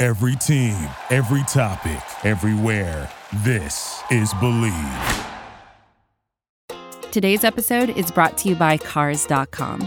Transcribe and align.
Every 0.00 0.36
team, 0.36 0.88
every 1.10 1.44
topic, 1.44 2.02
everywhere. 2.24 3.10
This 3.44 4.02
is 4.10 4.32
Believe. 4.34 5.26
Today's 7.12 7.44
episode 7.44 7.90
is 7.90 8.10
brought 8.10 8.38
to 8.38 8.48
you 8.48 8.54
by 8.54 8.78
Cars.com. 8.78 9.86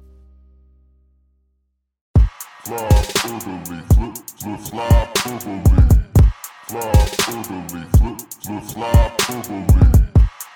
Fly 2.63 2.77
orderly, 2.77 3.81
flip, 3.93 4.15
flip, 4.37 4.59
fly 4.59 4.85
orderly. 5.25 5.61
Fly 6.67 6.81
orderly, 7.27 7.83
flip, 7.97 8.19
flip, 8.41 8.63
fly 8.63 8.91
orderly. 9.29 9.65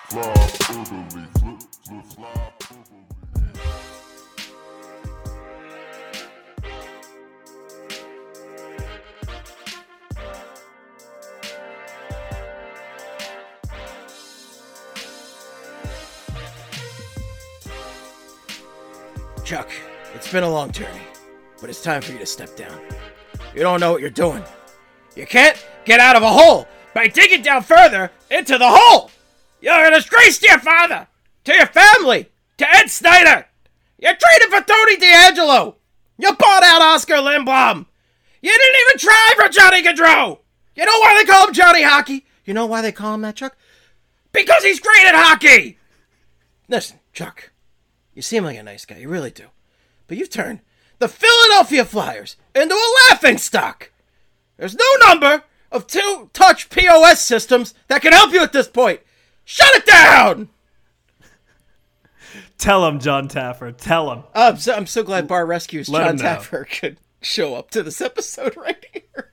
Fly 0.08 0.22
orderly, 0.70 1.24
flip, 1.36 1.60
flip, 1.84 2.04
fly 2.14 2.30
orderly. 2.30 2.94
Chuck, 19.44 19.70
it's 20.14 20.30
been 20.32 20.44
a 20.44 20.48
long 20.50 20.70
journey, 20.70 21.02
but 21.60 21.70
it's 21.70 21.82
time 21.82 22.02
for 22.02 22.12
you 22.12 22.18
to 22.18 22.26
step 22.26 22.54
down. 22.56 22.78
You 23.54 23.62
don't 23.62 23.80
know 23.80 23.92
what 23.92 24.00
you're 24.00 24.10
doing. 24.10 24.44
You 25.14 25.26
can't 25.26 25.56
get 25.84 26.00
out 26.00 26.16
of 26.16 26.22
a 26.22 26.28
hole 26.30 26.68
by 26.94 27.08
digging 27.08 27.42
down 27.42 27.62
further 27.62 28.10
into 28.30 28.58
the 28.58 28.68
hole. 28.68 29.10
You're 29.60 29.86
a 29.86 29.90
disgrace 29.90 30.38
to 30.38 30.48
your 30.48 30.58
father, 30.58 31.08
to 31.44 31.54
your 31.54 31.66
family, 31.66 32.28
to 32.58 32.68
Ed 32.68 32.90
Snider. 32.90 33.46
You 33.98 34.08
traded 34.08 34.48
for 34.50 34.62
Tony 34.62 34.96
DeAngelo. 34.96 35.74
You 36.18 36.34
bought 36.34 36.62
out 36.62 36.82
Oscar 36.82 37.14
Lindblom. 37.14 37.86
You 38.42 38.50
didn't 38.50 38.80
even 38.88 38.98
try 38.98 39.32
for 39.36 39.48
Johnny 39.48 39.82
Gaudreau. 39.82 40.38
You 40.74 40.84
know 40.84 40.98
why 41.00 41.16
they 41.18 41.24
call 41.24 41.48
him 41.48 41.54
Johnny 41.54 41.82
Hockey? 41.82 42.26
You 42.44 42.54
know 42.54 42.66
why 42.66 42.82
they 42.82 42.92
call 42.92 43.14
him 43.14 43.22
that, 43.22 43.36
Chuck? 43.36 43.56
Because 44.32 44.62
he's 44.62 44.80
great 44.80 45.06
at 45.06 45.14
hockey. 45.14 45.78
Listen, 46.68 47.00
Chuck, 47.12 47.50
you 48.14 48.20
seem 48.20 48.44
like 48.44 48.58
a 48.58 48.62
nice 48.62 48.84
guy, 48.84 48.98
you 48.98 49.08
really 49.08 49.30
do. 49.30 49.46
But 50.06 50.18
you've 50.18 50.30
turned 50.30 50.60
the 50.98 51.08
Philadelphia 51.08 51.84
Flyers 51.84 52.36
into 52.54 52.74
a 52.74 52.94
laughing 53.10 53.38
stock. 53.38 53.90
There's 54.56 54.74
no 54.76 54.84
number 55.06 55.44
of 55.72 55.86
two 55.86 56.30
touch 56.32 56.70
POS 56.70 57.20
systems 57.20 57.74
that 57.88 58.02
can 58.02 58.12
help 58.12 58.32
you 58.32 58.42
at 58.42 58.52
this 58.52 58.68
point. 58.68 59.00
Shut 59.44 59.74
it 59.74 59.86
down! 59.86 60.48
Tell 62.58 62.86
him, 62.86 62.98
Jon 63.00 63.28
Taffer. 63.28 63.76
Tell 63.76 64.10
him. 64.12 64.24
I'm 64.34 64.56
so, 64.56 64.74
I'm 64.74 64.86
so 64.86 65.02
glad 65.02 65.28
Bar 65.28 65.44
Rescues 65.46 65.88
Let 65.88 66.16
Jon. 66.16 66.18
Taffer 66.18 66.64
could 66.68 66.96
show 67.20 67.54
up 67.54 67.70
to 67.72 67.82
this 67.82 68.00
episode 68.00 68.56
right 68.56 68.84
here. 68.92 69.32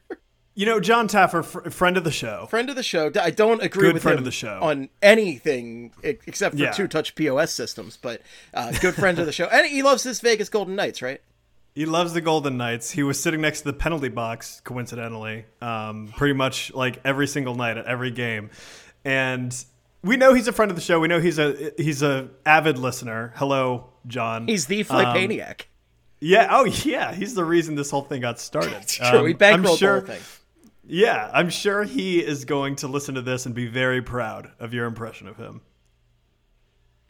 You 0.55 0.65
know, 0.67 0.79
Jon 0.79 1.07
Taffer, 1.07 1.43
fr- 1.43 1.69
friend 1.71 1.97
of 1.97 2.03
the 2.03 2.11
show. 2.11 2.45
Friend 2.49 2.69
of 2.69 2.75
the 2.75 2.83
show. 2.83 3.11
I 3.19 3.31
don't 3.31 3.63
agree 3.63 3.87
Good 3.87 3.93
with 3.95 4.03
friend 4.03 4.15
him 4.17 4.19
of 4.19 4.25
the 4.25 4.31
show. 4.31 4.59
on 4.61 4.89
anything 5.01 5.93
except 6.03 6.55
for 6.55 6.61
Yeah. 6.61 6.71
two 6.71 6.87
touch 6.87 7.15
POS 7.15 7.51
systems, 7.51 7.97
but 7.99 8.21
uh, 8.53 8.71
good 8.81 8.93
friend 8.93 9.17
of 9.19 9.25
the 9.25 9.31
show. 9.31 9.45
And 9.45 9.65
he 9.65 9.81
loves 9.81 10.03
his 10.03 10.19
Vegas 10.19 10.49
Golden 10.49 10.75
Knights, 10.75 11.01
right? 11.01 11.21
He 11.75 11.85
loves 11.87 12.13
the 12.13 12.21
Golden 12.21 12.55
Knights. 12.57 12.91
He 12.91 13.01
was 13.03 13.19
sitting 13.19 13.41
next 13.41 13.59
to 13.61 13.65
the 13.65 13.73
penalty 13.73 14.09
box, 14.09 14.61
coincidentally, 14.63 15.45
um, 15.61 16.07
pretty 16.15 16.33
much 16.35 16.71
like 16.73 16.99
every 17.03 17.25
single 17.27 17.55
night 17.55 17.77
at 17.77 17.85
every 17.87 18.11
game. 18.11 18.51
And 19.03 19.55
we 20.03 20.15
know 20.17 20.33
he's 20.35 20.47
a 20.47 20.53
friend 20.53 20.69
of 20.69 20.75
the 20.75 20.83
show. 20.83 20.99
We 20.99 21.07
know 21.07 21.19
he's 21.19 21.39
a 21.39 21.71
he's 21.77 22.03
a 22.03 22.29
avid 22.45 22.77
listener. 22.77 23.33
Hello, 23.37 23.89
Jon. 24.05 24.47
He's 24.47 24.67
the 24.67 24.81
Um, 24.81 24.85
Flapaniac. 24.85 25.61
yeah. 26.19 26.47
Oh, 26.51 26.65
yeah. 26.65 27.11
He's 27.13 27.33
the 27.33 27.43
reason 27.45 27.73
this 27.75 27.89
whole 27.89 28.03
thing 28.03 28.21
got 28.21 28.39
started. 28.39 28.73
It's 28.73 28.93
true. 29.09 29.25
he 29.25 29.33
Um, 29.33 29.39
bankrolled 29.39 29.53
I'm 29.53 29.61
the 29.61 29.67
whole 29.69 30.01
thing. 30.01 30.21
Yeah, 30.85 31.31
I'm 31.33 31.49
sure 31.49 31.85
he 31.85 32.19
is 32.23 32.43
going 32.45 32.75
to 32.77 32.87
listen 32.87 33.15
to 33.15 33.21
this 33.21 33.45
and 33.45 33.55
be 33.55 33.65
very 33.67 34.01
proud 34.01 34.51
of 34.59 34.73
your 34.73 34.85
impression 34.85 35.27
of 35.27 35.37
him. 35.37 35.61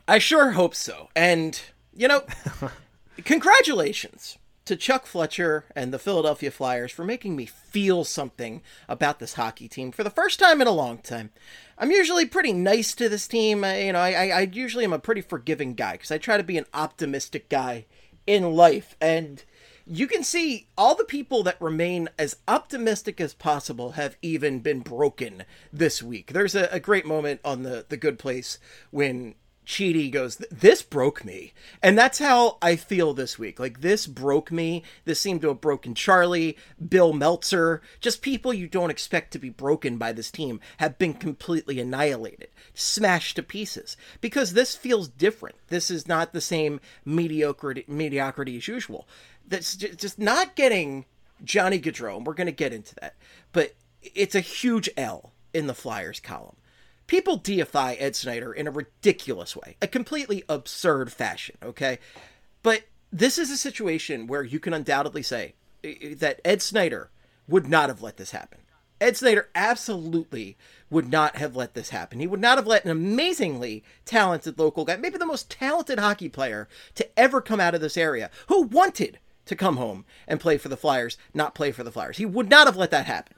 I 0.07 0.19
sure 0.19 0.51
hope 0.51 0.75
so. 0.75 1.09
And, 1.15 1.59
you 1.95 2.07
know, 2.07 2.23
congratulations 3.25 4.37
to 4.65 4.75
Chuck 4.75 5.05
Fletcher 5.05 5.65
and 5.75 5.93
the 5.93 5.99
Philadelphia 5.99 6.51
Flyers 6.51 6.91
for 6.91 7.03
making 7.03 7.35
me 7.35 7.45
feel 7.45 8.03
something 8.03 8.61
about 8.87 9.19
this 9.19 9.33
hockey 9.33 9.67
team 9.67 9.91
for 9.91 10.03
the 10.03 10.09
first 10.09 10.39
time 10.39 10.61
in 10.61 10.67
a 10.67 10.71
long 10.71 10.99
time. 10.99 11.31
I'm 11.77 11.91
usually 11.91 12.25
pretty 12.25 12.53
nice 12.53 12.93
to 12.95 13.09
this 13.09 13.27
team. 13.27 13.63
I, 13.63 13.83
you 13.83 13.93
know, 13.93 13.99
I, 13.99 14.27
I, 14.27 14.41
usually 14.51 14.85
am 14.85 14.93
a 14.93 14.99
pretty 14.99 15.21
forgiving 15.21 15.73
guy 15.73 15.93
because 15.93 16.11
I 16.11 16.17
try 16.17 16.37
to 16.37 16.43
be 16.43 16.57
an 16.57 16.65
optimistic 16.73 17.49
guy 17.49 17.85
in 18.25 18.53
life. 18.53 18.95
And 19.01 19.43
you 19.85 20.07
can 20.07 20.23
see 20.23 20.67
all 20.77 20.95
the 20.95 21.03
people 21.03 21.43
that 21.43 21.61
remain 21.61 22.09
as 22.17 22.37
optimistic 22.47 23.19
as 23.19 23.33
possible 23.33 23.91
have 23.91 24.17
even 24.21 24.59
been 24.59 24.79
broken 24.79 25.43
this 25.73 26.01
week. 26.01 26.31
There's 26.31 26.55
a, 26.55 26.69
a 26.71 26.79
great 26.79 27.05
moment 27.05 27.41
on 27.43 27.63
the 27.63 27.85
the 27.87 27.97
Good 27.97 28.17
Place 28.17 28.59
when 28.91 29.35
Chidi 29.65 30.11
goes, 30.11 30.37
"This 30.51 30.81
broke 30.81 31.23
me," 31.23 31.53
and 31.81 31.97
that's 31.97 32.19
how 32.19 32.57
I 32.61 32.75
feel 32.75 33.13
this 33.13 33.39
week. 33.39 33.59
Like 33.59 33.81
this 33.81 34.07
broke 34.07 34.51
me. 34.51 34.83
This 35.05 35.19
seemed 35.19 35.41
to 35.41 35.47
have 35.49 35.61
broken 35.61 35.95
Charlie, 35.95 36.57
Bill 36.87 37.13
Meltzer, 37.13 37.81
just 37.99 38.21
people 38.21 38.53
you 38.53 38.67
don't 38.67 38.89
expect 38.89 39.31
to 39.31 39.39
be 39.39 39.49
broken 39.49 39.97
by 39.97 40.11
this 40.11 40.31
team 40.31 40.59
have 40.77 40.97
been 40.97 41.13
completely 41.13 41.79
annihilated, 41.79 42.49
smashed 42.73 43.35
to 43.37 43.43
pieces. 43.43 43.95
Because 44.21 44.53
this 44.53 44.75
feels 44.75 45.07
different. 45.07 45.55
This 45.67 45.89
is 45.89 46.07
not 46.07 46.33
the 46.33 46.41
same 46.41 46.79
mediocrity 47.05 47.85
mediocrity 47.87 48.57
as 48.57 48.67
usual. 48.67 49.07
That's 49.47 49.75
just 49.75 50.19
not 50.19 50.55
getting 50.55 51.05
Johnny 51.43 51.79
Gaudreau. 51.79 52.17
and 52.17 52.25
We're 52.25 52.33
going 52.33 52.47
to 52.47 52.51
get 52.51 52.73
into 52.73 52.95
that, 52.95 53.15
but 53.51 53.75
it's 54.01 54.35
a 54.35 54.39
huge 54.39 54.89
L 54.97 55.31
in 55.53 55.67
the 55.67 55.73
Flyers 55.73 56.19
column. 56.19 56.55
People 57.13 57.37
deify 57.37 57.93
Ed 57.93 58.15
Snider 58.15 58.51
in 58.51 58.65
a 58.65 58.71
ridiculous 58.71 59.55
way, 59.55 59.77
a 59.79 59.87
completely 59.87 60.43
absurd 60.49 61.11
fashion, 61.11 61.55
okay? 61.61 61.99
But 62.63 62.85
this 63.11 63.37
is 63.37 63.51
a 63.51 63.55
situation 63.55 64.25
where 64.25 64.41
you 64.41 64.59
can 64.59 64.73
undoubtedly 64.73 65.21
say 65.21 65.53
that 65.83 66.41
Ed 66.43 66.63
Snider 66.63 67.11
would 67.47 67.67
not 67.67 67.89
have 67.89 68.01
let 68.01 68.17
this 68.17 68.31
happen. 68.31 68.61
Ed 68.99 69.15
Snider 69.15 69.47
absolutely 69.53 70.57
would 70.89 71.07
not 71.07 71.35
have 71.35 71.55
let 71.55 71.75
this 71.75 71.89
happen. 71.89 72.19
He 72.19 72.25
would 72.25 72.41
not 72.41 72.57
have 72.57 72.65
let 72.65 72.83
an 72.83 72.89
amazingly 72.89 73.83
talented 74.05 74.57
local 74.57 74.83
guy, 74.83 74.95
maybe 74.95 75.19
the 75.19 75.25
most 75.27 75.51
talented 75.51 75.99
hockey 75.99 76.29
player 76.29 76.67
to 76.95 77.07
ever 77.19 77.41
come 77.41 77.59
out 77.59 77.75
of 77.75 77.81
this 77.81 77.95
area, 77.95 78.31
who 78.47 78.63
wanted 78.63 79.19
to 79.45 79.55
come 79.55 79.77
home 79.77 80.03
and 80.27 80.39
play 80.39 80.57
for 80.57 80.67
the 80.67 80.75
Flyers, 80.75 81.19
not 81.31 81.53
play 81.53 81.71
for 81.71 81.83
the 81.83 81.91
Flyers. 81.91 82.17
He 82.17 82.25
would 82.25 82.49
not 82.49 82.65
have 82.65 82.75
let 82.75 82.89
that 82.89 83.05
happen. 83.05 83.35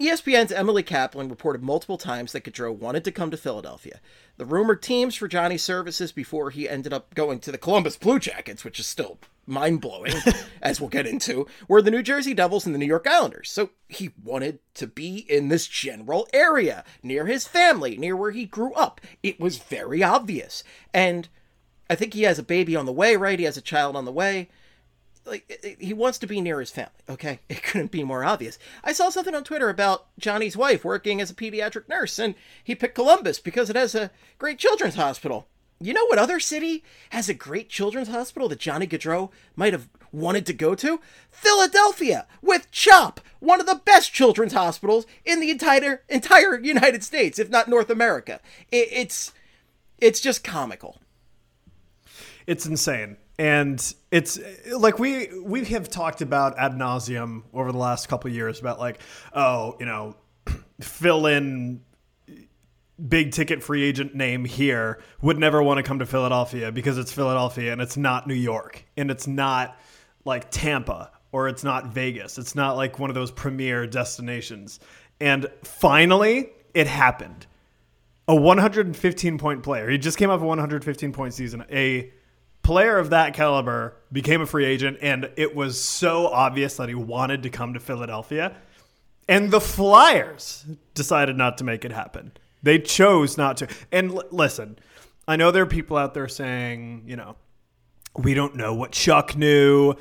ESPN's 0.00 0.50
Emily 0.50 0.82
Kaplan 0.82 1.28
reported 1.28 1.62
multiple 1.62 1.98
times 1.98 2.32
that 2.32 2.44
Gaudreau 2.44 2.74
wanted 2.74 3.04
to 3.04 3.12
come 3.12 3.30
to 3.30 3.36
Philadelphia. 3.36 4.00
The 4.38 4.46
rumored 4.46 4.82
teams 4.82 5.14
for 5.14 5.28
Johnny's 5.28 5.62
services 5.62 6.10
before 6.10 6.48
he 6.48 6.66
ended 6.66 6.94
up 6.94 7.14
going 7.14 7.38
to 7.40 7.52
the 7.52 7.58
Columbus 7.58 7.98
Blue 7.98 8.18
Jackets, 8.18 8.64
which 8.64 8.80
is 8.80 8.86
still 8.86 9.18
mind 9.46 9.82
blowing, 9.82 10.14
as 10.62 10.80
we'll 10.80 10.88
get 10.88 11.06
into, 11.06 11.46
were 11.68 11.82
the 11.82 11.90
New 11.90 12.02
Jersey 12.02 12.32
Devils 12.32 12.64
and 12.64 12.74
the 12.74 12.78
New 12.78 12.86
York 12.86 13.06
Islanders. 13.06 13.50
So 13.50 13.70
he 13.90 14.12
wanted 14.24 14.60
to 14.72 14.86
be 14.86 15.18
in 15.28 15.48
this 15.48 15.66
general 15.66 16.26
area, 16.32 16.82
near 17.02 17.26
his 17.26 17.46
family, 17.46 17.98
near 17.98 18.16
where 18.16 18.30
he 18.30 18.46
grew 18.46 18.72
up. 18.72 19.02
It 19.22 19.38
was 19.38 19.58
very 19.58 20.02
obvious. 20.02 20.64
And 20.94 21.28
I 21.90 21.94
think 21.94 22.14
he 22.14 22.22
has 22.22 22.38
a 22.38 22.42
baby 22.42 22.74
on 22.74 22.86
the 22.86 22.92
way, 22.92 23.16
right? 23.16 23.38
He 23.38 23.44
has 23.44 23.58
a 23.58 23.62
child 23.62 23.96
on 23.96 24.06
the 24.06 24.12
way 24.12 24.48
like 25.24 25.78
he 25.78 25.92
wants 25.92 26.18
to 26.18 26.26
be 26.26 26.40
near 26.40 26.60
his 26.60 26.70
family. 26.70 26.92
Okay, 27.08 27.40
it 27.48 27.62
couldn't 27.62 27.90
be 27.90 28.04
more 28.04 28.24
obvious. 28.24 28.58
I 28.82 28.92
saw 28.92 29.10
something 29.10 29.34
on 29.34 29.44
Twitter 29.44 29.68
about 29.68 30.06
Johnny's 30.18 30.56
wife 30.56 30.84
working 30.84 31.20
as 31.20 31.30
a 31.30 31.34
pediatric 31.34 31.88
nurse, 31.88 32.18
and 32.18 32.34
he 32.62 32.74
picked 32.74 32.94
Columbus 32.94 33.38
because 33.40 33.70
it 33.70 33.76
has 33.76 33.94
a 33.94 34.10
great 34.38 34.58
children's 34.58 34.96
hospital. 34.96 35.46
You 35.82 35.94
know 35.94 36.04
what 36.06 36.18
other 36.18 36.40
city 36.40 36.84
has 37.08 37.30
a 37.30 37.34
great 37.34 37.70
children's 37.70 38.08
hospital 38.08 38.50
that 38.50 38.58
Johnny 38.58 38.86
Gaudreau 38.86 39.30
might 39.56 39.72
have 39.72 39.88
wanted 40.12 40.44
to 40.46 40.52
go 40.52 40.74
to? 40.74 41.00
Philadelphia, 41.30 42.26
with 42.42 42.70
CHOP, 42.70 43.18
one 43.38 43.60
of 43.60 43.66
the 43.66 43.80
best 43.82 44.12
children's 44.12 44.52
hospitals 44.52 45.06
in 45.24 45.40
the 45.40 45.50
entire 45.50 46.02
entire 46.10 46.58
United 46.58 47.02
States, 47.02 47.38
if 47.38 47.48
not 47.48 47.68
North 47.68 47.88
America. 47.88 48.40
It, 48.70 48.88
it's 48.92 49.32
it's 49.98 50.20
just 50.20 50.44
comical. 50.44 50.98
it's 52.46 52.66
insane 52.66 53.16
and 53.40 53.94
it's 54.10 54.38
like 54.70 54.98
we 54.98 55.30
we 55.40 55.64
have 55.64 55.88
talked 55.88 56.20
about 56.20 56.58
ad 56.58 56.72
nauseum 56.72 57.42
over 57.54 57.72
the 57.72 57.78
last 57.78 58.06
couple 58.06 58.30
years 58.30 58.60
about 58.60 58.78
like 58.78 59.00
oh 59.32 59.76
you 59.80 59.86
know 59.86 60.14
fill 60.82 61.24
in 61.24 61.80
big 63.08 63.32
ticket 63.32 63.62
free 63.62 63.82
agent 63.82 64.14
name 64.14 64.44
here 64.44 65.00
would 65.22 65.38
never 65.38 65.62
want 65.62 65.78
to 65.78 65.82
come 65.82 66.00
to 66.00 66.04
Philadelphia 66.04 66.70
because 66.70 66.98
it's 66.98 67.10
Philadelphia 67.10 67.72
and 67.72 67.80
it's 67.80 67.96
not 67.96 68.26
New 68.26 68.34
York 68.34 68.84
and 68.98 69.10
it's 69.10 69.26
not 69.26 69.80
like 70.26 70.50
Tampa 70.50 71.10
or 71.32 71.48
it's 71.48 71.64
not 71.64 71.86
Vegas 71.94 72.36
it's 72.36 72.54
not 72.54 72.76
like 72.76 72.98
one 72.98 73.08
of 73.08 73.14
those 73.14 73.30
premier 73.30 73.86
destinations 73.86 74.80
and 75.18 75.48
finally 75.62 76.50
it 76.74 76.86
happened 76.86 77.46
a 78.28 78.36
115 78.36 79.38
point 79.38 79.64
player. 79.64 79.90
He 79.90 79.98
just 79.98 80.16
came 80.16 80.30
off 80.30 80.40
a 80.40 80.44
115 80.44 81.12
point 81.12 81.34
season. 81.34 81.64
A 81.68 82.12
player 82.62 82.98
of 82.98 83.10
that 83.10 83.34
caliber 83.34 83.96
became 84.12 84.40
a 84.40 84.46
free 84.46 84.64
agent, 84.64 84.98
and 85.02 85.30
it 85.36 85.54
was 85.54 85.80
so 85.80 86.26
obvious 86.28 86.76
that 86.76 86.88
he 86.88 86.94
wanted 86.94 87.42
to 87.42 87.50
come 87.50 87.74
to 87.74 87.80
Philadelphia. 87.80 88.56
And 89.28 89.50
the 89.50 89.60
Flyers 89.60 90.64
decided 90.94 91.36
not 91.36 91.58
to 91.58 91.64
make 91.64 91.84
it 91.84 91.92
happen. 91.92 92.32
They 92.62 92.78
chose 92.78 93.38
not 93.38 93.56
to. 93.58 93.68
And 93.92 94.10
l- 94.10 94.24
listen, 94.30 94.78
I 95.26 95.36
know 95.36 95.50
there 95.50 95.62
are 95.62 95.66
people 95.66 95.96
out 95.96 96.14
there 96.14 96.28
saying, 96.28 97.04
you 97.06 97.16
know, 97.16 97.36
we 98.16 98.34
don't 98.34 98.56
know 98.56 98.74
what 98.74 98.92
Chuck 98.92 99.36
knew. 99.36 99.94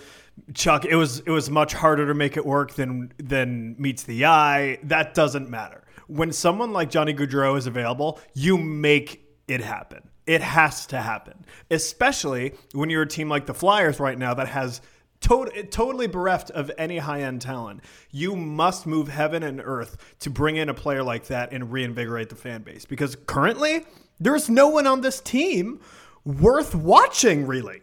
Chuck, 0.54 0.86
it 0.86 0.96
was 0.96 1.20
it 1.20 1.30
was 1.30 1.50
much 1.50 1.74
harder 1.74 2.08
to 2.08 2.14
make 2.14 2.38
it 2.38 2.46
work 2.46 2.74
than 2.74 3.14
than 3.18 3.76
meets 3.78 4.04
the 4.04 4.26
eye. 4.26 4.80
That 4.84 5.14
doesn't 5.14 5.50
matter. 5.50 5.84
When 6.08 6.32
someone 6.32 6.74
like 6.74 6.90
Johnny 6.90 7.14
Gaudreau 7.14 7.58
is 7.58 7.68
available, 7.68 8.20
you 8.34 8.58
make 8.58 9.24
it 9.48 9.62
happen. 9.62 10.10
It 10.30 10.42
has 10.42 10.86
to 10.86 11.02
happen, 11.02 11.44
especially 11.72 12.54
when 12.74 12.92
you're 12.92 13.02
a 13.02 13.08
team 13.08 13.30
like 13.30 13.48
the 13.48 13.54
Flyers 13.56 14.00
right 14.00 14.16
now 14.16 14.36
that 14.36 14.48
has 14.50 14.80
tot- 15.22 15.72
totally 15.72 16.06
bereft 16.06 16.52
of 16.52 16.70
any 16.78 17.00
high 17.00 17.24
end 17.24 17.42
talent. 17.42 17.82
You 18.12 18.36
must 18.36 18.86
move 18.86 19.08
heaven 19.08 19.42
and 19.42 19.60
earth 19.60 19.98
to 20.20 20.30
bring 20.30 20.58
in 20.58 20.70
a 20.70 20.74
player 20.76 21.02
like 21.02 21.26
that 21.30 21.52
and 21.52 21.72
reinvigorate 21.72 22.30
the 22.30 22.36
fan 22.36 22.62
base 22.62 22.86
because 22.86 23.18
currently 23.26 23.88
there's 24.20 24.52
no 24.52 24.68
one 24.68 24.86
on 24.86 25.02
this 25.02 25.20
team 25.20 25.80
worth 26.24 26.76
watching, 26.76 27.48
really. 27.48 27.82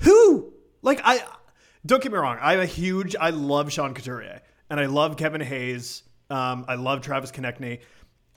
Who? 0.00 0.52
Like 0.82 1.00
I 1.04 1.24
don't 1.86 2.02
get 2.02 2.12
me 2.12 2.18
wrong, 2.18 2.36
I'm 2.42 2.60
a 2.60 2.66
huge 2.66 3.16
I 3.18 3.30
love 3.30 3.72
Sean 3.72 3.94
Couturier 3.94 4.42
and 4.68 4.78
I 4.78 4.84
love 4.84 5.16
Kevin 5.16 5.40
Hayes. 5.40 6.02
Um, 6.28 6.66
I 6.68 6.74
love 6.74 7.00
Travis 7.00 7.32
Konecny. 7.32 7.80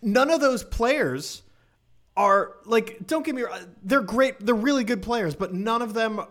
None 0.02 0.30
of 0.30 0.40
those 0.40 0.64
players 0.64 1.44
are 2.18 2.58
like 2.66 3.08
don't 3.08 3.26
get 3.26 3.36
me 3.36 3.44
wrong, 3.44 3.60
they're 3.84 4.02
great, 4.02 4.40
they're 4.46 4.56
really 4.56 4.84
good 4.84 5.02
players, 5.02 5.36
but 5.36 5.54
none 5.54 5.82
of 5.82 5.94
them 5.94 6.22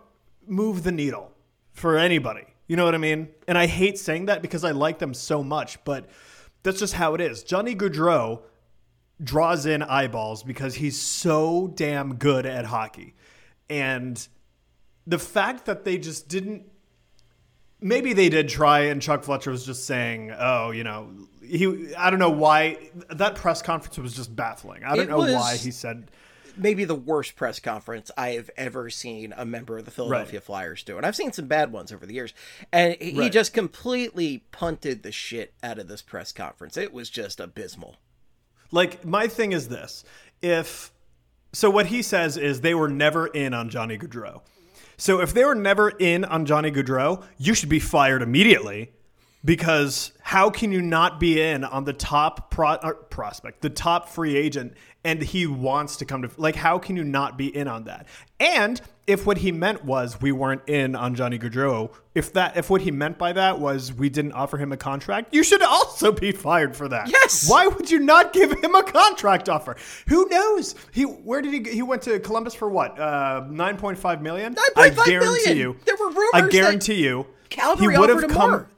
move 0.47 0.83
the 0.83 0.93
needle 0.93 1.33
for 1.73 1.97
anybody. 1.97 2.45
You 2.67 2.77
know 2.77 2.85
what 2.85 2.95
I 2.95 2.99
mean? 2.99 3.29
And 3.49 3.59
I 3.59 3.67
hate 3.67 3.99
saying 3.99 4.27
that 4.27 4.43
because 4.43 4.65
I 4.65 4.71
like 4.71 4.99
them 4.99 5.15
so 5.15 5.43
much, 5.43 5.83
but 5.85 6.09
that's 6.63 6.79
just 6.79 6.95
how 6.95 7.15
it 7.15 7.21
is. 7.21 7.43
Johnny 7.43 7.75
Gaudreau 7.75 8.43
draws 9.23 9.67
in 9.67 9.83
eyeballs 9.83 10.43
because 10.43 10.77
he's 10.77 11.01
so 11.01 11.73
damn 11.75 12.15
good 12.15 12.47
at 12.47 12.67
hockey. 12.67 13.15
And 13.69 14.27
the 15.07 15.19
fact 15.19 15.67
that 15.67 15.85
they 15.85 15.99
just 15.99 16.29
didn't 16.29 16.65
maybe 17.81 18.13
they 18.13 18.29
did 18.29 18.49
try 18.49 18.81
and 18.81 19.01
Chuck 19.01 19.23
Fletcher 19.25 19.51
was 19.51 19.65
just 19.65 19.85
saying, 19.87 20.33
"Oh, 20.39 20.71
you 20.71 20.85
know, 20.85 21.11
he 21.43 21.95
I 21.97 22.11
don't 22.11 22.19
know 22.19 22.31
why 22.31 22.91
that 23.11 23.35
press 23.35 23.63
conference 23.63 23.99
was 23.99 24.15
just 24.15 24.35
baffling. 24.35 24.85
I 24.85 24.97
don't 24.97 25.07
It 25.07 25.11
know 25.11 25.19
why 25.19 25.57
he 25.57 25.71
said 25.71 26.11
maybe 26.57 26.85
the 26.85 26.95
worst 26.95 27.37
press 27.37 27.61
conference 27.61 28.11
I 28.19 28.31
have 28.31 28.51
ever 28.57 28.91
seen 28.91 29.33
a 29.37 29.45
member 29.45 29.79
of 29.79 29.85
the 29.85 29.91
Philadelphia 29.91 30.41
Flyers 30.41 30.83
do. 30.83 30.97
And 30.97 31.07
I've 31.07 31.17
seen 31.17 31.33
some 31.33 31.47
bad 31.47 31.73
ones 31.73 31.93
over 31.93 32.05
the 32.05 32.15
years. 32.15 32.35
And 32.73 32.97
he 33.01 33.13
he 33.13 33.21
Right. 33.21 33.33
just 33.33 33.55
completely 33.55 34.45
punted 34.51 35.03
the 35.03 35.13
shit 35.13 35.55
out 35.63 35.79
of 35.79 35.89
this 35.89 36.03
press 36.03 36.33
conference. 36.33 36.77
It 36.77 36.93
was 36.93 37.09
just 37.09 37.41
abysmal. 37.41 37.97
Like 38.73 39.05
my 39.05 39.27
thing 39.27 39.53
is 39.53 39.69
this: 39.69 40.05
if 40.43 40.93
so, 41.53 41.69
what 41.71 41.87
he 41.87 42.03
says 42.03 42.37
is 42.37 42.61
they 42.61 42.75
were 42.75 42.89
never 42.89 43.27
in 43.29 43.55
on 43.55 43.69
Johnny 43.71 43.99
Gaudreau. 43.99 44.43
So 45.01 45.23
if 45.23 45.33
they 45.33 45.47
were 45.47 45.55
never 45.55 45.89
in 45.89 46.27
on 46.27 46.45
Johnny 46.45 46.71
Gaudreau, 46.71 47.25
you 47.39 47.55
should 47.55 47.71
be 47.71 47.81
fired 47.81 48.21
immediately. 48.21 48.93
Because 49.43 50.13
how 50.21 50.51
can 50.51 50.71
you 50.71 50.83
not 50.83 51.19
be 51.19 51.41
in 51.41 51.65
on 51.65 51.85
the 51.85 51.95
top 51.95 52.51
pro, 52.51 52.73
uh, 52.73 52.93
prospect, 53.09 53.63
the 53.63 53.71
top 53.71 54.11
free 54.11 54.37
agent, 54.37 54.75
and 55.05 55.23
he 55.23 55.47
wants 55.47 55.97
to 55.97 56.05
come 56.05 56.23
to 56.23 56.31
like? 56.37 56.57
How 56.57 56.79
can 56.79 56.97
you 56.97 57.05
not 57.05 57.39
be 57.39 57.55
in 57.55 57.69
on 57.69 57.85
that? 57.85 58.07
And 58.39 58.81
if 59.07 59.27
what 59.27 59.39
he 59.39 59.51
meant 59.51 59.85
was 59.85 60.21
we 60.21 60.31
weren't 60.31 60.69
in 60.69 60.95
on 60.95 61.15
Johnny 61.15 61.39
Gaudreau, 61.39 61.91
if 62.15 62.33
that 62.35 62.57
if 62.57 62.71
what 62.71 62.83
he 62.83 62.91
meant 62.91 63.19
by 63.19 63.33
that 63.33 63.59
was 63.59 63.93
we 63.93 64.09
didn't 64.09 64.33
offer 64.33 64.57
him 64.57 64.73
a 64.73 64.77
contract, 64.77 65.35
you 65.35 65.43
should 65.43 65.63
also 65.63 66.13
be 66.13 66.33
fired 66.33 66.77
for 66.77 66.89
that. 66.89 67.09
Yes! 67.09 67.49
Why 67.49 67.67
would 67.67 67.91
you 67.91 67.99
not 67.99 68.33
give 68.33 68.53
him 68.53 68.75
a 68.75 68.83
contract 68.83 69.49
offer? 69.49 69.77
Who 70.09 70.29
knows? 70.29 70.75
He 70.93 71.03
where 71.03 71.43
did 71.43 71.53
he 71.67 71.73
he 71.73 71.83
went 71.83 72.03
to 72.03 72.21
Columbus 72.21 72.55
for 72.55 72.69
what? 72.69 72.99
Uh, 72.99 73.47
nine 73.49 73.77
point 73.77 73.99
five 73.99 74.23
million. 74.23 74.55
I 74.77 74.91
guarantee 74.91 75.19
million. 75.19 75.57
you. 75.57 75.77
There 75.85 75.97
were 75.97 76.11
rumors 76.11 76.31
I 76.35 76.49
guarantee 76.49 77.03
you. 77.03 77.27
Calgary 77.49 77.95
he 77.95 77.99
would 77.99 78.11
have 78.11 78.31
come. 78.31 78.51
more. 78.51 78.71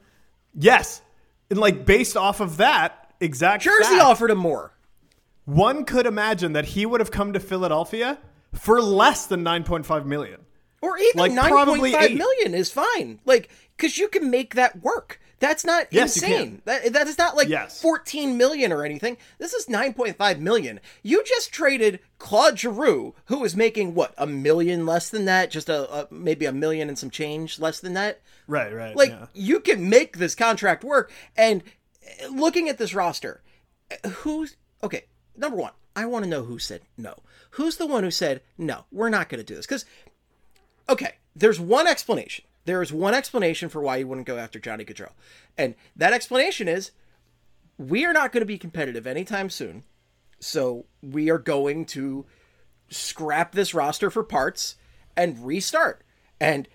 Yes, 0.55 1.01
and 1.49 1.59
like 1.59 1.85
based 1.85 2.17
off 2.17 2.39
of 2.39 2.57
that 2.57 3.13
exact. 3.19 3.63
Jersey 3.63 3.83
fact, 3.83 4.01
offered 4.01 4.31
him 4.31 4.39
more. 4.39 4.72
One 5.45 5.85
could 5.85 6.05
imagine 6.05 6.53
that 6.53 6.65
he 6.65 6.85
would 6.85 6.99
have 7.01 7.11
come 7.11 7.33
to 7.33 7.39
Philadelphia 7.39 8.19
for 8.53 8.81
less 8.81 9.25
than 9.25 9.43
nine 9.43 9.63
point 9.63 9.85
five 9.85 10.05
million. 10.05 10.41
Or 10.81 10.97
even 10.97 11.19
Like, 11.19 11.31
nine 11.31 11.49
probably 11.49 11.91
point 11.91 11.93
five 11.95 12.11
eight. 12.11 12.17
million 12.17 12.53
is 12.53 12.69
fine. 12.71 13.19
Like, 13.25 13.49
because 13.77 13.97
you 13.97 14.09
can 14.09 14.29
make 14.29 14.55
that 14.55 14.81
work. 14.81 15.19
That's 15.39 15.65
not 15.65 15.87
Yes, 15.91 16.15
insane. 16.15 16.61
That 16.65 16.93
that 16.93 17.07
is 17.07 17.17
not 17.17 17.35
like 17.35 17.49
Yes. 17.49 17.81
14 17.81 18.37
million 18.37 18.71
or 18.71 18.85
anything. 18.85 19.17
This 19.39 19.53
is 19.53 19.65
9.5 19.65 20.39
million. 20.39 20.79
You 21.01 21.21
just 21.25 21.51
traded 21.51 21.99
Claude 22.17 22.57
Giroux, 22.59 23.13
who 23.25 23.39
was 23.39 23.55
making 23.55 23.93
what 23.93 24.13
a 24.17 24.25
million 24.25 24.85
less 24.85 25.09
than 25.09 25.25
that, 25.25 25.51
just 25.51 25.67
a, 25.67 25.91
a 25.91 26.07
maybe 26.09 26.45
a 26.45 26.53
million 26.53 26.87
and 26.87 26.97
some 26.97 27.09
change 27.09 27.59
less 27.59 27.81
than 27.81 27.93
that. 27.95 28.21
Right, 28.47 28.73
right. 28.73 28.95
Like 28.95 29.09
yeah. 29.09 29.25
you 29.33 29.59
can 29.59 29.89
make 29.89 30.17
this 30.17 30.35
contract 30.35 30.83
work. 30.83 31.11
And 31.35 31.63
uh, 32.23 32.27
looking 32.27 32.69
at 32.69 32.77
this 32.77 32.93
roster, 32.93 33.41
uh, 33.91 34.09
who's 34.09 34.55
okay? 34.81 35.05
Number 35.35 35.57
one, 35.57 35.73
I 35.95 36.05
want 36.05 36.23
to 36.23 36.29
know 36.29 36.43
who 36.43 36.59
said 36.59 36.81
no. 36.97 37.15
Who's 37.51 37.77
the 37.77 37.87
one 37.87 38.03
who 38.03 38.11
said 38.11 38.41
no? 38.57 38.85
We're 38.91 39.09
not 39.09 39.29
going 39.29 39.39
to 39.39 39.45
do 39.45 39.55
this 39.55 39.65
because 39.65 39.85
okay, 40.89 41.15
there's 41.35 41.59
one 41.59 41.87
explanation. 41.87 42.45
There 42.65 42.81
is 42.81 42.93
one 42.93 43.13
explanation 43.13 43.69
for 43.69 43.81
why 43.81 43.97
you 43.97 44.07
wouldn't 44.07 44.27
go 44.27 44.37
after 44.37 44.59
Johnny 44.59 44.85
Gaudreau, 44.85 45.11
and 45.57 45.75
that 45.95 46.13
explanation 46.13 46.67
is 46.67 46.91
we 47.77 48.05
are 48.05 48.13
not 48.13 48.31
going 48.31 48.41
to 48.41 48.45
be 48.45 48.57
competitive 48.57 49.07
anytime 49.07 49.49
soon. 49.49 49.83
So 50.39 50.85
we 51.01 51.29
are 51.29 51.39
going 51.39 51.85
to 51.87 52.25
scrap 52.89 53.53
this 53.53 53.73
roster 53.73 54.09
for 54.09 54.23
parts 54.23 54.75
and 55.15 55.45
restart. 55.45 56.03
And 56.39 56.67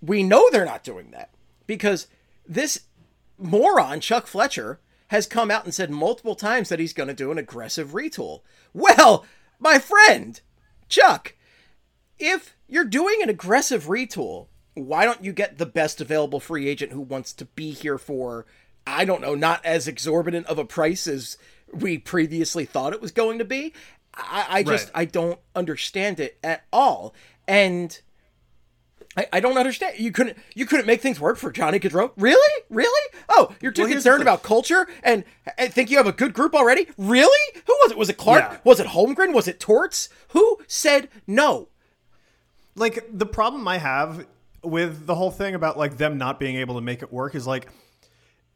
we 0.00 0.22
know 0.22 0.48
they're 0.50 0.64
not 0.64 0.84
doing 0.84 1.10
that 1.12 1.30
because 1.66 2.06
this 2.46 2.80
moron, 3.38 4.00
Chuck 4.00 4.26
Fletcher, 4.26 4.80
has 5.12 5.26
come 5.26 5.50
out 5.50 5.66
and 5.66 5.74
said 5.74 5.90
multiple 5.90 6.34
times 6.34 6.70
that 6.70 6.78
he's 6.78 6.94
going 6.94 7.06
to 7.06 7.14
do 7.14 7.30
an 7.30 7.36
aggressive 7.36 7.90
retool. 7.90 8.40
Well, 8.72 9.26
my 9.60 9.78
friend, 9.78 10.40
Chuck, 10.88 11.34
if 12.18 12.56
you're 12.66 12.86
doing 12.86 13.22
an 13.22 13.28
aggressive 13.28 13.84
retool, 13.88 14.46
why 14.72 15.04
don't 15.04 15.22
you 15.22 15.34
get 15.34 15.58
the 15.58 15.66
best 15.66 16.00
available 16.00 16.40
free 16.40 16.66
agent 16.66 16.92
who 16.92 17.02
wants 17.02 17.34
to 17.34 17.44
be 17.44 17.72
here 17.72 17.98
for, 17.98 18.46
I 18.86 19.04
don't 19.04 19.20
know, 19.20 19.34
not 19.34 19.62
as 19.66 19.86
exorbitant 19.86 20.46
of 20.46 20.58
a 20.58 20.64
price 20.64 21.06
as 21.06 21.36
we 21.70 21.98
previously 21.98 22.64
thought 22.64 22.94
it 22.94 23.02
was 23.02 23.12
going 23.12 23.38
to 23.38 23.44
be? 23.44 23.74
I, 24.14 24.46
I 24.48 24.62
just, 24.62 24.86
Right. 24.94 25.02
I 25.02 25.04
don't 25.04 25.40
understand 25.54 26.20
it 26.20 26.38
at 26.42 26.64
all. 26.72 27.14
And 27.46 28.00
I, 29.16 29.26
I 29.34 29.40
don't 29.40 29.58
understand. 29.58 29.98
You 29.98 30.10
couldn't 30.12 30.38
you 30.54 30.66
couldn't 30.66 30.86
make 30.86 31.00
things 31.00 31.20
work 31.20 31.36
for 31.36 31.50
Johnny 31.52 31.78
Gaudreau? 31.78 32.12
Really? 32.16 32.62
Really? 32.70 33.10
Oh, 33.28 33.54
you're 33.60 33.72
too 33.72 33.82
Well, 33.82 33.90
concerned 33.92 34.22
about 34.22 34.42
culture 34.42 34.88
and, 35.02 35.24
and 35.58 35.72
think 35.72 35.90
you 35.90 35.98
have 35.98 36.06
a 36.06 36.12
good 36.12 36.32
group 36.32 36.54
already? 36.54 36.86
Really? 36.96 37.60
Who 37.66 37.72
was 37.82 37.92
it? 37.92 37.98
Was 37.98 38.08
it 38.08 38.16
Clark? 38.16 38.42
Yeah. 38.42 38.58
Was 38.64 38.80
it 38.80 38.88
Holmgren? 38.88 39.34
Was 39.34 39.48
it 39.48 39.60
Torts? 39.60 40.08
Who 40.28 40.58
said 40.66 41.08
no? 41.26 41.68
like 42.74 43.06
the 43.12 43.26
problem 43.26 43.68
I 43.68 43.78
have 43.78 44.26
with 44.62 45.06
the 45.06 45.14
whole 45.14 45.30
thing 45.30 45.54
about 45.54 45.76
like 45.76 45.96
them 45.96 46.18
not 46.18 46.38
being 46.40 46.56
able 46.56 46.76
to 46.76 46.80
make 46.80 47.02
it 47.02 47.12
work 47.12 47.34
is 47.34 47.46
like 47.46 47.68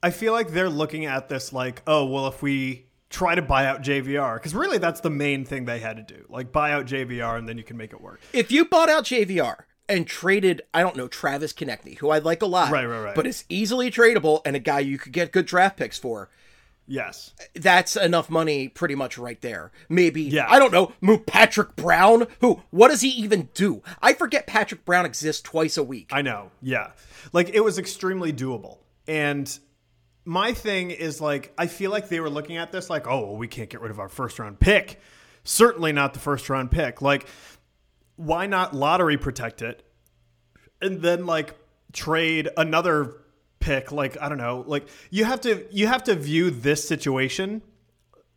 I 0.03 0.11
feel 0.11 0.33
like 0.33 0.51
they're 0.51 0.71
looking 0.71 1.07
at 1.07 1.29
this 1.29 1.53
like, 1.53 1.83
oh, 1.87 2.05
well, 2.05 2.27
if 2.29 2.43
we 2.43 2.87
try 3.11 3.35
to 3.35 3.43
buy 3.43 3.67
out 3.67 3.83
JVR, 3.83 4.35
because 4.37 4.55
really 4.55 4.79
that's 4.79 5.01
the 5.01 5.11
main 5.11 5.45
thing 5.45 5.65
they 5.65 5.81
had 5.81 5.97
to 5.97 6.03
do, 6.03 6.25
like 6.29 6.53
buy 6.53 6.73
out 6.73 6.87
JVR 6.87 7.39
and 7.39 7.49
then 7.49 7.59
you 7.59 7.65
can 7.65 7.77
make 7.77 7.93
it 7.93 8.01
work. 8.01 8.21
If 8.33 8.51
you 8.53 8.67
bought 8.67 8.89
out 8.89 9.05
JVR 9.05 9.65
and 9.89 10.07
traded, 10.07 10.63
I 10.75 10.83
don't 10.83 10.97
know, 10.97 11.09
Travis 11.09 11.53
Konecny, 11.53 11.97
who 11.99 12.11
I 12.11 12.19
like 12.19 12.43
a 12.43 12.47
lot, 12.47 12.71
Right, 12.73 12.87
right, 12.87 13.01
right. 13.01 13.15
but 13.15 13.27
is 13.27 13.45
easily 13.49 13.91
tradable 13.91 14.41
and 14.45 14.57
a 14.57 14.59
guy 14.59 14.81
you 14.81 14.99
could 14.99 15.13
get 15.13 15.33
good 15.33 15.47
draft 15.47 15.77
picks 15.77 15.99
for, 15.99 16.29
Yes. 16.89 17.35
that's 17.55 17.97
enough 17.97 18.31
money 18.31 18.69
pretty 18.69 18.95
much 18.95 19.19
right 19.19 19.41
there. 19.41 19.73
Maybe, 19.89 20.23
Yeah. 20.23 20.47
I 20.49 20.59
don't 20.59 20.73
know, 20.73 20.93
move 21.01 21.27
Patrick 21.27 21.75
Brown, 21.77 22.27
who, 22.41 22.63
what 22.71 22.89
does 22.89 23.01
he 23.01 23.09
even 23.11 23.49
do? 23.55 23.83
I 24.01 24.13
forget 24.13 24.47
Patrick 24.47 24.85
Brown 24.85 25.05
exists 25.07 25.43
twice 25.43 25.77
a 25.77 25.83
week. 25.83 26.11
I 26.13 26.23
know. 26.23 26.51
Yeah. 26.63 26.93
Like 27.33 27.51
it 27.51 27.61
was 27.61 27.79
extremely 27.79 28.33
doable. 28.33 28.79
And 29.09 29.57
my 30.25 30.53
thing 30.53 30.91
is 30.91 31.21
like 31.21 31.53
I 31.59 31.67
feel 31.69 31.91
like 31.93 32.09
they 32.09 32.19
were 32.21 32.31
looking 32.31 32.57
at 32.57 32.73
this 32.73 32.91
like, 32.91 33.07
"Oh, 33.07 33.21
well, 33.27 33.37
we 33.37 33.47
can't 33.47 33.71
get 33.71 33.81
rid 33.81 33.91
of 33.93 34.01
our 34.01 34.09
first 34.09 34.39
round 34.41 34.59
pick." 34.59 35.01
Certainly 35.45 35.93
not 35.93 36.13
the 36.15 36.19
first 36.19 36.51
round 36.51 36.73
pick. 36.73 37.01
Like 37.01 37.29
why 38.17 38.47
not 38.47 38.75
lottery 38.75 39.17
protect 39.17 39.63
it 39.63 39.83
and 40.81 41.01
then 41.01 41.27
like 41.27 41.55
trade 41.93 42.49
another 42.57 43.15
pick? 43.61 43.93
Like 43.93 44.21
I 44.21 44.29
don't 44.29 44.39
know, 44.39 44.65
like 44.67 44.89
you 45.11 45.25
have 45.25 45.41
to 45.43 45.67
you 45.71 45.87
have 45.87 46.05
to 46.05 46.15
view 46.15 46.51
this 46.51 46.87
situation. 46.87 47.63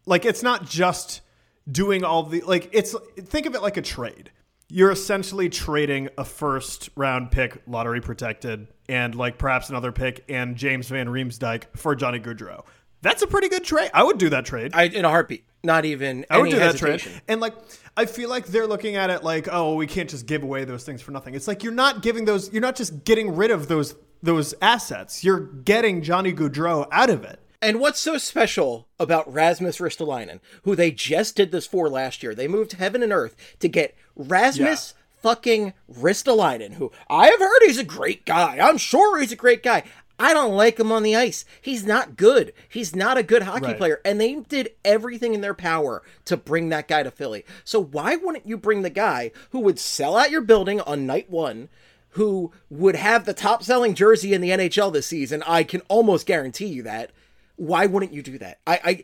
Like 0.06 0.26
it's 0.26 0.44
not 0.44 0.66
just 0.68 1.22
doing 1.70 2.04
all 2.04 2.24
the 2.24 2.42
like 2.42 2.70
it's 2.72 2.96
think 3.18 3.46
of 3.46 3.56
it 3.56 3.62
like 3.62 3.78
a 3.78 3.82
trade. 3.82 4.32
You're 4.72 4.92
essentially 4.92 5.50
trading 5.50 6.10
a 6.18 6.24
first 6.24 6.90
round 6.96 7.32
pick 7.32 7.62
lottery 7.66 8.02
protected 8.02 8.68
and 8.90 9.14
like 9.14 9.38
perhaps 9.38 9.70
another 9.70 9.92
pick 9.92 10.26
and 10.28 10.58
james 10.58 10.90
van 10.90 11.08
riemsdyk 11.08 11.66
for 11.78 11.96
johnny 11.96 12.20
gaudreau 12.20 12.66
that's 13.02 13.22
a 13.22 13.28
pretty 13.28 13.50
good 13.50 13.64
trade 13.64 13.90
i 13.94 14.04
would 14.04 14.18
do 14.18 14.30
that 14.30 14.46
trade 14.46 14.72
I, 14.74 14.84
in 14.84 15.06
a 15.06 15.10
heartbeat, 15.10 15.46
not 15.64 15.86
even 15.86 16.26
I 16.30 16.40
would 16.40 16.52
do 16.52 16.58
that 16.58 16.78
trade. 16.78 17.04
And 17.28 17.42
like, 17.42 17.54
I 17.98 18.06
feel 18.06 18.30
like 18.30 18.48
they're 18.48 18.68
looking 18.68 18.96
at 18.96 19.10
it 19.10 19.24
like, 19.24 19.48
oh, 19.52 19.76
we 19.76 19.88
can't 19.88 20.10
just 20.10 20.26
give 20.26 20.44
away 20.44 20.64
those 20.64 20.84
things 20.84 21.02
for 21.02 21.12
nothing. 21.12 21.36
It's 21.36 21.48
like 21.48 21.64
you're 21.64 21.74
not 21.74 22.02
giving 22.02 22.26
those. 22.26 22.52
You're 22.52 22.62
not 22.62 22.76
just 22.76 23.04
getting 23.04 23.36
rid 23.36 23.52
of 23.52 23.68
those 23.68 23.96
those 24.24 24.54
assets. 24.62 25.24
You're 25.24 25.40
getting 25.40 26.02
Johnny 26.02 26.34
Gaudreau 26.34 26.88
out 26.92 27.10
of 27.10 27.24
it. 27.24 27.40
And 27.62 27.82
what's 27.82 28.00
so 28.00 28.18
special 28.18 28.88
about 29.00 29.32
Rasmus 29.32 29.80
Ristolainen, 29.80 30.40
who 30.64 30.78
they 30.78 30.92
just 30.92 31.36
did 31.36 31.52
this 31.52 31.68
for 31.68 31.90
last 31.90 32.24
year? 32.24 32.34
They 32.34 32.48
moved 32.48 32.74
heaven 32.74 33.04
and 33.04 33.12
earth 33.12 33.36
to 33.60 33.68
get 33.68 33.98
Rasmus 34.16 34.94
fucking 35.22 35.74
Ristolainen, 35.92 36.76
who 36.76 36.92
I 37.10 37.28
have 37.28 37.40
heard 37.40 37.60
he's 37.66 37.78
a 37.78 37.84
great 37.84 38.26
guy. 38.26 38.60
I'm 38.62 38.78
sure 38.78 39.20
he's 39.20 39.34
a 39.34 39.38
great 39.38 39.62
guy. 39.62 39.84
I 40.20 40.34
don't 40.34 40.54
like 40.54 40.80
him 40.80 40.92
on 40.92 41.04
the 41.04 41.16
ice. 41.16 41.46
He's 41.62 41.86
not 41.86 42.18
good. 42.18 42.52
He's 42.68 42.94
not 42.96 43.18
a 43.18 43.24
good 43.24 43.44
hockey 43.44 43.68
Right. 43.68 43.78
player. 43.78 44.02
And 44.04 44.20
they 44.20 44.36
did 44.36 44.72
everything 44.84 45.34
in 45.34 45.42
their 45.42 45.54
power 45.54 46.04
to 46.26 46.36
bring 46.36 46.70
that 46.70 46.88
guy 46.90 47.04
to 47.04 47.12
Philly. 47.12 47.46
So 47.64 47.80
why 47.82 48.18
wouldn't 48.18 48.46
you 48.46 48.58
bring 48.58 48.82
the 48.82 48.90
guy 48.90 49.32
who 49.52 49.60
would 49.62 49.80
sell 49.80 50.18
out 50.18 50.30
your 50.32 50.42
building 50.42 50.82
on 50.82 51.06
night 51.08 51.30
one? 51.30 51.70
Who 52.14 52.52
would 52.70 52.96
have 52.96 53.26
the 53.26 53.34
top 53.34 53.64
selling 53.64 53.94
jersey 53.94 54.34
in 54.34 54.42
the 54.42 54.50
NHL 54.50 54.92
this 54.92 55.08
season? 55.08 55.42
I 55.48 55.64
can 55.64 55.82
almost 55.88 56.26
guarantee 56.26 56.66
you 56.68 56.84
that 56.84 57.12
why 57.56 57.86
wouldn't 57.86 58.14
you 58.14 58.22
do 58.22 58.38
that? 58.40 58.60
I 58.68 58.80
I, 58.84 59.04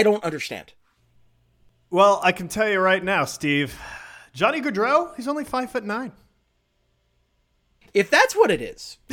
I 0.00 0.02
don't 0.02 0.24
understand. 0.24 0.72
Well, 1.90 2.20
I 2.22 2.32
can 2.32 2.48
tell 2.48 2.68
you 2.68 2.80
right 2.80 3.02
now, 3.02 3.24
Steve. 3.24 3.78
Johnny 4.34 4.60
Gaudreau, 4.60 5.14
he's 5.16 5.28
only 5.28 5.44
five 5.44 5.70
foot 5.70 5.84
nine. 5.84 6.12
If 7.94 8.10
that's 8.10 8.34
what 8.34 8.50
it 8.50 8.60
is, 8.60 8.98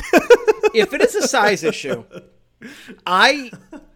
if 0.74 0.92
it 0.92 1.00
is 1.00 1.14
a 1.14 1.26
size 1.26 1.62
issue, 1.62 2.04
I 3.06 3.50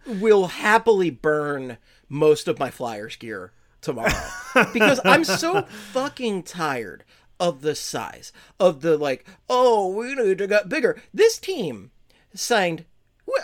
will 0.05 0.47
happily 0.47 1.09
burn 1.09 1.77
most 2.09 2.47
of 2.47 2.59
my 2.59 2.69
Flyers 2.69 3.15
gear 3.15 3.53
tomorrow 3.81 4.11
because 4.73 4.99
I'm 5.05 5.23
so 5.23 5.63
fucking 5.63 6.43
tired 6.43 7.03
of 7.39 7.61
the 7.61 7.75
size 7.75 8.31
of 8.59 8.81
the 8.81 8.97
like. 8.97 9.27
Oh, 9.49 9.87
we 9.87 10.15
need 10.15 10.37
to 10.37 10.47
get 10.47 10.69
bigger. 10.69 11.01
This 11.13 11.37
team 11.39 11.91
signed. 12.33 12.85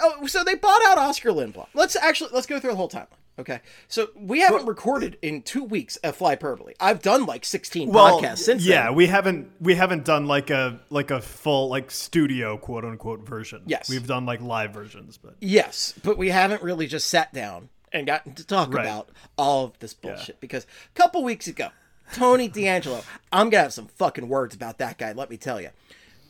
Oh, 0.02 0.28
so 0.28 0.44
they 0.44 0.56
bought 0.56 0.82
out 0.86 0.98
Oscar 0.98 1.32
Lindblom. 1.32 1.68
Let's 1.74 1.96
actually 1.96 2.32
let's 2.34 2.48
go 2.48 2.60
through 2.60 2.72
the 2.72 2.76
whole 2.76 2.90
timeline. 2.90 3.08
Okay, 3.40 3.62
so 3.88 4.08
we 4.16 4.40
haven't 4.42 4.66
recorded 4.66 5.18
in 5.22 5.44
two 5.44 5.64
weeks 5.64 5.98
at 6.04 6.18
Flyperbole. 6.18 6.74
I've 6.80 7.04
done 7.04 7.28
like 7.28 7.46
16 7.46 7.92
podcasts 7.92 8.40
since 8.40 8.66
yeah, 8.66 8.86
then. 8.86 8.96
we 8.96 9.06
haven't 9.06 9.52
we 9.62 9.76
haven't 9.76 10.06
done 10.06 10.26
like 10.26 10.50
a 10.50 10.80
like 10.90 11.12
a 11.12 11.22
full 11.22 11.70
like 11.70 11.92
studio 11.92 12.58
quote 12.58 12.84
unquote 12.84 13.28
version. 13.28 13.62
Yes. 13.68 13.90
we've 13.90 14.08
done 14.08 14.26
like 14.26 14.42
live 14.42 14.74
versions, 14.74 15.18
but 15.18 15.36
Yes, 15.40 15.94
but 16.04 16.18
we 16.18 16.30
haven't 16.30 16.64
really 16.64 16.88
just 16.88 17.08
sat 17.08 17.32
down 17.32 17.70
and 17.92 18.08
gotten 18.08 18.34
to 18.34 18.46
talk 18.46 18.74
Right. 18.74 18.86
about 18.86 19.10
all 19.38 19.66
of 19.66 19.80
this 19.80 19.94
bullshit 19.94 20.40
because 20.42 20.66
a 20.96 21.00
couple 21.00 21.24
weeks 21.24 21.48
ago, 21.48 21.70
Tony 22.14 22.50
DeAngelo, 22.50 23.04
I'm 23.32 23.52
gonna 23.52 23.64
have 23.64 23.74
some 23.74 23.88
fucking 23.88 24.28
words 24.30 24.56
about 24.56 24.80
that 24.80 24.98
guy. 24.98 25.12
Let 25.12 25.30
me 25.30 25.38
tell 25.38 25.62
you, 25.62 25.70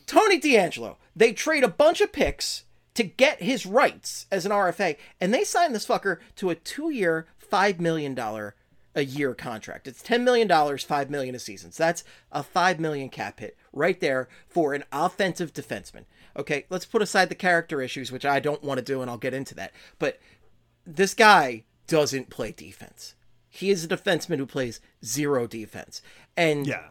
Tony 0.06 0.38
DeAngelo, 0.38 0.96
they 1.16 1.32
trade 1.32 1.64
a 1.64 1.68
bunch 1.68 2.02
of 2.02 2.12
picks 2.12 2.64
to 2.98 3.04
get 3.04 3.40
his 3.40 3.64
rights 3.64 4.26
as 4.32 4.44
an 4.44 4.50
RFA, 4.50 4.96
and 5.20 5.32
they 5.32 5.44
signed 5.44 5.72
this 5.72 5.86
fucker 5.86 6.18
to 6.34 6.50
a 6.50 6.56
two-year, 6.56 7.28
five 7.38 7.78
million 7.80 8.12
dollar 8.12 8.56
a 8.92 9.04
year 9.04 9.36
contract. 9.36 9.86
It's 9.86 10.02
ten 10.02 10.24
million 10.24 10.48
dollars, 10.48 10.82
five 10.82 11.08
million 11.08 11.36
a 11.36 11.38
season. 11.38 11.70
So 11.70 11.84
that's 11.84 12.02
a 12.32 12.42
five 12.42 12.80
million 12.80 13.08
cap 13.08 13.38
hit 13.38 13.56
right 13.72 14.00
there 14.00 14.28
for 14.48 14.74
an 14.74 14.82
offensive 14.90 15.52
defenseman. 15.52 16.06
Okay, 16.36 16.66
let's 16.70 16.86
put 16.86 17.00
aside 17.00 17.28
the 17.28 17.36
character 17.36 17.80
issues, 17.80 18.10
which 18.10 18.24
I 18.24 18.40
don't 18.40 18.64
want 18.64 18.78
to 18.78 18.84
do, 18.84 19.00
and 19.00 19.08
I'll 19.08 19.16
get 19.16 19.32
into 19.32 19.54
that. 19.54 19.72
But 20.00 20.18
this 20.84 21.14
guy 21.14 21.62
doesn't 21.86 22.30
play 22.30 22.50
defense. 22.50 23.14
He 23.48 23.70
is 23.70 23.84
a 23.84 23.88
defenseman 23.88 24.38
who 24.38 24.46
plays 24.46 24.80
zero 25.04 25.46
defense. 25.46 26.02
And 26.36 26.66
yeah, 26.66 26.88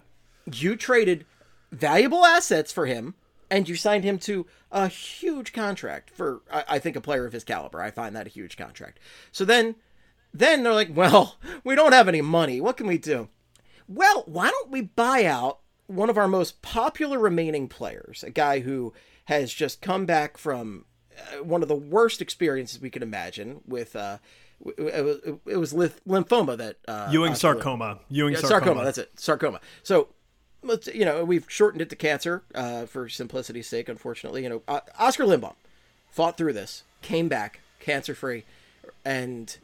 you 0.50 0.78
traded 0.78 1.26
valuable 1.70 2.24
assets 2.24 2.72
for 2.72 2.86
him 2.86 3.16
and 3.50 3.68
you 3.68 3.76
signed 3.76 4.04
him 4.04 4.20
to 4.20 4.46
a 4.72 4.88
huge 4.88 5.54
contract 5.54 6.10
for 6.10 6.42
I, 6.52 6.64
I 6.70 6.80
think 6.80 6.96
a 6.96 7.02
player 7.02 7.26
of 7.26 7.34
his 7.34 7.44
caliber. 7.44 7.82
I 7.82 7.92
find 7.92 8.16
that 8.16 8.28
a 8.28 8.32
huge 8.32 8.58
contract. 8.58 9.00
So 9.32 9.46
then 9.46 9.76
then 10.34 10.64
they're 10.64 10.74
like, 10.74 10.96
well, 10.96 11.38
we 11.64 11.76
don't 11.76 11.94
have 11.94 12.08
any 12.08 12.22
money. 12.22 12.62
What 12.62 12.78
can 12.78 12.88
we 12.88 12.98
do? 12.98 13.30
Well, 13.88 14.24
why 14.26 14.50
don't 14.50 14.70
we 14.70 14.82
buy 14.82 15.26
out 15.26 15.60
one 15.88 16.10
of 16.10 16.18
our 16.18 16.28
most 16.28 16.62
popular 16.62 17.18
remaining 17.18 17.70
players, 17.70 18.24
a 18.24 18.30
guy 18.30 18.60
who 18.60 18.94
has 19.26 19.54
just 19.54 19.82
come 19.82 20.06
back 20.06 20.38
from 20.38 20.86
uh, 21.18 21.44
one 21.44 21.62
of 21.62 21.70
the 21.70 21.76
worst 21.76 22.22
experiences 22.22 22.82
we 22.82 22.90
could 22.90 23.04
imagine 23.04 23.62
with 23.66 23.96
uh 23.96 24.18
it 24.66 25.06
was, 25.06 25.18
it 25.46 25.58
was 25.58 25.74
lymph- 25.74 26.02
lymphoma 26.08 26.58
that 26.58 26.78
uh, 26.88 27.10
Ewing 27.12 27.36
sarcoma. 27.36 28.00
Ewing 28.10 28.34
yeah, 28.34 28.40
sarcoma. 28.40 28.60
sarcoma. 28.60 28.86
That's 28.86 28.98
it. 28.98 29.20
Sarcoma. 29.20 29.62
So, 29.84 30.08
you 30.94 31.06
know 31.06 31.24
we've 31.24 31.46
shortened 31.48 31.82
it 31.82 31.90
to 31.90 31.96
cancer 31.96 32.44
uh, 32.56 32.86
for 32.86 33.10
simplicity's 33.10 33.68
sake. 33.68 33.90
Unfortunately, 33.90 34.44
you 34.44 34.50
know 34.50 34.62
uh, 34.68 34.82
Oscar 35.00 35.26
Lindblom 35.26 35.56
fought 36.10 36.38
through 36.38 36.54
this, 36.54 36.84
came 37.02 37.28
back 37.28 37.62
cancer 37.80 38.16
free, 38.16 38.44
and 39.06 39.58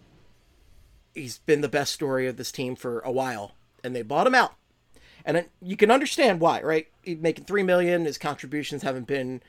he's 1.13 1.39
been 1.39 1.61
the 1.61 1.69
best 1.69 1.93
story 1.93 2.27
of 2.27 2.37
this 2.37 2.51
team 2.51 2.75
for 2.75 2.99
a 2.99 3.11
while. 3.11 3.53
And 3.83 3.95
they 3.95 4.01
bought 4.01 4.27
him 4.27 4.35
out, 4.35 4.53
and 5.25 5.37
it, 5.37 5.51
you 5.61 5.75
can 5.75 5.91
understand 5.91 6.39
why, 6.39 6.61
right? 6.61 6.87
He's 7.01 7.17
making 7.17 7.45
three 7.45 7.63
million. 7.63 8.05
His 8.05 8.17
contributions 8.17 8.83
haven't 8.83 9.07
been 9.07 9.41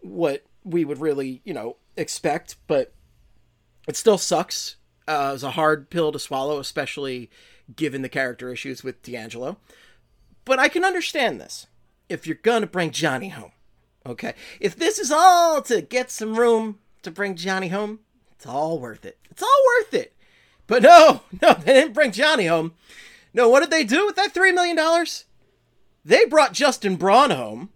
what 0.00 0.44
we 0.64 0.84
would 0.84 0.98
really, 0.98 1.40
you 1.44 1.54
know, 1.54 1.76
expect, 1.96 2.56
but 2.66 2.92
it 3.88 3.96
still 3.96 4.18
sucks. 4.18 4.76
Uh, 5.08 5.28
it 5.30 5.32
was 5.32 5.42
a 5.42 5.50
hard 5.52 5.90
pill 5.90 6.12
to 6.12 6.18
swallow, 6.18 6.58
especially 6.58 7.28
given 7.74 8.02
the 8.02 8.08
character 8.08 8.52
issues 8.52 8.84
with 8.84 9.02
DeAngelo. 9.02 9.56
But 10.44 10.58
I 10.58 10.68
can 10.68 10.84
understand 10.84 11.40
this 11.40 11.66
if 12.08 12.26
you're 12.26 12.36
gonna 12.42 12.66
bring 12.66 12.90
Johnny 12.90 13.28
home. 13.28 13.52
Okay, 14.04 14.34
if 14.60 14.74
this 14.76 14.98
is 14.98 15.12
all 15.12 15.62
to 15.62 15.80
get 15.80 16.10
some 16.10 16.38
room 16.38 16.78
to 17.02 17.10
bring 17.10 17.36
Johnny 17.36 17.68
home, 17.68 18.00
it's 18.32 18.46
all 18.46 18.80
worth 18.80 19.04
it. 19.04 19.18
It's 19.30 19.42
all 19.42 19.62
worth 19.78 19.94
it. 19.94 20.16
But 20.66 20.82
no, 20.82 21.22
no, 21.42 21.54
they 21.54 21.74
didn't 21.74 21.94
bring 21.94 22.12
Johnny 22.12 22.46
home. 22.46 22.74
No, 23.32 23.48
what 23.48 23.60
did 23.60 23.70
they 23.70 23.84
do 23.84 24.06
with 24.06 24.16
that 24.16 24.32
three 24.32 24.52
million 24.52 24.76
dollars? 24.76 25.24
They 26.04 26.24
brought 26.24 26.52
Justin 26.52 26.96
Braun 26.96 27.30
home, 27.30 27.70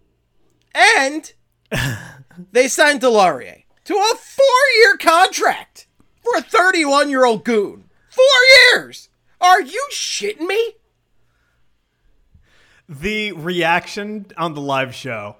and 0.75 1.31
they 2.51 2.67
signed 2.67 2.99
Deslauriers 3.01 3.63
to 3.85 3.93
a 3.93 4.15
four-year 4.17 4.97
contract 4.97 5.87
for 6.21 6.37
a 6.37 6.41
31-year-old 6.43 7.45
goon. 7.45 7.85
Four 8.09 8.25
years. 8.73 9.07
Are 9.39 9.61
you 9.61 9.87
shitting 9.93 10.45
me? 10.45 10.73
The 12.89 13.33
reaction 13.33 14.27
on 14.37 14.53
the 14.53 14.61
live 14.61 14.95
show 14.95 15.35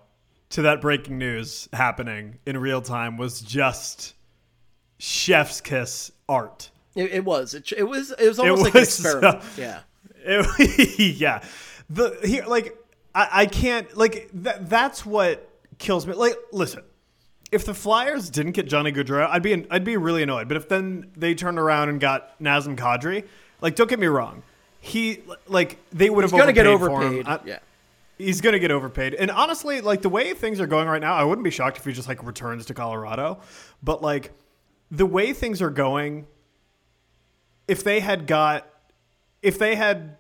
to 0.50 0.64
that 0.64 0.82
breaking 0.82 1.18
news 1.18 1.70
happening 1.74 2.40
in 2.46 2.58
real 2.58 2.82
time 2.82 3.18
was 3.18 3.42
just 3.42 4.14
chef's 4.98 5.62
kiss 5.62 6.12
art. 6.28 6.72
It, 6.96 7.12
it 7.12 7.26
was. 7.26 7.54
It, 7.54 7.72
it 7.76 7.84
was. 7.84 8.12
It 8.12 8.28
was 8.28 8.40
almost 8.40 8.64
like 8.64 8.74
was, 8.74 9.00
an 9.00 9.06
experiment. 9.06 9.44
uh, 9.44 9.48
yeah. 9.58 9.80
It- 10.26 11.00
yeah. 11.20 11.44
The 11.90 12.20
here 12.24 12.46
like 12.46 12.78
I, 13.16 13.30
I 13.32 13.46
can't 13.46 13.96
like 13.96 14.30
that. 14.34 14.70
That's 14.70 15.06
what 15.06 15.50
kills 15.78 16.06
me. 16.06 16.14
Like, 16.14 16.36
listen, 16.52 16.84
if 17.52 17.66
the 17.66 17.74
Flyers 17.74 18.30
didn't 18.30 18.52
get 18.54 18.68
Johnny 18.68 18.92
Gaudreau, 18.92 19.28
I'd 19.30 19.42
be 19.42 19.66
I'd 19.72 19.84
be 19.84 19.98
really 19.98 20.24
annoyed. 20.24 20.48
But 20.48 20.58
if 20.58 20.68
then 20.68 21.12
they 21.16 21.34
turned 21.34 21.60
around 21.60 21.90
and 21.90 22.00
got 22.00 22.38
Nazem 22.40 22.76
Kadri, 22.76 23.26
like, 23.62 23.76
don't 23.76 23.90
get 23.90 24.00
me 24.00 24.08
wrong, 24.08 24.44
he 24.80 25.22
like 25.48 25.78
they 25.92 26.10
would 26.10 26.24
have 26.24 26.32
He's 26.32 26.40
gonna 26.40 26.54
get 26.54 26.68
overpaid 26.68 26.96
for 26.98 27.02
him. 27.02 27.14
overpaid. 27.20 27.28
I- 27.28 27.48
yeah. 27.48 27.60
He's 28.20 28.42
gonna 28.42 28.58
get 28.60 28.72
overpaid. 28.72 29.14
And 29.14 29.30
honestly, 29.30 29.80
like 29.82 30.02
the 30.02 30.10
way 30.10 30.34
things 30.34 30.60
are 30.60 30.66
going 30.68 30.88
right 30.88 31.02
now, 31.02 31.14
I 31.14 31.24
wouldn't 31.24 31.44
be 31.44 31.52
shocked 31.52 31.78
if 31.78 31.86
he 31.86 31.94
just 31.94 32.08
like 32.08 32.24
returns 32.24 32.66
to 32.68 32.74
Colorado. 32.74 33.40
But 33.84 34.02
like 34.02 34.32
the 34.90 35.06
way 35.06 35.34
things 35.34 35.62
are 35.62 35.70
going, 35.70 36.26
if 37.68 37.84
they 37.84 38.00
had 38.00 38.26
got 38.28 38.68
if 39.42 39.60
they 39.60 39.76
had 39.76 40.18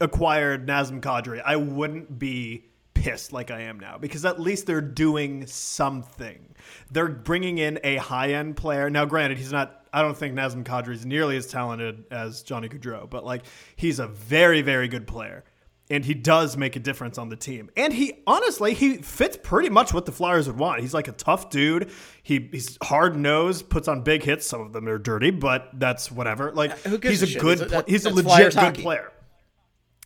acquired 0.00 0.66
Nazem 0.66 1.00
Kadri, 1.00 1.40
I 1.44 1.56
wouldn't 1.56 2.18
be 2.18 2.64
pissed 2.92 3.32
like 3.32 3.50
I 3.50 3.62
am 3.62 3.80
now 3.80 3.96
because 3.98 4.24
at 4.24 4.38
least 4.40 4.66
they're 4.66 4.80
doing 4.80 5.46
something. 5.46 6.54
They're 6.90 7.08
bringing 7.08 7.58
in 7.58 7.78
a 7.84 7.96
high 7.96 8.32
end 8.32 8.56
player. 8.56 8.90
Now, 8.90 9.04
granted, 9.04 9.38
he's 9.38 9.52
not. 9.52 9.83
I 9.94 10.02
don't 10.02 10.16
think 10.16 10.34
Nazem 10.34 10.64
Kadri 10.64 10.92
is 10.94 11.06
nearly 11.06 11.36
as 11.36 11.46
talented 11.46 12.04
as 12.10 12.42
Johnny 12.42 12.68
Gaudreau, 12.68 13.08
but 13.08 13.24
like 13.24 13.44
he's 13.76 14.00
a 14.00 14.08
very, 14.08 14.60
very 14.60 14.88
good 14.88 15.06
player. 15.06 15.44
And 15.90 16.02
he 16.02 16.14
does 16.14 16.56
make 16.56 16.76
a 16.76 16.80
difference 16.80 17.18
on 17.18 17.28
the 17.28 17.36
team. 17.36 17.70
And 17.76 17.92
he 17.92 18.14
honestly, 18.26 18.72
he 18.74 18.96
fits 18.96 19.38
pretty 19.42 19.68
much 19.68 19.92
what 19.92 20.06
the 20.06 20.12
Flyers 20.12 20.46
would 20.46 20.58
want. 20.58 20.80
He's 20.80 20.94
like 20.94 21.08
a 21.08 21.12
tough 21.12 21.50
dude. 21.50 21.90
He 22.22 22.48
he's 22.50 22.76
hard 22.82 23.16
nosed, 23.16 23.68
puts 23.68 23.86
on 23.86 24.00
big 24.02 24.22
hits. 24.22 24.46
Some 24.46 24.62
of 24.62 24.72
them 24.72 24.88
are 24.88 24.98
dirty, 24.98 25.30
but 25.30 25.68
that's 25.74 26.10
whatever. 26.10 26.52
Like 26.52 26.76
who 26.80 26.98
gives 26.98 27.20
he's 27.20 27.22
a 27.22 27.26
a 27.26 27.28
shit? 27.28 27.40
good, 27.42 27.58
pla- 27.58 27.66
that- 27.68 27.88
he's 27.88 28.06
a 28.06 28.10
legit 28.10 28.54
good 28.54 28.74
player. 28.76 29.12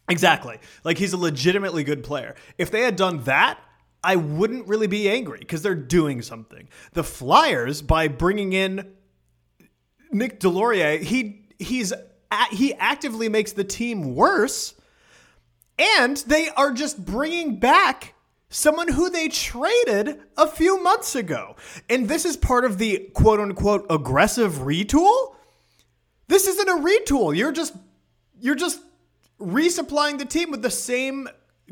Exactly. 0.09 0.59
Like 0.85 0.99
he's 0.99 1.13
a 1.13 1.17
legitimately 1.19 1.85
good 1.85 2.03
player. 2.03 2.35
If 2.57 2.71
they 2.71 2.83
had 2.83 2.97
done 2.97 3.23
that, 3.25 3.59
I 4.03 4.17
wouldn't 4.17 4.67
really 4.69 4.87
be 4.87 5.09
angry 5.09 5.39
because 5.41 5.63
they're 5.63 5.75
doing 5.75 6.23
something. 6.23 6.69
The 6.93 7.05
Flyers, 7.05 7.83
by 7.83 8.09
bringing 8.09 8.53
in 8.53 8.95
Nick 10.13 10.41
Deslauriers, 10.41 11.01
he 11.01 11.47
he's 11.59 11.93
he 12.51 12.75
actively 12.75 13.29
makes 13.29 13.53
the 13.53 13.65
team 13.65 14.15
worse, 14.15 14.75
and 15.79 16.17
they 16.27 16.49
are 16.51 16.73
just 16.73 17.05
bringing 17.05 17.59
back 17.59 18.15
someone 18.51 18.89
who 18.89 19.11
they 19.11 19.29
traded 19.29 20.21
a 20.37 20.47
few 20.47 20.83
months 20.83 21.15
ago. 21.15 21.57
And 21.89 22.09
this 22.09 22.25
is 22.25 22.37
part 22.37 22.65
of 22.65 22.79
the 22.79 23.11
quote 23.15 23.41
unquote 23.41 23.87
aggressive 23.91 24.53
retool. 24.61 25.35
This 26.29 26.47
isn't 26.47 26.69
a 26.69 26.73
retool. 26.83 27.37
You're 27.37 27.53
just 27.53 27.75
you're 28.41 28.55
just 28.55 28.81
resupplying 29.41 30.19
the 30.19 30.25
team 30.25 30.51
with 30.51 30.63
the 30.63 30.71
same 30.71 31.29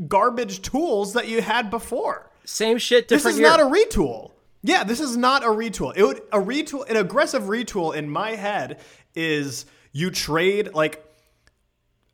garbage 0.08 0.62
tools 0.62 1.14
that 1.14 1.28
you 1.28 1.40
had 1.42 1.70
before. 1.70 2.30
Same 2.44 2.78
shit, 2.78 3.08
This 3.08 3.24
is 3.26 3.38
year. 3.38 3.48
not 3.48 3.60
a 3.60 3.64
retool. 3.64 4.30
Yeah, 4.66 4.82
this 4.82 4.98
is 4.98 5.16
not 5.16 5.44
a 5.44 5.46
retool. 5.46 5.92
It 5.94 6.02
would 6.02 6.18
a 6.32 6.40
retool, 6.40 6.88
an 6.90 6.96
aggressive 6.96 7.44
retool 7.44 7.94
in 7.94 8.10
my 8.10 8.32
head 8.32 8.80
is 9.14 9.64
you 9.92 10.10
trade 10.10 10.74
like 10.74 11.04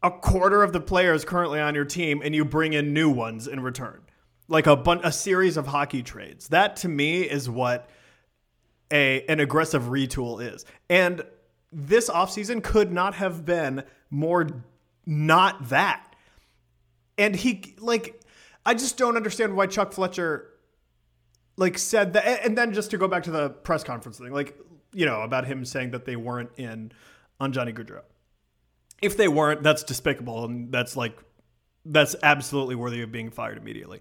a 0.02 0.10
quarter 0.10 0.62
of 0.62 0.74
the 0.74 0.80
players 0.80 1.24
currently 1.24 1.60
on 1.60 1.74
your 1.74 1.86
team 1.86 2.20
and 2.22 2.34
you 2.34 2.44
bring 2.44 2.74
in 2.74 2.92
new 2.92 3.08
ones 3.08 3.48
in 3.48 3.60
return. 3.60 4.02
Like 4.48 4.66
a 4.66 4.76
bun- 4.76 5.00
a 5.02 5.10
series 5.10 5.56
of 5.56 5.66
hockey 5.66 6.02
trades. 6.02 6.48
That 6.48 6.76
to 6.76 6.88
me 6.88 7.22
is 7.22 7.48
what 7.48 7.88
a 8.92 9.24
an 9.28 9.40
aggressive 9.40 9.84
retool 9.84 10.42
is. 10.46 10.66
And 10.90 11.24
this 11.72 12.10
offseason 12.10 12.62
could 12.62 12.92
not 12.92 13.14
have 13.14 13.46
been 13.46 13.82
more 14.10 14.46
not 15.06 15.70
that. 15.70 16.14
And 17.16 17.34
he 17.34 17.76
like 17.78 18.20
I 18.66 18.74
just 18.74 18.98
don't 18.98 19.16
understand 19.16 19.56
why 19.56 19.68
Chuck 19.68 19.92
Fletcher 19.92 20.51
like 21.62 21.78
said 21.78 22.12
that 22.14 22.44
and 22.44 22.58
then 22.58 22.74
just 22.74 22.90
to 22.90 22.98
go 22.98 23.06
back 23.06 23.22
to 23.22 23.30
the 23.30 23.50
press 23.50 23.84
conference 23.84 24.18
thing, 24.18 24.32
like, 24.32 24.58
you 24.92 25.06
know, 25.06 25.22
about 25.22 25.46
him 25.46 25.64
saying 25.64 25.92
that 25.92 26.04
they 26.04 26.16
weren't 26.16 26.50
in 26.56 26.90
on 27.38 27.52
Johnny 27.52 27.72
Gaudreau. 27.72 28.02
If 29.00 29.16
they 29.16 29.28
weren't, 29.28 29.62
that's 29.62 29.84
despicable 29.84 30.44
and 30.44 30.72
that's 30.72 30.96
like 30.96 31.16
that's 31.84 32.16
absolutely 32.22 32.74
worthy 32.74 33.02
of 33.02 33.12
being 33.12 33.30
fired 33.30 33.58
immediately. 33.58 34.00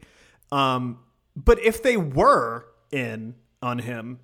Um, 0.52 1.00
but 1.36 1.60
if 1.60 1.84
they 1.84 1.98
were 1.98 2.66
in 2.92 3.36
on 3.62 3.78
him 3.80 4.20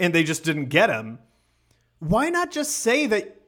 and 0.00 0.14
they 0.14 0.24
just 0.24 0.44
didn't 0.44 0.66
get 0.70 0.88
him, 0.88 1.18
why 1.98 2.30
not 2.30 2.50
just 2.50 2.78
say 2.78 3.06
that? 3.06 3.40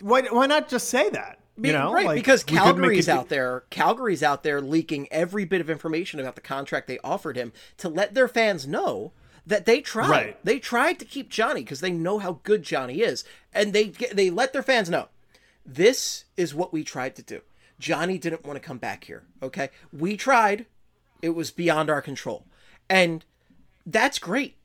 Why 0.00 0.22
why 0.22 0.46
not 0.46 0.68
just 0.68 0.88
say 0.88 1.10
that? 1.10 1.40
Be- 1.60 1.68
You 1.68 1.74
know, 1.74 1.92
right? 1.92 2.06
Like, 2.06 2.16
because 2.16 2.44
we 2.46 2.56
could 2.56 2.56
make 2.56 2.64
Calgary's 2.64 3.08
out 3.08 3.28
there. 3.28 3.64
Calgary's 3.70 4.22
out 4.22 4.42
there 4.42 4.60
leaking 4.60 5.08
every 5.10 5.44
bit 5.44 5.60
of 5.60 5.68
information 5.68 6.18
about 6.18 6.34
the 6.34 6.40
contract 6.40 6.86
they 6.86 6.98
offered 7.04 7.36
him 7.36 7.52
to 7.78 7.88
let 7.88 8.14
their 8.14 8.28
fans 8.28 8.66
know 8.66 9.12
that 9.46 9.66
they 9.66 9.80
tried. 9.80 10.08
Right. 10.08 10.44
They 10.44 10.58
tried 10.58 10.98
to 11.00 11.04
keep 11.04 11.28
Johnny 11.28 11.62
because 11.62 11.80
they 11.80 11.90
know 11.90 12.18
how 12.18 12.40
good 12.42 12.62
Johnny 12.62 13.00
is, 13.00 13.24
and 13.52 13.72
they 13.72 13.88
they 13.88 14.30
let 14.30 14.52
their 14.52 14.62
fans 14.62 14.88
know 14.88 15.08
this 15.66 16.24
is 16.36 16.54
what 16.54 16.72
we 16.72 16.84
tried 16.84 17.16
to 17.16 17.22
do. 17.22 17.40
Johnny 17.78 18.18
didn't 18.18 18.44
want 18.44 18.56
to 18.60 18.66
come 18.66 18.78
back 18.78 19.04
here. 19.04 19.24
Okay, 19.42 19.70
we 19.92 20.16
tried. 20.16 20.66
It 21.20 21.30
was 21.30 21.50
beyond 21.50 21.90
our 21.90 22.00
control, 22.02 22.46
and 22.88 23.24
that's 23.84 24.18
great. 24.18 24.56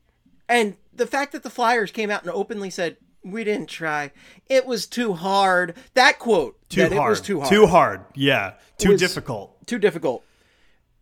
And 0.48 0.76
the 0.94 1.06
fact 1.06 1.32
that 1.32 1.42
the 1.42 1.50
Flyers 1.50 1.90
came 1.90 2.10
out 2.10 2.22
and 2.22 2.30
openly 2.30 2.70
said, 2.70 2.96
"We 3.24 3.44
didn't 3.44 3.68
try. 3.68 4.12
It 4.46 4.66
was 4.66 4.86
too 4.86 5.12
hard." 5.14 5.74
That 5.94 6.18
quote, 6.18 6.58
too 6.68 6.82
that 6.82 6.92
hard. 6.92 7.06
it 7.06 7.10
was 7.10 7.20
too 7.20 7.40
hard, 7.40 7.50
Too 7.50 7.66
hard. 7.66 8.04
Yeah. 8.14 8.54
Too 8.78 8.96
difficult. 8.96 9.66
too 9.66 9.78
difficult. 9.78 10.24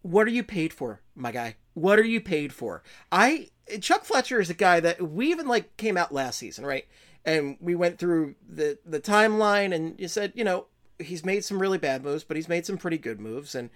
What 0.03 0.27
are 0.27 0.31
you 0.31 0.43
paid 0.45 0.73
for, 0.73 1.01
my 1.15 1.33
guy? 1.33 1.57
What 1.75 1.99
are 1.99 2.05
you 2.05 2.21
paid 2.21 2.53
for? 2.53 2.83
I 3.13 3.49
Chuck 3.81 4.05
Fletcher 4.05 4.41
is 4.41 4.51
a 4.51 4.55
guy 4.55 4.81
that 4.81 5.03
we 5.11 5.31
even 5.31 5.47
like 5.49 5.77
came 5.77 5.97
out 5.97 6.13
last 6.13 6.39
season, 6.39 6.65
right? 6.65 6.87
And 7.25 7.57
we 7.61 7.75
went 7.75 7.99
through 7.99 8.37
the 8.49 8.79
the 8.87 9.01
timeline, 9.01 9.75
and 9.75 9.99
you 9.99 10.07
said, 10.09 10.33
you 10.37 10.45
know, 10.45 10.67
he's 10.99 11.25
made 11.25 11.45
some 11.45 11.61
really 11.61 11.79
bad 11.79 12.05
moves, 12.05 12.23
but 12.25 12.37
he's 12.37 12.49
made 12.49 12.65
some 12.65 12.79
pretty 12.79 12.99
good 12.99 13.21
moves, 13.21 13.55
and 13.55 13.69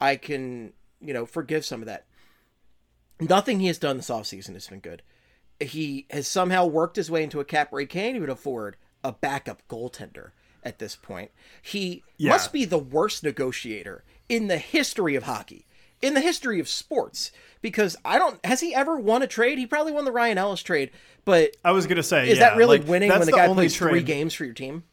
I 0.00 0.16
can, 0.16 0.72
you 1.00 1.14
know, 1.14 1.24
forgive 1.24 1.64
some 1.64 1.80
of 1.80 1.86
that. 1.86 2.06
Nothing 3.20 3.60
he 3.60 3.66
has 3.68 3.78
done 3.78 3.96
this 3.96 4.10
offseason 4.10 4.54
has 4.54 4.68
been 4.68 4.80
good. 4.80 5.02
He 5.60 6.06
has 6.10 6.26
somehow 6.28 6.66
worked 6.66 6.96
his 6.96 7.10
way 7.10 7.22
into 7.22 7.40
a 7.40 7.44
cap 7.44 7.72
where 7.72 7.80
he 7.80 7.86
can't 7.86 8.16
even 8.16 8.30
afford 8.30 8.76
a 9.02 9.12
backup 9.12 9.62
goaltender 9.68 10.30
at 10.62 10.78
this 10.78 10.96
point. 10.96 11.30
He 11.62 12.02
Yeah. 12.16 12.30
must 12.30 12.52
be 12.52 12.64
the 12.64 12.78
worst 12.78 13.22
negotiator 13.22 14.04
in 14.28 14.48
the 14.48 14.58
history 14.58 15.14
of 15.14 15.24
hockey, 15.24 15.66
in 16.02 16.14
the 16.14 16.20
history 16.20 16.60
of 16.60 16.68
sports. 16.68 17.32
Because 17.60 17.96
I 18.04 18.18
don't 18.18 18.44
has 18.44 18.60
he 18.60 18.74
ever 18.74 18.98
won 18.98 19.22
a 19.22 19.26
trade? 19.26 19.58
He 19.58 19.66
probably 19.66 19.92
won 19.92 20.04
the 20.04 20.12
Ryan 20.12 20.38
Ellis 20.38 20.62
trade, 20.62 20.90
but 21.24 21.56
I 21.64 21.72
was 21.72 21.86
gonna 21.88 22.02
say, 22.04 22.30
is 22.30 22.38
yeah, 22.38 22.50
that 22.50 22.56
really 22.56 22.78
like, 22.78 22.88
winning 22.88 23.10
when 23.10 23.20
the, 23.22 23.32
guy 23.32 23.46
only 23.46 23.62
plays 23.62 23.76
three 23.76 24.02
games 24.02 24.32
for 24.34 24.44
your 24.44 24.54
team? 24.54 24.84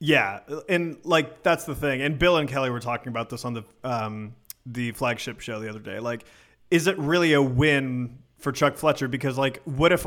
Yeah, 0.00 0.40
and 0.68 0.98
like 1.04 1.42
that's 1.42 1.64
the 1.64 1.74
thing. 1.74 2.02
And 2.02 2.18
Bill 2.18 2.36
and 2.36 2.46
Kelly 2.46 2.68
were 2.68 2.80
talking 2.80 3.08
about 3.08 3.30
this 3.30 3.44
on 3.46 3.54
the 3.54 3.62
um, 3.84 4.34
the 4.66 4.92
flagship 4.92 5.40
show 5.40 5.60
the 5.60 5.70
other 5.70 5.78
day. 5.78 5.98
Like, 5.98 6.24
is 6.70 6.86
it 6.86 6.98
really 6.98 7.32
a 7.32 7.40
win 7.40 8.18
for 8.38 8.52
Chuck 8.52 8.76
Fletcher? 8.76 9.08
Because 9.08 9.38
like, 9.38 9.62
what 9.64 9.92
if 9.92 10.06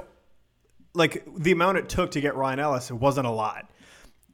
like 0.94 1.28
the 1.38 1.52
amount 1.52 1.78
it 1.78 1.90
took 1.90 2.12
to 2.12 2.22
get 2.22 2.36
Ryan 2.36 2.60
Ellis, 2.60 2.90
it 2.90 2.96
wasn't 2.96 3.28
a 3.28 3.32
lot, 3.32 3.70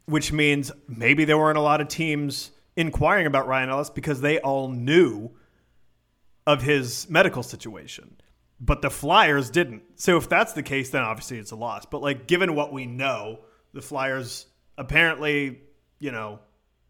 which 0.06 0.32
means 0.32 0.72
maybe 0.88 1.26
there 1.26 1.38
weren't 1.38 1.58
a 1.58 1.62
lot 1.62 1.82
of 1.82 1.88
teams 1.88 2.52
inquiring 2.76 3.28
about 3.28 3.48
Ryan 3.48 3.70
Ellis 3.70 3.90
because 3.90 4.22
they 4.22 4.40
all 4.40 4.70
knew 4.70 5.32
of 6.48 6.62
his 6.62 7.10
medical 7.10 7.44
situation. 7.44 8.18
But 8.60 8.82
the 8.82 8.90
Flyers 8.90 9.50
didn't. 9.50 9.84
So 9.96 10.18
if 10.18 10.30
that's 10.30 10.54
the 10.54 10.64
case, 10.64 10.90
then 10.90 11.02
obviously 11.02 11.38
it's 11.38 11.52
a 11.52 11.56
loss. 11.56 11.86
But 11.86 12.02
like 12.02 12.28
given 12.28 12.56
what 12.56 12.72
we 12.72 12.86
know, 12.86 13.40
the 13.74 13.82
Flyers 13.82 14.46
apparently, 14.78 15.60
you 16.00 16.12
know, 16.12 16.40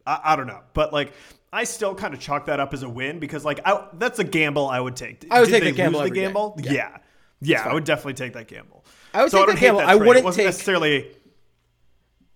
I, 0.06 0.20
I 0.24 0.36
don't 0.36 0.48
know. 0.48 0.62
But 0.74 0.92
like 0.94 1.14
I 1.52 1.64
still 1.66 1.94
kind 1.96 2.14
of 2.14 2.20
chalk 2.20 2.46
that 2.48 2.60
up 2.60 2.74
as 2.74 2.84
a 2.84 2.90
win 2.90 3.20
because 3.20 3.46
like 3.46 3.60
I, 3.66 3.88
that's 3.94 4.20
a 4.20 4.24
gamble 4.24 4.68
I 4.68 4.80
would 4.80 4.96
take. 4.96 5.26
I 5.32 5.40
would 5.40 5.48
Did 5.50 5.62
take 5.62 5.64
the 5.64 5.72
gamble 5.72 6.02
the 6.02 6.10
day. 6.10 6.16
gamble? 6.22 6.60
Yeah. 6.64 6.72
Yeah. 6.74 6.98
Yeah, 7.46 7.68
I 7.70 7.74
would 7.74 7.84
definitely 7.84 8.14
take 8.14 8.34
that 8.34 8.48
gamble. 8.48 8.86
I 9.14 9.22
would 9.24 9.32
so 9.32 9.40
take 9.40 9.50
I 9.50 9.54
the 9.54 9.60
gamble. 9.60 9.82
I 9.82 9.96
wouldn't 9.96 10.34
take- 10.34 10.46
necessarily 10.46 11.12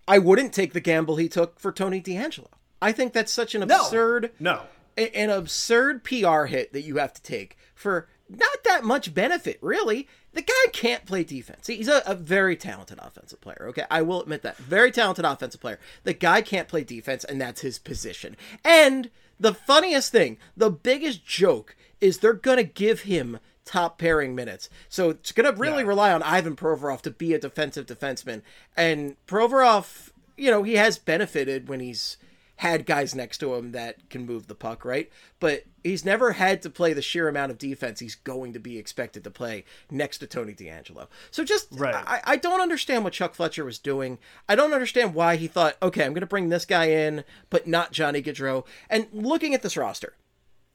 I 0.08 0.20
wouldn't 0.20 0.54
take 0.54 0.74
the 0.74 0.80
gamble 0.80 1.16
he 1.18 1.28
took 1.30 1.60
for 1.60 1.72
Tony 1.72 2.02
DeAngelo. 2.02 2.48
I 2.82 2.92
think 2.92 3.14
that's 3.14 3.32
such 3.32 3.56
an 3.56 3.68
no 3.68 3.76
absurd 3.82 4.32
No. 4.40 4.62
a- 4.98 5.16
an 5.18 5.30
absurd 5.30 6.04
PR 6.04 6.46
hit 6.46 6.74
that 6.74 6.82
you 6.82 6.98
have 6.98 7.14
to 7.14 7.22
take 7.22 7.58
for 7.74 8.08
not 8.30 8.64
that 8.66 8.84
much 8.84 9.14
benefit, 9.14 9.58
really. 9.62 10.08
The 10.34 10.42
guy 10.42 10.72
can't 10.72 11.06
play 11.06 11.24
defense. 11.24 11.68
He's 11.68 11.88
a, 11.88 12.04
a 12.06 12.14
very 12.14 12.56
talented 12.56 13.00
offensive 13.02 13.42
player. 13.42 13.66
Okay, 13.70 13.86
I 13.90 14.02
will 14.04 14.22
admit 14.22 14.44
that. 14.44 14.58
Very 14.58 14.92
talented 14.92 15.26
offensive 15.26 15.62
player. 15.62 15.80
The 16.04 16.14
guy 16.14 16.42
can't 16.42 16.68
play 16.68 16.84
defense, 16.84 17.24
and 17.24 17.42
that's 17.42 17.62
his 17.62 17.80
position. 17.80 18.36
And 18.64 19.10
the 19.40 19.54
funniest 19.54 20.12
thing, 20.12 20.38
the 20.56 20.70
biggest 20.70 21.26
joke, 21.26 21.76
is 22.02 22.20
they're 22.20 22.34
gonna 22.34 22.64
give 22.64 23.02
him 23.02 23.40
top 23.66 23.98
pairing 23.98 24.36
minutes. 24.36 24.70
So 24.90 25.10
it's 25.10 25.32
gonna 25.32 25.52
really 25.54 25.82
Yeah. 25.84 25.90
rely 25.90 26.14
on 26.14 26.22
Ivan 26.24 26.56
Provorov 26.56 27.02
to 27.02 27.12
be 27.12 27.34
a 27.34 27.40
defensive 27.40 27.86
defenseman. 27.88 28.42
And 28.76 29.16
Provorov, 29.28 30.12
you 30.38 30.52
know, 30.52 30.64
he 30.64 30.76
has 30.76 30.98
benefited 31.00 31.68
when 31.68 31.80
he's 31.80 32.18
had 32.58 32.86
guys 32.86 33.14
next 33.14 33.38
to 33.38 33.54
him 33.56 33.72
that 33.72 34.10
can 34.10 34.26
move 34.26 34.48
the 34.48 34.56
puck, 34.56 34.84
right? 34.84 35.10
But 35.40 35.64
he's 35.84 36.04
never 36.04 36.34
had 36.34 36.62
to 36.64 36.70
play 36.70 36.92
the 36.92 37.02
sheer 37.02 37.28
amount 37.28 37.52
of 37.52 37.58
defense 37.58 38.00
he's 38.00 38.16
going 38.16 38.54
to 38.54 38.60
be 38.60 38.78
expected 38.78 39.24
to 39.24 39.32
play 39.32 39.64
next 39.92 40.18
to 40.20 40.28
Tony 40.28 40.54
DeAngelo. 40.54 41.08
So 41.30 41.44
just, 41.44 41.68
Right. 41.72 41.94
I, 41.96 42.22
I 42.26 42.36
don't 42.36 42.62
understand 42.62 43.04
what 43.04 43.14
Chuck 43.14 43.36
Fletcher 43.36 43.64
was 43.64 43.78
doing. 43.78 44.18
I 44.50 44.56
don't 44.56 44.74
understand 44.74 45.14
why 45.14 45.36
he 45.36 45.48
thought, 45.48 45.78
okay, 45.82 46.04
I'm 46.04 46.14
going 46.14 46.22
to 46.22 46.28
bring 46.28 46.50
this 46.50 46.66
guy 46.66 46.86
in, 46.86 47.24
but 47.50 47.68
not 47.68 47.92
Johnny 47.92 48.24
Gaudreau. 48.24 48.66
And 48.90 49.08
looking 49.14 49.54
at 49.54 49.62
this 49.62 49.78
roster, 49.78 50.16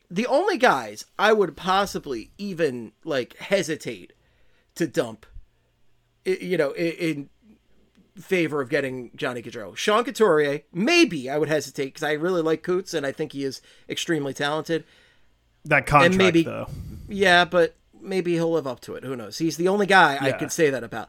the 0.09 0.27
only 0.27 0.59
guys 0.59 1.07
I 1.19 1.33
would 1.33 1.57
possibly 1.57 2.31
even 2.39 2.93
like 3.05 3.37
hesitate 3.39 4.13
to 4.77 4.87
dump, 4.87 5.27
you 6.25 6.57
know, 6.57 6.73
in 6.75 7.29
favor 8.17 8.61
of 8.61 8.69
getting 8.69 9.11
Johnny 9.17 9.43
Gaudreau. 9.43 9.77
Sean 9.77 10.05
Couturier, 10.05 10.63
maybe 10.73 11.31
I 11.31 11.39
would 11.39 11.49
hesitate 11.49 11.87
because 11.87 12.03
I 12.03 12.13
really 12.13 12.43
like 12.43 12.63
Coots 12.63 12.93
and 12.95 13.07
I 13.07 13.13
think 13.13 13.33
he 13.33 13.45
is 13.45 13.61
extremely 13.89 14.35
talented. 14.35 14.85
That 15.65 15.87
contract 15.87 16.17
maybe- 16.17 16.43
though. 16.43 16.69
Yeah, 17.09 17.45
but 17.45 17.77
maybe 18.01 18.33
he'll 18.35 18.53
live 18.53 18.67
up 18.67 18.81
to 18.81 18.95
it. 18.97 19.05
Who 19.05 19.17
knows? 19.17 19.39
He's 19.39 19.57
the 19.57 19.69
only 19.69 19.87
guy 19.87 20.17
I 20.21 20.29
Yeah. 20.29 20.37
could 20.39 20.53
say 20.53 20.71
that 20.71 20.83
about. 20.85 21.09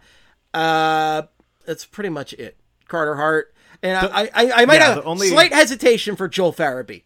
Uh, 0.54 1.24
that's 1.66 1.86
pretty 1.86 2.10
much 2.10 2.34
it. 2.34 2.58
Carter 2.88 3.16
Hart, 3.16 3.54
and 3.82 3.98
I, 3.98 4.30
I, 4.34 4.52
I 4.62 4.66
might 4.66 4.76
yeah, 4.76 4.96
have 4.96 5.06
only- 5.08 5.28
slight 5.30 5.54
hesitation 5.54 6.16
for 6.16 6.28
Joel 6.28 6.54
Farabee, 6.54 7.04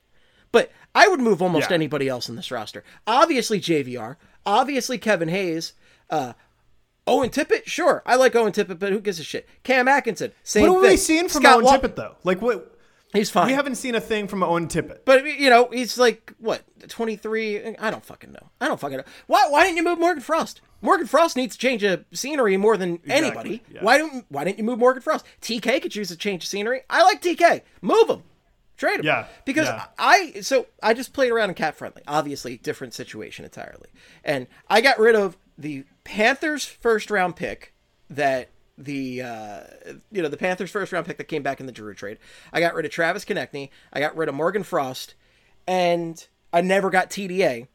but 0.51 0.71
I 0.93 1.07
would 1.07 1.19
move 1.21 1.41
almost 1.41 1.69
Yeah. 1.69 1.75
anybody 1.75 2.07
else 2.09 2.27
in 2.27 2.35
this 2.35 2.51
roster. 2.51 2.83
Obviously 3.05 3.59
JVR, 3.59 4.17
obviously 4.45 4.97
Kevin 4.97 5.29
Hayes, 5.29 5.73
uh, 6.09 6.33
Owen 7.07 7.29
Tippett. 7.29 7.65
Sure, 7.65 8.03
I 8.05 8.15
like 8.15 8.35
Owen 8.35 8.51
Tippett, 8.51 8.77
but 8.79 8.91
who 8.91 8.99
gives 8.99 9.19
a 9.19 9.23
shit? 9.23 9.47
Cam 9.63 9.87
Atkinson, 9.87 10.31
same 10.43 10.63
What 10.67 10.73
have 10.75 10.81
thing. 10.83 10.91
we 10.91 10.97
seen 10.97 11.29
from 11.29 11.41
Scott 11.43 11.63
Owen 11.63 11.65
Tippett 11.81 11.95
though? 11.95 12.15
Like 12.23 12.41
what? 12.41 12.73
He's 13.13 13.29
fine. 13.29 13.47
We 13.47 13.53
haven't 13.53 13.75
seen 13.75 13.95
a 13.95 14.01
thing 14.01 14.27
from 14.27 14.43
Owen 14.43 14.67
Tippett. 14.67 14.99
But 15.05 15.25
you 15.25 15.49
know, 15.49 15.69
he's 15.71 15.97
like 15.97 16.33
what 16.39 16.63
twenty 16.89 17.15
three. 17.15 17.75
I 17.77 17.89
don't 17.89 18.03
fucking 18.05 18.33
know. 18.33 18.49
I 18.59 18.67
don't 18.67 18.79
fucking 18.79 18.97
know. 18.97 19.03
Why? 19.27 19.47
Why 19.49 19.63
didn't 19.63 19.77
you 19.77 19.83
move 19.83 19.97
Morgan 19.99 20.21
Frost? 20.21 20.59
Morgan 20.81 21.07
Frost 21.07 21.35
needs 21.37 21.55
to 21.55 21.59
change 21.59 21.81
of 21.83 22.03
scenery 22.11 22.57
more 22.57 22.75
than 22.77 22.99
anybody. 23.07 23.63
yeah. 23.73 23.81
Why 23.81 23.97
don't 23.97 24.25
Why 24.29 24.43
didn't 24.43 24.57
you 24.57 24.65
move 24.65 24.77
Morgan 24.79 25.01
Frost? 25.01 25.25
TK 25.41 25.81
could 25.81 25.91
choose 25.91 26.11
a 26.11 26.17
change 26.17 26.43
of 26.43 26.49
scenery. 26.49 26.81
I 26.89 27.01
like 27.03 27.21
TK. 27.21 27.61
Move 27.81 28.09
him. 28.09 28.23
Trade 28.75 28.99
him. 28.99 29.05
Yeah, 29.05 29.25
Because 29.45 29.67
yeah. 29.67 29.85
I 29.97 30.41
so 30.41 30.67
I 30.83 30.93
just 30.93 31.13
played 31.13 31.31
around 31.31 31.49
in 31.49 31.55
CapFriendly. 31.55 32.01
Obviously, 32.07 32.57
different 32.57 32.93
situation 32.93 33.45
entirely. 33.45 33.87
And 34.23 34.45
I 34.69 34.81
got 34.81 34.99
rid 34.99 35.15
of 35.15 35.35
the 35.57 35.83
Panthers 36.03 36.65
first 36.65 37.09
round 37.09 37.35
pick 37.35 37.73
that 38.09 38.49
the 38.77 39.21
uh, 39.21 39.61
you 40.11 40.21
know 40.21 40.29
the 40.29 40.37
Panthers 40.37 40.69
first 40.71 40.91
round 40.91 41.05
pick 41.05 41.17
that 41.17 41.25
came 41.25 41.43
back 41.43 41.59
in 41.59 41.65
the 41.65 41.71
Drew 41.71 41.93
trade. 41.93 42.19
I 42.53 42.59
got 42.59 42.75
rid 42.75 42.85
of 42.85 42.91
Travis 42.91 43.25
Konecny. 43.25 43.69
I 43.91 43.99
got 43.99 44.15
rid 44.15 44.29
of 44.29 44.35
Morgan 44.35 44.63
Frost, 44.63 45.15
and 45.67 46.25
I 46.53 46.61
never 46.61 46.89
got 46.89 47.09
TDA. 47.09 47.67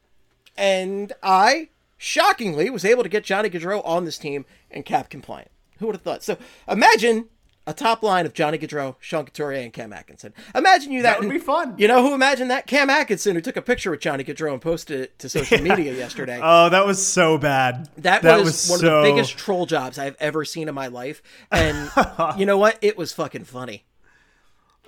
And 0.56 1.12
I 1.22 1.70
shockingly 1.96 2.70
was 2.70 2.84
able 2.84 3.02
to 3.02 3.08
get 3.08 3.24
Johnny 3.24 3.48
Gaudreau 3.48 3.80
on 3.86 4.04
this 4.04 4.18
team 4.18 4.44
and 4.70 4.84
cap 4.84 5.08
compliant. 5.08 5.50
Who 5.78 5.86
would 5.86 5.96
have 5.96 6.02
thought? 6.02 6.22
So 6.22 6.36
imagine 6.68 7.28
a 7.66 7.72
top 7.72 8.02
line 8.02 8.26
of 8.26 8.34
Johnny 8.34 8.58
Gaudreau, 8.58 8.96
Sean 8.98 9.24
Couturier, 9.24 9.60
and 9.62 9.72
Cam 9.72 9.92
Atkinson. 9.92 10.34
Imagine 10.54 10.92
you 10.92 11.02
that, 11.02 11.20
That 11.20 11.26
would 11.26 11.32
be 11.32 11.38
fun. 11.38 11.74
You 11.78 11.86
know 11.88 12.02
who 12.02 12.14
imagined 12.14 12.50
that? 12.50 12.66
Cam 12.66 12.90
Atkinson, 12.90 13.34
who 13.36 13.40
took 13.40 13.56
a 13.56 13.62
picture 13.62 13.90
with 13.90 14.00
Johnny 14.00 14.24
Gaudreau 14.24 14.52
and 14.52 14.60
posted 14.60 15.00
it 15.00 15.18
to 15.20 15.28
social 15.28 15.58
media 15.62 15.94
yesterday. 15.94 16.40
Oh, 16.42 16.68
that 16.70 16.84
was 16.86 17.04
so 17.04 17.38
bad. 17.38 17.88
That, 17.98 18.22
was, 18.24 18.68
one 18.68 18.80
so... 18.80 18.98
of 18.98 19.04
the 19.04 19.10
biggest 19.10 19.38
troll 19.38 19.66
jobs 19.66 19.98
I've 19.98 20.16
ever 20.18 20.44
seen 20.44 20.68
in 20.68 20.74
my 20.74 20.88
life. 20.88 21.22
And 21.50 21.90
you 22.36 22.46
know 22.46 22.58
what? 22.58 22.78
It 22.82 22.98
was 22.98 23.12
fucking 23.12 23.44
funny. 23.44 23.84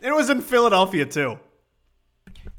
It 0.03 0.15
was 0.15 0.29
in 0.29 0.41
Philadelphia 0.41 1.07
too. 1.07 1.39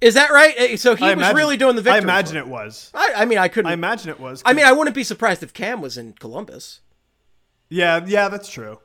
Is 0.01 0.15
that 0.15 0.31
right? 0.31 0.53
Eh, 0.57 0.75
So 0.77 0.95
he 0.95 1.05
I 1.05 1.09
was 1.09 1.13
imagine, 1.17 1.37
really 1.37 1.57
doing 1.57 1.75
the 1.75 1.81
victory. 1.81 1.99
I 1.99 2.03
imagine 2.03 2.37
it 2.37 2.47
was. 2.47 2.91
I, 2.93 3.13
I 3.17 3.25
mean, 3.25 3.37
I 3.37 3.47
couldn't. 3.47 3.69
I 3.69 3.73
imagine 3.73 4.09
it 4.09 4.19
was. 4.19 4.41
I 4.45 4.53
mean, 4.53 4.65
I 4.65 4.71
wouldn't 4.71 4.95
be 4.95 5.03
surprised 5.03 5.43
if 5.43 5.53
Cam 5.53 5.81
was 5.81 5.97
in 5.97 6.13
Columbus. 6.13 6.81
yeah, 7.69 8.03
yeah, 8.05 8.29
that's 8.29 8.49
true. 8.49 8.79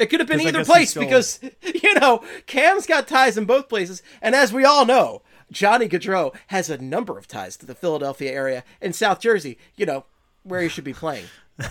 It 0.00 0.06
could 0.10 0.18
have 0.20 0.28
been 0.28 0.40
either 0.40 0.64
place 0.64 0.90
still- 0.90 1.04
because 1.04 1.38
you 1.62 1.94
know 2.00 2.24
Cam's 2.46 2.86
got 2.86 3.06
ties 3.06 3.36
in 3.38 3.44
both 3.44 3.68
places, 3.68 4.02
and 4.20 4.34
as 4.34 4.52
we 4.52 4.64
all 4.64 4.84
know, 4.86 5.22
Johnny 5.52 5.88
Gaudreau 5.88 6.34
has 6.48 6.68
a 6.70 6.78
number 6.78 7.18
of 7.18 7.28
ties 7.28 7.56
to 7.58 7.66
the 7.66 7.74
Philadelphia 7.74 8.32
area 8.32 8.64
and 8.80 8.94
South 8.94 9.20
Jersey. 9.20 9.58
You 9.76 9.86
know 9.86 10.04
where 10.42 10.62
he 10.62 10.68
should 10.68 10.84
be 10.84 10.94
playing. 10.94 11.26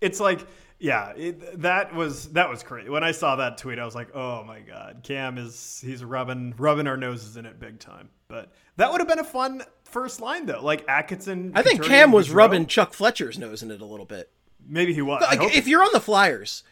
It's 0.00 0.20
like, 0.20 0.46
yeah, 0.78 1.12
it, 1.16 1.60
that 1.62 1.92
was 1.92 2.28
that 2.30 2.48
was 2.48 2.62
crazy. 2.62 2.88
When 2.88 3.02
I 3.02 3.10
saw 3.10 3.34
that 3.36 3.58
tweet, 3.58 3.80
I 3.80 3.84
was 3.84 3.96
like, 3.96 4.14
oh 4.14 4.44
my 4.44 4.60
god, 4.60 5.00
Cam 5.02 5.38
is 5.38 5.82
he's 5.84 6.04
rubbing 6.04 6.54
rubbing 6.56 6.86
our 6.86 6.96
noses 6.96 7.36
in 7.36 7.46
it 7.46 7.58
big 7.58 7.80
time. 7.80 8.08
But 8.28 8.52
that 8.76 8.92
would 8.92 9.00
have 9.00 9.08
been 9.08 9.18
a 9.18 9.24
fun 9.24 9.62
first 9.82 10.20
line 10.20 10.46
though. 10.46 10.62
Like 10.62 10.84
Atkinson. 10.88 11.50
I 11.56 11.62
think 11.62 11.80
Couturier, 11.80 12.02
Cam 12.02 12.12
was 12.12 12.28
Gaudreau. 12.28 12.34
rubbing 12.34 12.66
Chuck 12.66 12.92
Fletcher's 12.94 13.38
nose 13.38 13.62
in 13.62 13.72
it 13.72 13.80
a 13.80 13.84
little 13.84 14.06
bit. 14.06 14.30
Maybe 14.68 14.92
he 14.92 15.02
was. 15.02 15.22
Like, 15.22 15.56
if 15.56 15.66
you're 15.66 15.82
on 15.82 15.90
the 15.92 16.00
Flyers, 16.00 16.62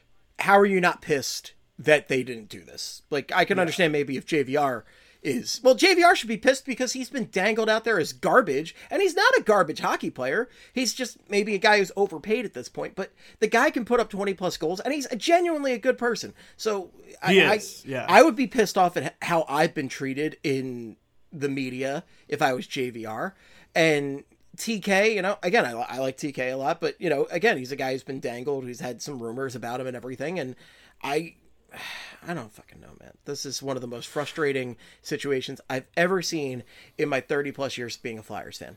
how 0.40 0.58
are 0.58 0.66
you 0.66 0.80
not 0.80 1.00
pissed 1.00 1.54
that 1.78 2.08
they 2.08 2.22
didn't 2.22 2.48
do 2.48 2.62
this? 2.62 3.02
Like, 3.10 3.32
I 3.34 3.44
can 3.44 3.58
understand 3.58 3.92
maybe 3.92 4.16
if 4.16 4.26
JVR 4.26 4.82
is 5.22 5.60
well, 5.64 5.74
JVR 5.74 6.14
should 6.14 6.28
be 6.28 6.36
pissed 6.36 6.66
because 6.66 6.92
he's 6.92 7.10
been 7.10 7.28
dangled 7.32 7.68
out 7.68 7.84
there 7.84 7.98
as 7.98 8.12
garbage, 8.12 8.76
and 8.90 9.02
he's 9.02 9.16
not 9.16 9.32
a 9.36 9.42
garbage 9.42 9.80
hockey 9.80 10.10
player. 10.10 10.48
He's 10.72 10.94
just 10.94 11.18
maybe 11.28 11.54
a 11.54 11.58
guy 11.58 11.78
who's 11.78 11.90
overpaid 11.96 12.44
at 12.44 12.54
this 12.54 12.68
point. 12.68 12.94
But 12.94 13.12
the 13.40 13.48
guy 13.48 13.70
can 13.70 13.84
put 13.84 13.98
up 13.98 14.10
20 14.10 14.34
plus 14.34 14.56
goals, 14.56 14.78
and 14.80 14.92
he's 14.94 15.08
genuinely 15.16 15.72
a 15.72 15.78
good 15.78 15.98
person. 15.98 16.34
So 16.56 16.90
He 17.26 17.42
I, 17.42 17.54
is, 17.54 17.82
I, 17.86 17.90
yeah. 17.90 18.06
I 18.08 18.22
would 18.22 18.36
be 18.36 18.46
pissed 18.46 18.78
off 18.78 18.96
at 18.96 19.16
how 19.22 19.44
I've 19.48 19.74
been 19.74 19.88
treated 19.88 20.36
in 20.44 20.96
the 21.32 21.48
media 21.48 22.04
if 22.28 22.42
I 22.42 22.52
was 22.52 22.66
JVR 22.66 23.32
and. 23.74 24.22
TK, 24.56 25.14
you 25.14 25.22
know, 25.22 25.38
again, 25.42 25.64
I, 25.64 25.72
I 25.72 25.98
like 25.98 26.16
TK 26.16 26.52
a 26.52 26.56
lot, 26.56 26.80
but 26.80 27.00
you 27.00 27.10
know, 27.10 27.26
again, 27.30 27.58
he's 27.58 27.72
a 27.72 27.76
guy 27.76 27.92
who's 27.92 28.02
been 28.02 28.20
dangled, 28.20 28.64
who's 28.64 28.80
had 28.80 29.02
some 29.02 29.22
rumors 29.22 29.54
about 29.54 29.80
him 29.80 29.86
and 29.86 29.96
everything, 29.96 30.38
and 30.38 30.56
I, 31.02 31.34
I 32.26 32.34
don't 32.34 32.52
fucking 32.52 32.80
know, 32.80 32.90
man. 33.00 33.12
This 33.24 33.46
is 33.46 33.62
one 33.62 33.76
of 33.76 33.82
the 33.82 33.86
most 33.86 34.06
frustrating 34.06 34.76
situations 35.02 35.60
I've 35.70 35.86
ever 35.96 36.22
seen 36.22 36.64
in 36.98 37.08
my 37.08 37.20
30 37.20 37.52
plus 37.52 37.78
years 37.78 37.96
being 37.96 38.18
a 38.18 38.22
Flyers 38.22 38.58
fan. 38.58 38.76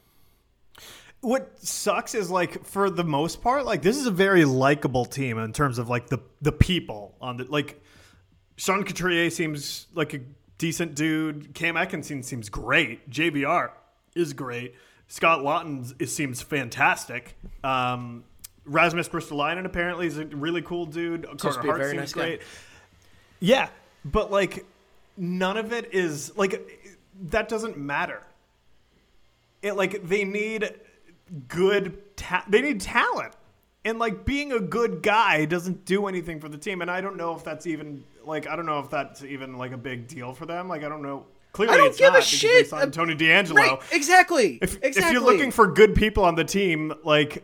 what 1.22 1.60
sucks 1.60 2.14
is 2.14 2.30
like 2.30 2.64
for 2.66 2.90
the 2.90 3.04
most 3.04 3.42
part, 3.42 3.66
like 3.66 3.82
this 3.82 3.98
is 3.98 4.06
a 4.06 4.12
very 4.12 4.46
likable 4.46 5.06
team 5.06 5.38
in 5.38 5.54
terms 5.54 5.80
of 5.80 5.90
like 5.90 6.08
the 6.08 6.20
the 6.42 6.52
people 6.52 7.16
on 7.22 7.38
the 7.38 7.46
like. 7.46 7.82
Sean 8.58 8.84
Couturier 8.84 9.30
seems 9.30 9.88
like 9.94 10.14
a 10.14 10.20
decent 10.58 10.94
dude. 10.94 11.54
Cam 11.56 11.78
Atkinson 11.78 12.22
seems 12.22 12.50
great. 12.50 13.10
JVR 13.10 13.72
is 14.16 14.34
great. 14.34 14.76
Scott 15.10 15.40
Laughton 15.40 16.08
seems 16.08 16.42
fantastic. 16.42 17.36
Um, 17.64 18.24
Rasmus 18.64 19.10
Ristolainen 19.10 19.66
apparently 19.66 20.06
is 20.06 20.20
a 20.20 20.26
really 20.26 20.62
cool 20.62 20.86
dude. 20.86 21.26
Supposed 21.26 21.60
Carter 21.60 21.68
Hart 21.68 21.86
seems 21.86 21.98
nice 21.98 22.14
guy. 22.14 22.22
great. 22.22 22.42
Yeah, 23.40 23.70
but 24.06 24.32
like 24.32 24.66
none 25.18 25.58
of 25.58 25.74
it 25.74 25.94
is 25.94 26.32
like 26.38 26.96
that 27.30 27.50
doesn't 27.50 27.76
matter. 27.76 28.22
It 29.64 29.74
like 29.74 30.08
they 30.08 30.24
need 30.24 30.70
good 31.48 32.16
ta- 32.16 32.46
they 32.48 32.62
need 32.62 32.80
talent. 32.80 33.34
And 33.84 33.98
like 33.98 34.26
being 34.26 34.52
a 34.52 34.60
good 34.60 35.02
guy 35.02 35.46
doesn't 35.46 35.86
do 35.86 36.06
anything 36.06 36.40
for 36.40 36.50
the 36.50 36.58
team 36.58 36.82
and 36.82 36.92
I 36.92 37.02
don't 37.02 37.18
know 37.18 37.36
if 37.36 37.44
that's 37.44 37.66
even 37.66 38.04
like 38.26 38.48
I 38.48 38.56
don't 38.56 38.68
know 38.68 38.80
if 38.80 38.92
that's 38.92 39.24
even 39.24 39.58
like 39.58 39.72
a 39.72 39.78
big 39.78 40.08
deal 40.08 40.34
for 40.34 40.46
them. 40.46 40.70
Like 40.70 40.84
I 40.84 40.90
don't 40.90 41.02
know. 41.02 41.26
Clearly 41.52 41.74
I 41.74 41.78
don't 41.78 41.88
it's 41.88 41.98
give 41.98 42.14
a 42.14 42.22
shit. 42.22 42.70
They 42.70 42.90
Tony 42.92 43.16
DeAngelo. 43.16 43.56
Right, 43.56 43.80
exactly. 43.92 44.60
If, 44.62 44.76
exactly. 44.84 45.04
if 45.04 45.12
you're 45.12 45.22
looking 45.22 45.52
for 45.52 45.68
good 45.68 45.96
people 45.96 46.24
on 46.24 46.36
the 46.36 46.44
team, 46.44 46.94
like 47.04 47.44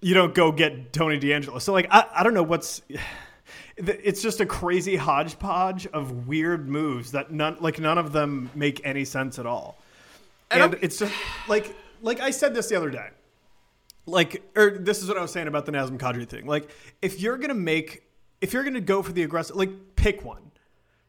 you 0.00 0.14
don't 0.14 0.34
go 0.34 0.52
get 0.52 0.92
Tony 0.92 1.18
DeAngelo. 1.18 1.60
So 1.60 1.72
like 1.72 1.86
I, 1.90 2.06
I 2.14 2.22
don't 2.22 2.34
know 2.34 2.42
what's 2.42 2.82
it's 3.76 4.22
just 4.22 4.40
a 4.40 4.46
crazy 4.46 4.96
hodgepodge 4.96 5.86
of 5.88 6.26
weird 6.26 6.68
moves 6.68 7.12
that 7.12 7.30
none 7.30 7.56
like 7.60 7.78
none 7.78 7.98
of 7.98 8.12
them 8.12 8.50
make 8.54 8.80
any 8.84 9.04
sense 9.04 9.38
at 9.38 9.46
all. 9.46 9.78
And 10.50 10.74
And, 10.74 10.82
it's 10.82 10.98
just 10.98 11.14
like 11.48 11.74
like 12.00 12.20
I 12.20 12.30
said 12.30 12.54
this 12.54 12.68
the 12.68 12.76
other 12.76 12.90
day. 12.90 13.08
Like 14.06 14.42
or 14.56 14.70
this 14.70 15.02
is 15.02 15.08
what 15.08 15.18
I 15.18 15.22
was 15.22 15.30
saying 15.30 15.46
about 15.46 15.66
the 15.66 15.72
Nazem 15.72 15.98
Kadri 15.98 16.28
thing. 16.28 16.46
Like 16.46 16.70
if 17.00 17.20
you're 17.20 17.36
gonna 17.36 17.54
make 17.54 18.02
if 18.40 18.52
you're 18.52 18.64
gonna 18.64 18.80
go 18.80 19.02
for 19.02 19.12
the 19.12 19.22
aggressive 19.22 19.56
like 19.56 19.70
pick 19.96 20.24
one. 20.24 20.50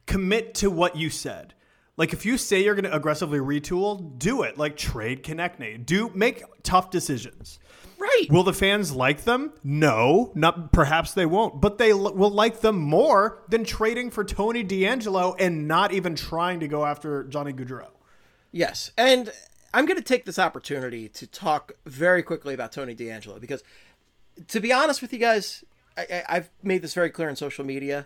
Commit 0.05 0.53
to 0.55 0.69
what 0.69 0.97
you 0.97 1.09
said. 1.09 1.53
Like 1.95 2.13
if 2.13 2.25
you 2.25 2.37
say 2.37 2.63
you're 2.63 2.75
gonna 2.75 2.89
aggressively 2.91 3.39
retool, 3.39 4.17
do 4.17 4.41
it. 4.43 4.57
Like 4.57 4.77
trade 4.77 5.23
Konecny. 5.23 5.83
Do 5.85 6.09
make 6.15 6.43
tough 6.63 6.89
decisions. 6.89 7.59
right. 7.99 8.25
Will 8.29 8.43
the 8.43 8.53
fans 8.53 8.93
like 8.95 9.23
them? 9.23 9.53
No, 9.63 10.31
not 10.35 10.71
perhaps 10.71 11.13
they 11.13 11.25
won't, 11.25 11.61
but 11.61 11.77
they 11.77 11.91
l- 11.91 12.13
will 12.15 12.31
like 12.31 12.61
them 12.61 12.77
more 12.79 13.43
than 13.49 13.63
trading 13.63 14.09
for 14.09 14.23
Tony 14.23 14.63
DeAngelo 14.63 15.35
and 15.39 15.67
not 15.67 15.93
even 15.93 16.15
trying 16.15 16.59
to 16.61 16.67
go 16.67 16.83
after 16.85 17.23
Johnny 17.25 17.53
Gaudreau. 17.53 17.89
Yes, 18.51 18.91
and 18.97 19.31
I'm 19.73 19.85
going 19.85 19.97
to 19.97 20.03
take 20.03 20.25
this 20.25 20.37
opportunity 20.37 21.07
to 21.09 21.25
talk 21.27 21.73
very 21.85 22.21
quickly 22.23 22.53
about 22.53 22.71
Tony 22.71 22.93
DeAngelo 22.95 23.39
because, 23.39 23.63
to 24.49 24.59
be 24.59 24.71
honest 24.73 25.01
with 25.01 25.11
you 25.13 25.19
guys, 25.19 25.63
I, 25.97 26.01
I, 26.01 26.23
I've 26.29 26.49
made 26.61 26.81
this 26.81 26.93
very 26.93 27.09
clear 27.09 27.29
on 27.29 27.35
social 27.35 27.65
media. 27.65 28.05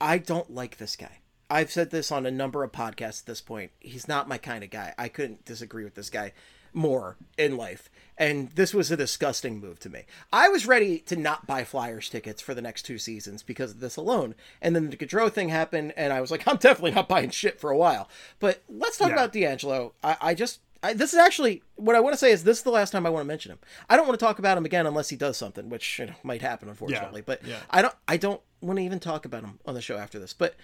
I 0.00 0.18
don't 0.18 0.50
like 0.52 0.78
this 0.78 0.96
guy. 0.96 1.18
I've 1.50 1.70
said 1.70 1.90
this 1.90 2.12
on 2.12 2.26
a 2.26 2.30
number 2.30 2.62
of 2.62 2.72
podcasts 2.72 3.20
at 3.22 3.26
this 3.26 3.40
point. 3.40 3.70
He's 3.80 4.06
not 4.08 4.28
my 4.28 4.38
kind 4.38 4.62
of 4.64 4.70
guy. 4.70 4.94
I 4.98 5.08
couldn't 5.08 5.44
disagree 5.44 5.84
with 5.84 5.94
this 5.94 6.10
guy 6.10 6.32
more 6.74 7.16
in 7.38 7.56
life. 7.56 7.88
And 8.18 8.50
this 8.50 8.74
was 8.74 8.90
a 8.90 8.96
disgusting 8.96 9.58
move 9.58 9.78
to 9.80 9.88
me. 9.88 10.02
I 10.32 10.48
was 10.48 10.66
ready 10.66 10.98
to 11.00 11.16
not 11.16 11.46
buy 11.46 11.64
Flyers 11.64 12.10
tickets 12.10 12.42
for 12.42 12.52
the 12.52 12.60
next 12.60 12.82
two 12.82 12.98
seasons 12.98 13.42
because 13.42 13.70
of 13.70 13.80
this 13.80 13.96
alone. 13.96 14.34
And 14.60 14.76
then 14.76 14.90
the 14.90 14.96
Gaudreau 14.96 15.32
thing 15.32 15.48
happened, 15.48 15.94
and 15.96 16.12
I 16.12 16.20
was 16.20 16.30
like, 16.30 16.42
I'm 16.46 16.56
definitely 16.58 16.90
not 16.92 17.08
buying 17.08 17.30
shit 17.30 17.58
for 17.60 17.70
a 17.70 17.76
while. 17.78 18.08
But 18.40 18.62
let's 18.68 18.98
talk 18.98 19.08
Yeah. 19.08 19.14
about 19.14 19.32
DeAngelo. 19.32 19.92
I, 20.02 20.16
I 20.20 20.34
just. 20.34 20.60
I, 20.80 20.92
this 20.92 21.12
is 21.12 21.18
actually 21.18 21.62
what 21.74 21.96
I 21.96 22.00
want 22.00 22.12
to 22.12 22.18
say 22.18 22.30
is 22.30 22.44
this 22.44 22.58
is 22.58 22.62
the 22.62 22.70
last 22.70 22.92
time 22.92 23.04
I 23.04 23.10
want 23.10 23.22
to 23.24 23.26
mention 23.26 23.50
him. 23.50 23.58
I 23.90 23.96
don't 23.96 24.06
want 24.06 24.16
to 24.20 24.24
talk 24.24 24.38
about 24.38 24.56
him 24.56 24.64
again 24.64 24.86
unless 24.86 25.08
he 25.08 25.16
does 25.16 25.36
something, 25.36 25.68
which 25.70 25.98
you 25.98 26.06
know, 26.06 26.14
might 26.22 26.40
happen 26.40 26.68
unfortunately. 26.68 27.20
But 27.20 27.44
yeah. 27.44 27.58
I 27.70 27.82
don't 27.82 27.94
I 28.06 28.16
don't 28.16 28.40
want 28.60 28.78
to 28.78 28.84
even 28.84 29.00
talk 29.00 29.24
about 29.24 29.42
him 29.42 29.58
on 29.66 29.74
the 29.74 29.80
show 29.80 29.96
after 29.96 30.20
this. 30.20 30.32
But 30.32 30.54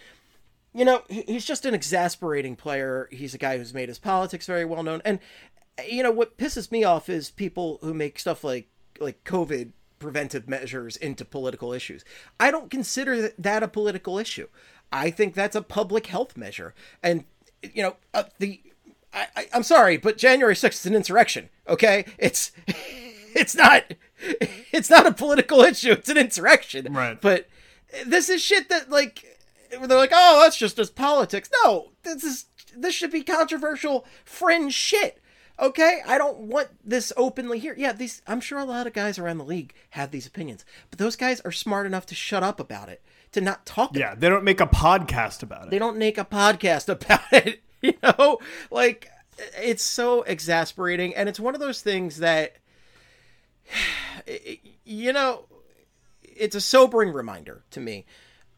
you 0.75 0.85
know, 0.85 1.03
he's 1.09 1.45
just 1.45 1.65
an 1.65 1.75
exasperating 1.75 2.57
player. 2.57 3.09
He's 3.13 3.35
a 3.35 3.39
guy 3.39 3.59
who's 3.59 3.73
made 3.73 3.89
his 3.89 3.99
politics 3.99 4.47
very 4.47 4.65
well 4.65 4.83
known. 4.83 5.01
And 5.05 5.21
you 5.89 6.03
know 6.03 6.11
what 6.11 6.37
pisses 6.37 6.71
me 6.71 6.85
off 6.85 7.09
is 7.09 7.31
people 7.31 7.79
who 7.83 7.95
make 7.95 8.19
stuff 8.19 8.45
like 8.45 8.69
like 9.01 9.25
COVID 9.25 9.73
preventive 9.99 10.49
measures 10.49 10.97
into 10.97 11.25
political 11.25 11.73
issues. 11.73 12.05
I 12.39 12.51
don't 12.51 12.71
consider 12.71 13.31
that 13.31 13.63
a 13.63 13.69
political 13.69 14.19
issue. 14.19 14.49
I 14.93 15.11
think 15.11 15.35
that's 15.35 15.57
a 15.57 15.63
public 15.63 16.07
health 16.07 16.37
measure. 16.37 16.75
And 17.03 17.25
you 17.63 17.83
know, 17.83 17.97
uh, 18.13 18.25
the 18.39 18.61
I, 19.13 19.47
I'm 19.53 19.63
sorry, 19.63 19.97
but 19.97 20.19
January 20.19 20.55
6th 20.55 20.73
is 20.73 20.87
an 20.87 20.95
insurrection. 20.95 21.51
Okay, 21.69 22.05
it's 22.19 22.53
it's 22.67 23.55
not 23.55 23.85
it's 24.73 24.91
not 24.91 25.07
a 25.07 25.13
political 25.13 25.61
issue. 25.63 25.93
It's 25.93 26.09
an 26.09 26.19
insurrection. 26.19 26.93
Right. 26.93 27.21
But 27.21 27.49
this 28.05 28.29
is 28.29 28.43
shit 28.43 28.69
that 28.71 28.91
like 28.91 29.34
they're 29.81 29.99
like, 29.99 30.13
oh, 30.13 30.41
that's 30.43 30.57
just 30.57 30.79
as 30.79 30.91
politics. 30.91 31.51
No, 31.65 31.93
this 32.03 32.25
is 32.25 32.47
this 32.77 32.95
should 32.95 33.13
be 33.13 33.23
controversial 33.23 34.05
fringe 34.25 34.75
shit. 34.75 35.21
Okay, 35.61 36.01
I 36.07 36.19
don't 36.19 36.39
want 36.39 36.69
this 36.85 37.13
openly 37.17 37.59
here. 37.61 37.75
Yeah, 37.79 37.93
these 37.93 38.23
I'm 38.27 38.41
sure 38.41 38.59
a 38.59 38.65
lot 38.65 38.87
of 38.87 38.93
guys 38.93 39.19
around 39.19 39.39
the 39.39 39.45
league 39.45 39.73
have 39.91 40.11
these 40.11 40.27
opinions, 40.27 40.65
but 40.91 40.99
those 40.99 41.15
guys 41.17 41.41
are 41.43 41.53
smart 41.53 41.87
enough 41.87 42.07
to 42.07 42.15
shut 42.15 42.43
up 42.43 42.59
about 42.59 42.89
it, 42.89 43.03
to 43.33 43.41
not 43.41 43.65
talk. 43.65 43.91
about 43.91 44.01
Yeah, 44.01 44.15
they 44.17 44.29
don't 44.29 44.43
make 44.45 44.61
a 44.61 44.67
podcast 44.67 45.43
about 45.45 45.67
it. 45.67 45.71
they 45.71 45.79
don't 45.79 45.97
make 45.97 46.19
a 46.19 46.25
podcast 46.25 46.89
about 46.89 47.21
it 47.33 47.61
you 47.85 47.93
know 48.03 48.39
like 48.71 49.11
it's 49.61 49.85
so 49.85 50.23
exasperating 50.23 51.15
and 51.15 51.29
it's 51.29 51.39
one 51.39 51.55
of 51.55 51.61
those 51.61 51.83
things 51.83 52.19
that 52.19 52.57
you 54.85 55.13
know 55.13 55.45
it's 56.23 56.55
a 56.57 56.61
sobering 56.61 57.13
reminder 57.13 57.63
to 57.71 57.81
me 57.81 58.05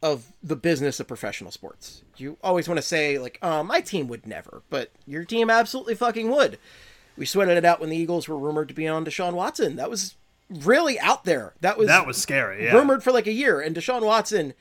of 0.01 0.31
the 0.43 0.55
business 0.55 0.99
of 0.99 1.07
professional 1.07 1.51
sports 1.51 2.03
you 2.17 2.37
always 2.43 2.67
want 2.67 2.77
to 2.77 2.81
say 2.83 3.17
like 3.17 3.39
oh 3.41 3.63
my 3.63 3.81
team 3.81 4.07
would 4.07 4.27
never 4.27 4.61
but 4.69 4.91
your 5.05 5.25
team 5.25 5.49
absolutely 5.49 5.95
fucking 5.95 6.29
would 6.29 6.59
we 7.17 7.25
sweated 7.25 7.57
it 7.57 7.65
out 7.65 7.79
when 7.79 7.89
the 7.89 7.97
eagles 7.97 8.27
were 8.27 8.37
rumored 8.37 8.67
to 8.67 8.73
be 8.73 8.87
on 8.87 9.03
deshaun 9.03 9.33
watson 9.33 9.75
that 9.75 9.89
was 9.89 10.15
really 10.49 10.99
out 10.99 11.25
there 11.25 11.53
that 11.61 11.77
was 11.77 11.87
That 11.87 12.07
was 12.07 12.17
scary. 12.17 12.63
Yeah. 12.65 12.73
rumored 12.73 13.03
for 13.03 13.11
like 13.11 13.27
a 13.27 13.31
year. 13.33 13.59
And 13.59 13.75
Deshaun 13.75 14.01
Watson, 14.05 14.53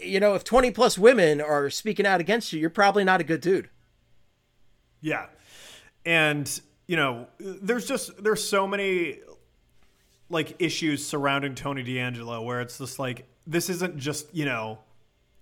you 0.00 0.20
know, 0.20 0.34
if 0.34 0.44
20 0.44 0.70
plus 0.70 0.96
women 0.98 1.40
are 1.40 1.68
speaking 1.70 2.06
out 2.06 2.20
against 2.20 2.52
you, 2.52 2.60
you're 2.60 2.70
probably 2.70 3.02
not 3.02 3.20
a 3.20 3.24
good 3.24 3.40
dude. 3.40 3.70
Yeah. 5.00 5.26
And, 6.04 6.60
you 6.86 6.96
know, 6.96 7.26
there's 7.38 7.86
just 7.86 8.22
there's 8.22 8.46
so 8.46 8.66
many 8.66 9.18
like 10.28 10.54
issues 10.60 11.04
surrounding 11.04 11.54
Tony 11.56 11.82
DeAngelo 11.82 12.44
where 12.44 12.60
it's 12.60 12.78
just 12.78 12.98
like 12.98 13.26
this 13.50 13.68
isn't 13.68 13.98
just, 13.98 14.32
you 14.34 14.44
know, 14.44 14.78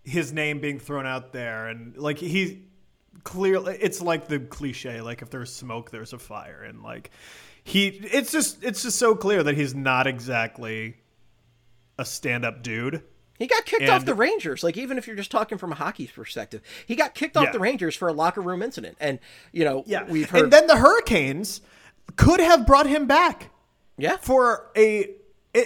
his 0.04 0.32
name 0.32 0.58
being 0.60 0.78
thrown 0.80 1.06
out 1.06 1.32
there 1.32 1.68
and 1.68 1.96
like 1.96 2.18
he 2.18 2.62
clearly 3.24 3.76
it's 3.80 4.00
like 4.00 4.26
the 4.28 4.38
cliche 4.38 5.00
like 5.02 5.20
if 5.22 5.28
there's 5.28 5.52
smoke 5.52 5.90
there's 5.90 6.12
a 6.14 6.18
fire 6.18 6.62
and 6.62 6.82
like 6.82 7.10
he 7.64 7.88
it's 7.88 8.30
just 8.32 8.62
it's 8.64 8.82
just 8.82 8.96
so 8.98 9.14
clear 9.14 9.42
that 9.42 9.54
he's 9.56 9.74
not 9.74 10.06
exactly 10.06 10.96
a 11.98 12.04
stand-up 12.04 12.62
dude. 12.62 13.02
He 13.38 13.46
got 13.46 13.66
kicked 13.66 13.88
off 13.88 14.04
the 14.04 14.14
Rangers. 14.14 14.62
Like, 14.64 14.76
even 14.76 14.98
if 14.98 15.06
you're 15.06 15.14
just 15.16 15.30
talking 15.30 15.58
from 15.58 15.70
a 15.72 15.74
hockey 15.76 16.06
perspective, 16.06 16.60
he 16.86 16.96
got 16.96 17.14
kicked 17.14 17.36
off 17.36 17.44
Yeah. 17.46 17.52
the 17.52 17.58
Rangers 17.60 17.94
for 17.94 18.08
a 18.08 18.12
locker 18.12 18.40
room 18.40 18.62
incident. 18.62 18.96
And, 19.00 19.18
you 19.52 19.64
know, 19.64 19.84
Yeah. 19.86 20.04
we've 20.04 20.28
heard. 20.30 20.44
And 20.44 20.52
then 20.52 20.66
the 20.66 20.76
Hurricanes 20.76 21.60
could 22.16 22.40
have 22.40 22.66
brought 22.66 22.86
him 22.86 23.06
back. 23.06 23.50
yeah. 23.96 24.16
for 24.16 24.70
a 24.76 25.10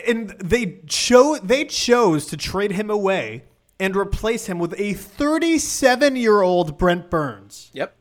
and 0.01 0.31
they 0.31 0.81
chose 0.87 1.41
they 1.41 1.65
chose 1.65 2.27
to 2.27 2.37
trade 2.37 2.73
him 2.73 2.91
away 2.91 3.45
and 3.79 3.97
replace 3.97 4.47
him 4.47 4.59
with 4.59 4.79
a 4.79 4.95
37 4.95 6.17
year 6.17 6.43
old 6.43 6.79
Brent 6.79 7.11
Burns. 7.11 7.71
Yep. 7.73 7.97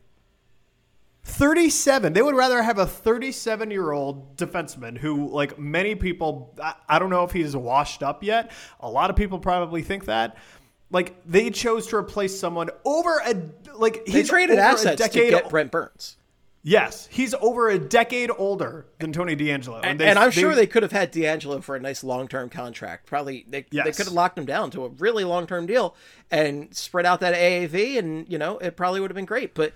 37. 1.23 2.13
They 2.13 2.21
would 2.21 2.36
rather 2.36 2.62
have 2.62 2.77
a 2.77 2.86
37 2.86 3.71
year 3.71 3.91
old 3.91 4.38
defenseman 4.38 4.97
who, 4.97 5.30
like 5.30 5.58
many 5.58 5.95
people, 5.95 6.54
I, 6.62 6.75
I 6.88 6.99
don't 6.99 7.10
know 7.10 7.23
if 7.23 7.32
he's 7.32 7.56
washed 7.56 8.04
up 8.04 8.23
yet. 8.23 8.51
A 8.80 8.89
lot 8.89 9.10
of 9.10 9.15
people 9.15 9.39
probably 9.39 9.82
think 9.82 10.06
that. 10.06 10.38
Like 10.89 11.15
they 11.25 11.49
chose 11.49 11.88
to 11.88 11.95
replace 11.95 12.38
someone 12.38 12.69
over 12.84 13.21
a 13.25 13.34
like 13.73 14.06
They 14.06 14.12
he's 14.12 14.30
traded 14.30 14.60
assets 14.60 15.01
to 15.01 15.08
decade 15.08 15.32
get 15.32 15.49
Brent 15.49 15.71
Burns. 15.71 16.17
Yes, 16.63 17.08
he's 17.10 17.34
over 17.36 17.69
a 17.69 17.80
decade 17.80 18.30
older 18.38 18.86
than 19.00 19.12
Tony 19.12 19.36
DeAngelo, 19.36 19.82
And, 19.84 20.00
they- 20.00 20.08
and 20.08 20.19
I'm 20.19 20.30
sure 20.30 20.54
they 20.54 20.67
could 20.67 20.84
have 20.84 20.91
had 20.91 21.12
DeAngelo 21.12 21.63
for 21.63 21.76
a 21.76 21.80
nice 21.80 22.04
long 22.04 22.28
term 22.28 22.50
contract. 22.50 23.08
Probably 23.08 23.45
they, 23.50 23.65
they 23.71 23.91
could 23.91 24.06
have 24.06 24.13
locked 24.13 24.38
him 24.38 24.45
down 24.45 24.69
to 24.71 24.86
a 24.86 24.89
really 24.89 25.24
long 25.24 25.47
term 25.47 25.65
deal 25.65 25.95
and 26.30 26.71
spread 26.76 27.08
out 27.08 27.19
that 27.21 27.34
AAV, 27.34 27.97
and 27.97 28.30
you 28.32 28.38
know 28.38 28.60
it 28.60 28.76
probably 28.78 29.00
would 29.00 29.10
have 29.10 29.15
been 29.15 29.26
great. 29.26 29.56
But 29.56 29.74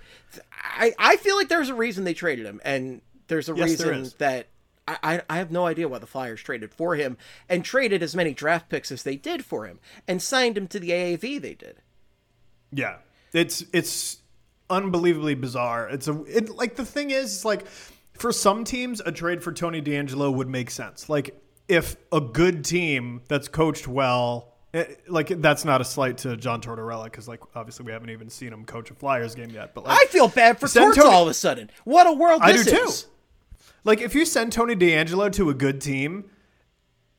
I 0.62 0.92
I 0.98 1.16
feel 1.16 1.34
like 1.36 1.48
there's 1.48 1.70
a 1.70 1.74
reason 1.74 2.04
they 2.04 2.14
traded 2.14 2.46
him, 2.46 2.60
and 2.64 3.02
there's 3.26 3.48
a 3.48 3.54
Yes, 3.56 3.70
reason 3.70 3.94
is. 4.02 4.12
that. 4.14 4.46
I, 4.88 4.98
I 5.02 5.22
I 5.28 5.36
have 5.38 5.50
no 5.50 5.66
idea 5.66 5.88
why 5.88 5.98
the 5.98 6.06
Flyers 6.06 6.40
traded 6.40 6.72
for 6.72 6.94
him 6.94 7.16
and 7.48 7.64
traded 7.64 8.00
as 8.04 8.14
many 8.14 8.32
draft 8.32 8.68
picks 8.68 8.92
as 8.92 9.02
they 9.02 9.16
did 9.16 9.44
for 9.44 9.66
him 9.66 9.80
and 10.06 10.22
signed 10.22 10.56
him 10.56 10.68
to 10.68 10.78
the 10.78 10.90
AAV 10.90 11.40
they 11.42 11.54
did. 11.54 11.78
Yeah, 12.70 12.98
it's 13.32 13.64
it's 13.72 14.18
unbelievably 14.70 15.34
bizarre. 15.36 15.88
It's 15.88 16.08
a 16.08 16.22
it, 16.24 16.50
like 16.50 16.76
the 16.76 16.84
thing 16.84 17.10
is, 17.10 17.44
like 17.44 17.66
for 18.14 18.32
some 18.32 18.64
teams, 18.64 19.00
a 19.04 19.12
trade 19.12 19.42
for 19.42 19.52
Tony 19.52 19.82
DeAngelo 19.82 20.34
would 20.34 20.48
make 20.48 20.70
sense. 20.70 21.08
Like 21.08 21.40
if 21.68 21.96
a 22.12 22.20
good 22.20 22.64
team 22.64 23.22
that's 23.28 23.48
coached 23.48 23.86
well. 23.88 24.54
eh, 24.74 24.84
Like 25.08 25.28
that's 25.42 25.64
not 25.64 25.80
a 25.80 25.84
slight 25.84 26.18
to 26.18 26.36
John 26.36 26.60
Tortorella 26.60 27.04
because 27.04 27.26
like 27.28 27.40
obviously 27.56 27.84
we 27.86 27.92
haven't 27.92 28.10
even 28.10 28.30
seen 28.30 28.52
him 28.52 28.64
coach 28.64 28.90
a 28.90 28.94
Flyers 28.94 29.34
game 29.34 29.50
yet. 29.50 29.74
But 29.74 29.84
like 29.84 29.98
I 30.00 30.06
feel 30.06 30.28
bad 30.28 30.58
for 30.60 30.68
Torts 30.68 30.96
Tony- 30.96 31.08
all 31.08 31.22
of 31.22 31.28
a 31.28 31.34
sudden. 31.34 31.70
What 31.84 32.06
a 32.06 32.12
world 32.12 32.40
I 32.42 32.52
this 32.52 32.66
do 32.66 32.70
too. 32.72 32.90
Like 33.84 34.00
if 34.00 34.14
you 34.14 34.24
send 34.24 34.52
Tony 34.52 34.74
DeAngelo 34.76 35.32
to 35.32 35.50
a 35.50 35.54
good 35.54 35.80
team, 35.80 36.30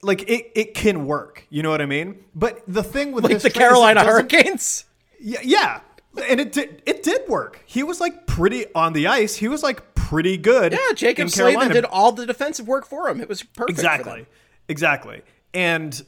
like 0.02 0.22
it, 0.30 0.52
it 0.56 0.74
can 0.74 1.06
work. 1.06 1.46
You 1.50 1.64
know 1.64 1.70
what 1.70 1.82
I 1.82 1.86
mean? 1.86 2.24
But 2.36 2.62
the 2.68 2.84
thing 2.84 3.12
with 3.12 3.24
Like 3.26 3.40
the 3.40 3.48
is 3.48 3.54
Carolina 3.54 4.04
Hurricanes. 4.04 4.86
Yeah, 5.20 5.40
yeah. 5.44 5.82
And 6.20 6.40
it 6.40 6.52
did 6.52 6.82
it 6.86 7.04
did 7.04 7.28
work. 7.28 7.62
He 7.66 7.84
was 7.84 8.00
like 8.00 8.26
pretty 8.28 8.66
on 8.74 8.94
the 8.94 9.08
ice. 9.08 9.36
He 9.36 9.48
was 9.48 9.64
like 9.64 9.96
pretty 9.96 10.38
good. 10.38 10.72
Yeah, 10.72 10.80
Jaccob 10.94 11.20
in 11.20 11.30
Slavin 11.30 11.54
Carolina. 11.54 11.74
did 11.74 11.86
all 11.86 12.12
the 12.12 12.26
defensive 12.26 12.68
work 12.68 12.86
for 12.86 13.10
him. 13.10 13.22
It 13.22 13.30
was 13.30 13.44
perfect. 13.44 13.78
exactly. 13.78 14.26
Exactly. 14.70 15.22
And 15.54 16.02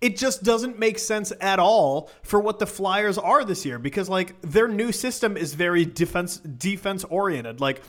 it 0.00 0.16
just 0.16 0.42
doesn't 0.42 0.78
make 0.78 0.98
sense 0.98 1.32
at 1.40 1.60
all 1.60 2.10
for 2.22 2.40
what 2.40 2.58
the 2.58 2.66
Flyers 2.66 3.18
are 3.18 3.44
this 3.44 3.64
year 3.64 3.78
because 3.78 4.08
like 4.08 4.40
their 4.42 4.66
new 4.66 4.90
system 4.90 5.36
is 5.36 5.54
very 5.54 5.84
defense 5.84 6.38
defense 6.38 7.04
oriented. 7.04 7.60
Like 7.60 7.82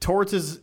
Torts 0.00 0.32
is 0.32 0.60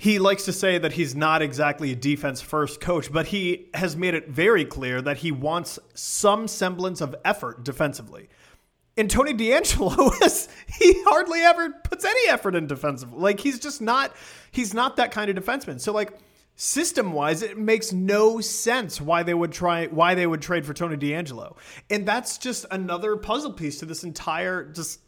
he 0.00 0.20
likes 0.20 0.44
to 0.44 0.52
say 0.52 0.78
that 0.78 0.92
he's 0.92 1.16
not 1.16 1.42
exactly 1.42 1.90
a 1.90 1.96
defense 1.96 2.40
first 2.40 2.80
coach, 2.80 3.12
but 3.12 3.26
he 3.26 3.66
has 3.74 3.96
made 3.96 4.14
it 4.14 4.28
very 4.28 4.64
clear 4.64 5.02
that 5.02 5.18
he 5.18 5.32
wants 5.32 5.78
some 5.92 6.46
semblance 6.46 7.00
of 7.00 7.16
effort 7.24 7.64
defensively. 7.64 8.28
And 8.98 9.08
Tony 9.08 9.32
DeAngelo 9.32 10.22
is 10.22 10.48
he 10.66 10.92
hardly 11.04 11.40
ever 11.40 11.70
puts 11.70 12.04
any 12.04 12.28
effort 12.28 12.56
in 12.56 12.66
defensive. 12.66 13.12
Like 13.12 13.40
he's 13.40 13.60
just 13.60 13.80
not 13.80 14.14
he's 14.50 14.74
not 14.74 14.96
that 14.96 15.12
kind 15.12 15.30
of 15.30 15.42
defenseman. 15.42 15.80
So 15.80 15.92
like 15.92 16.18
system 16.56 17.12
wise, 17.12 17.42
it 17.42 17.56
makes 17.56 17.92
no 17.92 18.40
sense 18.40 19.00
why 19.00 19.22
they 19.22 19.34
would 19.34 19.52
try 19.52 19.86
why 19.86 20.16
they 20.16 20.26
would 20.26 20.42
trade 20.42 20.66
for 20.66 20.74
Tony 20.74 20.96
DeAngelo. 20.96 21.56
And 21.88 22.06
that's 22.06 22.36
just 22.38 22.66
another 22.72 23.16
puzzle 23.16 23.52
piece 23.52 23.78
to 23.78 23.86
this 23.86 24.02
entire 24.02 24.64
just 24.64 25.00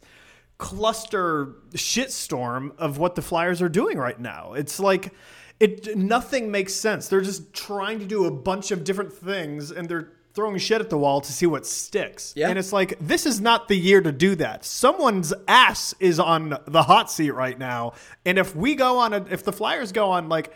cluster 0.57 1.55
shitstorm 1.73 2.71
of 2.77 2.97
what 2.97 3.15
the 3.15 3.21
Flyers 3.21 3.61
are 3.61 3.69
doing 3.69 3.97
right 3.97 4.19
now. 4.19 4.53
It's 4.53 4.79
like 4.79 5.13
it 5.59 5.97
nothing 5.97 6.49
makes 6.49 6.73
sense. 6.73 7.09
They're 7.09 7.19
just 7.19 7.53
trying 7.53 7.99
to 7.99 8.05
do 8.05 8.25
a 8.25 8.31
bunch 8.31 8.71
of 8.71 8.85
different 8.85 9.11
things 9.11 9.69
and 9.69 9.89
they're 9.89 10.13
throwing 10.33 10.57
shit 10.57 10.81
at 10.81 10.89
the 10.89 10.97
wall 10.97 11.21
to 11.21 11.31
see 11.31 11.45
what 11.45 11.65
sticks. 11.65 12.33
Yeah. 12.35 12.49
And 12.49 12.57
it's 12.57 12.71
like 12.73 12.97
this 12.99 13.25
is 13.25 13.41
not 13.41 13.67
the 13.67 13.75
year 13.77 14.01
to 14.01 14.11
do 14.11 14.35
that. 14.35 14.63
Someone's 14.65 15.33
ass 15.47 15.93
is 15.99 16.19
on 16.19 16.57
the 16.65 16.83
hot 16.83 17.11
seat 17.11 17.31
right 17.31 17.57
now. 17.57 17.93
And 18.25 18.37
if 18.39 18.55
we 18.55 18.75
go 18.75 18.97
on 18.99 19.13
a 19.13 19.25
if 19.29 19.43
the 19.43 19.51
Flyers 19.53 19.91
go 19.91 20.11
on 20.11 20.29
like 20.29 20.53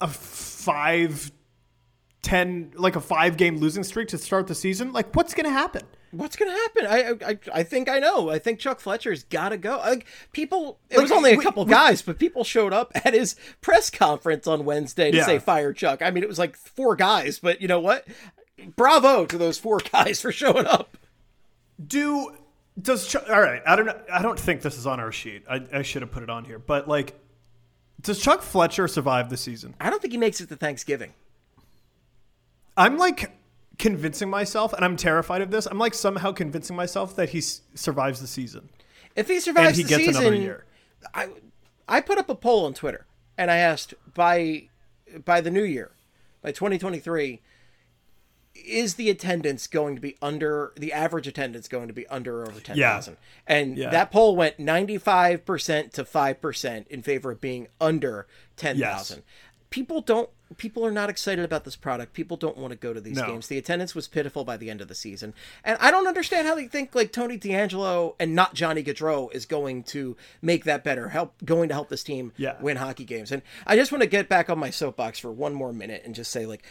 a 0.00 0.08
5 0.08 1.32
10 2.22 2.72
like 2.76 2.94
a 2.96 3.00
5 3.00 3.36
game 3.36 3.56
losing 3.58 3.82
streak 3.82 4.08
to 4.08 4.18
start 4.18 4.46
the 4.46 4.54
season, 4.54 4.92
like 4.92 5.14
what's 5.16 5.34
going 5.34 5.46
to 5.46 5.50
happen? 5.50 5.82
What's 6.14 6.36
gonna 6.36 6.50
happen? 6.50 6.84
I, 6.86 7.14
I 7.26 7.38
I 7.54 7.62
think 7.62 7.88
I 7.88 7.98
know. 7.98 8.28
I 8.28 8.38
think 8.38 8.58
Chuck 8.58 8.80
Fletcher's 8.80 9.24
got 9.24 9.48
to 9.48 9.56
go. 9.56 9.78
Like 9.78 10.04
people, 10.32 10.78
it 10.90 10.98
Like, 10.98 11.04
was 11.04 11.10
only 11.10 11.32
a 11.32 11.36
we- 11.38 11.42
couple 11.42 11.64
we- 11.64 11.70
guys, 11.70 12.02
but 12.02 12.18
people 12.18 12.44
showed 12.44 12.74
up 12.74 12.92
at 13.06 13.14
his 13.14 13.34
press 13.62 13.88
conference 13.88 14.46
on 14.46 14.66
Wednesday 14.66 15.10
to 15.10 15.16
Yeah. 15.16 15.24
say 15.24 15.38
fire 15.38 15.72
Chuck. 15.72 16.02
I 16.02 16.10
mean, 16.10 16.22
it 16.22 16.28
was 16.28 16.38
like 16.38 16.54
four 16.54 16.96
guys, 16.96 17.38
but 17.38 17.62
you 17.62 17.66
know 17.66 17.80
what? 17.80 18.06
Bravo 18.76 19.26
to 19.26 19.38
those 19.38 19.58
four 19.58 19.78
guys 19.92 20.20
for 20.20 20.32
showing 20.32 20.66
up. 20.66 20.96
Do 21.84 22.36
does 22.80 23.06
Chuck, 23.06 23.24
all 23.28 23.40
right? 23.40 23.62
I 23.66 23.76
don't 23.76 23.86
know. 23.86 24.00
I 24.12 24.22
don't 24.22 24.38
think 24.38 24.62
this 24.62 24.78
is 24.78 24.86
on 24.86 24.98
our 25.00 25.12
sheet. 25.12 25.44
I, 25.50 25.62
I 25.72 25.82
should 25.82 26.02
have 26.02 26.10
put 26.10 26.22
it 26.22 26.30
on 26.30 26.44
here. 26.44 26.58
But 26.58 26.88
like, 26.88 27.18
does 28.00 28.20
Chuck 28.20 28.42
Fletcher 28.42 28.88
survive 28.88 29.28
the 29.30 29.36
season? 29.36 29.74
I 29.80 29.90
don't 29.90 30.00
think 30.00 30.12
he 30.12 30.18
makes 30.18 30.40
it 30.40 30.48
to 30.48 30.56
Thanksgiving. 30.56 31.12
I'm 32.76 32.96
like 32.98 33.30
convincing 33.78 34.30
myself, 34.30 34.72
and 34.72 34.84
I'm 34.84 34.96
terrified 34.96 35.42
of 35.42 35.50
this. 35.50 35.66
I'm 35.66 35.78
like 35.78 35.94
somehow 35.94 36.32
convincing 36.32 36.76
myself 36.76 37.16
that 37.16 37.30
he 37.30 37.38
s- 37.38 37.60
survives 37.74 38.20
the 38.20 38.26
season 38.26 38.68
If 39.16 39.28
he 39.28 39.40
survives 39.40 39.68
and 39.68 39.76
he 39.76 39.82
the 39.82 39.88
gets 39.88 40.04
season, 40.06 40.22
another 40.22 40.36
year. 40.36 40.64
I 41.14 41.28
I 41.88 42.00
put 42.00 42.16
up 42.18 42.28
a 42.30 42.34
poll 42.34 42.64
on 42.64 42.74
Twitter 42.74 43.06
and 43.36 43.50
I 43.50 43.56
asked 43.56 43.92
by 44.14 44.68
by 45.24 45.40
the 45.42 45.50
new 45.50 45.64
year, 45.64 45.90
by 46.40 46.52
2023, 46.52 47.40
is 48.54 48.94
the 48.94 49.08
attendance 49.10 49.66
going 49.66 49.94
to 49.94 50.00
be 50.00 50.16
under 50.22 50.72
the 50.76 50.92
average 50.92 51.26
attendance 51.26 51.68
going 51.68 51.88
to 51.88 51.94
be 51.94 52.06
under 52.08 52.42
or 52.42 52.48
over 52.48 52.60
10,000? 52.60 53.16
And 53.46 53.76
Yeah. 53.76 53.90
that 53.90 54.10
poll 54.10 54.36
went 54.36 54.58
95% 54.58 55.92
to 55.92 56.04
5% 56.04 56.86
in 56.88 57.02
favor 57.02 57.30
of 57.32 57.40
being 57.40 57.68
under 57.80 58.26
10,000. 58.56 59.22
People 59.70 60.00
don't 60.00 60.28
people 60.58 60.84
are 60.84 60.90
not 60.92 61.08
excited 61.08 61.42
about 61.46 61.64
this 61.64 61.76
product. 61.76 62.12
People 62.12 62.36
don't 62.36 62.58
want 62.58 62.72
to 62.72 62.76
go 62.76 62.92
to 62.92 63.00
these 63.00 63.16
No. 63.16 63.26
games. 63.26 63.46
The 63.46 63.56
attendance 63.56 63.94
was 63.94 64.06
pitiful 64.06 64.44
by 64.44 64.58
the 64.58 64.68
end 64.68 64.82
of 64.82 64.88
the 64.88 64.94
season. 64.94 65.32
And 65.64 65.78
I 65.80 65.90
don't 65.90 66.06
understand 66.06 66.46
how 66.46 66.54
they 66.54 66.66
think 66.66 66.94
like 66.94 67.10
Tony 67.10 67.38
DeAngelo 67.38 68.14
and 68.20 68.34
not 68.34 68.52
Johnny 68.52 68.84
Gaudreau 68.84 69.32
is 69.34 69.46
going 69.46 69.82
to 69.84 70.14
make 70.42 70.64
that 70.64 70.84
better, 70.84 71.08
help 71.08 71.32
going 71.42 71.68
to 71.70 71.74
help 71.74 71.88
this 71.88 72.04
team 72.04 72.32
Yeah. 72.36 72.60
win 72.60 72.76
hockey 72.76 73.04
games. 73.06 73.32
And 73.32 73.40
I 73.66 73.76
just 73.76 73.90
want 73.90 74.02
to 74.02 74.06
get 74.06 74.28
back 74.28 74.50
on 74.50 74.58
my 74.58 74.68
soapbox 74.68 75.18
for 75.18 75.32
one 75.32 75.54
more 75.54 75.72
minute 75.72 76.02
and 76.04 76.14
just 76.14 76.30
say 76.30 76.44
like 76.44 76.62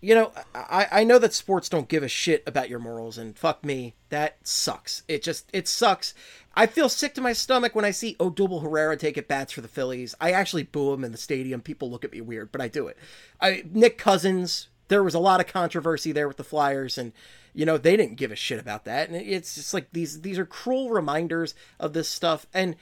you 0.00 0.14
know, 0.14 0.32
I, 0.54 0.86
I 0.90 1.04
know 1.04 1.18
that 1.18 1.34
sports 1.34 1.68
don't 1.68 1.88
give 1.88 2.02
a 2.02 2.08
shit 2.08 2.42
about 2.46 2.70
your 2.70 2.78
morals, 2.78 3.18
and 3.18 3.36
fuck 3.36 3.64
me, 3.64 3.94
that 4.08 4.38
sucks. 4.42 5.02
It 5.08 5.22
just 5.22 5.50
it 5.52 5.68
sucks. 5.68 6.14
I 6.54 6.66
feel 6.66 6.88
sick 6.88 7.14
to 7.14 7.20
my 7.20 7.32
stomach 7.32 7.74
when 7.74 7.84
I 7.84 7.90
see 7.90 8.16
Odubel 8.18 8.62
Herrera 8.62 8.96
take 8.96 9.18
at 9.18 9.28
bats 9.28 9.52
for 9.52 9.60
the 9.60 9.68
Phillies. 9.68 10.14
I 10.20 10.32
actually 10.32 10.62
boo 10.62 10.92
him 10.92 11.04
in 11.04 11.12
the 11.12 11.18
stadium. 11.18 11.60
People 11.60 11.90
look 11.90 12.04
at 12.04 12.12
me 12.12 12.20
weird, 12.20 12.50
but 12.50 12.62
I 12.62 12.68
do 12.68 12.86
it. 12.86 12.96
I 13.40 13.64
Nick 13.70 13.98
Cousins. 13.98 14.68
There 14.88 15.04
was 15.04 15.14
a 15.14 15.20
lot 15.20 15.38
of 15.38 15.46
controversy 15.46 16.12
there 16.12 16.26
with 16.26 16.38
the 16.38 16.44
Flyers, 16.44 16.96
and 16.96 17.12
you 17.52 17.66
know 17.66 17.76
they 17.76 17.96
didn't 17.96 18.16
give 18.16 18.32
a 18.32 18.36
shit 18.36 18.58
about 18.58 18.86
that. 18.86 19.10
And 19.10 19.16
it's 19.16 19.54
just 19.54 19.74
like 19.74 19.88
these 19.92 20.22
these 20.22 20.38
are 20.38 20.46
cruel 20.46 20.88
reminders 20.88 21.54
of 21.78 21.92
this 21.92 22.08
stuff. 22.08 22.46
And 22.54 22.74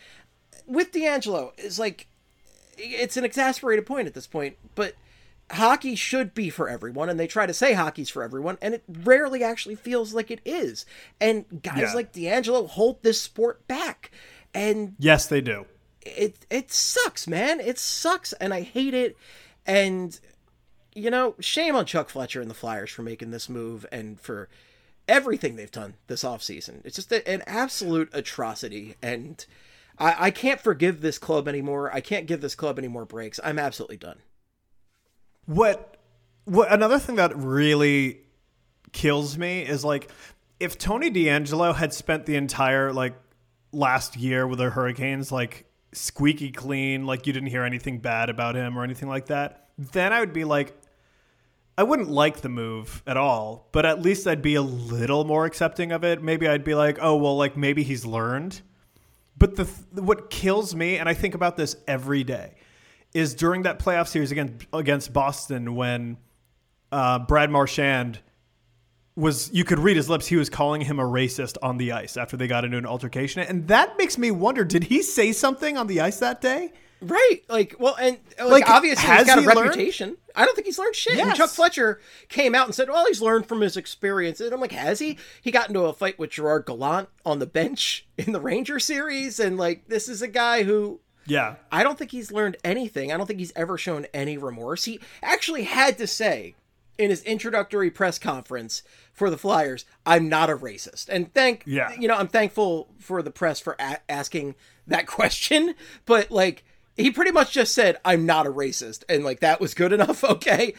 with 0.66 0.92
DeAngelo, 0.92 1.50
it's 1.58 1.80
like 1.80 2.06
it's 2.76 3.16
an 3.16 3.24
exasperated 3.24 3.86
point 3.86 4.06
at 4.06 4.14
this 4.14 4.28
point, 4.28 4.56
but 4.76 4.94
hockey 5.52 5.94
should 5.94 6.34
be 6.34 6.50
for 6.50 6.68
everyone 6.68 7.08
and 7.08 7.18
they 7.18 7.26
try 7.26 7.46
to 7.46 7.54
say 7.54 7.72
hockey's 7.72 8.10
for 8.10 8.22
everyone 8.22 8.58
and 8.60 8.74
it 8.74 8.84
rarely 8.86 9.42
actually 9.42 9.74
feels 9.74 10.12
like 10.12 10.30
it 10.30 10.40
is. 10.44 10.84
And 11.20 11.62
guys 11.62 11.78
Yeah. 11.80 11.92
like 11.94 12.12
deangelo 12.12 12.68
hold 12.68 13.02
this 13.02 13.20
sport 13.20 13.66
back. 13.66 14.10
And 14.54 14.94
Yes, 14.98 15.26
they 15.26 15.40
do. 15.40 15.66
it 16.02 16.46
it 16.50 16.70
sucks 16.70 17.26
man. 17.26 17.60
It 17.60 17.78
sucks 17.78 18.32
and 18.34 18.52
i 18.52 18.60
hate 18.62 18.94
it. 18.94 19.16
And 19.66 20.18
you 20.94 21.10
know 21.10 21.34
shame 21.40 21.76
on 21.76 21.86
chuck 21.86 22.08
fletcher 22.10 22.40
and 22.40 22.50
the 22.50 22.54
flyers 22.54 22.90
for 22.90 23.02
making 23.02 23.30
this 23.30 23.48
move 23.48 23.86
and 23.92 24.20
for 24.20 24.48
everything 25.06 25.56
they've 25.56 25.70
done 25.70 25.94
this 26.08 26.24
offseason. 26.24 26.84
It's 26.84 26.96
just 26.96 27.10
a, 27.12 27.26
an 27.26 27.42
absolute 27.46 28.10
atrocity 28.12 28.96
and 29.00 29.44
I, 29.98 30.26
I 30.26 30.30
can't 30.30 30.60
forgive 30.60 31.00
this 31.00 31.18
club 31.18 31.48
anymore. 31.48 31.90
I 31.92 32.00
can't 32.00 32.26
give 32.26 32.40
this 32.42 32.54
club 32.54 32.78
any 32.78 32.88
more 32.88 33.04
breaks. 33.06 33.40
I'm 33.42 33.58
absolutely 33.58 33.96
done 33.96 34.18
What 35.48 35.96
what 36.44 36.70
another 36.70 36.98
thing 36.98 37.16
that 37.16 37.34
really 37.34 38.20
kills 38.92 39.38
me 39.38 39.62
is 39.62 39.82
like 39.82 40.10
if 40.60 40.76
Tony 40.76 41.10
DeAngelo 41.10 41.74
had 41.74 41.94
spent 41.94 42.26
the 42.26 42.36
entire 42.36 42.92
like 42.92 43.14
last 43.72 44.14
year 44.14 44.46
with 44.46 44.58
the 44.58 44.68
Hurricanes 44.68 45.32
like 45.32 45.64
squeaky 45.92 46.50
clean, 46.50 47.06
like 47.06 47.26
you 47.26 47.32
didn't 47.32 47.48
hear 47.48 47.64
anything 47.64 47.98
bad 47.98 48.28
about 48.28 48.56
him 48.56 48.78
or 48.78 48.84
anything 48.84 49.08
like 49.08 49.26
that, 49.26 49.70
then 49.78 50.12
I 50.12 50.20
would 50.20 50.34
be 50.34 50.44
like 50.44 50.76
I 51.78 51.82
wouldn't 51.82 52.10
like 52.10 52.42
the 52.42 52.50
move 52.50 53.02
at 53.06 53.16
all, 53.16 53.68
but 53.72 53.86
at 53.86 54.02
least 54.02 54.26
I'd 54.26 54.42
be 54.42 54.56
a 54.56 54.62
little 54.62 55.24
more 55.24 55.46
accepting 55.46 55.92
of 55.92 56.04
it. 56.04 56.22
Maybe 56.22 56.46
I'd 56.46 56.64
be 56.64 56.74
like, 56.74 56.98
"Oh, 57.00 57.16
well, 57.16 57.38
like 57.38 57.56
maybe 57.56 57.84
he's 57.84 58.04
learned." 58.04 58.60
But 59.38 59.56
the 59.56 59.64
what 60.02 60.28
kills 60.28 60.74
me, 60.74 60.98
and 60.98 61.08
I 61.08 61.14
think 61.14 61.34
about 61.34 61.56
this 61.56 61.74
every 61.86 62.22
day, 62.22 62.54
is 63.14 63.34
during 63.34 63.62
that 63.62 63.78
playoff 63.78 64.08
series 64.08 64.30
against 64.32 64.66
against 64.72 65.12
Boston 65.12 65.74
when 65.74 66.16
uh, 66.92 67.18
Brad 67.20 67.50
Marchand 67.50 68.20
was 69.16 69.50
you 69.52 69.64
could 69.64 69.78
read 69.78 69.96
his 69.96 70.08
lips. 70.08 70.26
He 70.26 70.36
was 70.36 70.48
calling 70.48 70.80
him 70.82 70.98
a 71.00 71.04
racist 71.04 71.56
on 71.62 71.76
the 71.76 71.92
ice 71.92 72.16
after 72.16 72.36
they 72.36 72.46
got 72.46 72.64
into 72.64 72.78
an 72.78 72.86
altercation, 72.86 73.42
and 73.42 73.68
that 73.68 73.98
makes 73.98 74.16
me 74.18 74.30
wonder: 74.30 74.64
Did 74.64 74.84
he 74.84 75.02
say 75.02 75.32
something 75.32 75.76
on 75.76 75.86
the 75.86 76.00
ice 76.00 76.18
that 76.20 76.40
day? 76.40 76.72
Right. 77.00 77.42
Like, 77.48 77.76
well, 77.78 77.94
and 78.00 78.18
like, 78.40 78.50
Like, 78.50 78.70
obviously 78.70 79.08
he's 79.08 79.24
got 79.26 79.38
a 79.38 79.42
he 79.42 79.46
learned? 79.46 79.60
reputation. 79.60 80.16
I 80.34 80.44
don't 80.44 80.54
think 80.56 80.66
he's 80.66 80.80
learned 80.80 80.96
shit. 80.96 81.16
And 81.16 81.32
Chuck 81.36 81.50
Fletcher 81.50 82.00
came 82.28 82.56
out 82.56 82.66
and 82.66 82.74
said, 82.74 82.88
well, 82.88 83.06
he's 83.06 83.22
learned 83.22 83.46
from 83.46 83.60
his 83.60 83.76
experience. 83.76 84.40
And 84.40 84.52
I'm 84.52 84.60
like, 84.60 84.72
has 84.72 84.98
he? 84.98 85.16
He 85.40 85.52
got 85.52 85.68
into 85.68 85.82
a 85.82 85.92
fight 85.92 86.18
with 86.18 86.30
Gerard 86.30 86.66
Gallant 86.66 87.08
on 87.24 87.38
the 87.38 87.46
bench 87.46 88.08
in 88.18 88.32
the 88.32 88.40
Ranger 88.40 88.80
series. 88.80 89.38
And 89.38 89.56
like, 89.56 89.86
this 89.86 90.08
is 90.08 90.22
a 90.22 90.28
guy 90.28 90.64
who 90.64 91.00
Yeah, 91.28 91.56
I 91.70 91.82
don't 91.82 91.98
think 91.98 92.10
he's 92.10 92.32
learned 92.32 92.56
anything. 92.64 93.12
I 93.12 93.16
don't 93.16 93.26
think 93.26 93.38
he's 93.38 93.52
ever 93.54 93.78
shown 93.78 94.06
any 94.12 94.36
remorse. 94.36 94.84
He 94.86 94.98
actually 95.22 95.64
had 95.64 95.98
to 95.98 96.06
say 96.06 96.54
in 96.98 97.10
his 97.10 97.22
introductory 97.22 97.90
press 97.90 98.18
conference 98.18 98.82
for 99.12 99.30
the 99.30 99.38
Flyers, 99.38 99.84
"I'm 100.04 100.28
not 100.28 100.50
a 100.50 100.56
racist." 100.56 101.08
And 101.08 101.32
thank 101.32 101.62
Yeah. 101.66 101.92
you 101.98 102.08
know, 102.08 102.16
I'm 102.16 102.28
thankful 102.28 102.88
for 102.98 103.22
the 103.22 103.30
press 103.30 103.60
for 103.60 103.76
a- 103.78 104.00
asking 104.10 104.54
that 104.86 105.06
question, 105.18 105.74
but 106.06 106.30
like 106.30 106.64
he 106.96 107.12
pretty 107.12 107.30
much 107.30 107.52
just 107.52 107.74
said, 107.74 107.98
"I'm 108.04 108.26
not 108.26 108.46
a 108.46 108.50
racist," 108.50 109.04
and 109.08 109.22
like 109.22 109.40
that 109.40 109.60
was 109.60 109.74
good 109.74 109.92
enough. 109.92 110.24
Okay, 110.28 110.74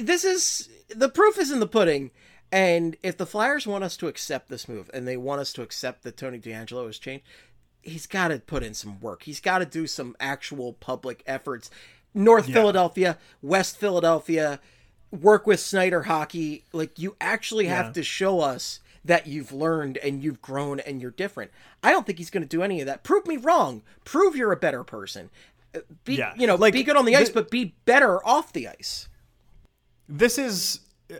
this 0.00 0.24
is 0.24 0.68
the 0.88 1.08
proof 1.08 1.36
is 1.38 1.50
in 1.50 1.60
the 1.60 1.66
pudding. 1.66 2.10
And 2.52 2.96
if 3.04 3.16
the 3.16 3.26
Flyers 3.26 3.64
want 3.64 3.84
us 3.84 3.96
to 3.98 4.08
accept 4.08 4.48
this 4.48 4.68
move, 4.68 4.90
and 4.92 5.06
they 5.06 5.16
want 5.16 5.40
us 5.40 5.52
to 5.52 5.62
accept 5.62 6.02
that 6.02 6.16
Tony 6.16 6.36
DeAngelo 6.40 6.86
has 6.86 6.98
changed, 6.98 7.24
he's 7.82 8.06
got 8.06 8.28
to 8.28 8.38
put 8.38 8.62
in 8.62 8.74
some 8.74 9.00
work. 9.00 9.22
He's 9.24 9.40
got 9.40 9.58
to 9.58 9.66
do 9.66 9.86
some 9.86 10.16
actual 10.20 10.74
public 10.74 11.22
efforts. 11.26 11.70
North 12.14 12.46
Philadelphia, 12.46 13.18
West 13.42 13.76
Philadelphia, 13.78 14.60
work 15.10 15.46
with 15.46 15.60
Snider 15.60 16.02
Hockey. 16.04 16.64
Like 16.72 16.98
you 16.98 17.16
actually 17.20 17.66
have 17.66 17.86
Yeah. 17.86 17.92
to 17.92 18.02
show 18.02 18.40
us 18.40 18.80
that 19.04 19.26
you've 19.26 19.52
learned 19.52 19.96
and 19.98 20.22
you've 20.22 20.42
grown 20.42 20.80
and 20.80 21.00
you're 21.00 21.10
different. 21.12 21.50
I 21.82 21.90
don't 21.90 22.04
think 22.06 22.18
he's 22.18 22.30
going 22.30 22.42
to 22.42 22.48
do 22.48 22.62
any 22.62 22.80
of 22.80 22.86
that. 22.86 23.02
Prove 23.04 23.26
me 23.26 23.36
wrong. 23.36 23.82
Prove 24.04 24.36
you're 24.36 24.52
a 24.52 24.56
better 24.56 24.84
person. 24.84 25.30
Uh, 25.74 25.78
Be 26.04 26.16
Yeah. 26.16 26.34
you 26.36 26.46
know, 26.46 26.56
Like, 26.56 26.74
be 26.74 26.82
good 26.82 26.96
on 26.96 27.04
the 27.06 27.16
ice, 27.16 27.28
the- 27.28 27.34
but 27.34 27.50
be 27.50 27.74
better 27.86 28.24
off 28.26 28.52
the 28.52 28.68
ice. 28.68 29.08
this 30.08 30.36
is 30.38 30.80
uh, 31.12 31.16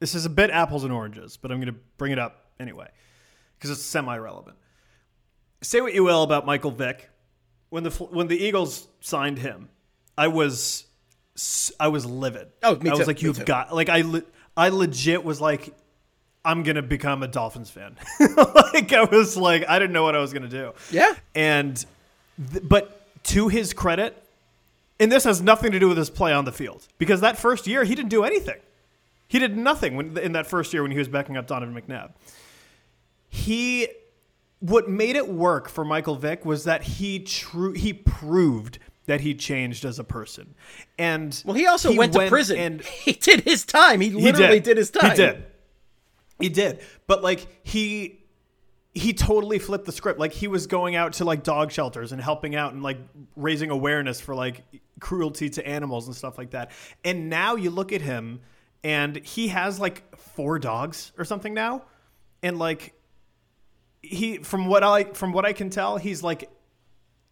this 0.00 0.14
is 0.14 0.24
a 0.26 0.30
bit 0.30 0.50
apples 0.50 0.82
and 0.84 0.92
oranges, 0.92 1.36
but 1.36 1.52
I'm 1.52 1.58
going 1.58 1.72
to 1.72 1.78
bring 1.98 2.10
it 2.12 2.18
up 2.18 2.46
anyway 2.58 2.88
because 3.56 3.70
it's 3.70 3.82
semi-relevant. 3.82 4.56
Say 5.62 5.80
what 5.80 5.94
you 5.94 6.04
will 6.04 6.22
about 6.22 6.44
Michael 6.44 6.70
Vick. 6.70 7.08
When 7.70 7.84
the 7.84 7.90
when 7.90 8.26
the 8.26 8.36
Eagles 8.36 8.86
signed 9.00 9.38
him, 9.38 9.68
I 10.18 10.28
was 10.28 10.84
I 11.80 11.88
was 11.88 12.04
livid. 12.04 12.48
Oh, 12.62 12.76
me 12.76 12.90
I 12.90 12.94
was 12.94 13.06
like, 13.06 13.16
me 13.16 13.22
you've 13.22 13.38
too. 13.38 13.44
got 13.44 13.74
like 13.74 13.88
I 13.88 14.02
le- 14.02 14.24
I 14.56 14.68
legit 14.68 15.24
was 15.24 15.40
like, 15.40 15.74
I'm 16.44 16.62
gonna 16.62 16.82
become 16.82 17.22
a 17.22 17.28
Dolphins 17.28 17.70
fan. 17.70 17.96
like 18.20 18.92
I 18.92 19.04
was 19.04 19.36
like, 19.36 19.66
I 19.68 19.78
didn't 19.78 19.92
know 19.92 20.02
what 20.02 20.14
I 20.14 20.20
was 20.20 20.32
gonna 20.32 20.48
do. 20.48 20.72
Yeah. 20.90 21.14
And 21.34 21.76
th- 22.52 22.62
but 22.68 22.98
to 23.24 23.48
his 23.48 23.72
credit, 23.72 24.22
and 25.00 25.10
this 25.10 25.24
has 25.24 25.40
nothing 25.40 25.72
to 25.72 25.78
do 25.78 25.88
with 25.88 25.96
his 25.96 26.10
play 26.10 26.32
on 26.32 26.44
the 26.44 26.52
field 26.52 26.86
because 26.98 27.20
that 27.22 27.38
first 27.38 27.66
year 27.66 27.84
he 27.84 27.94
didn't 27.94 28.10
do 28.10 28.24
anything. 28.24 28.58
He 29.28 29.38
did 29.38 29.56
nothing 29.56 29.96
when, 29.96 30.18
in 30.18 30.32
that 30.32 30.46
first 30.46 30.74
year 30.74 30.82
when 30.82 30.90
he 30.90 30.98
was 30.98 31.08
backing 31.08 31.38
up 31.38 31.46
Donovan 31.46 31.74
McNabb. 31.74 32.12
He, 33.30 33.88
what 34.62 34.88
made 34.88 35.16
it 35.16 35.28
work 35.28 35.68
for 35.68 35.84
Michael 35.84 36.14
Vick 36.14 36.44
was 36.44 36.64
that 36.64 36.82
he 36.84 37.18
true 37.18 37.72
he 37.72 37.92
proved 37.92 38.78
that 39.06 39.20
he 39.20 39.34
changed 39.34 39.84
as 39.84 39.98
a 39.98 40.04
person, 40.04 40.54
and 40.96 41.42
Well, 41.44 41.54
he 41.56 41.66
also 41.66 41.92
went 41.94 42.12
to 42.12 42.28
prison. 42.28 42.56
and 42.56 42.80
he 43.04 43.12
did 43.12 43.40
his 43.40 43.64
time. 43.66 44.00
He 44.00 44.10
he 44.10 44.14
literally 44.14 44.60
did. 44.60 44.76
his 44.76 44.90
time. 44.90 45.10
He 45.10 45.16
did. 45.16 45.44
He 46.38 46.48
did. 46.48 46.80
But 47.08 47.22
like 47.24 47.46
he 47.66 48.20
he 48.94 49.12
totally 49.12 49.58
flipped 49.58 49.86
the 49.86 49.92
script. 49.92 50.20
Like 50.20 50.32
he 50.32 50.46
was 50.46 50.66
going 50.68 50.94
out 50.94 51.14
to 51.14 51.24
like 51.24 51.42
dog 51.42 51.72
shelters 51.72 52.12
and 52.12 52.20
helping 52.22 52.54
out 52.54 52.72
and 52.74 52.82
like 52.82 52.98
raising 53.36 53.70
awareness 53.70 54.20
for 54.20 54.34
like 54.34 54.62
cruelty 55.00 55.50
to 55.50 55.66
animals 55.66 56.06
and 56.06 56.14
stuff 56.14 56.38
like 56.38 56.50
that. 56.50 56.70
And 57.04 57.28
now 57.28 57.56
you 57.56 57.70
look 57.70 57.92
at 57.92 58.02
him 58.02 58.40
and 58.84 59.16
he 59.16 59.48
has 59.48 59.80
like 59.80 60.16
four 60.16 60.58
dogs 60.60 61.10
or 61.18 61.24
something 61.24 61.54
now, 61.54 61.82
and 62.42 62.58
like 62.58 62.94
he 64.02 64.38
from 64.38 64.66
what 64.66 64.82
I 64.82 65.04
from 65.04 65.32
what 65.32 65.44
I 65.44 65.52
can 65.52 65.70
tell, 65.70 65.96
he's 65.96 66.22
like 66.22 66.50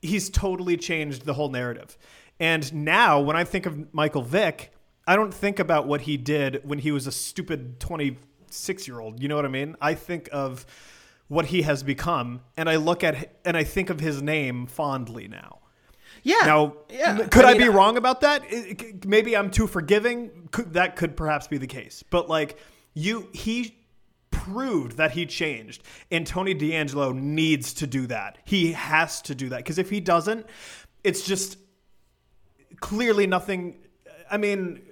he's 0.01 0.31
totally 0.31 0.77
changed 0.77 1.27
the 1.27 1.35
whole 1.35 1.51
narrative. 1.51 1.99
And 2.39 2.73
now 2.73 3.21
when 3.21 3.37
I 3.37 3.45
think 3.45 3.67
of 3.67 3.93
Michael 3.93 4.23
Vick, 4.23 4.73
I 5.07 5.17
don't 5.17 5.35
think 5.35 5.59
about 5.59 5.87
what 5.87 6.03
he 6.03 6.17
did 6.17 6.63
when 6.65 6.79
he 6.79 6.91
was 6.91 7.07
a 7.07 7.13
stupid 7.13 7.81
26 7.81 8.89
year 8.89 9.01
old. 9.01 9.21
You 9.21 9.29
know 9.29 9.37
what 9.37 9.45
I 9.45 9.49
mean? 9.49 9.77
I 9.81 9.95
think 9.95 10.29
of 10.33 10.65
what 11.29 11.47
he 11.47 11.63
has 11.63 11.83
become 11.83 12.41
and 12.57 12.69
I 12.69 12.77
look 12.77 13.05
at 13.05 13.37
and 13.45 13.57
I 13.57 13.65
think 13.65 13.91
of 13.91 14.01
his 14.01 14.23
name 14.23 14.67
fondly 14.67 15.29
now. 15.29 15.59
Yeah. 16.23 16.37
Now, 16.45 16.77
yeah. 16.91 17.27
could 17.29 17.45
I, 17.45 17.53
mean, 17.53 17.63
be 17.63 17.69
wrong 17.69 17.97
about 17.97 18.23
that? 18.23 18.43
It- 18.49 19.07
maybe 19.07 19.37
I'm 19.37 19.51
too 19.51 19.67
forgiving. 19.67 20.49
Could, 20.51 20.75
that 20.75 20.97
could 20.97 21.17
perhaps 21.17 21.47
be 21.47 21.57
the 21.59 21.67
case. 21.67 22.03
But 22.09 22.29
like 22.29 22.59
you, 22.95 23.29
he 23.33 23.77
proved 24.53 24.97
that 24.97 25.13
he 25.13 25.27
changed, 25.27 25.83
and 26.11 26.27
Tony 26.27 26.55
DeAngelo 26.55 27.15
needs 27.15 27.73
to 27.75 27.87
do 27.87 28.07
that. 28.09 28.39
He 28.45 28.73
has 28.73 29.21
to 29.23 29.35
do 29.35 29.49
that 29.51 29.59
because 29.59 29.79
if 29.79 29.91
he 29.91 30.01
doesn't, 30.01 30.47
it's 31.05 31.27
just 31.27 31.59
clearly 32.81 33.27
nothing. 33.27 33.77
I 34.31 34.37
mean, 34.37 34.83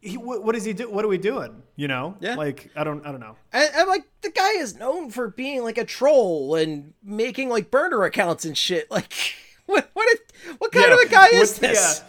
he, 0.00 0.16
what, 0.16 0.42
what 0.44 0.54
is 0.56 0.64
he 0.64 0.72
do? 0.72 0.90
What 0.90 1.04
are 1.04 1.08
we 1.08 1.18
doing? 1.18 1.62
You 1.76 1.88
know? 1.88 2.16
Yeah. 2.20 2.34
Like 2.36 2.70
I 2.76 2.84
don't. 2.84 3.04
I 3.06 3.10
don't 3.10 3.20
know. 3.20 3.36
And, 3.52 3.70
and 3.74 3.88
like 3.88 4.04
the 4.22 4.30
guy 4.30 4.52
is 4.58 4.76
known 4.76 5.10
for 5.10 5.28
being 5.28 5.62
like 5.62 5.78
a 5.78 5.84
troll 5.84 6.54
and 6.54 6.92
making 7.02 7.48
like 7.48 7.70
burner 7.70 8.04
accounts 8.04 8.44
and 8.44 8.56
shit. 8.56 8.90
Like, 8.90 9.12
what 9.66 9.90
what 9.94 10.08
what 10.58 10.72
kind 10.72 10.86
Yeah, 10.88 10.94
of 10.94 11.00
a 11.00 11.08
guy 11.08 11.28
is 11.28 11.58
this? 11.58 12.00
uh, 12.00 12.04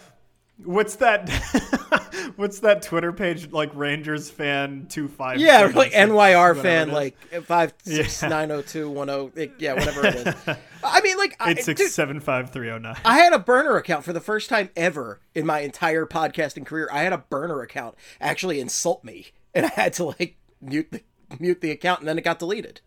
what's 0.64 0.96
that? 0.96 1.28
what's 2.36 2.60
that 2.60 2.82
Twitter 2.82 3.12
page 3.12 3.50
like? 3.50 3.70
Rangers 3.74 4.30
fan 4.30 4.86
two 4.88 5.08
five. 5.08 5.38
Yeah, 5.38 5.70
like 5.74 5.92
NYR 5.92 6.60
fan, 6.60 6.90
like 6.90 7.16
five 7.44 7.74
six 7.82 8.22
nine 8.22 8.48
zero 8.48 8.62
two 8.62 8.90
one 8.90 9.10
oh, 9.10 9.30
zero. 9.34 9.50
Yeah, 9.58 9.74
whatever 9.74 10.06
it 10.06 10.14
is. 10.14 10.34
I 10.84 11.00
mean, 11.00 11.16
like, 11.18 11.36
I, 11.40 11.52
eight 11.52 11.64
six 11.64 11.80
dude, 11.80 11.90
seven 11.90 12.20
five 12.20 12.50
three 12.50 12.68
zero 12.68 12.78
nine. 12.78 12.96
I 13.04 13.18
had 13.18 13.32
a 13.32 13.38
burner 13.38 13.76
account 13.76 14.04
for 14.04 14.12
the 14.12 14.20
first 14.20 14.48
time 14.48 14.70
ever 14.76 15.20
in 15.34 15.46
my 15.46 15.60
entire 15.60 16.06
podcasting 16.06 16.64
career. 16.64 16.88
I 16.92 17.02
had 17.02 17.12
a 17.12 17.18
burner 17.18 17.60
account 17.62 17.96
actually 18.20 18.60
insult 18.60 19.04
me, 19.04 19.28
and 19.54 19.66
I 19.66 19.70
had 19.70 19.92
to 19.94 20.04
like 20.04 20.36
mute 20.60 20.88
the 20.90 21.02
mute 21.38 21.60
the 21.60 21.70
account, 21.70 22.00
and 22.00 22.08
then 22.08 22.18
it 22.18 22.24
got 22.24 22.38
deleted. 22.38 22.80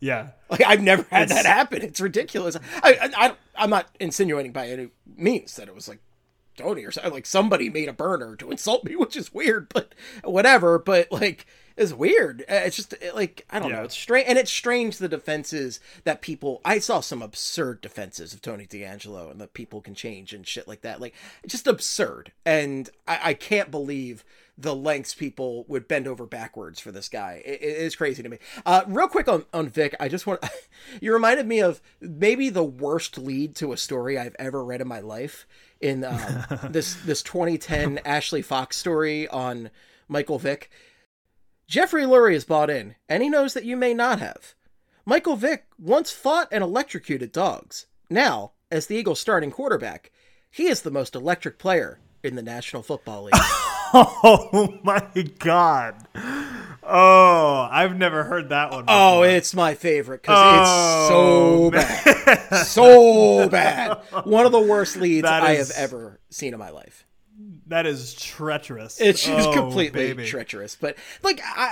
Yeah, 0.00 0.30
Like 0.50 0.64
I've 0.66 0.82
never 0.82 1.06
had 1.10 1.30
It's- 1.30 1.44
that 1.44 1.48
happen. 1.48 1.80
It's 1.80 2.00
ridiculous. 2.00 2.56
I, 2.82 2.92
I, 2.92 3.26
I 3.26 3.34
I'm 3.54 3.70
not 3.70 3.86
insinuating 4.00 4.50
by 4.50 4.66
any 4.66 4.88
means 5.06 5.54
that 5.54 5.68
it 5.68 5.74
was 5.76 5.86
like 5.86 6.00
Tony 6.56 6.84
or 6.84 6.90
something. 6.90 7.12
Like 7.12 7.26
somebody 7.26 7.70
made 7.70 7.88
a 7.88 7.92
burner 7.92 8.36
to 8.36 8.50
insult 8.50 8.84
me, 8.84 8.96
which 8.96 9.16
is 9.16 9.32
weird, 9.34 9.68
but 9.68 9.94
whatever. 10.24 10.78
But 10.78 11.10
like 11.10 11.46
it's 11.76 11.92
weird. 11.92 12.42
Uh, 12.42 12.54
It's 12.64 12.76
just 12.76 12.94
uh, 12.94 13.14
like 13.14 13.46
I 13.50 13.58
don't 13.58 13.72
know. 13.72 13.82
It's 13.82 13.96
strange, 13.96 14.28
and 14.28 14.38
it's 14.38 14.50
strange 14.50 14.98
the 14.98 15.08
defenses 15.08 15.80
that 16.04 16.20
people. 16.20 16.60
I 16.64 16.78
saw 16.78 17.00
some 17.00 17.22
absurd 17.22 17.80
defenses 17.80 18.32
of 18.32 18.42
Tony 18.42 18.66
DeAngelo 18.66 19.30
and 19.30 19.40
that 19.40 19.54
people 19.54 19.80
can 19.80 19.94
change 19.94 20.32
and 20.32 20.46
shit 20.46 20.68
like 20.68 20.82
that. 20.82 21.00
Like 21.00 21.14
just 21.46 21.66
absurd, 21.66 22.32
and 22.44 22.90
I, 23.06 23.20
I 23.22 23.34
can't 23.34 23.70
believe 23.70 24.24
the 24.58 24.74
lengths 24.74 25.14
people 25.14 25.64
would 25.66 25.88
bend 25.88 26.06
over 26.06 26.26
backwards 26.26 26.78
for 26.78 26.92
this 26.92 27.08
guy. 27.08 27.42
It, 27.44 27.62
it 27.62 27.76
is 27.78 27.96
crazy 27.96 28.22
to 28.22 28.28
me. 28.28 28.38
Uh, 28.66 28.82
real 28.86 29.08
quick 29.08 29.28
on 29.28 29.46
on 29.54 29.68
Vick, 29.68 29.94
I 29.98 30.08
just 30.08 30.26
want 30.26 30.44
you 31.00 31.12
reminded 31.12 31.46
me 31.46 31.60
of 31.60 31.80
maybe 32.00 32.50
the 32.50 32.64
worst 32.64 33.16
lead 33.16 33.56
to 33.56 33.72
a 33.72 33.76
story 33.78 34.18
I've 34.18 34.36
ever 34.38 34.64
read 34.64 34.80
in 34.80 34.88
my 34.88 35.00
life. 35.00 35.46
In 35.82 36.04
um, 36.04 36.44
this 36.70 36.94
this 36.94 37.22
2010 37.22 37.98
Ashley 38.04 38.40
Fox 38.40 38.76
story 38.76 39.28
on 39.28 39.70
Michael 40.08 40.38
Vick. 40.38 40.70
Jeffrey 41.66 42.04
Lurie 42.04 42.34
is 42.34 42.44
bought 42.44 42.70
in, 42.70 42.94
and 43.08 43.22
he 43.22 43.28
knows 43.28 43.54
that 43.54 43.64
you 43.64 43.76
may 43.76 43.94
not 43.94 44.18
have. 44.20 44.54
Michael 45.04 45.36
Vick 45.36 45.66
once 45.78 46.10
fought 46.10 46.48
and 46.52 46.62
electrocuted 46.62 47.32
dogs. 47.32 47.86
Now, 48.08 48.52
as 48.70 48.86
the 48.86 48.96
Eagles' 48.96 49.20
starting 49.20 49.50
quarterback, 49.50 50.12
he 50.50 50.66
is 50.68 50.82
the 50.82 50.90
most 50.90 51.14
electric 51.14 51.58
player 51.58 51.98
in 52.22 52.36
the 52.36 52.42
National 52.42 52.82
Football 52.82 53.24
League. 53.24 53.34
Oh 53.94 54.78
my 54.82 55.06
god. 55.38 56.06
Oh, 56.84 57.68
I've 57.70 57.96
never 57.96 58.24
heard 58.24 58.48
that 58.50 58.70
one. 58.70 58.84
Oh, 58.86 58.86
before. 58.86 58.96
Oh, 58.96 59.22
it's 59.22 59.54
my 59.54 59.74
favorite 59.74 60.22
because 60.22 60.38
Oh, 60.68 61.68
it's 61.72 61.78
so 61.84 62.24
bad. 62.24 62.64
so 62.66 63.48
bad. 63.48 63.98
One 64.24 64.46
of 64.46 64.52
the 64.52 64.60
worst 64.60 64.96
leads 64.96 65.22
That 65.24 65.42
I 65.42 65.52
is- 65.52 65.74
have 65.74 65.90
ever 65.92 66.20
seen 66.30 66.52
in 66.54 66.58
my 66.58 66.70
life. 66.70 67.06
that 67.68 67.86
is 67.86 68.14
treacherous. 68.14 69.00
It's 69.00 69.24
just 69.24 69.48
Oh, 69.48 69.52
completely 69.52 70.08
baby. 70.12 70.26
treacherous. 70.26 70.76
But 70.78 70.96
like 71.22 71.40
I, 71.42 71.64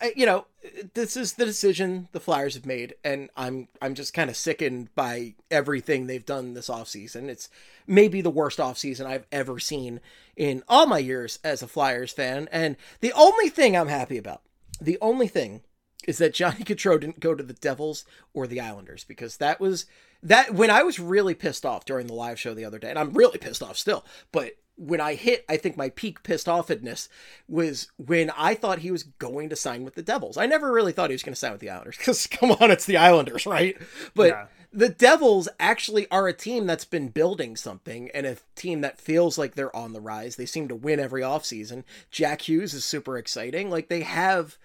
I, 0.00 0.06
I, 0.06 0.12
you 0.14 0.26
know, 0.26 0.46
this 0.94 1.16
is 1.16 1.32
the 1.34 1.44
decision 1.44 2.08
the 2.12 2.20
Flyers 2.20 2.54
have 2.54 2.66
made, 2.66 2.94
and 3.02 3.28
I'm 3.36 3.68
I'm 3.82 3.94
just 3.94 4.12
kind 4.14 4.28
of 4.30 4.36
sickened 4.36 4.94
by 4.94 5.34
everything 5.50 6.06
they've 6.06 6.24
done 6.24 6.54
this 6.54 6.68
offseason. 6.68 7.28
It's 7.28 7.48
maybe 7.86 8.20
the 8.20 8.30
worst 8.30 8.58
offseason 8.58 9.06
I've 9.06 9.26
ever 9.32 9.58
seen 9.58 10.00
in 10.36 10.62
all 10.68 10.86
my 10.86 10.98
years 10.98 11.38
as 11.42 11.62
a 11.62 11.68
Flyers 11.68 12.12
fan. 12.12 12.48
And 12.52 12.76
the 13.00 13.12
only 13.14 13.48
thing 13.48 13.76
I'm 13.76 13.88
happy 13.88 14.18
about, 14.18 14.42
the 14.80 14.98
only 15.00 15.28
thing 15.28 15.62
is 16.06 16.18
that 16.18 16.34
Johnny 16.34 16.58
Gaudreau 16.64 17.00
didn't 17.00 17.20
go 17.20 17.34
to 17.34 17.42
the 17.42 17.52
Devils 17.54 18.04
or 18.32 18.46
the 18.46 18.60
Islanders 18.60 19.04
because 19.04 19.36
that 19.38 19.60
was 19.60 19.86
that 20.22 20.54
when 20.54 20.70
I 20.70 20.82
was 20.82 20.98
really 20.98 21.34
pissed 21.34 21.64
off 21.66 21.84
during 21.84 22.06
the 22.06 22.14
live 22.14 22.38
show 22.40 22.54
the 22.54 22.64
other 22.64 22.78
day, 22.78 22.90
and 22.90 22.98
I'm 22.98 23.12
really 23.12 23.38
pissed 23.38 23.62
off 23.62 23.76
still, 23.76 24.04
but 24.32 24.52
when 24.80 25.00
I 25.00 25.14
hit, 25.14 25.44
I 25.48 25.56
think 25.56 25.76
my 25.76 25.88
peak 25.88 26.22
pissed 26.22 26.46
offedness 26.46 27.08
was 27.48 27.88
when 27.96 28.30
I 28.30 28.54
thought 28.54 28.78
he 28.78 28.92
was 28.92 29.02
going 29.02 29.48
to 29.48 29.56
sign 29.56 29.84
with 29.84 29.96
the 29.96 30.04
Devils. 30.04 30.36
I 30.36 30.46
never 30.46 30.72
really 30.72 30.92
thought 30.92 31.10
he 31.10 31.14
was 31.14 31.24
going 31.24 31.32
to 31.34 31.38
sign 31.38 31.50
with 31.50 31.60
the 31.60 31.70
Islanders 31.70 31.96
because 31.98 32.26
come 32.28 32.52
on, 32.52 32.70
it's 32.70 32.86
the 32.86 32.96
Islanders, 32.96 33.44
right? 33.44 33.76
But 34.14 34.28
Yeah. 34.28 34.46
the 34.72 34.88
Devils 34.88 35.48
actually 35.58 36.08
are 36.12 36.28
a 36.28 36.32
team 36.32 36.66
that's 36.68 36.84
been 36.84 37.08
building 37.08 37.56
something 37.56 38.08
and 38.14 38.24
a 38.24 38.36
team 38.54 38.80
that 38.82 39.00
feels 39.00 39.36
like 39.36 39.56
they're 39.56 39.74
on 39.74 39.94
the 39.94 40.00
rise. 40.00 40.36
They 40.36 40.46
seem 40.46 40.68
to 40.68 40.76
win 40.76 41.00
every 41.00 41.22
offseason. 41.22 41.82
Jack 42.12 42.42
Hughes 42.42 42.72
is 42.72 42.84
super 42.84 43.18
exciting. 43.18 43.70
Like 43.70 43.88
they 43.88 44.02
have 44.02 44.58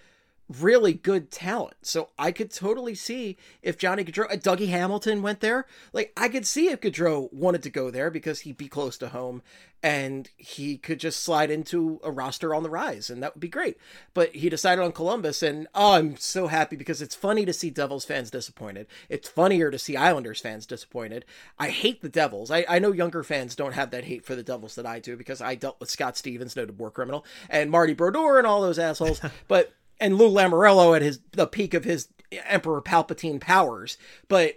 really 0.50 0.94
good 0.94 1.32
talent. 1.32 1.78
So 1.82 2.10
I 2.18 2.32
could 2.32 2.52
totally 2.52 2.96
see 2.96 3.38
if 3.62 3.78
Johnny 3.78 4.04
Gaudreau, 4.04 4.32
uh, 4.32 4.36
Dougie 4.36 4.68
Hamilton 4.68 5.22
went 5.22 5.40
there. 5.40 5.66
Like 5.94 6.12
I 6.18 6.28
could 6.28 6.46
see 6.46 6.68
if 6.68 6.82
Gaudreau 6.82 7.32
wanted 7.32 7.64
to 7.64 7.70
go 7.70 7.90
there 7.90 8.10
because 8.10 8.42
he'd 8.42 8.58
be 8.58 8.68
close 8.68 8.98
to 9.00 9.10
home 9.10 9.42
and 9.82 10.30
he 10.38 10.78
could 10.78 11.00
just 11.00 11.22
slide 11.22 11.52
into 11.52 12.00
a 12.04 12.12
roster 12.12 12.56
on 12.56 12.64
the 12.64 12.70
rise 12.70 13.10
and 13.10 13.22
that 13.24 13.36
would 13.36 13.42
be 13.42 13.48
great. 13.48 13.78
But 14.14 14.36
he 14.36 14.50
decided 14.50 14.84
on 14.84 14.92
Columbus 14.92 15.42
and 15.42 15.68
oh, 15.74 15.94
I'm 15.94 16.18
so 16.18 16.48
happy 16.48 16.76
because 16.76 17.02
it's 17.02 17.16
funny 17.16 17.46
to 17.46 17.54
see 17.54 17.70
Devils 17.70 18.06
fans 18.06 18.30
disappointed. 18.30 18.88
It's 19.10 19.30
funnier 19.30 19.72
to 19.72 19.80
see 19.80 19.96
Islanders 19.96 20.42
fans 20.42 20.66
disappointed. 20.66 21.26
I 21.58 21.70
hate 21.70 22.02
the 22.02 22.10
Devils. 22.10 22.52
I, 22.52 22.66
I 22.68 22.80
know 22.80 22.92
younger 22.92 23.24
fans 23.24 23.56
don't 23.56 23.74
have 23.74 23.92
that 23.92 24.06
hate 24.06 24.26
for 24.26 24.36
the 24.36 24.44
Devils 24.44 24.76
that 24.76 24.86
I 24.86 25.00
do 25.00 25.16
because 25.16 25.42
I 25.42 25.56
dealt 25.56 25.80
with 25.80 25.90
Scott 25.90 26.18
Stevens, 26.18 26.56
noted 26.56 26.78
war 26.78 26.92
criminal, 26.92 27.26
and 27.50 27.72
Marty 27.72 27.94
Brodeur 27.94 28.38
and 28.38 28.48
all 28.48 28.62
those 28.62 28.80
assholes. 28.80 29.22
but 29.48 29.74
and 30.04 30.18
Lou 30.18 30.30
Lamoriello 30.30 30.96
at 30.96 31.02
his 31.02 31.20
the 31.32 31.48
peak 31.48 31.74
of 31.74 31.86
his 31.86 32.10
Emperor 32.46 32.82
Palpatine 32.82 33.40
powers, 33.40 33.98
but 34.28 34.56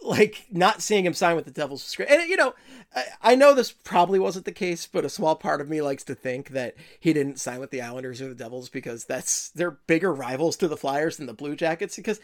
like 0.00 0.46
not 0.50 0.80
seeing 0.80 1.04
him 1.04 1.12
sign 1.12 1.34
with 1.34 1.44
the 1.44 1.50
Devils 1.50 1.94
great. 1.96 2.08
And 2.08 2.28
you 2.28 2.36
know, 2.36 2.54
I, 2.94 3.04
I 3.20 3.34
know 3.34 3.52
this 3.52 3.72
probably 3.72 4.18
wasn't 4.18 4.44
the 4.44 4.52
case, 4.52 4.86
but 4.86 5.04
a 5.04 5.10
small 5.10 5.34
part 5.34 5.60
of 5.60 5.68
me 5.68 5.82
likes 5.82 6.04
to 6.04 6.14
think 6.14 6.50
that 6.50 6.76
he 7.00 7.12
didn't 7.12 7.40
sign 7.40 7.58
with 7.60 7.70
the 7.70 7.82
Islanders 7.82 8.22
or 8.22 8.28
the 8.28 8.34
Devils 8.34 8.68
because 8.68 9.04
that's 9.04 9.50
they're 9.50 9.72
bigger 9.72 10.14
rivals 10.14 10.56
to 10.58 10.68
the 10.68 10.76
Flyers 10.76 11.16
than 11.16 11.26
the 11.26 11.34
Blue 11.34 11.56
Jackets. 11.56 11.96
Because 11.96 12.20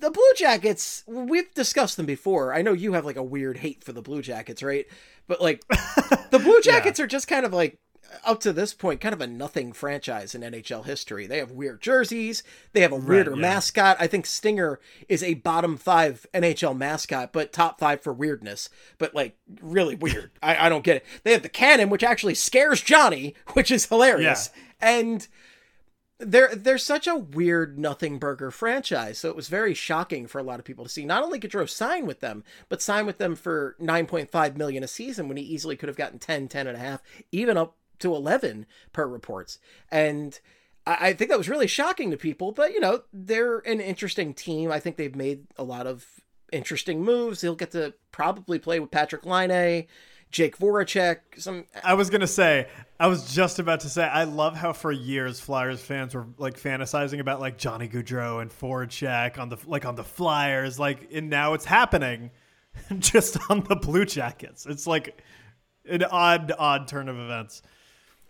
the 0.00 0.10
Blue 0.10 0.32
Jackets, 0.36 1.04
we've 1.06 1.52
discussed 1.54 1.96
them 1.96 2.06
before. 2.06 2.54
I 2.54 2.62
know 2.62 2.72
you 2.72 2.94
have 2.94 3.04
like 3.04 3.16
a 3.16 3.22
weird 3.22 3.58
hate 3.58 3.84
for 3.84 3.92
the 3.92 4.02
Blue 4.02 4.22
Jackets, 4.22 4.62
right? 4.62 4.86
But 5.26 5.40
like 5.40 5.66
the 5.68 6.40
Blue 6.42 6.60
Jackets 6.62 6.98
are 6.98 7.06
just 7.06 7.28
kind 7.28 7.44
of 7.46 7.52
like 7.52 7.78
up 8.24 8.40
to 8.40 8.52
this 8.52 8.74
point 8.74 9.00
kind 9.00 9.12
of 9.12 9.20
a 9.20 9.26
nothing 9.26 9.72
franchise 9.72 10.34
in 10.34 10.42
NHL 10.42 10.84
history. 10.84 11.26
They 11.26 11.38
have 11.38 11.50
weird 11.50 11.80
jerseys, 11.80 12.42
they 12.72 12.80
have 12.80 12.92
a 12.92 12.96
weirder 12.96 13.32
yeah. 13.32 13.40
mascot. 13.40 13.96
I 14.00 14.06
think 14.06 14.26
Stinger 14.26 14.80
is 15.08 15.22
a 15.22 15.34
bottom 15.34 15.76
5 15.76 16.26
NHL 16.34 16.76
mascot, 16.76 17.32
but 17.32 17.52
top 17.52 17.78
5 17.78 18.02
for 18.02 18.12
weirdness, 18.12 18.68
but 18.98 19.14
like 19.14 19.36
really 19.60 19.94
weird. 19.94 20.30
I, 20.42 20.66
I 20.66 20.68
don't 20.68 20.84
get 20.84 20.96
it. 20.96 21.06
They 21.22 21.32
have 21.32 21.42
the 21.42 21.48
cannon 21.48 21.90
which 21.90 22.04
actually 22.04 22.34
scares 22.34 22.80
Johnny, 22.80 23.34
which 23.54 23.70
is 23.70 23.86
hilarious. 23.86 24.50
And 24.80 25.26
they're 26.18 26.54
they're 26.54 26.78
such 26.78 27.06
a 27.06 27.16
weird 27.16 27.78
nothing 27.78 28.18
burger 28.18 28.50
franchise 28.50 29.18
so 29.18 29.28
it 29.28 29.36
was 29.36 29.48
very 29.48 29.74
shocking 29.74 30.26
for 30.26 30.38
a 30.38 30.44
lot 30.44 30.60
of 30.60 30.64
people 30.64 30.84
to 30.84 30.90
see 30.90 31.04
not 31.04 31.22
only 31.22 31.40
Gaudreau 31.40 31.68
sign 31.68 32.06
with 32.06 32.20
them 32.20 32.44
but 32.68 32.80
sign 32.80 33.04
with 33.04 33.18
them 33.18 33.34
for 33.34 33.76
9.5 33.80 34.56
million 34.56 34.84
a 34.84 34.88
season 34.88 35.26
when 35.26 35.36
he 35.36 35.42
easily 35.42 35.76
could 35.76 35.88
have 35.88 35.96
gotten 35.96 36.18
10 36.18 36.48
10 36.48 36.66
and 36.68 36.76
a 36.76 36.80
half 36.80 37.02
even 37.32 37.56
up 37.56 37.76
to 38.04 38.14
11 38.14 38.66
per 38.92 39.06
reports 39.06 39.58
and 39.90 40.40
I, 40.86 41.08
I 41.08 41.12
think 41.14 41.30
that 41.30 41.38
was 41.38 41.48
really 41.48 41.66
shocking 41.66 42.10
to 42.10 42.16
people 42.16 42.52
but 42.52 42.72
you 42.72 42.80
know 42.80 43.02
they're 43.12 43.58
an 43.60 43.80
interesting 43.80 44.34
team 44.34 44.70
i 44.70 44.78
think 44.78 44.96
they've 44.96 45.16
made 45.16 45.46
a 45.56 45.64
lot 45.64 45.86
of 45.86 46.06
interesting 46.52 47.02
moves 47.02 47.40
he'll 47.40 47.56
get 47.56 47.72
to 47.72 47.94
probably 48.12 48.58
play 48.58 48.78
with 48.78 48.90
patrick 48.90 49.26
laine 49.26 49.86
Jake 50.34 50.58
Voracek, 50.58 51.18
some 51.36 51.64
I 51.84 51.94
was 51.94 52.10
gonna 52.10 52.26
say, 52.26 52.66
I 52.98 53.06
was 53.06 53.32
just 53.32 53.60
about 53.60 53.80
to 53.80 53.88
say, 53.88 54.02
I 54.02 54.24
love 54.24 54.56
how 54.56 54.72
for 54.72 54.90
years 54.90 55.38
Flyers 55.38 55.80
fans 55.80 56.12
were 56.12 56.26
like 56.38 56.60
fantasizing 56.60 57.20
about 57.20 57.38
like 57.38 57.56
Johnny 57.56 57.86
Gaudreau 57.86 58.42
and 58.42 58.50
Voracek 58.50 59.38
on 59.38 59.48
the 59.48 59.58
like 59.64 59.84
on 59.84 59.94
the 59.94 60.02
Flyers, 60.02 60.76
like, 60.76 61.08
and 61.12 61.30
now 61.30 61.54
it's 61.54 61.64
happening, 61.64 62.32
just 62.98 63.38
on 63.48 63.60
the 63.68 63.76
Blue 63.76 64.04
Jackets. 64.04 64.66
It's 64.66 64.88
like 64.88 65.22
an 65.88 66.02
odd, 66.02 66.52
odd 66.58 66.88
turn 66.88 67.08
of 67.08 67.16
events. 67.16 67.62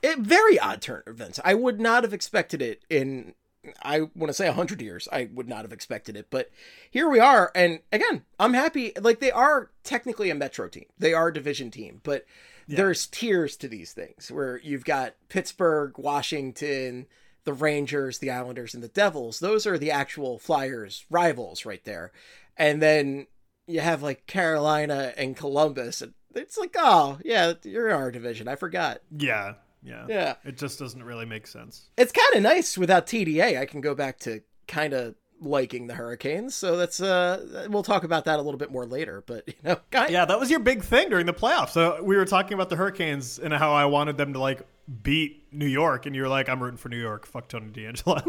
It, 0.04 0.18
very 0.18 0.58
odd 0.58 0.82
turn 0.82 1.02
of 1.06 1.14
events. 1.14 1.40
I 1.44 1.54
would 1.54 1.80
not 1.80 2.04
have 2.04 2.12
expected 2.12 2.60
it 2.60 2.84
in 2.90 3.34
I 3.82 4.02
want 4.14 4.28
to 4.28 4.34
say 4.34 4.46
100 4.46 4.82
years. 4.82 5.08
I 5.10 5.30
would 5.32 5.48
not 5.48 5.62
have 5.62 5.72
expected 5.72 6.16
it, 6.16 6.26
but 6.28 6.50
here 6.90 7.08
we 7.08 7.18
are 7.18 7.50
and 7.54 7.80
again, 7.90 8.24
I'm 8.38 8.52
happy 8.54 8.92
like 9.00 9.20
they 9.20 9.32
are 9.32 9.70
technically 9.82 10.30
a 10.30 10.34
metro 10.34 10.68
team. 10.68 10.84
They 10.98 11.14
are 11.14 11.28
a 11.28 11.32
division 11.32 11.70
team, 11.70 12.00
but 12.02 12.26
there's 12.68 13.06
tiers 13.06 13.56
to 13.58 13.68
these 13.68 13.92
things 13.92 14.30
where 14.30 14.58
you've 14.58 14.84
got 14.84 15.14
Pittsburgh, 15.28 15.96
Washington, 15.98 17.06
the 17.44 17.52
Rangers, 17.52 18.18
the 18.18 18.30
Islanders 18.30 18.74
and 18.74 18.82
the 18.82 18.88
Devils. 18.88 19.40
Those 19.40 19.66
are 19.66 19.78
the 19.78 19.90
actual 19.90 20.38
Flyers 20.38 21.04
rivals 21.10 21.64
right 21.64 21.84
there. 21.84 22.12
And 22.56 22.82
then 22.82 23.26
you 23.66 23.80
have 23.80 24.02
like 24.02 24.26
Carolina 24.26 25.12
and 25.16 25.36
Columbus 25.36 26.02
and 26.02 26.14
it's 26.34 26.58
like, 26.58 26.74
oh, 26.78 27.18
yeah, 27.24 27.54
you're 27.62 27.88
in 27.88 27.94
our 27.94 28.10
division. 28.10 28.48
I 28.48 28.56
forgot. 28.56 29.00
Yeah, 29.16 29.54
yeah, 29.84 30.06
Yeah. 30.08 30.34
It 30.44 30.56
just 30.56 30.78
doesn't 30.78 31.02
really 31.02 31.26
make 31.26 31.46
sense. 31.46 31.88
it's 31.96 32.12
kind 32.12 32.34
of 32.36 32.42
nice 32.42 32.76
without 32.78 33.06
TDA. 33.06 33.58
I 33.60 33.66
can 33.66 33.80
go 33.80 33.94
back 33.94 34.18
to 34.20 34.40
kind 34.66 34.92
of 34.94 35.14
liking 35.40 35.88
the 35.88 35.94
Hurricanes. 35.94 36.54
So 36.54 36.76
that's 36.76 37.00
uh 37.02 37.66
we'll 37.68 37.82
talk 37.82 38.02
about 38.04 38.24
that 38.24 38.38
a 38.38 38.42
little 38.42 38.58
bit 38.58 38.70
more 38.72 38.86
later, 38.86 39.22
but 39.26 39.46
you 39.46 39.54
know, 39.62 39.78
Yeah, 40.08 40.24
that 40.24 40.40
was 40.40 40.50
your 40.50 40.60
big 40.60 40.82
thing 40.82 41.10
during 41.10 41.26
the 41.26 41.34
playoffs. 41.34 41.70
So 41.70 42.02
we 42.02 42.16
were 42.16 42.24
talking 42.24 42.54
about 42.54 42.70
the 42.70 42.76
Hurricanes 42.76 43.38
and 43.38 43.52
how 43.52 43.72
I 43.72 43.84
wanted 43.84 44.16
them 44.16 44.32
to 44.32 44.38
like 44.38 44.62
beat 45.02 45.44
New 45.50 45.66
York, 45.66 46.04
and 46.04 46.14
you're 46.14 46.28
like, 46.28 46.48
"I'm 46.50 46.62
rooting 46.62 46.76
for 46.76 46.90
New 46.90 47.00
York. 47.00 47.24
Fuck 47.26 47.48
Tony 47.48 47.70
DeAngelo." 47.70 48.22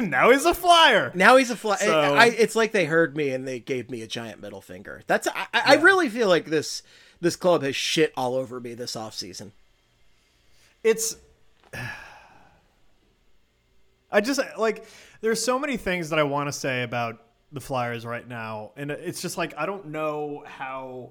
now 0.00 0.30
he's 0.30 0.44
a 0.44 0.54
Flyer. 0.54 1.12
now 1.14 1.36
he's 1.36 1.50
a 1.50 1.56
flyer. 1.56 1.78
So- 1.78 2.16
it's 2.18 2.56
like 2.56 2.72
they 2.72 2.84
heard 2.84 3.16
me 3.16 3.30
and 3.30 3.46
they 3.46 3.60
gave 3.60 3.90
me 3.90 4.02
a 4.02 4.06
giant 4.06 4.40
middle 4.40 4.60
finger. 4.60 5.02
That's 5.06 5.28
I, 5.28 5.46
I 5.54 5.62
I 5.66 5.74
really 5.76 6.08
feel 6.08 6.28
like 6.28 6.46
this 6.46 6.82
this 7.20 7.36
club 7.36 7.62
has 7.62 7.74
shit 7.76 8.12
all 8.16 8.34
over 8.34 8.60
me 8.60 8.74
this 8.74 8.94
offseason. 8.96 9.50
It's. 10.82 11.16
I 14.10 14.22
just 14.22 14.40
like 14.56 14.86
there's 15.20 15.44
so 15.44 15.58
many 15.58 15.76
things 15.76 16.08
that 16.10 16.18
I 16.18 16.22
want 16.22 16.48
to 16.48 16.52
say 16.52 16.82
about 16.82 17.22
the 17.52 17.60
Flyers 17.60 18.06
right 18.06 18.26
now, 18.26 18.72
and 18.76 18.90
it's 18.90 19.20
just 19.20 19.36
like 19.36 19.52
I 19.56 19.66
don't 19.66 19.88
know 19.88 20.44
how. 20.46 21.10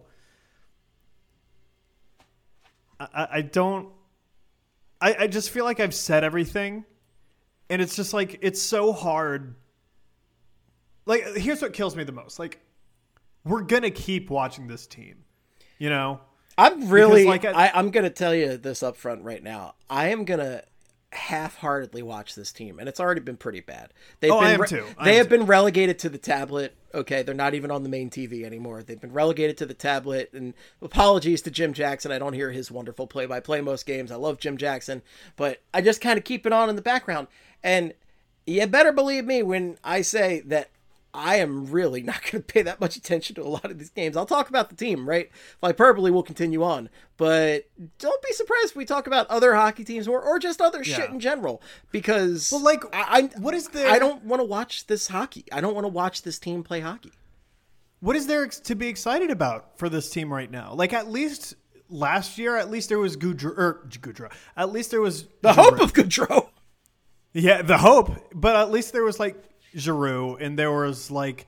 I, 3.00 3.28
I- 3.32 3.42
don't. 3.42 3.90
I, 5.00 5.16
I 5.20 5.28
just 5.28 5.52
feel 5.52 5.64
like 5.64 5.80
I've 5.80 5.94
said 5.94 6.24
everything, 6.24 6.84
and 7.70 7.84
it's 7.84 7.96
just 7.96 8.14
like 8.16 8.40
it's 8.42 8.60
so 8.60 8.92
hard. 8.92 9.54
Like 11.06 11.36
here's 11.36 11.62
what 11.62 11.74
kills 11.74 11.96
me 11.96 12.04
the 12.04 12.12
most: 12.12 12.40
like 12.40 12.60
we're 13.46 13.62
gonna 13.62 13.92
keep 13.92 14.32
watching 14.32 14.68
this 14.68 14.88
team, 14.88 15.18
you 15.78 15.90
know. 15.90 16.20
I'm 16.58 16.90
really 16.90 17.26
like, 17.26 17.46
I, 17.46 17.68
I- 17.68 17.72
I'm 17.78 17.92
gonna 17.92 18.10
tell 18.10 18.34
you 18.34 18.58
this 18.58 18.82
up 18.82 18.98
front 18.98 19.24
right 19.24 19.44
now. 19.44 19.76
I 19.90 20.08
am 20.10 20.26
gonna 20.26 20.64
half-heartedly 21.14 22.02
watch 22.04 22.36
this 22.36 22.52
team, 22.52 22.80
and 22.80 22.88
it's 22.90 23.00
already 23.00 23.22
been 23.22 23.38
pretty 23.38 23.62
bad. 23.62 23.92
They've 24.20 24.32
Oh, 24.32 24.40
been 24.40 24.48
I 24.50 24.52
am 24.54 24.66
too. 24.66 24.86
I 24.98 25.06
they 25.06 25.16
have 25.18 25.28
too. 25.30 25.38
been 25.38 25.46
relegated 25.46 26.00
to 26.00 26.10
the 26.10 26.18
tablet. 26.18 26.76
Okay, 26.94 27.22
they're 27.24 27.36
not 27.36 27.54
even 27.54 27.72
on 27.72 27.84
the 27.84 27.90
main 27.90 28.10
TV 28.10 28.44
anymore. 28.44 28.82
They've 28.84 29.00
been 29.00 29.14
relegated 29.14 29.58
to 29.58 29.66
the 29.66 29.74
tablet. 29.74 30.30
And 30.34 30.54
apologies 30.82 31.42
to 31.44 31.52
Jim 31.52 31.74
Jackson. 31.74 32.12
I 32.12 32.20
don't 32.20 32.34
hear 32.34 32.52
his 32.52 32.72
wonderful 32.72 33.08
play-by-play 33.08 33.62
most 33.62 33.86
games. 33.86 34.12
I 34.12 34.16
love 34.16 34.40
Jim 34.40 34.58
Jackson, 34.58 35.02
but 35.36 35.62
I 35.74 35.82
just 35.82 36.02
kind 36.02 36.18
of 36.18 36.24
keep 36.24 36.46
it 36.46 36.54
on 36.54 36.70
in 36.70 36.76
the 36.76 36.82
background. 36.82 37.28
And 37.64 37.94
you 38.46 38.66
better 38.68 38.92
believe 38.92 39.26
me 39.26 39.44
when 39.44 39.78
I 39.84 40.02
say 40.02 40.42
that 40.48 40.70
I 41.18 41.38
am 41.38 41.66
really 41.72 42.02
not 42.04 42.22
going 42.22 42.44
to 42.44 42.54
pay 42.54 42.62
that 42.62 42.80
much 42.80 42.96
attention 42.96 43.36
to 43.36 43.42
a 43.42 43.50
lot 43.50 43.66
of 43.66 43.80
these 43.80 43.90
games. 43.90 44.16
I'll 44.16 44.26
talk 44.28 44.50
about 44.50 44.70
the 44.70 44.76
team, 44.76 45.10
right? 45.10 45.30
Flyperbole 45.64 46.12
will 46.12 46.24
continue 46.24 46.64
on, 46.64 46.90
but 47.18 47.66
don't 48.00 48.22
be 48.22 48.32
surprised 48.34 48.70
if 48.70 48.76
we 48.76 48.86
talk 48.86 49.08
about 49.08 49.28
other 49.28 49.56
hockey 49.56 49.84
teams 49.84 50.08
or, 50.08 50.22
or 50.22 50.38
just 50.40 50.62
other 50.62 50.84
shit 50.84 51.10
in 51.10 51.20
general. 51.20 51.62
Because, 51.92 52.52
Well, 52.52 52.62
like, 52.64 52.84
I, 52.94 53.30
I 53.36 53.40
what 53.40 53.54
is 53.56 53.70
there- 53.70 53.90
I 53.90 54.00
don't 54.00 54.24
want 54.24 54.40
to 54.40 54.46
watch 54.46 54.88
this 54.88 55.08
hockey. 55.08 55.46
I 55.52 55.60
don't 55.60 55.74
want 55.74 55.86
to 55.86 55.90
watch 55.90 56.22
this 56.22 56.38
team 56.40 56.64
play 56.64 56.80
hockey. 56.82 57.12
What 58.00 58.16
is 58.16 58.28
there 58.28 58.48
to 58.48 58.76
be 58.76 58.88
excited 58.88 59.32
about 59.32 59.80
for 59.80 59.90
this 59.90 60.10
team 60.12 60.32
right 60.32 60.52
now? 60.52 60.74
Like 60.76 60.94
at 60.94 61.10
least 61.10 61.56
last 61.90 62.38
year, 62.38 62.56
at 62.56 62.70
least 62.70 62.90
there 62.90 63.00
was 63.00 63.18
Gaudreau. 63.18 63.58
Er, 63.58 63.88
Gaudreau. 63.90 64.32
At 64.56 64.72
least 64.72 64.92
there 64.92 65.02
was 65.02 65.26
The 65.42 65.54
hope 65.54 65.80
of 65.80 65.94
Gaudreau. 65.94 66.50
yeah, 67.34 67.64
the 67.64 67.80
hope. 67.80 68.12
But 68.36 68.56
at 68.56 68.70
least 68.72 68.94
there 68.94 69.04
was 69.04 69.20
like 69.20 69.44
Giroux, 69.76 70.36
and 70.38 70.58
there 70.58 70.72
was 70.72 71.10
like 71.12 71.48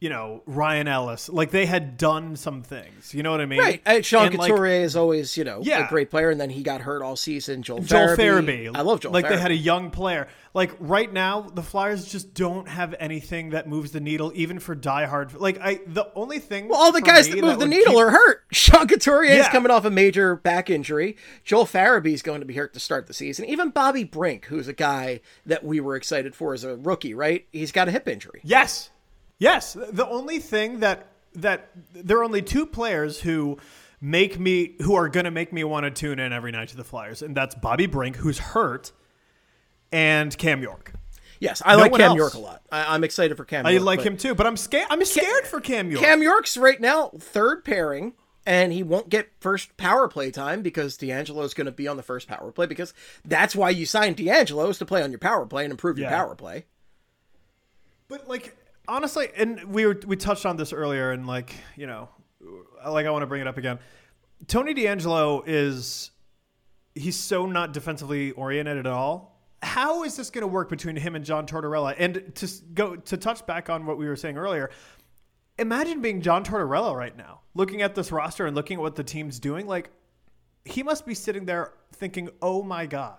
you 0.00 0.08
know 0.08 0.42
Ryan 0.46 0.88
Ellis. 0.88 1.28
Like 1.28 1.50
they 1.50 1.66
had 1.66 1.96
done 1.96 2.36
some 2.36 2.62
things. 2.62 3.12
You 3.14 3.22
know 3.22 3.30
what 3.30 3.40
I 3.40 3.46
mean? 3.46 3.58
Right. 3.58 3.82
Uh, 3.84 4.02
Sean 4.02 4.28
And, 4.28 4.38
like, 4.38 4.50
Couturier 4.50 4.82
is 4.82 4.96
always, 4.96 5.36
you 5.36 5.44
know, 5.44 5.60
a 5.60 5.86
great 5.88 6.10
player, 6.10 6.30
and 6.30 6.40
then 6.40 6.50
he 6.50 6.62
got 6.62 6.80
hurt 6.82 7.02
all 7.02 7.16
season. 7.16 7.62
Joel, 7.62 7.80
Joel 7.80 8.16
Farabee. 8.16 8.66
Farabee. 8.66 8.76
I 8.76 8.82
love 8.82 9.00
Joel 9.00 9.12
Like 9.12 9.28
they 9.28 9.38
had 9.38 9.50
a 9.50 9.56
young 9.56 9.90
player. 9.90 10.28
Like 10.54 10.72
right 10.80 11.12
now, 11.12 11.42
the 11.42 11.62
Flyers 11.62 12.06
just 12.06 12.34
don't 12.34 12.68
have 12.68 12.94
anything 12.98 13.50
that 13.50 13.68
moves 13.68 13.92
the 13.92 14.00
needle, 14.00 14.32
even 14.34 14.58
for 14.58 14.74
diehard. 14.74 15.38
Like 15.38 15.60
I, 15.60 15.80
the 15.86 16.10
only 16.14 16.38
thing. 16.38 16.68
Well, 16.68 16.80
all 16.80 16.92
the 16.92 17.02
guys 17.02 17.28
that 17.28 17.40
move 17.40 17.58
the 17.58 17.66
needle 17.66 17.94
keep- 17.94 18.02
are 18.02 18.10
hurt. 18.10 18.44
Sean 18.52 18.86
Couturier 18.86 19.32
is 19.32 19.48
coming 19.48 19.70
off 19.70 19.84
a 19.84 19.90
major 19.90 20.36
back 20.36 20.70
injury. 20.70 21.16
Joel 21.44 21.64
Farabee 21.66 22.12
is 22.12 22.22
going 22.22 22.40
to 22.40 22.46
be 22.46 22.54
hurt 22.54 22.72
to 22.74 22.80
start 22.80 23.06
the 23.06 23.14
season. 23.14 23.44
Even 23.46 23.70
Bobby 23.70 24.04
Brink, 24.04 24.46
who's 24.46 24.68
a 24.68 24.72
guy 24.72 25.20
that 25.46 25.64
we 25.64 25.80
were 25.80 25.96
excited 25.96 26.34
for 26.34 26.54
as 26.54 26.64
a 26.64 26.76
rookie, 26.76 27.14
right? 27.14 27.46
He's 27.52 27.72
got 27.72 27.88
a 27.88 27.90
hip 27.90 28.08
injury. 28.08 28.40
Yes, 28.42 28.90
yes. 29.38 29.72
The 29.74 30.06
only 30.08 30.38
thing 30.38 30.80
that 30.80 31.06
that 31.34 31.70
there 31.94 32.18
are 32.18 32.24
only 32.24 32.42
two 32.42 32.66
players 32.66 33.20
who 33.20 33.58
make 34.00 34.38
me 34.38 34.74
who 34.82 34.94
are 34.94 35.08
going 35.08 35.24
to 35.24 35.30
make 35.30 35.52
me 35.52 35.64
want 35.64 35.84
to 35.84 35.90
tune 35.90 36.18
in 36.18 36.32
every 36.32 36.52
night 36.52 36.68
to 36.68 36.76
the 36.76 36.84
Flyers, 36.84 37.22
and 37.22 37.36
that's 37.36 37.54
Bobby 37.54 37.86
Brink, 37.86 38.16
who's 38.16 38.38
hurt, 38.38 38.92
and 39.92 40.36
Cam 40.38 40.62
York. 40.62 40.92
Yes, 41.40 41.62
I 41.64 41.76
No 41.76 41.82
like 41.82 41.92
Cam 41.92 42.00
else. 42.10 42.16
York 42.16 42.34
a 42.34 42.38
lot. 42.40 42.62
I, 42.72 42.94
I'm 42.94 43.04
excited 43.04 43.36
for 43.36 43.44
Cam. 43.44 43.64
I 43.64 43.70
York, 43.70 43.84
like 43.84 44.00
him 44.02 44.16
too, 44.16 44.34
but 44.34 44.46
I'm 44.46 44.56
scared. 44.56 44.88
I'm 44.90 45.04
scared 45.04 45.46
for 45.46 45.60
Cam 45.60 45.90
York. 45.90 46.02
Cam 46.04 46.20
York's 46.22 46.56
right 46.56 46.80
now 46.80 47.10
third 47.18 47.64
pairing, 47.64 48.14
and 48.44 48.72
he 48.72 48.82
won't 48.82 49.08
get 49.08 49.28
first 49.38 49.76
power 49.76 50.08
play 50.08 50.32
time 50.32 50.62
because 50.62 50.98
DeAngelo's 50.98 51.54
going 51.54 51.66
to 51.66 51.72
be 51.72 51.86
on 51.86 51.96
the 51.96 52.02
first 52.02 52.26
power 52.26 52.50
play 52.50 52.66
because 52.66 52.92
that's 53.24 53.54
why 53.54 53.70
you 53.70 53.86
signed 53.86 54.16
DeAngelo 54.16 54.68
is 54.70 54.78
to 54.78 54.86
play 54.86 55.00
on 55.02 55.12
your 55.12 55.20
power 55.20 55.46
play 55.46 55.64
and 55.64 55.70
improve 55.70 55.96
your 55.96 56.10
Yeah. 56.10 56.16
power 56.16 56.34
play. 56.34 56.64
But 58.08 58.26
like 58.28 58.56
honestly, 58.88 59.28
and 59.36 59.62
we 59.64 59.86
were 59.86 60.00
we 60.06 60.16
touched 60.16 60.46
on 60.46 60.56
this 60.56 60.72
earlier, 60.72 61.12
and 61.12 61.26
like 61.26 61.54
you 61.76 61.86
know, 61.86 62.08
like 62.86 63.06
I 63.06 63.10
want 63.10 63.22
to 63.22 63.26
bring 63.26 63.40
it 63.40 63.46
up 63.46 63.58
again. 63.58 63.78
Tony 64.46 64.74
DeAngelo 64.74 65.42
is 65.46 66.10
he's 66.94 67.16
so 67.16 67.46
not 67.46 67.72
defensively 67.72 68.32
oriented 68.32 68.78
at 68.78 68.86
all. 68.86 69.40
How 69.62 70.04
is 70.04 70.16
this 70.16 70.30
going 70.30 70.42
to 70.42 70.48
work 70.48 70.68
between 70.68 70.96
him 70.96 71.16
and 71.16 71.24
John 71.24 71.46
Tortorella? 71.46 71.94
And 71.98 72.32
to 72.36 72.48
go 72.74 72.96
to 72.96 73.16
touch 73.16 73.44
back 73.46 73.68
on 73.68 73.86
what 73.86 73.98
we 73.98 74.06
were 74.06 74.16
saying 74.16 74.38
earlier, 74.38 74.70
imagine 75.58 76.00
being 76.00 76.20
John 76.20 76.44
Tortorella 76.44 76.94
right 76.94 77.16
now, 77.16 77.40
looking 77.54 77.82
at 77.82 77.94
this 77.94 78.12
roster 78.12 78.46
and 78.46 78.54
looking 78.54 78.76
at 78.76 78.82
what 78.82 78.94
the 78.94 79.04
team's 79.04 79.38
doing. 79.38 79.66
Like 79.66 79.90
he 80.64 80.82
must 80.82 81.06
be 81.06 81.14
sitting 81.14 81.44
there 81.44 81.72
thinking, 81.92 82.30
"Oh 82.40 82.62
my 82.62 82.86
god." 82.86 83.18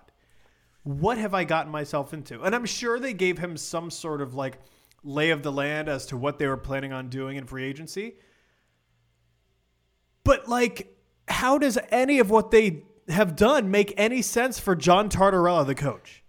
what 0.84 1.18
have 1.18 1.34
I 1.34 1.44
gotten 1.44 1.72
myself 1.72 2.14
into? 2.14 2.42
And 2.42 2.56
I'm 2.56 2.66
sure 2.66 3.00
they 3.00 3.14
gave 3.14 3.38
him 3.38 3.58
some 3.58 3.92
sort 3.92 4.22
of 4.22 4.34
like 4.34 4.60
lay 5.04 5.30
of 5.30 5.44
the 5.44 5.52
land 5.52 5.88
as 5.90 6.06
to 6.08 6.18
what 6.18 6.40
they 6.40 6.48
were 6.48 6.58
planning 6.58 6.94
on 6.94 7.10
doing 7.10 7.38
in 7.38 7.46
free 7.46 7.64
agency. 7.64 8.16
But 10.24 10.48
like, 10.48 10.96
how 11.28 11.58
does 11.58 11.78
any 11.90 12.20
of 12.20 12.30
what 12.30 12.52
they 12.52 12.84
have 13.08 13.36
done 13.36 13.72
make 13.72 13.94
any 13.98 14.22
sense 14.22 14.60
for 14.60 14.76
John 14.76 15.10
Tortorella, 15.10 15.66
the 15.66 15.76
coach? 15.76 16.24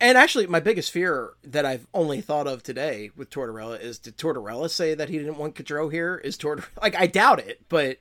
And 0.00 0.16
actually, 0.16 0.46
my 0.46 0.60
biggest 0.60 0.92
fear 0.92 1.32
that 1.42 1.66
I've 1.66 1.88
only 1.92 2.20
thought 2.20 2.46
of 2.46 2.62
today 2.62 3.10
with 3.16 3.30
Tortorella 3.30 3.80
is 3.80 3.98
did 3.98 4.16
Tortorella 4.16 4.70
say 4.70 4.94
that 4.94 5.08
he 5.08 5.18
didn't 5.18 5.38
want 5.38 5.56
Gaudreau 5.56 5.90
here? 5.90 6.20
Is 6.22 6.38
Tortorella 6.38 6.68
like 6.80 6.94
I 6.94 7.08
doubt 7.08 7.40
it, 7.40 7.62
but 7.68 7.98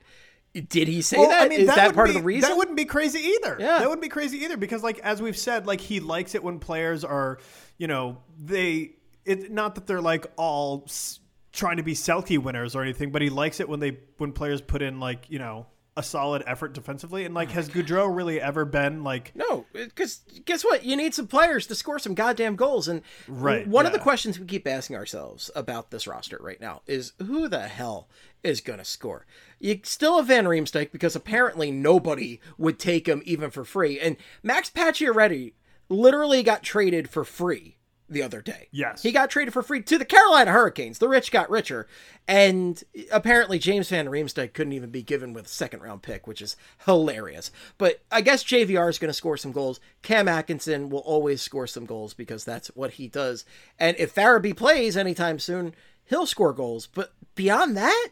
did 0.54 0.88
he 0.88 1.02
say 1.02 1.18
that? 1.18 1.52
Is 1.52 1.68
that, 1.68 1.78
wouldn't 1.78 1.96
part 1.96 2.10
of 2.10 2.16
the 2.16 2.22
reason? 2.22 2.50
That 2.50 2.58
wouldn't 2.58 2.78
be 2.78 2.86
crazy 2.86 3.20
either. 3.20 3.58
Yeah. 3.60 3.80
That 3.80 3.88
wouldn't 3.88 4.02
be 4.02 4.10
crazy 4.10 4.44
either 4.44 4.58
because, 4.58 4.84
like, 4.84 5.00
as 5.00 5.22
we've 5.22 5.38
said, 5.38 5.66
like 5.66 5.80
he 5.80 6.00
likes 6.00 6.36
it 6.36 6.44
when 6.44 6.60
players 6.60 7.04
are, 7.04 7.40
you 7.78 7.88
know, 7.88 8.18
they. 8.38 8.92
It 9.26 9.52
not 9.52 9.76
that 9.76 9.88
they're 9.88 10.02
like 10.02 10.26
all 10.36 10.84
s- 10.88 11.20
trying 11.52 11.78
to 11.78 11.84
be 11.84 11.94
Selke 11.94 12.38
winners 12.38 12.76
or 12.76 12.82
anything, 12.82 13.12
but 13.12 13.22
he 13.22 13.30
likes 13.30 13.60
it 13.60 13.70
when 13.70 13.80
they 13.80 14.00
when 14.18 14.32
players 14.32 14.62
put 14.62 14.82
in 14.82 15.00
like 15.00 15.30
you 15.30 15.40
know 15.40 15.68
a 15.98 16.04
solid 16.04 16.42
effort 16.48 16.74
defensively. 16.74 17.26
And 17.26 17.36
like, 17.36 17.50
oh 17.50 17.54
has 17.54 17.70
Gaudreau 17.70 18.14
really 18.16 18.40
ever 18.40 18.64
been 18.66 19.04
like? 19.04 19.34
No, 19.36 19.66
because 19.74 20.22
guess 20.46 20.64
what? 20.64 20.86
You 20.86 20.96
need 20.96 21.14
some 21.14 21.28
players 21.28 21.68
to 21.68 21.76
score 21.76 22.00
some 22.00 22.14
goddamn 22.14 22.56
goals. 22.56 22.88
And 22.88 23.02
Right, 23.28 23.68
one 23.68 23.86
of 23.86 23.92
the 23.92 24.00
questions 24.00 24.40
we 24.40 24.46
keep 24.46 24.68
asking 24.68 24.96
ourselves 24.96 25.52
about 25.56 25.92
this 25.92 26.08
roster 26.08 26.38
right 26.42 26.62
now 26.62 26.82
is 26.88 27.14
who 27.20 27.48
the 27.48 27.68
hell 27.68 28.08
is 28.44 28.62
going 28.62 28.80
to 28.80 28.86
score? 28.86 29.26
You 29.60 29.82
still 29.84 30.18
have 30.18 30.28
Van 30.28 30.46
Riemsdyk 30.46 30.92
because 30.92 31.16
apparently 31.16 31.72
nobody 31.72 32.40
would 32.58 32.80
take 32.80 33.08
him 33.08 33.22
even 33.26 33.52
for 33.52 33.66
free. 33.66 34.00
And 34.00 34.16
Max 34.42 34.70
Pacioretty 34.70 35.54
literally 35.90 36.42
got 36.42 36.64
traded 36.64 37.10
for 37.10 37.26
free 37.26 37.78
the 38.12 38.22
other 38.22 38.42
day. 38.42 38.68
Yes. 38.72 39.02
He 39.02 39.12
got 39.12 39.30
traded 39.30 39.54
for 39.54 39.64
free 39.64 39.82
to 39.82 39.98
the 39.98 40.06
Carolina 40.06 40.52
Hurricanes. 40.52 41.00
The 41.00 41.08
rich 41.08 41.32
got 41.32 41.50
richer. 41.50 41.88
And 42.28 42.84
apparently 43.12 43.58
James 43.58 43.90
Van 43.90 44.08
Riemsdyk 44.08 44.54
couldn't 44.54 44.74
even 44.74 44.90
be 44.90 45.02
given 45.02 45.34
with 45.34 45.46
a 45.46 45.50
second 45.50 45.82
round 45.82 46.04
pick, 46.04 46.28
which 46.28 46.42
is 46.42 46.56
hilarious. 46.86 47.52
But 47.78 48.02
I 48.12 48.22
guess 48.22 48.44
JVR 48.44 48.90
is 48.90 49.00
going 49.00 49.10
to 49.10 49.14
score 49.14 49.38
some 49.38 49.52
goals. 49.52 49.80
Cam 50.02 50.28
Atkinson 50.28 50.90
will 50.90 51.00
always 51.00 51.42
score 51.42 51.68
some 51.68 51.86
goals 51.86 52.14
because 52.14 52.44
that's 52.44 52.68
what 52.70 52.92
he 52.92 53.08
does. 53.08 53.46
And 53.80 53.98
if 53.98 54.14
Farabee 54.14 54.56
plays 54.56 54.98
anytime 54.98 55.40
soon, 55.40 55.74
he'll 56.06 56.26
score 56.26 56.54
goals. 56.54 56.88
But 56.88 57.14
beyond 57.36 57.76
that, 57.78 58.10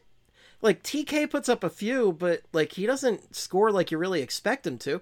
like 0.61 0.83
TK 0.83 1.29
puts 1.29 1.49
up 1.49 1.63
a 1.63 1.69
few, 1.69 2.11
but 2.13 2.41
like 2.53 2.73
he 2.73 2.85
doesn't 2.85 3.35
score 3.35 3.71
like 3.71 3.91
you 3.91 3.97
really 3.97 4.21
expect 4.21 4.65
him 4.65 4.77
to. 4.79 5.01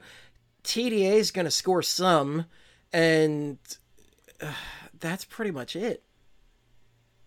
TDA 0.63 1.13
is 1.13 1.31
going 1.31 1.45
to 1.45 1.51
score 1.51 1.81
some, 1.81 2.45
and 2.91 3.57
uh, 4.41 4.51
that's 4.99 5.25
pretty 5.25 5.51
much 5.51 5.75
it. 5.75 6.03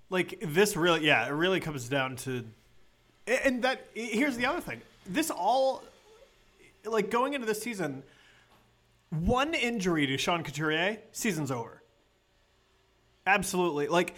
like 0.08 0.42
this 0.46 0.76
really 0.76 1.04
yeah 1.06 1.26
it 1.26 1.32
really 1.32 1.60
comes 1.60 1.88
down 1.88 2.16
to 2.16 2.44
and 3.26 3.62
that 3.62 3.86
here's 3.94 4.36
the 4.36 4.46
other 4.46 4.60
thing 4.60 4.80
this 5.06 5.30
all 5.30 5.82
like 6.84 7.10
going 7.10 7.34
into 7.34 7.46
this 7.46 7.62
season 7.62 8.02
one 9.10 9.54
injury 9.54 10.06
to 10.06 10.16
Sean 10.18 10.42
Couturier 10.42 10.98
season's 11.12 11.50
over 11.50 11.82
absolutely 13.26 13.88
like 13.88 14.14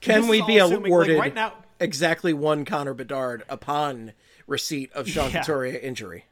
Can 0.00 0.28
we 0.28 0.42
be 0.42 0.58
assuming- 0.58 0.86
awarded 0.90 1.16
like, 1.16 1.22
right 1.22 1.34
now 1.34 1.52
exactly 1.80 2.32
one 2.32 2.64
Connor 2.64 2.94
Bedard 2.94 3.42
upon 3.48 4.12
receipt 4.46 4.92
of 4.92 5.08
Sean 5.08 5.30
Yeah. 5.30 5.40
Couturier 5.40 5.78
injury? 5.78 6.24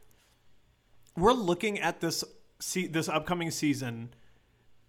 we're 1.16 1.32
looking 1.32 1.78
at 1.78 2.00
this 2.00 2.24
se- 2.58 2.88
this 2.88 3.08
upcoming 3.08 3.50
season 3.50 4.10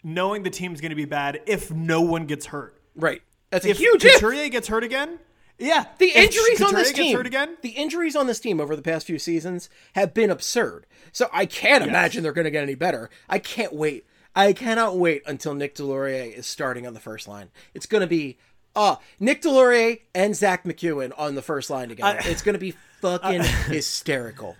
knowing 0.06 0.44
the 0.44 0.50
team's 0.50 0.80
going 0.80 0.92
to 0.92 0.96
be 0.96 1.06
bad 1.06 1.42
if 1.48 1.72
no 1.72 2.00
one 2.02 2.26
gets 2.26 2.46
hurt 2.46 2.80
Right. 2.96 3.22
That's 3.50 3.66
a 3.66 3.70
if 3.72 3.78
huge 3.78 4.06
if. 4.06 4.14
Couturier 4.14 4.48
gets 4.50 4.68
hurt 4.70 4.84
again 4.84 5.20
yeah 5.58 5.86
The 6.00 6.08
if 6.08 6.16
injuries 6.16 6.62
on 6.62 6.68
Couturier 6.68 6.84
this 6.84 6.92
gets 6.92 7.00
team, 7.00 7.18
hurt 7.18 7.26
again 7.26 7.58
the 7.62 7.70
injuries 7.70 8.16
on 8.16 8.28
this 8.28 8.40
team 8.40 8.60
over 8.60 8.76
the 8.76 8.82
past 8.82 9.08
few 9.08 9.20
seasons 9.20 9.70
have 9.94 10.14
been 10.14 10.30
absurd. 10.30 10.86
So 11.12 11.30
I 11.34 11.46
can't 11.46 11.84
imagine 11.84 12.24
they're 12.24 12.34
going 12.34 12.46
to 12.46 12.52
get 12.52 12.64
any 12.64 12.76
better. 12.76 13.10
I 13.30 13.40
can't 13.40 13.74
wait. 13.74 14.06
I 14.36 14.52
cannot 14.52 14.98
wait 14.98 15.24
until 15.26 15.54
Nick 15.54 15.76
Deslauriers 15.76 16.34
is 16.34 16.46
starting 16.46 16.86
on 16.86 16.94
the 16.94 17.00
first 17.00 17.26
line. 17.28 17.50
It's 17.74 17.86
going 17.86 18.02
to 18.02 18.08
be 18.08 18.38
uh 18.76 18.98
Nick 19.20 19.42
Deslauriers 19.42 20.02
and 20.14 20.36
Zack 20.36 20.66
MacEwen 20.66 21.14
on 21.18 21.36
the 21.36 21.42
first 21.42 21.70
line 21.70 21.88
together. 21.90 22.20
it's 22.24 22.42
going 22.42 22.54
to 22.54 22.60
be 22.60 22.74
fucking 23.02 23.44
hysterical. 23.68 24.58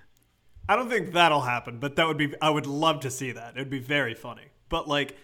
I 0.68 0.76
don't 0.76 0.90
think 0.90 1.14
that'll 1.14 1.42
happen, 1.42 1.78
but 1.80 1.98
that 1.98 2.08
would 2.08 2.18
be. 2.18 2.34
I 2.42 2.50
would 2.50 2.66
love 2.66 3.02
to 3.02 3.12
see 3.12 3.32
that. 3.34 3.56
It'd 3.56 3.70
be 3.70 3.80
very 3.80 4.16
funny. 4.16 4.46
But 4.70 4.88
like, 4.88 5.16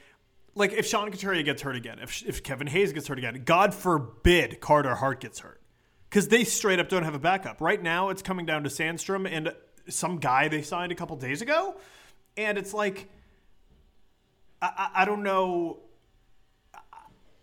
like 0.55 0.73
if 0.73 0.85
Sean 0.85 1.09
Couturier 1.11 1.43
gets 1.43 1.61
hurt 1.61 1.75
again, 1.75 1.99
if 1.99 2.23
if 2.27 2.43
Kevin 2.43 2.67
Hayes 2.67 2.91
gets 2.93 3.07
hurt 3.07 3.17
again, 3.17 3.41
God 3.45 3.73
forbid 3.73 4.59
Carter 4.59 4.95
Hart 4.95 5.19
gets 5.19 5.39
hurt, 5.39 5.61
because 6.09 6.27
they 6.27 6.43
straight 6.43 6.79
up 6.79 6.89
don't 6.89 7.03
have 7.03 7.15
a 7.15 7.19
backup. 7.19 7.61
Right 7.61 7.81
now, 7.81 8.09
it's 8.09 8.21
coming 8.21 8.45
down 8.45 8.63
to 8.63 8.69
Sandstrom 8.69 9.27
and 9.29 9.53
some 9.89 10.17
guy 10.19 10.47
they 10.47 10.61
signed 10.61 10.91
a 10.91 10.95
couple 10.95 11.15
days 11.15 11.41
ago, 11.41 11.75
and 12.37 12.57
it's 12.57 12.73
like, 12.73 13.09
I, 14.61 14.67
I, 14.77 15.01
I 15.01 15.05
don't 15.05 15.23
know. 15.23 15.79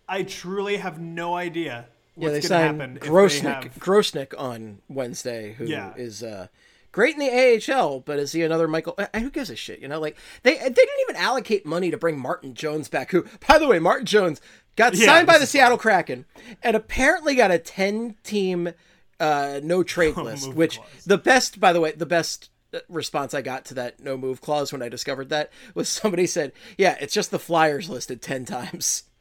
I 0.09 0.23
truly 0.23 0.77
have 0.79 0.99
no 0.99 1.35
idea 1.35 1.87
Yeah, 2.17 2.29
they 2.31 2.35
what's 2.37 2.49
going 2.49 2.63
to 2.63 2.69
signed 2.79 2.81
happen. 2.81 2.99
Grosenick, 2.99 3.65
have- 3.65 3.75
Grosenick 3.79 4.35
on 4.39 4.79
Wednesday, 4.89 5.53
who 5.53 5.65
is 5.65 6.23
Yeah. 6.23 6.29
uh, 6.29 6.47
great 6.93 7.15
in 7.17 7.21
the 7.21 7.73
AHL, 7.73 8.01
but 8.01 8.19
is 8.19 8.33
he 8.33 8.43
another 8.43 8.69
Michael? 8.69 8.95
uh, 8.99 9.07
Who 9.19 9.31
gives 9.31 9.51
a 9.51 9.57
shit? 9.57 9.81
You 9.81 9.89
know, 9.89 10.01
like 10.01 10.17
they 10.43 10.55
they 10.55 10.69
didn't 10.69 11.01
even 11.03 11.17
allocate 11.17 11.65
money 11.67 11.91
to 11.91 11.97
bring 11.99 12.19
Martin 12.19 12.55
Jones 12.55 12.89
back. 12.89 13.11
Who, 13.13 13.25
by 13.47 13.59
the 13.59 13.67
way, 13.69 13.79
Martin 13.79 14.07
Jones 14.07 14.41
got 14.77 14.95
Yeah, 14.95 15.07
signed 15.07 15.27
by 15.27 15.39
the 15.39 15.47
Seattle 15.47 15.79
Kraken 15.79 16.25
and 16.63 16.77
apparently 16.77 17.35
got 17.35 17.51
a 17.51 17.59
ten 17.59 18.17
team 18.23 18.73
uh, 19.21 19.61
no 19.63 19.83
trade 19.83 20.17
list, 20.19 20.53
which 20.55 20.77
clause. 20.79 21.05
the 21.07 21.19
best, 21.19 21.59
by 21.61 21.73
the 21.73 21.81
way, 21.81 21.93
the 21.93 22.07
best. 22.07 22.51
uh, 22.73 22.79
Response 22.89 23.33
I 23.35 23.43
got 23.43 23.65
to 23.67 23.75
that 23.75 23.99
no 24.01 24.17
move 24.17 24.41
clause 24.41 24.73
when 24.73 24.83
I 24.83 24.89
discovered 24.89 25.29
that 25.31 25.51
was 25.75 25.89
somebody 25.89 26.27
said, 26.27 26.53
"Yeah, 26.77 26.97
it's 27.01 27.15
just 27.15 27.31
the 27.31 27.39
Flyers 27.39 27.89
listed 27.91 28.21
ten 28.23 28.45
times." 28.45 29.05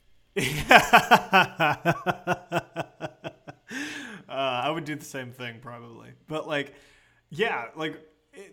Uh, 4.30 4.62
I 4.66 4.70
would 4.70 4.84
do 4.86 4.96
the 4.96 5.06
same 5.06 5.32
thing 5.32 5.56
probably. 5.62 6.10
But 6.28 6.48
like, 6.48 6.74
yeah, 7.30 7.66
like 7.76 8.00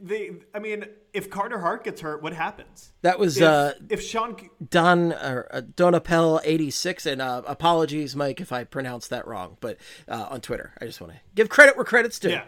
they. 0.00 0.32
I 0.54 0.58
mean, 0.58 0.86
if 1.12 1.30
Carter 1.30 1.58
Hart 1.58 1.84
gets 1.84 2.00
hurt, 2.00 2.22
what 2.22 2.32
happens? 2.32 2.92
That 3.02 3.18
was 3.18 3.36
If, 3.36 3.42
uh, 3.42 3.72
if 3.88 4.02
Sean, 4.02 4.36
Don 4.70 5.12
or 5.12 5.46
uh, 5.50 5.60
Donapel 5.60 6.40
eighty 6.44 6.70
six, 6.70 7.06
and 7.06 7.20
uh, 7.20 7.42
apologies, 7.46 8.16
Mike, 8.16 8.40
if 8.40 8.52
I 8.52 8.64
pronounced 8.64 9.10
that 9.10 9.26
wrong. 9.26 9.56
But 9.60 9.78
uh, 10.08 10.26
on 10.30 10.40
Twitter, 10.40 10.72
I 10.80 10.86
just 10.86 11.00
want 11.00 11.12
to 11.12 11.20
give 11.34 11.48
credit 11.48 11.76
where 11.76 11.84
credit's 11.84 12.18
due. 12.18 12.30
yeah, 12.30 12.44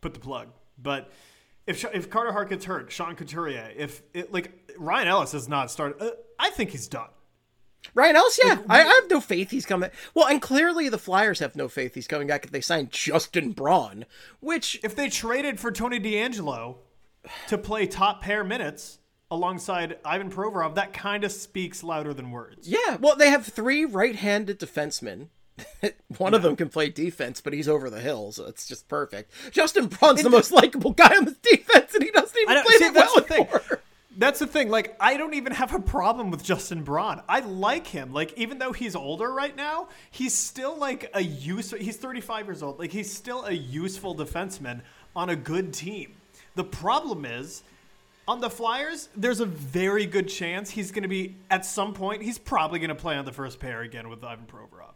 put 0.00 0.14
the 0.14 0.20
plug. 0.20 0.48
But 0.82 1.10
if 1.66 1.84
if 1.94 2.10
Carter 2.10 2.32
Hart 2.32 2.48
gets 2.48 2.64
hurt, 2.64 2.90
Sean 2.90 3.14
Couturier, 3.14 3.70
if 3.76 4.02
it, 4.14 4.32
like 4.32 4.72
Ryan 4.78 5.08
Ellis 5.08 5.32
has 5.32 5.48
not 5.48 5.70
started, 5.70 6.02
uh, 6.02 6.10
I 6.38 6.50
think 6.50 6.70
he's 6.70 6.88
done. 6.88 7.08
Ryan 7.94 8.16
Ellis, 8.16 8.38
yeah, 8.44 8.58
I, 8.68 8.82
I 8.82 8.94
have 8.94 9.10
no 9.10 9.20
faith 9.20 9.50
he's 9.50 9.66
coming. 9.66 9.90
Well, 10.14 10.26
and 10.28 10.40
clearly 10.40 10.88
the 10.88 10.98
Flyers 10.98 11.38
have 11.38 11.56
no 11.56 11.68
faith 11.68 11.94
he's 11.94 12.06
coming 12.06 12.28
back 12.28 12.44
if 12.44 12.50
they 12.50 12.60
signed 12.60 12.90
Justin 12.90 13.52
Braun, 13.52 14.04
which 14.40 14.78
If 14.82 14.94
they 14.94 15.08
traded 15.08 15.58
for 15.58 15.72
Tony 15.72 15.98
DeAngelo 15.98 16.76
to 17.48 17.58
play 17.58 17.86
top 17.86 18.22
pair 18.22 18.44
minutes 18.44 18.98
alongside 19.30 19.98
Ivan 20.04 20.30
Provorov, 20.30 20.74
that 20.74 20.92
kind 20.92 21.24
of 21.24 21.32
speaks 21.32 21.82
louder 21.82 22.12
than 22.12 22.30
words. 22.30 22.68
yeah, 22.68 22.96
well 23.00 23.16
they 23.16 23.30
have 23.30 23.46
three 23.46 23.84
right-handed 23.84 24.58
defensemen. 24.60 25.28
One 26.18 26.34
of 26.34 26.42
them 26.42 26.56
can 26.56 26.68
play 26.70 26.88
defense, 26.88 27.40
but 27.40 27.52
he's 27.52 27.68
over 27.68 27.90
the 27.90 28.00
hill, 28.00 28.32
so 28.32 28.46
it's 28.46 28.66
just 28.66 28.88
perfect. 28.88 29.30
Justin 29.50 29.86
Braun's 29.86 30.22
the 30.22 30.30
most 30.30 30.52
likable 30.52 30.92
guy 30.92 31.14
on 31.16 31.24
the 31.26 31.36
defense, 31.42 31.94
and 31.94 32.02
he 32.02 32.10
doesn't 32.10 32.36
even 32.38 32.62
play 32.62 32.76
see 32.76 32.88
that 32.90 32.94
well 32.94 33.24
anymore. 33.30 33.80
That's 34.16 34.40
the 34.40 34.46
thing. 34.46 34.70
Like, 34.70 34.96
I 34.98 35.16
don't 35.16 35.34
even 35.34 35.52
have 35.52 35.72
a 35.74 35.78
problem 35.78 36.30
with 36.30 36.42
Justin 36.42 36.82
Braun. 36.82 37.22
I 37.28 37.40
like 37.40 37.86
him. 37.86 38.12
Like, 38.12 38.36
even 38.36 38.58
though 38.58 38.72
he's 38.72 38.96
older 38.96 39.32
right 39.32 39.56
now, 39.56 39.88
he's 40.10 40.34
still 40.34 40.76
like 40.76 41.10
a 41.14 41.22
use. 41.22 41.70
He's 41.70 41.96
35 41.96 42.46
years 42.46 42.62
old. 42.62 42.78
Like, 42.78 42.90
he's 42.90 43.12
still 43.12 43.44
a 43.44 43.52
useful 43.52 44.16
defenseman 44.16 44.80
on 45.14 45.30
a 45.30 45.36
good 45.36 45.72
team. 45.72 46.14
The 46.56 46.64
problem 46.64 47.24
is, 47.24 47.62
on 48.26 48.40
the 48.40 48.50
Flyers, 48.50 49.08
there's 49.16 49.40
a 49.40 49.46
very 49.46 50.06
good 50.06 50.28
chance 50.28 50.70
he's 50.70 50.92
going 50.92 51.02
to 51.02 51.08
be 51.08 51.36
at 51.50 51.64
some 51.64 51.92
point. 51.94 52.22
He's 52.22 52.38
probably 52.38 52.78
going 52.78 52.90
to 52.90 52.94
play 52.94 53.16
on 53.16 53.24
the 53.24 53.32
first 53.32 53.58
pair 53.58 53.82
again 53.82 54.08
with 54.08 54.22
Ivan 54.22 54.46
Provorov, 54.46 54.92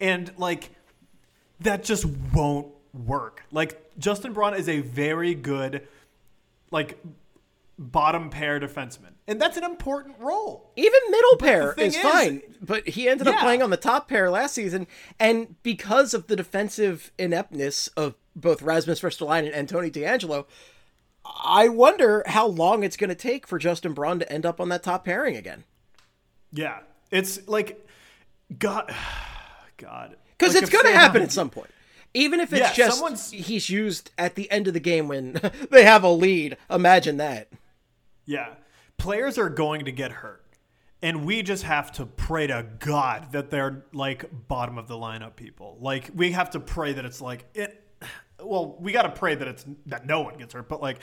and 0.00 0.32
like 0.38 0.70
that 1.60 1.84
just 1.84 2.06
won't 2.32 2.68
work. 2.92 3.42
Like 3.52 3.82
Justin 3.98 4.32
Braun 4.32 4.54
is 4.54 4.68
a 4.68 4.80
very 4.80 5.34
good, 5.34 5.86
like 6.70 6.98
bottom 7.78 8.30
pair 8.30 8.60
defenseman, 8.60 9.14
and 9.26 9.40
that's 9.40 9.56
an 9.56 9.64
important 9.64 10.16
role. 10.20 10.70
Even 10.76 11.00
middle 11.10 11.36
pair 11.38 11.72
is, 11.74 11.96
is- 11.96 12.02
fine, 12.02 12.42
but 12.60 12.88
he 12.88 13.08
ended 13.08 13.26
up 13.28 13.38
playing 13.40 13.62
on 13.62 13.70
the 13.70 13.76
top 13.76 14.08
pair 14.08 14.30
last 14.30 14.54
season, 14.54 14.86
and 15.18 15.60
because 15.62 16.14
of 16.14 16.26
the 16.28 16.36
defensive 16.36 17.12
ineptness 17.18 17.88
of 17.96 18.14
both 18.36 18.62
Rasmus 18.62 19.00
Ristolainen 19.00 19.50
and 19.54 19.68
Tony 19.68 19.90
DeAngelo, 19.90 20.46
I 21.24 21.68
wonder 21.68 22.22
how 22.26 22.46
long 22.46 22.82
it's 22.84 22.96
going 22.96 23.08
to 23.08 23.14
take 23.16 23.46
for 23.46 23.58
Justin 23.58 23.92
Braun 23.92 24.18
to 24.18 24.30
end 24.32 24.44
up 24.44 24.60
on 24.60 24.68
that 24.68 24.82
top 24.82 25.04
pairing 25.04 25.36
again. 25.36 25.64
Yeah, 26.52 26.80
it's 27.10 27.46
like 27.48 27.84
God, 28.58 28.94
God, 29.78 30.16
Because 30.38 30.54
Like, 30.54 30.62
it's 30.64 30.72
going 30.72 30.84
to 30.86 30.92
happen 30.92 31.22
at 31.22 31.32
some 31.32 31.50
point. 31.50 31.70
Even 32.16 32.38
if 32.38 32.52
it's 32.52 32.60
Yeah, 32.60 32.72
just 32.72 32.98
someone's- 32.98 33.30
he's 33.32 33.68
used 33.70 34.12
at 34.16 34.36
the 34.36 34.48
end 34.50 34.68
of 34.68 34.74
the 34.74 34.80
game 34.80 35.08
when 35.08 35.40
they 35.70 35.84
have 35.84 36.04
a 36.04 36.08
lead. 36.10 36.56
Imagine 36.70 37.16
that. 37.16 37.48
Yeah, 38.26 38.54
players 38.96 39.38
are 39.38 39.48
going 39.48 39.84
to 39.84 39.92
get 39.92 40.10
hurt, 40.10 40.44
and 41.02 41.24
we 41.24 41.42
just 41.42 41.64
have 41.64 41.92
to 41.92 42.06
pray 42.06 42.46
to 42.46 42.66
God 42.78 43.32
that 43.32 43.50
they're 43.50 43.84
like 43.92 44.48
bottom 44.48 44.78
of 44.78 44.88
the 44.88 44.94
lineup 44.94 45.36
people. 45.36 45.78
Like 45.80 46.10
we 46.14 46.32
have 46.32 46.50
to 46.50 46.60
pray 46.60 46.92
that 46.94 47.04
it's 47.04 47.20
like 47.20 47.44
it. 47.54 47.80
Well, 48.42 48.76
we 48.80 48.92
got 48.92 49.02
to 49.02 49.10
pray 49.10 49.34
that 49.34 49.46
it's 49.46 49.64
that 49.86 50.06
no 50.06 50.22
one 50.22 50.36
gets 50.36 50.54
hurt, 50.54 50.68
but 50.68 50.82
like 50.82 50.98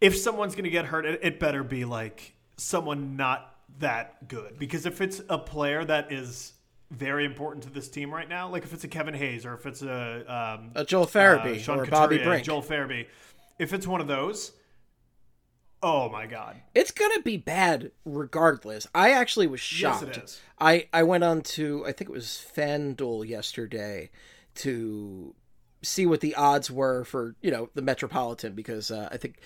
if 0.00 0.16
someone's 0.16 0.54
going 0.54 0.64
to 0.64 0.70
get 0.70 0.86
hurt, 0.86 1.06
it, 1.06 1.20
it 1.22 1.40
better 1.40 1.64
be 1.64 1.84
like 1.84 2.34
someone 2.56 3.16
not 3.16 3.56
that 3.78 4.28
good. 4.28 4.58
Because 4.58 4.86
if 4.86 5.00
it's 5.00 5.20
a 5.28 5.38
player 5.38 5.84
that 5.84 6.12
is 6.12 6.52
very 6.90 7.24
important 7.24 7.64
to 7.64 7.70
this 7.70 7.88
team 7.88 8.12
right 8.12 8.28
now, 8.28 8.48
like 8.48 8.64
if 8.64 8.72
it's 8.72 8.84
a 8.84 8.88
Kevin 8.88 9.14
Hayes 9.14 9.44
or 9.44 9.54
if 9.54 9.66
it's 9.66 9.82
a 9.82 10.58
um, 10.60 10.70
A 10.74 10.84
Joel 10.84 11.06
Farabee 11.06 11.68
uh, 11.68 11.72
or 11.72 11.86
Bobby 11.86 12.18
Brink. 12.18 12.44
Joel 12.44 12.62
Farabee. 12.62 13.06
if 13.58 13.72
it's 13.72 13.86
one 13.86 14.00
of 14.00 14.06
those, 14.06 14.52
oh 15.86 16.08
my 16.08 16.26
god. 16.26 16.56
It's 16.74 16.90
gonna 16.90 17.22
be 17.22 17.36
bad 17.36 17.92
regardless. 18.04 18.86
I 18.94 19.12
actually 19.12 19.46
was 19.46 19.60
shocked. 19.60 20.06
Yes, 20.06 20.16
it 20.16 20.24
is. 20.24 20.40
I 20.58 20.88
I 20.92 21.04
went 21.04 21.24
on 21.24 21.42
to 21.42 21.84
I 21.86 21.92
think 21.92 22.10
it 22.10 22.12
was 22.12 22.44
FanDuel 22.54 23.26
yesterday 23.26 24.10
to 24.56 25.34
see 25.82 26.06
what 26.06 26.20
the 26.20 26.34
odds 26.34 26.70
were 26.70 27.04
for 27.04 27.36
you 27.40 27.50
know 27.50 27.70
the 27.74 27.82
Metropolitan 27.82 28.54
because 28.54 28.90
uh, 28.90 29.08
I 29.12 29.16
think 29.16 29.38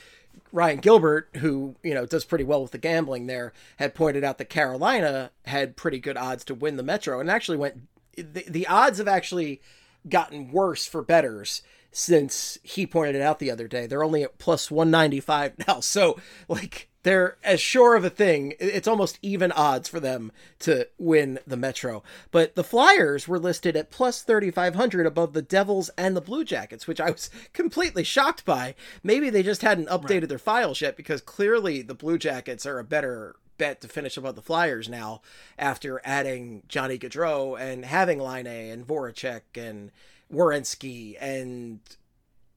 Ryan 0.52 0.78
Gilbert, 0.78 1.28
who 1.36 1.76
you 1.82 1.92
know 1.92 2.06
does 2.06 2.24
pretty 2.24 2.44
well 2.44 2.62
with 2.62 2.72
the 2.72 2.78
gambling 2.78 3.26
there, 3.26 3.52
had 3.76 3.94
pointed 3.94 4.24
out 4.24 4.38
that 4.38 4.46
Carolina 4.46 5.30
had 5.44 5.76
pretty 5.76 5.98
good 5.98 6.16
odds 6.16 6.44
to 6.46 6.54
win 6.54 6.76
the 6.76 6.82
Metro, 6.82 7.20
and 7.20 7.30
actually 7.30 7.58
went 7.58 7.82
the, 8.16 8.44
the 8.48 8.66
odds 8.66 8.98
have 8.98 9.08
actually 9.08 9.60
gotten 10.08 10.50
worse 10.50 10.86
for 10.86 11.02
betters 11.02 11.62
since 11.92 12.58
he 12.62 12.86
pointed 12.86 13.16
it 13.16 13.22
out 13.22 13.38
the 13.38 13.50
other 13.50 13.68
day. 13.68 13.86
They're 13.86 14.04
only 14.04 14.22
at 14.22 14.38
plus 14.38 14.70
195 14.70 15.54
now. 15.66 15.80
So, 15.80 16.18
like, 16.48 16.88
they're 17.02 17.38
as 17.42 17.60
sure 17.60 17.96
of 17.96 18.04
a 18.04 18.10
thing. 18.10 18.54
It's 18.60 18.88
almost 18.88 19.18
even 19.22 19.52
odds 19.52 19.88
for 19.88 20.00
them 20.00 20.32
to 20.60 20.86
win 20.98 21.38
the 21.46 21.56
Metro. 21.56 22.02
But 22.30 22.54
the 22.54 22.64
Flyers 22.64 23.26
were 23.26 23.38
listed 23.38 23.76
at 23.76 23.90
plus 23.90 24.22
3,500 24.22 25.06
above 25.06 25.32
the 25.32 25.42
Devils 25.42 25.90
and 25.96 26.14
the 26.14 26.20
Blue 26.20 26.44
Jackets, 26.44 26.86
which 26.86 27.00
I 27.00 27.10
was 27.10 27.30
completely 27.52 28.04
shocked 28.04 28.44
by. 28.44 28.74
Maybe 29.02 29.30
they 29.30 29.42
just 29.42 29.62
hadn't 29.62 29.88
updated 29.88 30.28
their 30.28 30.38
files 30.38 30.80
yet 30.80 30.96
because 30.96 31.20
clearly 31.20 31.82
the 31.82 31.94
Blue 31.94 32.18
Jackets 32.18 32.66
are 32.66 32.78
a 32.78 32.84
better 32.84 33.36
bet 33.56 33.80
to 33.82 33.88
finish 33.88 34.16
above 34.16 34.36
the 34.36 34.42
Flyers 34.42 34.88
now 34.88 35.20
after 35.58 36.00
adding 36.02 36.62
Johnny 36.66 36.98
Gaudreau 36.98 37.60
and 37.60 37.84
having 37.84 38.18
Laine 38.18 38.46
and 38.46 38.86
Voracek 38.86 39.42
and 39.54 39.90
Werenski 40.32 41.16
and 41.20 41.80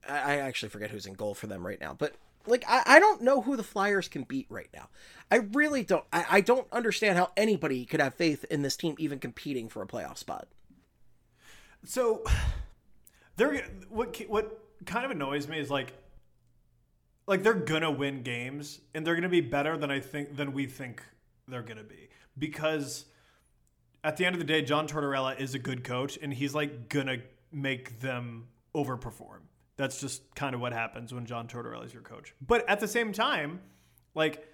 I 0.07 0.15
I 0.15 0.35
actually 0.37 0.69
forget 0.69 0.91
who's 0.91 1.05
in 1.05 1.13
goal 1.13 1.33
for 1.33 1.47
them 1.47 1.65
right 1.65 1.79
now. 1.79 1.95
But 1.97 2.15
like 2.45 2.63
I, 2.67 2.83
I 2.85 2.99
don't 2.99 3.21
know 3.21 3.41
who 3.41 3.55
the 3.55 3.63
Flyers 3.63 4.07
can 4.07 4.23
beat 4.23 4.47
right 4.49 4.69
now. 4.73 4.89
I 5.31 5.37
really 5.53 5.83
don't 5.83 6.05
I, 6.11 6.25
I 6.29 6.41
don't 6.41 6.67
understand 6.71 7.17
how 7.17 7.31
anybody 7.37 7.85
could 7.85 7.99
have 7.99 8.15
faith 8.15 8.45
in 8.49 8.61
this 8.61 8.75
team 8.75 8.95
even 8.99 9.19
competing 9.19 9.69
for 9.69 9.81
a 9.81 9.87
playoff 9.87 10.17
spot. 10.17 10.47
So 11.85 12.23
they're 13.37 13.65
what 13.89 14.17
what 14.27 14.59
kind 14.85 15.05
of 15.05 15.11
annoys 15.11 15.47
me 15.47 15.59
is 15.59 15.69
like 15.69 15.93
like 17.25 17.43
they're 17.43 17.53
gonna 17.53 17.91
win 17.91 18.21
games 18.23 18.81
and 18.93 19.05
they're 19.05 19.15
gonna 19.15 19.29
be 19.29 19.41
better 19.41 19.77
than 19.77 19.89
I 19.89 19.99
think 19.99 20.35
than 20.35 20.53
we 20.53 20.65
think 20.65 21.03
they're 21.47 21.61
gonna 21.61 21.83
be 21.83 22.09
because 22.37 23.05
at 24.03 24.17
the 24.17 24.25
end 24.25 24.35
of 24.35 24.39
the 24.39 24.45
day, 24.45 24.61
John 24.61 24.87
Tortorella 24.87 25.39
is 25.39 25.55
a 25.55 25.59
good 25.59 25.83
coach 25.83 26.19
and 26.21 26.33
he's 26.33 26.53
like 26.53 26.89
gonna 26.89 27.19
make 27.53 27.99
them 27.99 28.47
overperform. 28.75 29.41
That's 29.75 29.99
just 29.99 30.35
kind 30.35 30.53
of 30.55 30.61
what 30.61 30.73
happens 30.73 31.13
when 31.13 31.25
John 31.25 31.47
Tortorella 31.47 31.85
is 31.85 31.93
your 31.93 32.03
coach. 32.03 32.33
But 32.45 32.67
at 32.69 32.79
the 32.79 32.87
same 32.87 33.11
time, 33.11 33.61
like, 34.13 34.47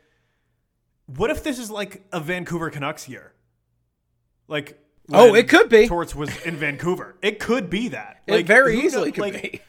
what 1.08 1.30
if 1.30 1.44
this 1.44 1.60
is 1.60 1.70
like 1.70 2.04
a 2.12 2.20
Vancouver 2.20 2.70
Canucks 2.70 3.10
year? 3.10 3.34
Like, 4.48 4.80
Oh, 5.12 5.34
it 5.34 5.50
could 5.50 5.70
be. 5.70 5.88
Torts 5.88 6.14
was 6.14 6.36
in 6.44 6.56
Vancouver. 6.56 7.16
It 7.22 7.40
could 7.40 7.70
be 7.70 7.90
that. 7.90 8.22
It 8.28 8.46
very 8.46 8.80
easily 8.80 9.06
knows? 9.10 9.16
could 9.16 9.22
Like, 9.22 9.42
be. 9.42 9.62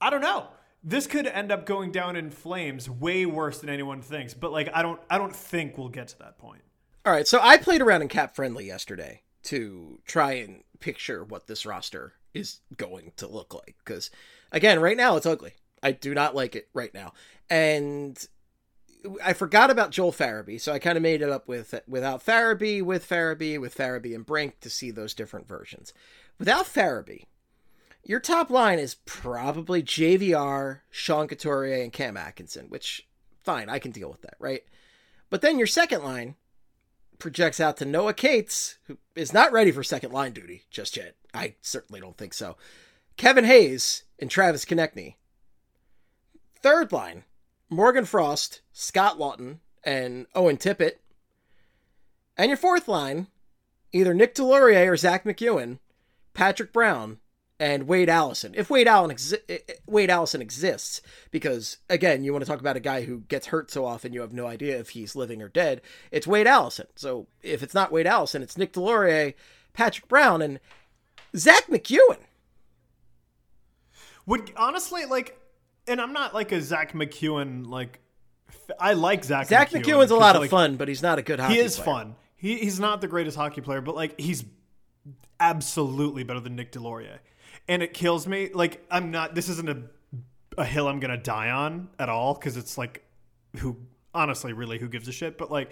I 0.00 0.10
don't 0.10 0.20
know. 0.20 0.48
This 0.82 1.06
could 1.06 1.26
end 1.26 1.52
up 1.52 1.66
going 1.66 1.92
down 1.92 2.16
in 2.16 2.30
flames 2.30 2.88
way 2.88 3.26
worse 3.26 3.60
than 3.60 3.68
anyone 3.68 4.00
thinks. 4.00 4.34
But 4.34 4.52
like, 4.52 4.68
I 4.72 4.82
don't. 4.82 5.00
I 5.10 5.18
don't 5.18 5.34
think 5.34 5.78
we'll 5.78 5.88
get 5.88 6.08
to 6.08 6.18
that 6.20 6.38
point. 6.38 6.62
All 7.04 7.12
right, 7.12 7.26
so 7.26 7.38
I 7.40 7.56
played 7.56 7.80
around 7.80 8.02
in 8.02 8.08
CapFriendly 8.08 8.66
yesterday 8.66 9.22
to 9.44 10.00
try 10.06 10.32
and 10.34 10.62
picture 10.78 11.24
what 11.24 11.46
this 11.46 11.64
roster 11.64 12.14
is 12.38 12.60
going 12.76 13.12
to 13.16 13.26
look 13.26 13.54
like. 13.54 13.76
Because, 13.84 14.10
again, 14.52 14.80
right 14.80 14.96
now 14.96 15.16
it's 15.16 15.26
ugly. 15.26 15.54
I 15.82 15.92
do 15.92 16.14
not 16.14 16.34
like 16.34 16.56
it 16.56 16.68
right 16.72 16.92
now. 16.92 17.12
And 17.50 18.26
I 19.22 19.32
forgot 19.32 19.70
about 19.70 19.90
Joel 19.90 20.12
Farabee, 20.12 20.60
so 20.60 20.72
I 20.72 20.78
kind 20.78 20.96
of 20.96 21.02
made 21.02 21.22
it 21.22 21.30
up 21.30 21.46
with 21.48 21.74
without 21.86 22.24
Farabee, 22.24 22.82
with 22.82 23.08
Farabee, 23.08 23.60
with 23.60 23.76
Farabee 23.76 24.14
and 24.14 24.26
Brink 24.26 24.60
to 24.60 24.70
see 24.70 24.90
those 24.90 25.14
different 25.14 25.46
versions. 25.46 25.92
Without 26.38 26.66
Farabee, 26.66 27.24
your 28.04 28.20
top 28.20 28.50
line 28.50 28.78
is 28.78 28.96
probably 29.06 29.82
JVR, 29.82 30.80
Sean 30.90 31.28
Couturier, 31.28 31.82
and 31.82 31.92
Cam 31.92 32.16
Atkinson, 32.16 32.66
which, 32.68 33.06
fine, 33.42 33.68
I 33.68 33.78
can 33.78 33.92
deal 33.92 34.10
with 34.10 34.22
that, 34.22 34.36
right? 34.38 34.62
But 35.30 35.42
then 35.42 35.58
your 35.58 35.66
second 35.66 36.02
line 36.02 36.36
projects 37.18 37.60
out 37.60 37.76
to 37.78 37.84
Noah 37.84 38.14
Cates, 38.14 38.78
who 38.84 38.98
is 39.14 39.32
not 39.32 39.52
ready 39.52 39.70
for 39.70 39.82
second 39.82 40.12
line 40.12 40.32
duty 40.32 40.64
just 40.70 40.96
yet. 40.96 41.16
I 41.34 41.54
certainly 41.60 42.00
don't 42.00 42.16
think 42.16 42.34
so. 42.34 42.56
Kevin 43.16 43.44
Hayes 43.44 44.04
and 44.18 44.30
Travis 44.30 44.64
Konecny. 44.64 45.14
Third 46.60 46.92
line, 46.92 47.24
Morgan 47.68 48.04
Frost, 48.04 48.60
Scott 48.72 49.18
Laughton, 49.18 49.58
and 49.84 50.26
Owen 50.34 50.56
Tippett. 50.56 50.94
And 52.36 52.48
your 52.48 52.56
fourth 52.56 52.88
line, 52.88 53.28
either 53.92 54.14
Nick 54.14 54.34
Deslauriers 54.34 54.88
or 54.88 54.96
Zack 54.96 55.24
MacEwen, 55.24 55.78
Patrick 56.34 56.72
Brown, 56.72 57.18
and 57.60 57.88
Wade 57.88 58.08
Allison. 58.08 58.54
If 58.56 58.70
Wade 58.70 58.86
Allen 58.86 59.10
exi- 59.10 59.42
eh, 59.48 59.58
eh, 59.68 59.72
Wade 59.86 60.10
Allison 60.10 60.40
exists, 60.40 61.02
because 61.30 61.78
again, 61.90 62.22
you 62.22 62.32
want 62.32 62.44
to 62.44 62.50
talk 62.50 62.60
about 62.60 62.76
a 62.76 62.80
guy 62.80 63.02
who 63.02 63.20
gets 63.22 63.48
hurt 63.48 63.70
so 63.70 63.84
often 63.84 64.12
you 64.12 64.20
have 64.20 64.32
no 64.32 64.46
idea 64.46 64.78
if 64.78 64.90
he's 64.90 65.16
living 65.16 65.42
or 65.42 65.48
dead. 65.48 65.80
It's 66.12 66.26
Wade 66.26 66.46
Allison. 66.46 66.86
So 66.94 67.26
if 67.42 67.62
it's 67.62 67.74
not 67.74 67.90
Wade 67.90 68.06
Allison, 68.06 68.42
it's 68.42 68.56
Nick 68.56 68.72
Deslauriers, 68.72 69.34
Patrick 69.72 70.06
Brown, 70.08 70.40
and 70.40 70.60
Zack 71.36 71.66
MacEwen. 71.66 72.18
Would 74.26 74.52
honestly 74.56 75.04
like, 75.06 75.38
and 75.86 76.00
I'm 76.00 76.12
not 76.12 76.34
like 76.34 76.52
a 76.52 76.60
Zack 76.60 76.92
MacEwen 76.92 77.68
like. 77.68 78.00
I 78.78 78.92
like 78.92 79.24
Zach. 79.24 79.46
Zack 79.46 79.70
MacEwen 79.70 79.82
MacEwen's 79.82 80.10
a 80.10 80.16
lot 80.16 80.36
of 80.36 80.42
like, 80.42 80.50
fun, 80.50 80.76
but 80.76 80.88
he's 80.88 81.02
not 81.02 81.18
a 81.18 81.22
good 81.22 81.40
hockey 81.40 81.54
player. 81.54 81.62
He 81.62 81.66
is 81.66 81.76
player. 81.76 81.84
fun. 81.84 82.16
He, 82.36 82.58
he's 82.58 82.78
not 82.78 83.00
the 83.00 83.08
greatest 83.08 83.36
hockey 83.36 83.60
player, 83.60 83.80
but 83.80 83.94
like 83.94 84.20
he's 84.20 84.44
absolutely 85.40 86.24
better 86.24 86.40
than 86.40 86.56
Nick 86.56 86.72
Deslauriers. 86.72 87.18
And 87.66 87.82
it 87.82 87.94
kills 87.94 88.26
me. 88.26 88.50
Like 88.52 88.84
I'm 88.90 89.10
not. 89.10 89.34
This 89.34 89.48
isn't 89.48 89.68
a 89.68 89.82
a 90.58 90.64
hill 90.64 90.88
I'm 90.88 91.00
gonna 91.00 91.16
die 91.16 91.50
on 91.50 91.88
at 91.98 92.08
all 92.08 92.34
because 92.34 92.56
it's 92.56 92.76
like 92.76 93.04
who 93.56 93.76
honestly 94.12 94.52
really 94.52 94.78
who 94.78 94.88
gives 94.88 95.08
a 95.08 95.12
shit. 95.12 95.38
But 95.38 95.50
like 95.50 95.70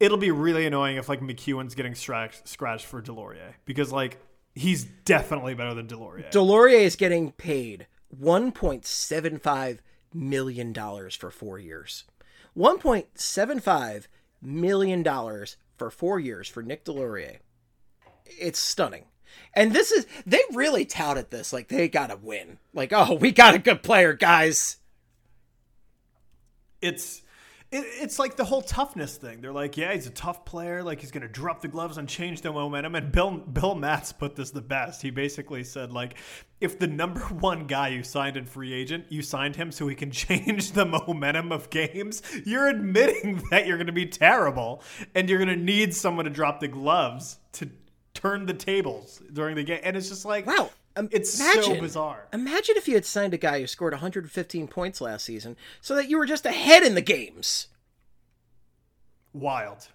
it'll 0.00 0.18
be 0.18 0.30
really 0.30 0.66
annoying 0.66 0.96
if 0.96 1.08
like 1.08 1.20
MacEwen's 1.20 1.74
getting 1.74 1.94
scratched 1.94 2.46
scratched 2.46 2.86
for 2.86 3.00
Deslauriers 3.00 3.54
because 3.64 3.92
like 3.92 4.18
he's 4.58 4.84
definitely 4.84 5.54
better 5.54 5.74
than 5.74 5.86
Deslauriers. 5.86 6.30
Deslauriers 6.30 6.80
is 6.80 6.96
getting 6.96 7.32
paid 7.32 7.86
$1.75 8.20 9.78
million 10.12 10.74
for 10.74 11.30
four 11.30 11.58
years. 11.58 12.04
$1.75 12.56 14.06
million 14.42 15.04
for 15.76 15.90
four 15.90 16.18
years 16.18 16.48
for 16.48 16.62
Nick 16.62 16.84
Deslauriers. 16.84 17.38
It's 18.26 18.58
stunning. 18.58 19.04
And 19.54 19.72
this 19.72 19.92
is, 19.92 20.06
they 20.26 20.40
really 20.52 20.84
touted 20.84 21.30
this 21.30 21.52
like 21.52 21.68
they 21.68 21.88
got 21.88 22.08
to 22.08 22.16
win. 22.16 22.58
Like, 22.74 22.92
oh, 22.92 23.14
we 23.14 23.30
got 23.30 23.54
a 23.54 23.58
good 23.58 23.82
player, 23.82 24.12
guys. 24.12 24.78
it's 26.80 27.22
it, 27.70 27.84
it's 28.00 28.18
like 28.18 28.36
the 28.36 28.44
whole 28.44 28.62
toughness 28.62 29.16
thing. 29.16 29.40
They're 29.40 29.52
like, 29.52 29.76
yeah, 29.76 29.92
he's 29.92 30.06
a 30.06 30.10
tough 30.10 30.44
player. 30.44 30.82
Like 30.82 31.00
he's 31.00 31.10
gonna 31.10 31.28
drop 31.28 31.60
the 31.60 31.68
gloves 31.68 31.98
and 31.98 32.08
change 32.08 32.40
the 32.40 32.52
momentum. 32.52 32.94
And 32.94 33.12
Bill 33.12 33.36
Bill 33.38 33.74
Matz 33.74 34.12
put 34.12 34.36
this 34.36 34.50
the 34.50 34.62
best. 34.62 35.02
He 35.02 35.10
basically 35.10 35.64
said 35.64 35.92
like, 35.92 36.16
if 36.60 36.78
the 36.78 36.86
number 36.86 37.20
one 37.40 37.66
guy 37.66 37.88
you 37.88 38.02
signed 38.02 38.36
in 38.36 38.46
free 38.46 38.72
agent, 38.72 39.06
you 39.10 39.22
signed 39.22 39.56
him 39.56 39.70
so 39.70 39.86
he 39.86 39.94
can 39.94 40.10
change 40.12 40.72
the 40.72 40.86
momentum 40.86 41.52
of 41.52 41.68
games. 41.70 42.22
You're 42.46 42.68
admitting 42.68 43.42
that 43.50 43.66
you're 43.66 43.78
gonna 43.78 43.92
be 43.92 44.06
terrible, 44.06 44.82
and 45.14 45.28
you're 45.28 45.38
gonna 45.38 45.56
need 45.56 45.94
someone 45.94 46.24
to 46.24 46.30
drop 46.30 46.60
the 46.60 46.68
gloves 46.68 47.38
to 47.52 47.70
turn 48.14 48.46
the 48.46 48.54
tables 48.54 49.22
during 49.32 49.56
the 49.56 49.62
game. 49.62 49.80
And 49.82 49.96
it's 49.96 50.08
just 50.08 50.24
like, 50.24 50.46
Wow. 50.46 50.70
Um, 50.98 51.08
it's 51.12 51.32
so 51.32 51.80
bizarre. 51.80 52.26
Imagine 52.32 52.74
if 52.76 52.88
you 52.88 52.94
had 52.94 53.06
signed 53.06 53.32
a 53.32 53.38
guy 53.38 53.60
who 53.60 53.68
scored 53.68 53.92
115 53.92 54.66
points 54.66 55.00
last 55.00 55.24
season 55.24 55.56
so 55.80 55.94
that 55.94 56.08
you 56.08 56.18
were 56.18 56.26
just 56.26 56.44
ahead 56.44 56.82
in 56.82 56.96
the 56.96 57.00
games. 57.00 57.68
Wild. 59.32 59.88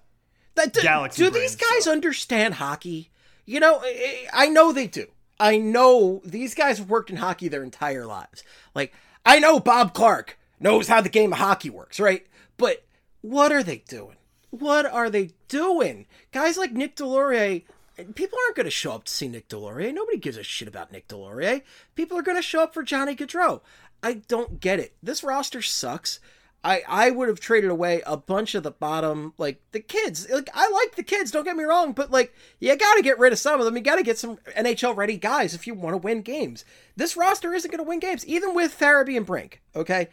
That, 0.56 0.72
do, 0.72 0.82
Galaxy 0.82 1.24
do 1.24 1.30
these 1.30 1.56
guys 1.56 1.82
stuff. 1.82 1.92
understand 1.92 2.56
hockey? 2.56 3.12
You 3.46 3.60
know, 3.60 3.82
I, 3.84 4.28
I 4.32 4.48
know 4.48 4.72
they 4.72 4.88
do. 4.88 5.08
I 5.40 5.58
know 5.58 6.22
these 6.24 6.56
guys 6.56 6.78
have 6.78 6.90
worked 6.90 7.10
in 7.10 7.18
hockey 7.18 7.50
their 7.50 7.64
entire 7.64 8.06
lives. 8.06 8.44
Like, 8.74 8.94
I 9.26 9.40
know 9.40 9.60
Bob 9.60 9.94
Clarke 9.94 10.38
knows 10.60 10.88
how 10.88 11.02
the 11.02 11.10
game 11.10 11.34
of 11.34 11.40
hockey 11.40 11.70
works, 11.70 12.00
right? 12.00 12.26
But 12.56 12.86
what 13.20 13.52
are 13.52 13.64
they 13.64 13.84
doing? 13.90 14.16
What 14.52 14.86
are 14.86 15.10
they 15.10 15.32
doing? 15.50 16.06
Guys 16.32 16.58
like 16.58 16.72
Nick 16.72 16.96
Deslauriers, 16.96 17.64
people 17.96 18.38
aren't 18.46 18.56
going 18.56 18.66
to 18.66 18.72
show 18.72 18.94
up 18.94 19.06
to 19.06 19.14
see 19.14 19.28
Nick 19.28 19.48
Deslauriers. 19.48 19.94
Nobody 19.94 20.18
gives 20.18 20.38
a 20.38 20.44
shit 20.44 20.68
about 20.68 20.92
Nick 20.92 21.08
Deslauriers. 21.08 21.62
People 21.96 22.18
are 22.18 22.24
going 22.24 22.38
to 22.38 22.44
show 22.44 22.64
up 22.64 22.74
for 22.74 22.84
Johnny 22.84 23.16
Gaudreau. 23.16 23.62
I 24.02 24.14
don't 24.14 24.60
get 24.60 24.80
it. 24.80 24.94
This 25.02 25.24
roster 25.24 25.62
sucks. 25.62 26.20
I, 26.66 26.82
I 26.88 27.12
would 27.12 27.28
have 27.28 27.42
traded 27.42 27.70
away 27.70 28.02
a 28.06 28.16
bunch 28.16 28.56
of 28.56 28.64
the 28.64 28.72
bottom, 28.72 29.34
like 29.38 29.62
the 29.72 29.82
kids. 29.82 30.30
Like 30.30 30.50
I 30.54 30.70
like 30.70 30.96
the 30.96 31.04
kids, 31.04 31.30
don't 31.30 31.44
get 31.44 31.58
me 31.58 31.66
wrong, 31.66 31.92
but 31.92 32.10
like 32.10 32.34
you 32.60 32.74
got 32.78 32.96
to 32.96 33.02
get 33.02 33.20
rid 33.20 33.34
of 33.34 33.40
some 33.40 33.60
of 33.60 33.66
them. 33.66 33.76
You 33.76 33.84
got 33.84 33.98
to 33.98 34.04
get 34.04 34.18
some 34.18 34.38
NHL 34.58 34.96
ready 34.96 35.18
guys 35.18 35.54
if 35.54 35.68
you 35.68 35.74
want 35.74 35.94
to 35.94 35.98
win 35.98 36.22
games. 36.22 36.64
This 36.96 37.18
roster 37.18 37.54
isn't 37.54 37.70
going 37.70 37.84
to 37.84 37.88
win 37.88 38.00
games, 38.00 38.26
even 38.26 38.56
with 38.56 38.78
Farabee 38.78 39.18
and 39.18 39.26
Brink. 39.26 39.62
Okay, 39.76 40.08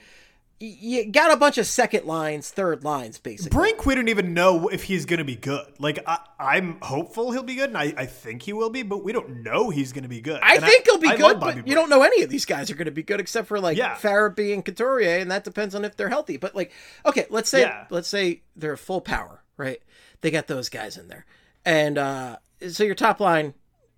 you 0.62 1.06
got 1.10 1.32
a 1.32 1.36
bunch 1.38 1.56
of 1.56 1.66
second 1.66 2.04
lines, 2.04 2.50
third 2.50 2.84
lines, 2.84 3.18
basically. 3.18 3.56
Brink, 3.56 3.86
we 3.86 3.94
don't 3.94 4.08
even 4.08 4.34
know 4.34 4.68
if 4.68 4.82
he's 4.84 5.06
going 5.06 5.18
to 5.18 5.24
be 5.24 5.34
good. 5.34 5.64
Like, 5.78 5.98
I, 6.06 6.18
I'm 6.38 6.78
hopeful 6.82 7.32
he'll 7.32 7.42
be 7.42 7.54
good, 7.54 7.70
and 7.70 7.78
I, 7.78 7.94
I 7.96 8.04
think 8.04 8.42
he 8.42 8.52
will 8.52 8.68
be, 8.68 8.82
but 8.82 9.02
we 9.02 9.12
don't 9.12 9.42
know 9.42 9.70
he's 9.70 9.92
going 9.94 10.02
to 10.02 10.08
be 10.08 10.20
good. 10.20 10.38
I 10.42 10.56
And 10.56 10.64
think 10.64 10.84
he'll 10.84 10.98
be 10.98 11.08
I 11.08 11.16
good, 11.16 11.40
but 11.40 11.56
Bobby 11.56 11.62
you 11.64 11.74
don't 11.74 11.88
know 11.88 12.02
any 12.02 12.22
of 12.22 12.28
these 12.28 12.44
guys 12.44 12.70
are 12.70 12.74
going 12.74 12.84
to 12.84 12.90
be 12.92 13.02
good 13.02 13.20
except 13.20 13.48
for 13.48 13.58
like 13.58 13.78
Yeah. 13.78 13.94
Farabee 13.96 14.52
and 14.52 14.62
Couturier, 14.62 15.18
and 15.18 15.30
that 15.30 15.44
depends 15.44 15.74
on 15.74 15.84
if 15.86 15.96
they're 15.96 16.10
healthy. 16.10 16.36
But 16.36 16.54
like, 16.54 16.72
okay, 17.06 17.24
let's 17.30 17.48
say 17.48 17.62
Yeah. 17.62 17.86
let's 17.88 18.08
say 18.08 18.42
they're 18.54 18.76
full 18.76 19.00
power, 19.00 19.42
right? 19.56 19.80
They 20.20 20.30
got 20.30 20.46
those 20.46 20.68
guys 20.68 20.98
in 20.98 21.08
there, 21.08 21.24
and 21.64 21.96
uh 21.96 22.36
so 22.68 22.84
your 22.84 22.94
top 22.94 23.20
line, 23.20 23.54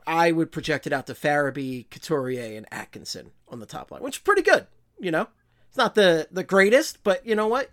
I 0.06 0.30
would 0.30 0.52
project 0.52 0.86
it 0.86 0.92
out 0.92 1.08
to 1.08 1.14
Farabee, 1.14 1.90
Couturier, 1.90 2.56
and 2.56 2.66
Atkinson 2.70 3.32
on 3.48 3.58
the 3.58 3.66
top 3.66 3.90
line, 3.90 4.02
which 4.02 4.18
is 4.18 4.22
pretty 4.22 4.42
good. 4.42 4.68
You 5.00 5.10
know, 5.10 5.26
it's 5.72 5.78
not 5.78 5.94
the 5.94 6.28
the 6.30 6.44
greatest, 6.44 7.02
but 7.02 7.24
you 7.24 7.34
know 7.34 7.46
what? 7.46 7.70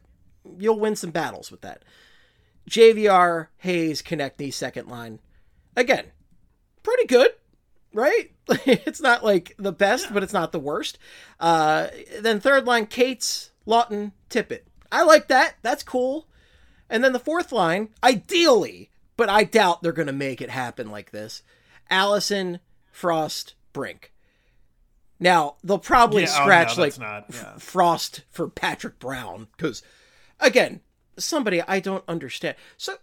You'll 0.57 0.79
win 0.79 0.95
some 0.95 1.11
battles 1.11 1.51
with 1.51 1.59
that. 1.61 1.83
JVR, 2.69 3.47
Hayes, 3.57 4.01
Konecny, 4.01 4.53
second 4.53 4.87
line. 4.87 5.19
Again, 5.75 6.05
pretty 6.81 7.07
good, 7.07 7.31
right? 7.93 8.31
it's 8.47 9.01
not 9.01 9.25
like 9.25 9.53
the 9.59 9.73
best, 9.73 10.13
but 10.13 10.23
it's 10.23 10.31
not 10.31 10.53
the 10.53 10.61
worst. 10.61 10.97
Uh, 11.41 11.87
then 12.21 12.39
third 12.39 12.63
line, 12.63 12.85
Cates, 12.85 13.51
Laughton, 13.67 14.13
Tippett. 14.29 14.61
I 14.93 15.03
like 15.03 15.27
that. 15.27 15.55
That's 15.61 15.83
cool. 15.83 16.29
And 16.89 17.03
then 17.03 17.11
the 17.11 17.19
fourth 17.19 17.51
line, 17.51 17.89
ideally, 18.01 18.91
but 19.17 19.27
I 19.27 19.43
doubt 19.43 19.83
they're 19.83 19.91
going 19.91 20.07
to 20.07 20.13
make 20.13 20.39
it 20.39 20.51
happen 20.51 20.89
like 20.89 21.11
this. 21.11 21.43
Allison, 21.89 22.61
Frost, 22.93 23.55
Brink. 23.73 24.13
Now 25.19 25.55
they'll 25.63 25.77
probably 25.79 26.23
Yeah, 26.23 26.29
oh, 26.35 26.39
no, 26.39 26.43
scratch 26.43 26.77
like 26.77 26.99
not- 26.99 27.25
yeah. 27.33 27.53
F- 27.55 27.61
Frost 27.61 28.23
for 28.31 28.47
Patrick 28.49 28.99
Brown 28.99 29.47
because, 29.57 29.81
again, 30.39 30.81
somebody 31.17 31.61
I 31.61 31.79
don't 31.81 32.03
understand. 32.07 32.55
So, 32.77 32.95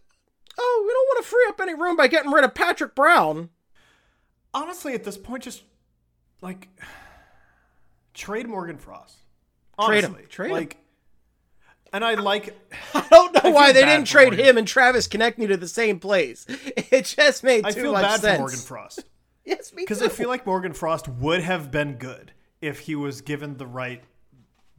oh, 0.59 0.83
we 0.87 0.93
don't 0.93 1.07
want 1.09 1.25
to 1.25 1.29
free 1.31 1.45
up 1.49 1.61
any 1.61 1.75
room 1.75 1.97
by 1.97 2.09
getting 2.09 2.31
rid 2.33 2.45
of 2.45 2.55
Patrick 2.55 2.95
Brown. 2.95 3.51
Honestly, 4.55 4.95
at 4.95 5.05
this 5.05 5.19
point, 5.19 5.43
just 5.43 5.63
like 6.41 6.69
trade 8.15 8.49
Morgan 8.49 8.79
Frost. 8.79 9.19
Trade 9.85 10.05
him. 10.05 10.13
Honestly, 10.13 10.27
Trade 10.31 10.47
him. 10.49 10.53
like, 10.57 10.77
And 11.93 12.03
I 12.03 12.15
like. 12.15 12.57
I 12.95 13.07
don't 13.11 13.35
know 13.35 13.51
I 13.51 13.53
why 13.53 13.73
they 13.73 13.85
didn't 13.85 14.07
trade 14.07 14.29
Morgan. 14.29 14.45
him 14.47 14.57
and 14.59 14.67
Travis 14.67 15.07
Konecny 15.07 15.49
to 15.49 15.57
the 15.59 15.69
same 15.69 16.01
place. 16.01 16.47
It 16.91 17.05
just 17.05 17.43
made 17.45 17.65
too 17.65 17.65
much 17.65 17.75
sense. 17.75 17.77
I 17.77 17.83
feel 17.83 17.93
bad 17.93 18.21
sense. 18.21 18.37
for 18.37 18.41
Morgan 18.41 18.59
Frost 18.59 19.05
Yes, 19.57 19.73
me 19.73 19.83
because. 19.83 20.03
I 20.03 20.09
feel 20.09 20.29
like 20.29 20.45
Morgan 20.45 20.73
Frost 20.73 21.07
would 21.09 21.41
have 21.41 21.71
been 21.71 21.95
good 21.95 22.33
if 22.61 22.81
he 22.81 22.97
was 22.97 23.21
given 23.21 23.57
the 23.57 23.67
right 23.67 24.03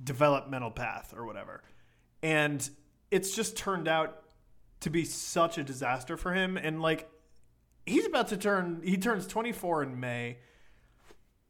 developmental 0.03 0.71
path 0.71 1.13
or 1.15 1.25
whatever. 1.25 1.63
And 2.21 2.69
it's 3.09 3.35
just 3.35 3.55
turned 3.55 3.87
out 3.87 4.23
to 4.81 4.89
be 4.89 5.05
such 5.05 5.57
a 5.57 5.63
disaster 5.63 6.17
for 6.17 6.33
him. 6.33 6.57
And 6.57 6.81
like, 6.81 7.09
he's 7.85 8.05
about 8.05 8.27
to 8.29 8.37
turn, 8.37 8.81
he 8.83 8.97
turns 8.97 9.25
24 9.25 9.83
in 9.83 9.99
May. 9.99 10.37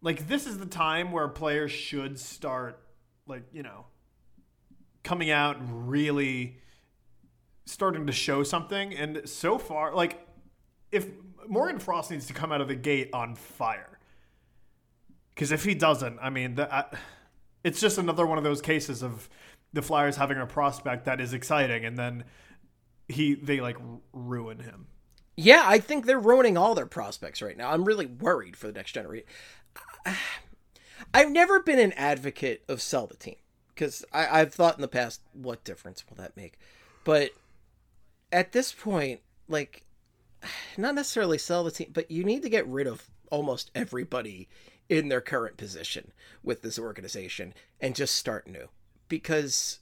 Like, 0.02 0.28
this 0.28 0.46
is 0.46 0.60
the 0.60 0.68
time 0.68 1.12
where 1.12 1.28
players 1.28 1.72
should 1.72 2.20
start, 2.20 2.80
like, 3.26 3.44
you 3.52 3.64
know, 3.64 3.86
coming 5.04 5.32
out 5.32 5.58
and 5.58 5.90
really 5.90 6.60
starting 7.66 8.06
to 8.06 8.14
show 8.14 8.44
something. 8.44 8.94
And 8.94 9.28
so 9.28 9.58
far, 9.58 9.96
like, 9.96 10.26
if 10.92 11.08
Morgan 11.48 11.80
Frost 11.80 12.12
needs 12.12 12.28
to 12.28 12.34
come 12.34 12.52
out 12.52 12.62
of 12.62 12.68
the 12.68 12.76
gate 12.76 13.10
on 13.14 13.36
fire, 13.36 14.00
because 15.34 15.52
if 15.52 15.64
he 15.64 15.74
doesn't, 15.74 16.20
I 16.22 16.30
mean, 16.30 16.56
that 16.56 16.74
I, 16.74 16.86
it's 17.64 17.80
just 17.80 17.98
another 17.98 18.26
one 18.26 18.38
of 18.38 18.44
those 18.44 18.62
cases 18.62 19.04
of 19.04 19.30
the 19.74 19.82
Flyers 19.82 20.16
having 20.16 20.38
a 20.38 20.46
prospect 20.46 21.06
that 21.06 21.20
is 21.20 21.34
exciting, 21.34 21.86
and 21.86 21.98
then 21.98 22.24
he 23.08 23.36
they 23.36 23.60
like 23.62 23.78
ruin 24.14 24.60
him. 24.60 24.88
Yeah, 25.36 25.64
I 25.66 25.80
think 25.80 26.06
they're 26.06 26.20
ruining 26.20 26.58
all 26.58 26.74
their 26.74 26.88
prospects 26.88 27.42
right 27.42 27.56
now. 27.56 27.72
I'm 27.72 27.86
really 27.86 28.08
worried 28.08 28.56
for 28.56 28.68
the 28.68 28.74
next 28.74 28.94
generation. 28.94 29.28
I've 31.14 31.30
never 31.32 31.60
been 31.60 31.80
an 31.80 31.94
advocate 31.94 32.64
of 32.68 32.82
sell 32.82 33.06
the 33.06 33.16
team 33.16 33.36
because 33.70 34.04
I've 34.12 34.54
thought 34.54 34.76
in 34.76 34.82
the 34.82 34.88
past, 34.88 35.22
what 35.34 35.64
difference 35.64 36.04
will 36.10 36.18
that 36.18 36.36
make? 36.36 36.58
But 37.04 37.32
at 38.32 38.52
this 38.52 38.72
point, 38.72 39.22
like, 39.48 39.84
not 40.78 40.96
necessarily 40.96 41.38
sell 41.38 41.64
the 41.64 41.72
team, 41.72 41.92
but 41.94 42.10
you 42.12 42.24
need 42.24 42.42
to 42.44 42.50
get 42.50 42.68
rid 42.68 42.88
of 42.88 43.10
almost 43.32 43.72
everybody 43.76 44.48
in 44.90 45.10
their 45.10 45.22
current 45.22 45.58
position 45.58 46.12
with 46.44 46.62
this 46.62 46.80
organization 46.80 47.54
and 47.82 47.96
just 47.96 48.16
start 48.16 48.48
new 48.48 48.70
because 49.10 49.80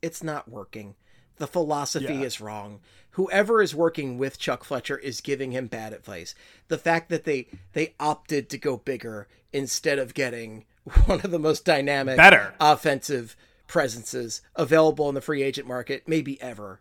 it's 0.00 0.22
not 0.22 0.48
working. 0.50 0.94
The 1.36 1.46
philosophy 1.46 2.06
Yeah. 2.14 2.22
is 2.22 2.40
wrong. 2.40 2.80
Whoever 3.12 3.62
is 3.62 3.74
working 3.74 4.18
with 4.18 4.38
Chuck 4.38 4.64
Fletcher 4.64 4.96
is 4.98 5.20
giving 5.20 5.52
him 5.52 5.66
bad 5.66 5.92
advice. 5.92 6.34
The 6.68 6.78
fact 6.78 7.08
that 7.10 7.24
they 7.24 7.46
they 7.72 7.94
opted 8.00 8.48
to 8.50 8.58
go 8.58 8.76
bigger 8.76 9.28
instead 9.52 9.98
of 9.98 10.14
getting 10.14 10.64
one 11.06 11.20
of 11.20 11.30
the 11.30 11.38
most 11.38 11.64
dynamic 11.64 12.16
Better. 12.16 12.54
offensive 12.60 13.36
presences 13.68 14.42
available 14.56 15.08
in 15.08 15.14
the 15.14 15.20
free 15.20 15.42
agent 15.42 15.66
market 15.66 16.06
maybe 16.08 16.40
ever. 16.42 16.80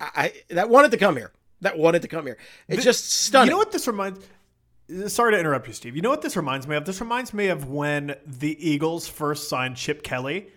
I, 0.00 0.10
I 0.14 0.32
that 0.54 0.68
wanted 0.70 0.90
to 0.92 0.96
come 0.96 1.16
here. 1.16 1.32
That 1.62 1.78
wanted 1.78 2.02
to 2.02 2.08
come 2.08 2.26
here. 2.26 2.36
It's 2.68 2.84
just 2.84 3.10
stunning. 3.10 3.46
You 3.46 3.50
know 3.52 3.58
what 3.58 3.72
this 3.72 3.86
reminds? 3.86 4.20
Sorry 5.06 5.32
to 5.32 5.38
interrupt 5.38 5.68
you, 5.68 5.72
Steve. 5.72 5.96
You 5.96 6.02
know 6.02 6.10
what 6.10 6.20
this 6.20 6.36
reminds 6.36 6.66
me 6.66 6.76
of? 6.76 6.84
This 6.84 7.00
reminds 7.00 7.32
me 7.32 7.48
of 7.48 7.70
when 7.70 8.16
the 8.26 8.68
Eagles 8.68 9.08
first 9.08 9.48
signed 9.48 9.76
Chip 9.76 10.02
Kelly, 10.02 10.48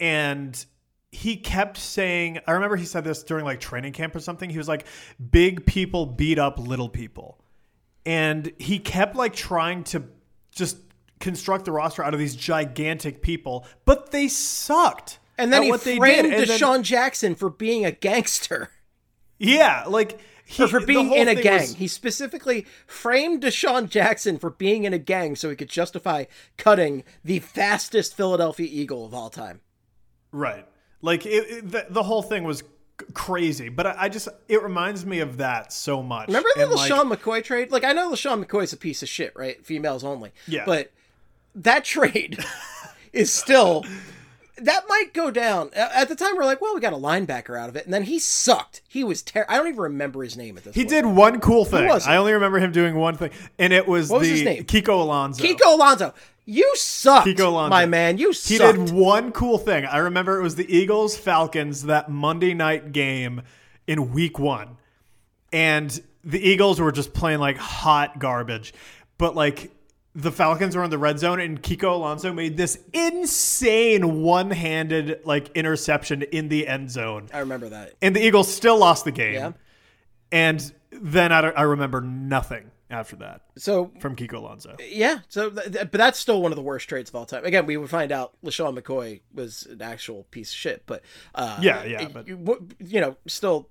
and 0.00 0.64
he 1.10 1.36
kept 1.36 1.76
saying. 1.76 2.38
I 2.46 2.52
remember 2.52 2.76
he 2.76 2.84
said 2.84 3.04
this 3.04 3.22
during 3.24 3.44
like 3.44 3.60
training 3.60 3.92
camp 3.92 4.14
or 4.14 4.20
something. 4.20 4.48
He 4.48 4.58
was 4.58 4.68
like, 4.68 4.86
"Big 5.30 5.66
people 5.66 6.06
beat 6.06 6.38
up 6.38 6.58
little 6.58 6.88
people," 6.88 7.38
and 8.06 8.52
he 8.58 8.78
kept 8.78 9.16
like 9.16 9.34
trying 9.34 9.84
to 9.84 10.04
just 10.52 10.78
construct 11.18 11.64
the 11.64 11.72
roster 11.72 12.04
out 12.04 12.14
of 12.14 12.20
these 12.20 12.36
gigantic 12.36 13.22
people, 13.22 13.66
but 13.84 14.12
they 14.12 14.28
sucked. 14.28 15.18
And 15.36 15.52
then 15.52 15.64
he 15.64 15.70
what 15.70 15.82
they 15.82 15.96
framed. 15.96 16.32
And 16.32 16.48
then- 16.48 16.58
DeSean 16.60 16.82
Jackson 16.82 17.34
for 17.34 17.50
being 17.50 17.84
a 17.84 17.90
gangster. 17.92 18.70
Yeah, 19.38 19.84
like 19.86 20.18
he, 20.44 20.62
Or 20.62 20.68
for 20.68 20.80
being 20.80 21.12
in 21.12 21.28
a 21.28 21.34
gang. 21.34 21.60
was- 21.60 21.74
he 21.74 21.86
specifically 21.88 22.66
framed 22.86 23.42
DeSean 23.42 23.88
Jackson 23.88 24.38
for 24.38 24.50
being 24.50 24.84
in 24.84 24.92
a 24.92 24.98
gang 24.98 25.36
so 25.36 25.50
he 25.50 25.56
could 25.56 25.68
justify 25.68 26.24
cutting 26.56 27.04
the 27.24 27.38
fastest 27.40 28.16
Philadelphia 28.16 28.66
Eagle 28.70 29.04
of 29.04 29.12
all 29.14 29.30
time. 29.30 29.60
Right. 30.32 30.66
Like 31.02 31.26
it, 31.26 31.30
it, 31.50 31.70
the, 31.70 31.86
the 31.90 32.02
whole 32.02 32.22
thing 32.22 32.44
was 32.44 32.64
crazy, 33.14 33.68
but 33.68 33.86
I, 33.86 33.94
I 33.98 34.08
just 34.08 34.28
it 34.48 34.62
reminds 34.62 35.06
me 35.06 35.20
of 35.20 35.36
that 35.36 35.72
so 35.72 36.02
much. 36.02 36.26
Remember 36.28 36.48
the 36.56 36.62
And, 36.62 36.72
like, 36.72 36.90
McCoy 36.90 37.44
trade? 37.44 37.70
Like, 37.70 37.84
I 37.84 37.92
know 37.92 38.10
LeSean 38.10 38.44
McCoy's 38.44 38.72
a 38.72 38.76
piece 38.76 39.02
of 39.02 39.08
shit, 39.08 39.32
right? 39.36 39.64
Females 39.64 40.02
only. 40.02 40.32
Yeah. 40.46 40.64
But 40.66 40.90
that 41.54 41.84
trade 41.84 42.38
is 43.12 43.32
still. 43.32 43.84
That 44.62 44.84
might 44.88 45.12
go 45.14 45.30
down. 45.30 45.70
At 45.74 46.08
the 46.08 46.14
time, 46.16 46.36
we're 46.36 46.44
like, 46.44 46.60
well, 46.60 46.74
we 46.74 46.80
got 46.80 46.92
a 46.92 46.96
linebacker 46.96 47.58
out 47.58 47.68
of 47.68 47.76
it. 47.76 47.84
And 47.84 47.94
then 47.94 48.02
he 48.04 48.18
sucked. 48.18 48.82
He 48.88 49.04
was 49.04 49.22
terrible. 49.22 49.52
I 49.52 49.56
don't 49.58 49.68
even 49.68 49.80
remember 49.80 50.22
his 50.22 50.36
name 50.36 50.56
at 50.58 50.64
this 50.64 50.74
He 50.74 50.82
point. 50.82 50.90
did 50.90 51.06
one 51.06 51.40
cool 51.40 51.64
thing. 51.64 51.86
was? 51.88 52.06
I 52.06 52.16
only 52.16 52.32
remember 52.32 52.58
him 52.58 52.72
doing 52.72 52.94
one 52.96 53.16
thing, 53.16 53.30
and 53.58 53.72
it 53.72 53.86
was 53.86 54.10
What 54.10 54.20
was 54.20 54.28
the 54.28 54.34
his 54.34 54.42
name? 54.44 54.64
Kiko 54.64 55.00
Alonso. 55.00 55.42
Kiko 55.44 55.74
Alonso. 55.74 56.14
You 56.44 56.70
sucked, 56.76 57.26
Kiko 57.28 57.48
Alonso. 57.48 57.70
my 57.70 57.84
man. 57.86 58.16
You 58.18 58.32
suck. 58.32 58.74
He 58.76 58.82
did 58.86 58.90
one 58.90 59.32
cool 59.32 59.58
thing. 59.58 59.84
I 59.84 59.98
remember 59.98 60.38
it 60.38 60.42
was 60.42 60.54
the 60.56 60.74
Eagles 60.74 61.16
Falcons 61.16 61.82
that 61.84 62.08
Monday 62.10 62.54
night 62.54 62.92
game 62.92 63.42
in 63.86 64.12
week 64.14 64.38
one. 64.38 64.76
And 65.52 65.98
the 66.24 66.40
Eagles 66.40 66.80
were 66.80 66.92
just 66.92 67.12
playing 67.12 67.38
like 67.40 67.56
hot 67.56 68.18
garbage. 68.18 68.72
But 69.18 69.34
like 69.34 69.70
the 70.20 70.32
Falcons 70.32 70.74
were 70.74 70.82
in 70.82 70.90
the 70.90 70.98
red 70.98 71.18
zone 71.20 71.38
and 71.40 71.62
Kiko 71.62 71.92
Alonso 71.94 72.32
made 72.32 72.56
this 72.56 72.76
insane 72.92 74.22
one-handed 74.22 75.20
like 75.24 75.50
interception 75.54 76.22
in 76.22 76.48
the 76.48 76.66
end 76.66 76.90
zone. 76.90 77.28
I 77.32 77.38
remember 77.38 77.68
that. 77.68 77.94
And 78.02 78.16
the 78.16 78.24
Eagles 78.26 78.52
still 78.52 78.76
lost 78.78 79.04
the 79.04 79.12
game. 79.12 79.34
Yeah. 79.34 79.52
And 80.32 80.72
then 80.90 81.32
I, 81.32 81.38
I 81.50 81.62
remember 81.62 82.00
nothing 82.00 82.70
after 82.90 83.16
that 83.16 83.42
So 83.58 83.92
from 84.00 84.16
Kiko 84.16 84.34
Alonso. 84.34 84.74
Yeah, 84.90 85.18
so 85.28 85.50
th- 85.50 85.72
th- 85.72 85.90
but 85.90 85.98
that's 85.98 86.18
still 86.18 86.42
one 86.42 86.50
of 86.52 86.56
the 86.56 86.62
worst 86.62 86.88
trades 86.88 87.10
of 87.10 87.14
all 87.16 87.24
time. 87.26 87.44
Again, 87.44 87.66
we 87.66 87.76
would 87.76 87.90
find 87.90 88.10
out 88.10 88.32
LeSean 88.42 88.76
McCoy 88.78 89.20
was 89.32 89.66
an 89.66 89.82
actual 89.82 90.24
piece 90.30 90.50
of 90.50 90.56
shit, 90.56 90.82
but 90.86 91.02
uh, 91.34 91.58
Yeah, 91.62 91.84
yeah, 91.84 92.08
but- 92.08 92.26
you, 92.26 92.68
you 92.80 93.00
know, 93.00 93.16
still, 93.26 93.68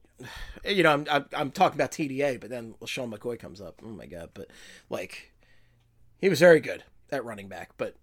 you 0.63 0.83
know, 0.83 0.93
I'm, 0.93 1.05
I'm 1.11 1.25
I'm 1.33 1.51
talking 1.51 1.77
about 1.77 1.91
TDA, 1.91 2.39
but 2.39 2.49
then 2.49 2.75
LeSean 2.81 3.11
McCoy 3.13 3.37
comes 3.39 3.59
up. 3.59 3.81
Oh 3.83 3.87
my 3.89 4.05
god! 4.05 4.29
But 4.33 4.49
like, 4.89 5.31
he 6.19 6.29
was 6.29 6.39
very 6.39 6.59
good 6.59 6.83
at 7.11 7.23
running 7.23 7.47
back, 7.47 7.71
but 7.77 7.95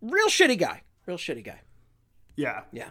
real 0.00 0.28
shitty 0.28 0.58
guy, 0.58 0.82
real 1.06 1.18
shitty 1.18 1.44
guy. 1.44 1.60
Yeah. 2.36 2.62
Yeah. 2.72 2.90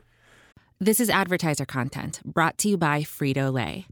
This 0.79 0.99
is 0.99 1.09
advertiser 1.09 1.65
content 1.65 2.21
brought 2.25 2.57
to 2.59 2.69
you 2.69 2.77
by 2.77 3.01
Frito 3.01 3.51
Lay. 3.53 3.85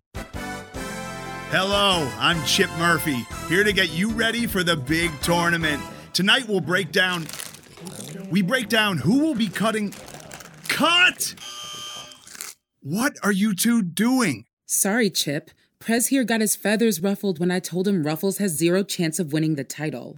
Hello, 1.50 2.10
I'm 2.18 2.44
Chip 2.46 2.70
Murphy, 2.80 3.26
here 3.48 3.64
to 3.64 3.72
get 3.72 3.92
you 3.92 4.10
ready 4.10 4.48
for 4.48 4.64
the 4.64 4.76
big 4.76 5.12
tournament. 5.22 5.82
Tonight 6.12 6.48
we'll 6.48 6.62
break 6.62 6.92
down. 6.92 7.28
We 8.32 8.42
break 8.42 8.70
down 8.70 8.98
who 8.98 9.20
will 9.20 9.36
be 9.36 9.48
cutting. 9.48 9.94
Cut! 10.68 11.36
What 12.82 13.14
are 13.24 13.32
you 13.32 13.54
two 13.56 13.82
doing? 13.84 14.46
Sorry, 14.66 15.10
Chip. 15.10 15.52
Prez 15.80 16.08
here 16.08 16.24
got 16.24 16.42
his 16.42 16.56
feathers 16.56 17.02
ruffled 17.02 17.40
when 17.40 17.52
I 17.52 17.60
told 17.60 17.88
him 17.88 18.04
Ruffles 18.04 18.40
has 18.40 18.58
zero 18.58 18.84
chance 18.84 19.20
of 19.20 19.32
winning 19.32 19.56
the 19.56 19.64
title. 19.64 20.18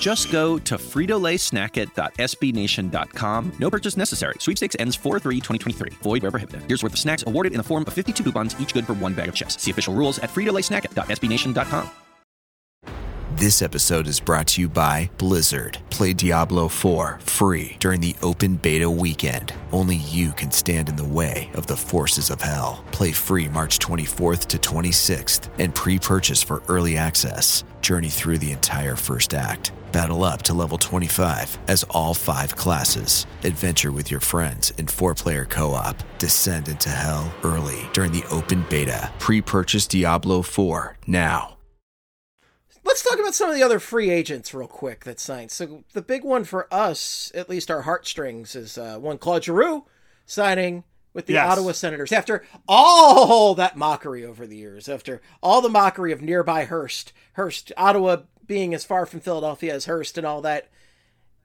Just 0.00 0.32
go 0.32 0.58
to 0.58 0.76
fritolaysnackit.sbnation.com. 0.76 3.52
No 3.58 3.70
purchase 3.70 3.96
necessary. 3.96 4.34
Sweepstakes 4.38 4.76
ends 4.78 4.96
4-3-2023. 4.96 5.92
Void 5.94 6.22
where 6.22 6.30
prohibited. 6.30 6.62
Here's 6.64 6.82
worth 6.82 6.94
of 6.94 6.98
snacks 6.98 7.24
awarded 7.26 7.52
in 7.52 7.58
the 7.58 7.64
form 7.64 7.84
of 7.86 7.92
52 7.92 8.24
coupons, 8.24 8.58
each 8.58 8.74
good 8.74 8.86
for 8.86 8.94
one 8.94 9.14
bag 9.14 9.28
of 9.28 9.34
chips. 9.34 9.60
See 9.60 9.70
official 9.70 9.94
rules 9.94 10.18
at 10.18 10.30
fritolaysnackit.sbnation.com. 10.30 12.03
This 13.36 13.62
episode 13.62 14.06
is 14.06 14.20
brought 14.20 14.46
to 14.46 14.60
you 14.60 14.68
by 14.68 15.10
Blizzard. 15.18 15.78
Play 15.90 16.12
Diablo 16.12 16.68
4 16.68 17.18
free 17.24 17.76
during 17.80 18.00
the 18.00 18.14
open 18.22 18.54
beta 18.54 18.88
weekend. 18.88 19.52
Only 19.72 19.96
you 19.96 20.30
can 20.30 20.52
stand 20.52 20.88
in 20.88 20.94
the 20.94 21.04
way 21.04 21.50
of 21.54 21.66
the 21.66 21.76
forces 21.76 22.30
of 22.30 22.40
hell. 22.40 22.84
Play 22.92 23.10
free 23.10 23.48
March 23.48 23.80
24th 23.80 24.46
to 24.46 24.58
26th 24.58 25.48
and 25.58 25.74
pre 25.74 25.98
purchase 25.98 26.44
for 26.44 26.62
early 26.68 26.96
access. 26.96 27.64
Journey 27.80 28.08
through 28.08 28.38
the 28.38 28.52
entire 28.52 28.94
first 28.94 29.34
act. 29.34 29.72
Battle 29.90 30.22
up 30.22 30.42
to 30.42 30.54
level 30.54 30.78
25 30.78 31.58
as 31.66 31.82
all 31.90 32.14
five 32.14 32.54
classes. 32.54 33.26
Adventure 33.42 33.90
with 33.90 34.12
your 34.12 34.20
friends 34.20 34.70
in 34.78 34.86
four 34.86 35.12
player 35.12 35.44
co 35.44 35.72
op. 35.72 35.96
Descend 36.18 36.68
into 36.68 36.88
hell 36.88 37.34
early 37.42 37.90
during 37.92 38.12
the 38.12 38.24
open 38.30 38.64
beta. 38.70 39.12
Pre 39.18 39.40
purchase 39.40 39.88
Diablo 39.88 40.42
4 40.42 40.98
now. 41.08 41.53
Let's 42.84 43.02
talk 43.02 43.18
about 43.18 43.34
some 43.34 43.48
of 43.48 43.56
the 43.56 43.62
other 43.62 43.80
free 43.80 44.10
agents 44.10 44.52
real 44.52 44.68
quick 44.68 45.04
that 45.04 45.18
signed. 45.18 45.50
So 45.50 45.84
the 45.94 46.02
big 46.02 46.22
one 46.22 46.44
for 46.44 46.72
us, 46.72 47.32
at 47.34 47.48
least 47.48 47.70
our 47.70 47.82
heartstrings, 47.82 48.54
is 48.54 48.76
uh, 48.76 48.98
one 48.98 49.18
Claude 49.18 49.44
Giroux 49.44 49.84
signing 50.26 50.84
with 51.14 51.26
the 51.26 51.34
Yes. 51.34 51.52
Ottawa 51.52 51.72
Senators 51.72 52.12
after 52.12 52.44
all 52.68 53.54
that 53.54 53.76
mockery 53.76 54.24
over 54.24 54.46
the 54.46 54.56
years, 54.56 54.88
after 54.88 55.22
all 55.42 55.62
the 55.62 55.68
mockery 55.68 56.12
of 56.12 56.20
nearby 56.20 56.64
Hearst, 56.64 57.12
Hearst, 57.34 57.72
Ottawa 57.76 58.22
being 58.46 58.74
as 58.74 58.84
far 58.84 59.06
from 59.06 59.20
Philadelphia 59.20 59.74
as 59.74 59.86
Hearst 59.86 60.18
and 60.18 60.26
all 60.26 60.42
that. 60.42 60.68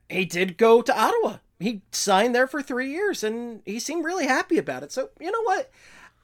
He 0.09 0.25
did 0.25 0.57
go 0.57 0.81
to 0.81 0.99
Ottawa. 0.99 1.37
He 1.59 1.83
signed 1.91 2.33
there 2.33 2.47
for 2.47 2.61
three 2.61 2.89
years, 2.91 3.23
and 3.23 3.61
he 3.65 3.79
seemed 3.79 4.03
really 4.03 4.25
happy 4.25 4.57
about 4.57 4.83
it. 4.83 4.91
So 4.91 5.09
you 5.19 5.31
know 5.31 5.43
what? 5.43 5.71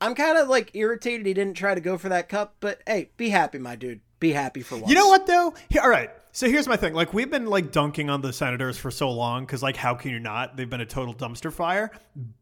I'm 0.02 0.16
kind 0.16 0.38
of 0.38 0.50
like 0.50 0.76
irritated 0.76 1.26
he 1.26 1.34
didn't 1.34 1.56
try 1.56 1.74
to 1.76 1.82
go 1.82 1.98
for 1.98 2.10
that 2.10 2.28
cup, 2.28 2.56
but 2.60 2.82
hey, 2.86 3.12
be 3.16 3.30
happy, 3.30 3.60
my 3.60 3.76
dude. 3.76 4.02
Be 4.20 4.32
happy 4.32 4.62
for 4.62 4.76
once. 4.76 4.90
You 4.90 4.96
know 4.96 5.08
what 5.08 5.28
though? 5.28 5.54
Here, 5.70 5.82
all 5.82 5.90
right. 5.90 6.10
So 6.32 6.50
here's 6.50 6.68
my 6.68 6.76
thing. 6.76 6.94
Like 6.94 7.14
we've 7.14 7.30
been 7.30 7.46
like 7.46 7.72
dunking 7.72 8.10
on 8.10 8.22
the 8.22 8.34
Senators 8.34 8.78
for 8.78 8.92
so 8.92 9.10
long 9.12 9.46
because 9.46 9.64
like 9.64 9.78
how 9.78 9.96
can 9.96 10.12
you 10.12 10.20
not? 10.20 10.58
They've 10.58 10.70
been 10.70 10.82
a 10.82 10.86
total 10.86 11.14
dumpster 11.14 11.52
fire. 11.52 11.92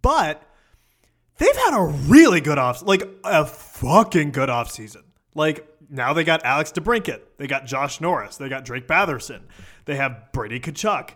But 0.01 0.41
they've 1.37 1.55
had 1.55 1.77
a 1.77 1.83
really 1.83 2.41
good 2.41 2.57
off, 2.57 2.81
like 2.83 3.03
a 3.23 3.45
fucking 3.45 4.31
good 4.31 4.49
off 4.49 4.71
season. 4.71 5.03
Like 5.35 5.67
now 5.89 6.13
they 6.13 6.23
got 6.23 6.43
Alex 6.43 6.71
DeBrincat, 6.71 7.21
they 7.37 7.47
got 7.47 7.65
Josh 7.65 8.01
Norris, 8.01 8.37
they 8.37 8.49
got 8.49 8.65
Drake 8.65 8.87
Batherson, 8.87 9.41
they 9.85 9.95
have 9.95 10.31
Brady 10.31 10.59
Tkachuk. 10.59 11.11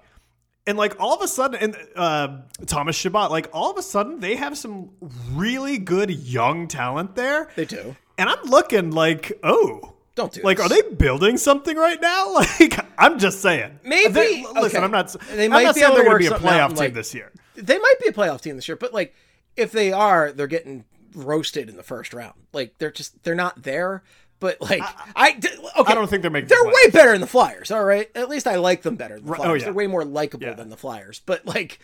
And 0.68 0.78
like 0.78 1.00
all 1.00 1.16
of 1.16 1.22
a 1.22 1.28
sudden, 1.28 1.60
and 1.62 1.78
uh, 1.96 2.40
Thomas 2.66 2.96
Chabot, 2.96 3.32
like 3.32 3.50
all 3.54 3.72
of 3.72 3.78
a 3.78 3.82
sudden, 3.82 4.20
they 4.20 4.36
have 4.36 4.58
some 4.58 4.92
really 5.32 5.78
good 5.78 6.10
young 6.12 6.68
talent 6.68 7.16
there. 7.16 7.50
They 7.56 7.64
do. 7.66 7.96
And 8.18 8.30
I'm 8.30 8.44
looking 8.44 8.92
like, 8.92 9.40
oh, 9.44 9.94
Don't 10.18 10.34
do 10.34 10.42
like, 10.42 10.58
this. 10.58 10.66
are 10.66 10.70
they 10.70 10.82
building 10.96 11.38
something 11.38 11.78
right 11.78 12.02
now? 12.02 12.34
Like, 12.60 12.78
I'm 12.98 13.20
just 13.20 13.40
saying. 13.42 13.80
Maybe- 13.84 14.12
They- 14.12 14.44
listen, 14.56 14.78
okay. 14.78 14.78
I'm 14.80 14.92
not. 14.92 15.16
They 15.32 15.46
I'm 15.46 15.52
might 15.52 15.64
not 15.64 15.76
be 15.76 15.82
saying 15.82 15.94
they're 15.94 16.04
going 16.04 16.24
to 16.24 16.30
be 16.30 16.36
a 16.36 16.40
playoff 16.40 16.70
team 16.70 16.78
like- 16.78 16.94
this 16.96 17.14
year. 17.14 17.32
They 17.56 17.78
might 17.78 17.94
be 18.02 18.10
a 18.10 18.12
playoff 18.12 18.42
team 18.42 18.56
this 18.56 18.68
year, 18.68 18.76
but 18.76 18.94
like 18.94 19.16
if 19.56 19.72
they 19.72 19.92
are, 19.94 20.32
they're 20.32 20.48
getting 20.48 20.84
roasted 21.16 21.70
in 21.70 21.78
the 21.78 21.84
first 21.84 22.14
round. 22.14 22.34
Like 22.52 22.78
they're 22.80 22.92
just 22.92 23.24
they're 23.24 23.34
not 23.36 23.62
there. 23.64 24.04
But 24.40 24.60
like 24.62 24.82
I 25.16 25.32
okay, 25.32 25.92
I 25.92 25.96
don't 25.96 26.08
think 26.08 26.22
they're 26.24 26.30
making 26.30 26.50
They're 26.50 26.62
the 26.64 26.68
way 26.68 26.92
better 26.92 27.12
than 27.14 27.22
the 27.22 27.28
Flyers. 27.28 27.72
All 27.72 27.84
right, 27.84 28.10
at 28.16 28.30
least 28.30 28.46
I 28.48 28.56
like 28.58 28.82
them 28.84 28.96
better 28.96 29.16
than 29.16 29.26
the 29.26 29.32
Right- 29.32 29.42
oh, 29.44 29.54
yeah. 29.56 29.64
They're 29.66 29.74
way 29.74 29.88
more 29.88 30.06
likable 30.06 30.46
Yeah. 30.48 30.54
than 30.54 30.70
the 30.70 30.78
Flyers. 30.78 31.22
But 31.26 31.46
like, 31.48 31.80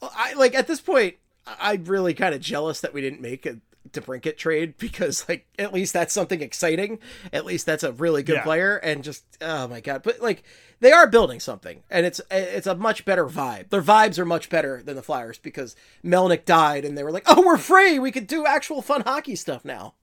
I 0.00 0.34
like 0.34 0.54
at 0.54 0.66
this 0.68 0.80
point, 0.80 1.16
I- 1.46 1.72
I'm 1.72 1.84
really 1.84 2.14
kind 2.14 2.34
of 2.34 2.40
jealous 2.40 2.80
that 2.80 2.92
we 2.94 3.00
didn't 3.00 3.20
make 3.20 3.46
a 3.46 3.58
DeBrincat 3.92 4.36
trade 4.36 4.76
because 4.78 5.28
like 5.28 5.46
at 5.58 5.72
least 5.72 5.92
that's 5.92 6.12
something 6.14 6.40
exciting. 6.40 6.98
At 7.32 7.44
least 7.44 7.66
that's 7.66 7.82
a 7.84 7.92
really 7.92 8.22
good 8.22 8.36
Yeah. 8.36 8.42
player. 8.42 8.76
And 8.76 9.04
just 9.04 9.24
oh 9.40 9.68
my 9.68 9.80
god, 9.80 10.02
but 10.02 10.20
like 10.20 10.42
they 10.80 10.92
are 10.92 11.06
building 11.06 11.38
something, 11.40 11.82
and 11.90 12.04
it's 12.04 12.20
it's 12.30 12.66
a 12.66 12.74
much 12.74 13.04
better 13.04 13.26
vibe. 13.26 13.70
Their 13.70 13.82
vibes 13.82 14.18
are 14.18 14.24
much 14.24 14.48
better 14.50 14.82
than 14.82 14.96
the 14.96 15.02
Flyers 15.02 15.38
because 15.38 15.76
Melnyk 16.04 16.44
died, 16.44 16.84
and 16.84 16.98
they 16.98 17.04
were 17.04 17.12
like, 17.12 17.24
oh, 17.26 17.42
we're 17.46 17.56
free. 17.58 17.98
We 18.00 18.10
could 18.10 18.26
do 18.26 18.46
actual 18.46 18.82
fun 18.82 19.02
hockey 19.02 19.36
stuff 19.36 19.64
now. 19.64 19.94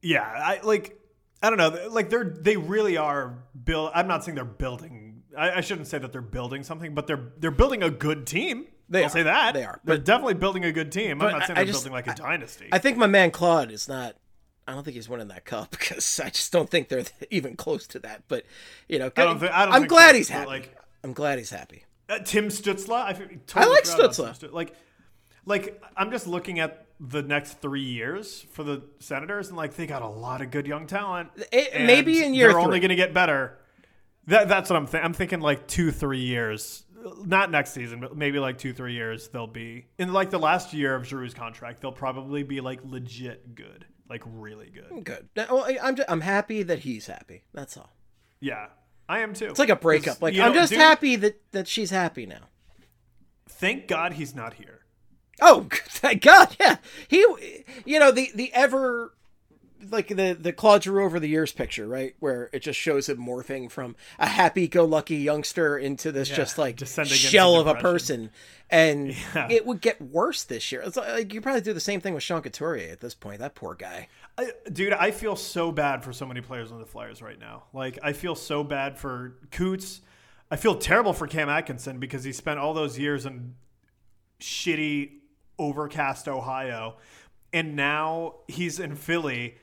Yeah, 0.00 0.22
I 0.22 0.60
like. 0.62 0.98
I 1.42 1.50
don't 1.50 1.58
know. 1.58 1.88
Like 1.90 2.08
they're 2.08 2.24
they 2.24 2.56
really 2.56 2.96
are 2.96 3.38
build. 3.64 3.90
I'm 3.94 4.08
not 4.08 4.24
saying 4.24 4.34
they're 4.36 4.44
building. 4.46 5.22
I, 5.36 5.58
I 5.58 5.60
shouldn't 5.60 5.88
say 5.88 5.98
that 5.98 6.10
they're 6.12 6.22
building 6.22 6.62
something, 6.62 6.94
but 6.94 7.06
they're 7.06 7.32
they're 7.38 7.50
building 7.50 7.82
a 7.82 7.90
good 7.90 8.26
team. 8.26 8.66
They 8.88 9.00
I'll 9.00 9.06
are. 9.06 9.08
say 9.10 9.22
that 9.22 9.54
They 9.54 9.64
are. 9.64 9.80
They're 9.84 9.96
But- 9.96 10.04
definitely 10.04 10.34
building 10.34 10.64
a 10.64 10.72
good 10.72 10.92
team. 10.92 11.20
I'm 11.22 11.32
not 11.32 11.46
saying 11.46 11.56
I- 11.58 11.62
I 11.62 11.64
they're 11.64 11.72
just- 11.72 11.84
building 11.84 11.92
like 11.92 12.06
a 12.06 12.14
dynasty. 12.14 12.68
I 12.72 12.78
think 12.78 12.96
my 12.98 13.06
man 13.06 13.30
Claude 13.30 13.70
is 13.70 13.88
not. 13.88 14.16
I 14.66 14.72
don't 14.72 14.82
think 14.82 14.94
he's 14.94 15.08
winning 15.08 15.28
that 15.28 15.44
cup 15.44 15.70
because 15.78 16.20
I 16.20 16.30
just 16.30 16.50
don't 16.52 16.68
think 16.70 16.88
they're 16.88 17.04
even 17.30 17.56
close 17.56 17.86
to 17.88 17.98
that. 18.00 18.22
But 18.28 18.44
you 18.88 18.98
know, 18.98 19.06
I 19.16 19.24
don't 19.24 19.38
thi- 19.40 19.48
I 19.50 19.72
think 19.78 19.88
glad 19.88 20.10
so, 20.12 20.16
he's 20.16 20.28
happy. 20.28 20.46
like- 20.46 20.76
I'm 21.02 21.12
glad 21.12 21.38
he's 21.38 21.50
happy. 21.50 21.84
Uh, 22.08 22.18
Tim 22.18 22.48
Stutzla. 22.48 23.04
I, 23.04 23.12
totally 23.14 23.38
I 23.56 23.64
like 23.66 23.84
Stutzla. 23.84 23.98
about 23.98 24.10
Stützle. 24.12 24.38
Tim 24.40 24.48
Stützle. 24.50 24.52
Like, 24.52 24.74
like 25.46 25.82
I'm 25.96 26.10
just 26.10 26.26
looking 26.26 26.60
at 26.60 26.86
the 27.00 27.22
next 27.22 27.60
three 27.60 27.82
years 27.82 28.46
for 28.52 28.62
the 28.64 28.82
Senators, 29.00 29.48
and 29.48 29.56
like 29.56 29.74
they 29.74 29.86
got 29.86 30.02
a 30.02 30.08
lot 30.08 30.40
of 30.40 30.50
good 30.50 30.66
young 30.66 30.86
talent. 30.86 31.30
It- 31.52 31.80
maybe 31.84 32.22
in 32.24 32.32
year 32.34 32.48
they're 32.48 32.58
only 32.60 32.80
going 32.80 32.90
to 32.90 32.94
get 32.96 33.12
better. 33.14 33.58
That 34.28 34.48
that's 34.48 34.70
what 34.70 34.76
I'm 34.76 34.86
thinking. 34.86 35.04
I'm 35.04 35.12
thinking 35.12 35.40
like 35.40 35.66
two, 35.66 35.90
three 35.90 36.20
years. 36.20 36.83
Not 37.24 37.50
next 37.50 37.72
season, 37.72 38.00
but 38.00 38.16
maybe 38.16 38.38
like 38.38 38.58
two, 38.58 38.72
three 38.72 38.94
years. 38.94 39.28
They'll 39.28 39.46
be 39.46 39.86
in 39.98 40.12
like 40.12 40.30
the 40.30 40.38
last 40.38 40.72
year 40.72 40.94
of 40.94 41.02
Giroux's 41.02 41.34
contract. 41.34 41.80
They'll 41.80 41.92
probably 41.92 42.42
be 42.42 42.60
like 42.60 42.80
legit 42.84 43.54
good, 43.54 43.84
like 44.08 44.22
really 44.26 44.70
good. 44.70 45.04
Good. 45.04 45.28
Well, 45.36 45.66
I'm 45.82 45.96
just, 45.96 46.10
I'm 46.10 46.22
happy 46.22 46.62
that 46.62 46.80
he's 46.80 47.06
happy. 47.06 47.44
That's 47.52 47.76
all. 47.76 47.92
Yeah, 48.40 48.68
I 49.08 49.20
am 49.20 49.34
too. 49.34 49.46
It's 49.46 49.58
like 49.58 49.68
a 49.68 49.76
breakup. 49.76 50.22
Like 50.22 50.34
I'm 50.34 50.52
know, 50.52 50.54
just 50.54 50.70
dude, 50.70 50.80
happy 50.80 51.16
that 51.16 51.40
that 51.52 51.68
she's 51.68 51.90
happy 51.90 52.26
now. 52.26 52.48
Thank 53.48 53.86
God 53.86 54.14
he's 54.14 54.34
not 54.34 54.54
here. 54.54 54.80
Oh, 55.40 55.66
thank 55.72 56.22
God! 56.22 56.56
Yeah, 56.58 56.76
he, 57.08 57.24
you 57.84 57.98
know, 57.98 58.10
the 58.10 58.30
the 58.34 58.52
ever 58.54 59.14
like 59.90 60.08
the 60.08 60.36
the 60.38 60.52
Claude 60.52 60.82
Giroux 60.84 61.04
over 61.04 61.18
the 61.20 61.28
years 61.28 61.52
picture, 61.52 61.86
right, 61.86 62.14
where 62.20 62.50
it 62.52 62.60
just 62.60 62.78
shows 62.78 63.08
him 63.08 63.18
morphing 63.18 63.70
from 63.70 63.96
a 64.18 64.26
happy-go-lucky 64.26 65.16
youngster 65.16 65.76
into 65.78 66.12
this 66.12 66.30
Yeah, 66.30 66.36
just 66.36 66.58
like 66.58 66.76
descending 66.76 67.14
shell 67.14 67.56
of 67.56 67.66
a 67.66 67.74
person, 67.74 68.30
and 68.70 69.14
Yeah. 69.34 69.48
it 69.50 69.66
would 69.66 69.80
get 69.80 70.00
worse 70.00 70.44
this 70.44 70.70
year. 70.72 70.82
It's 70.82 70.96
like 70.96 71.32
you 71.32 71.40
probably 71.40 71.60
do 71.60 71.72
the 71.72 71.80
same 71.80 72.00
thing 72.00 72.14
with 72.14 72.22
Sean 72.22 72.42
Couturier 72.42 72.92
at 72.92 73.00
this 73.00 73.14
point. 73.14 73.40
That 73.40 73.54
poor 73.54 73.74
guy. 73.74 74.08
I, 74.36 74.50
dude, 74.72 74.92
I 74.92 75.12
feel 75.12 75.36
so 75.36 75.70
bad 75.70 76.02
for 76.02 76.12
so 76.12 76.26
many 76.26 76.40
players 76.40 76.72
on 76.72 76.80
the 76.80 76.86
Flyers 76.86 77.22
right 77.22 77.38
now. 77.38 77.64
Like, 77.72 77.98
I 78.02 78.12
feel 78.12 78.34
so 78.34 78.64
bad 78.64 78.98
for 78.98 79.36
Coots. 79.52 80.00
I 80.50 80.56
feel 80.56 80.74
terrible 80.74 81.12
for 81.12 81.26
Cam 81.28 81.48
Atkinson 81.48 81.98
because 82.00 82.24
he 82.24 82.32
spent 82.32 82.58
all 82.58 82.74
those 82.74 82.98
years 82.98 83.26
in 83.26 83.54
shitty, 84.40 85.10
overcast 85.58 86.28
Ohio, 86.28 86.96
and 87.52 87.76
now 87.76 88.34
he's 88.48 88.80
in 88.80 88.96
Philly. 88.96 89.56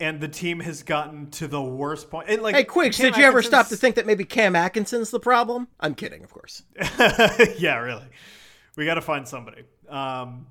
And 0.00 0.20
the 0.20 0.28
team 0.28 0.60
has 0.60 0.82
gotten 0.82 1.30
to 1.32 1.46
the 1.46 1.62
worst 1.62 2.10
point. 2.10 2.28
And 2.28 2.42
like, 2.42 2.54
Hey, 2.54 2.64
Quiggs, 2.64 2.96
did 2.96 3.16
you 3.16 3.24
ever 3.24 3.42
stop 3.42 3.68
to 3.68 3.76
think 3.76 3.96
that 3.96 4.06
maybe 4.06 4.24
Cam 4.24 4.56
Atkinson's 4.56 5.10
the 5.10 5.20
problem? 5.20 5.68
I'm 5.78 5.94
kidding, 5.94 6.24
of 6.24 6.32
course. 6.32 6.62
yeah, 7.58 7.76
really. 7.78 8.06
We 8.76 8.86
got 8.86 8.94
to 8.94 9.02
find 9.02 9.28
somebody. 9.28 9.64
Um, 9.88 10.46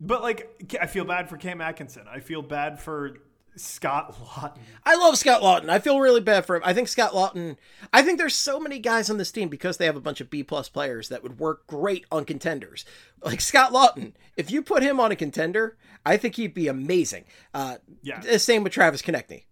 but 0.00 0.22
like, 0.22 0.76
I 0.80 0.86
feel 0.86 1.04
bad 1.04 1.28
for 1.28 1.36
Cam 1.36 1.60
Atkinson. 1.60 2.04
I 2.10 2.20
feel 2.20 2.42
bad 2.42 2.80
for 2.80 3.18
Scott 3.56 4.14
Laughton. 4.22 4.58
I 4.84 4.96
love 4.96 5.16
Scott 5.18 5.42
Laughton. 5.42 5.68
I 5.70 5.78
feel 5.78 5.98
really 6.00 6.20
bad 6.20 6.44
for 6.46 6.56
him. 6.56 6.62
I 6.64 6.72
think 6.74 6.88
Scott 6.88 7.12
Laughton. 7.12 7.56
I 7.92 8.02
think 8.02 8.18
there's 8.18 8.34
so 8.34 8.60
many 8.60 8.78
guys 8.78 9.08
on 9.10 9.16
this 9.18 9.32
team 9.32 9.48
because 9.48 9.76
they 9.78 9.86
have 9.86 9.96
a 9.96 10.00
bunch 10.00 10.20
of 10.20 10.30
B 10.30 10.42
plus 10.42 10.68
players 10.68 11.08
that 11.08 11.22
would 11.22 11.38
work 11.38 11.66
great 11.66 12.04
on 12.12 12.24
contenders. 12.24 12.84
Like 13.22 13.40
Scott 13.40 13.72
Laughton, 13.72 14.12
if 14.36 14.50
you 14.50 14.62
put 14.62 14.82
him 14.82 15.00
on 15.00 15.10
a 15.12 15.16
contender, 15.16 15.76
I 16.04 16.16
think 16.16 16.36
he'd 16.36 16.54
be 16.54 16.68
amazing. 16.68 17.24
Uh, 17.54 17.76
Yeah. 18.02 18.20
The 18.20 18.38
same 18.38 18.62
with 18.62 18.72
Travis 18.72 19.02
Konecny. 19.02 19.44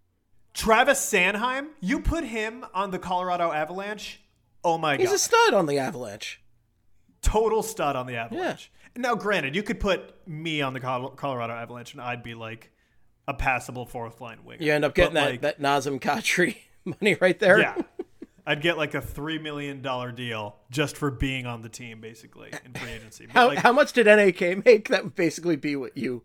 Travis 0.53 0.99
Sanheim, 0.99 1.67
you 1.81 1.99
put 1.99 2.23
him 2.23 2.65
on 2.73 2.91
the 2.91 2.99
Colorado 2.99 3.51
Avalanche. 3.51 4.21
Oh 4.63 4.77
my 4.77 4.93
He's 4.97 5.07
god, 5.07 5.11
He's 5.11 5.21
a 5.21 5.23
stud 5.23 5.53
on 5.53 5.65
the 5.65 5.77
Avalanche. 5.79 6.41
total 7.21 7.61
stud 7.63 7.95
on 7.95 8.05
the 8.07 8.15
Avalanche. 8.15 8.71
Now, 8.95 9.15
granted, 9.15 9.55
you 9.55 9.63
could 9.63 9.79
put 9.81 10.15
me 10.25 10.61
on 10.61 10.73
the 10.73 10.79
Colorado 10.79 11.51
Avalanche, 11.53 11.91
and 11.93 12.01
I'd 12.01 12.23
be 12.23 12.33
like 12.33 12.71
a 13.27 13.33
passable 13.33 13.85
fourth 13.85 14.21
line 14.21 14.43
winger. 14.43 14.63
You 14.63 14.73
end 14.73 14.85
up 14.85 14.91
But, 14.91 14.95
getting 14.95 15.13
that, 15.15 15.29
like, 15.31 15.41
that 15.41 15.61
Nazem 15.61 15.99
Kadri 15.99 16.57
money 16.85 17.15
right 17.19 17.39
there. 17.39 17.59
Yeah. 17.59 17.75
I'd 18.47 18.61
get 18.61 18.77
like 18.77 18.93
a 18.93 19.01
three 19.01 19.39
million 19.39 19.81
dollar 19.81 20.11
deal 20.11 20.57
just 20.69 20.97
for 20.97 21.09
being 21.09 21.47
on 21.47 21.63
the 21.63 21.69
team, 21.69 21.99
basically 21.99 22.51
in 22.63 22.73
free 22.73 22.91
agency. 22.91 23.25
But, 23.25 23.33
How, 23.33 23.47
like, 23.47 23.57
how 23.57 23.73
much 23.73 23.93
did 23.93 24.05
NAK 24.05 24.63
make? 24.63 24.89
That 24.89 25.03
would 25.03 25.15
basically 25.15 25.55
be 25.55 25.75
what 25.75 25.97
you 25.97 26.21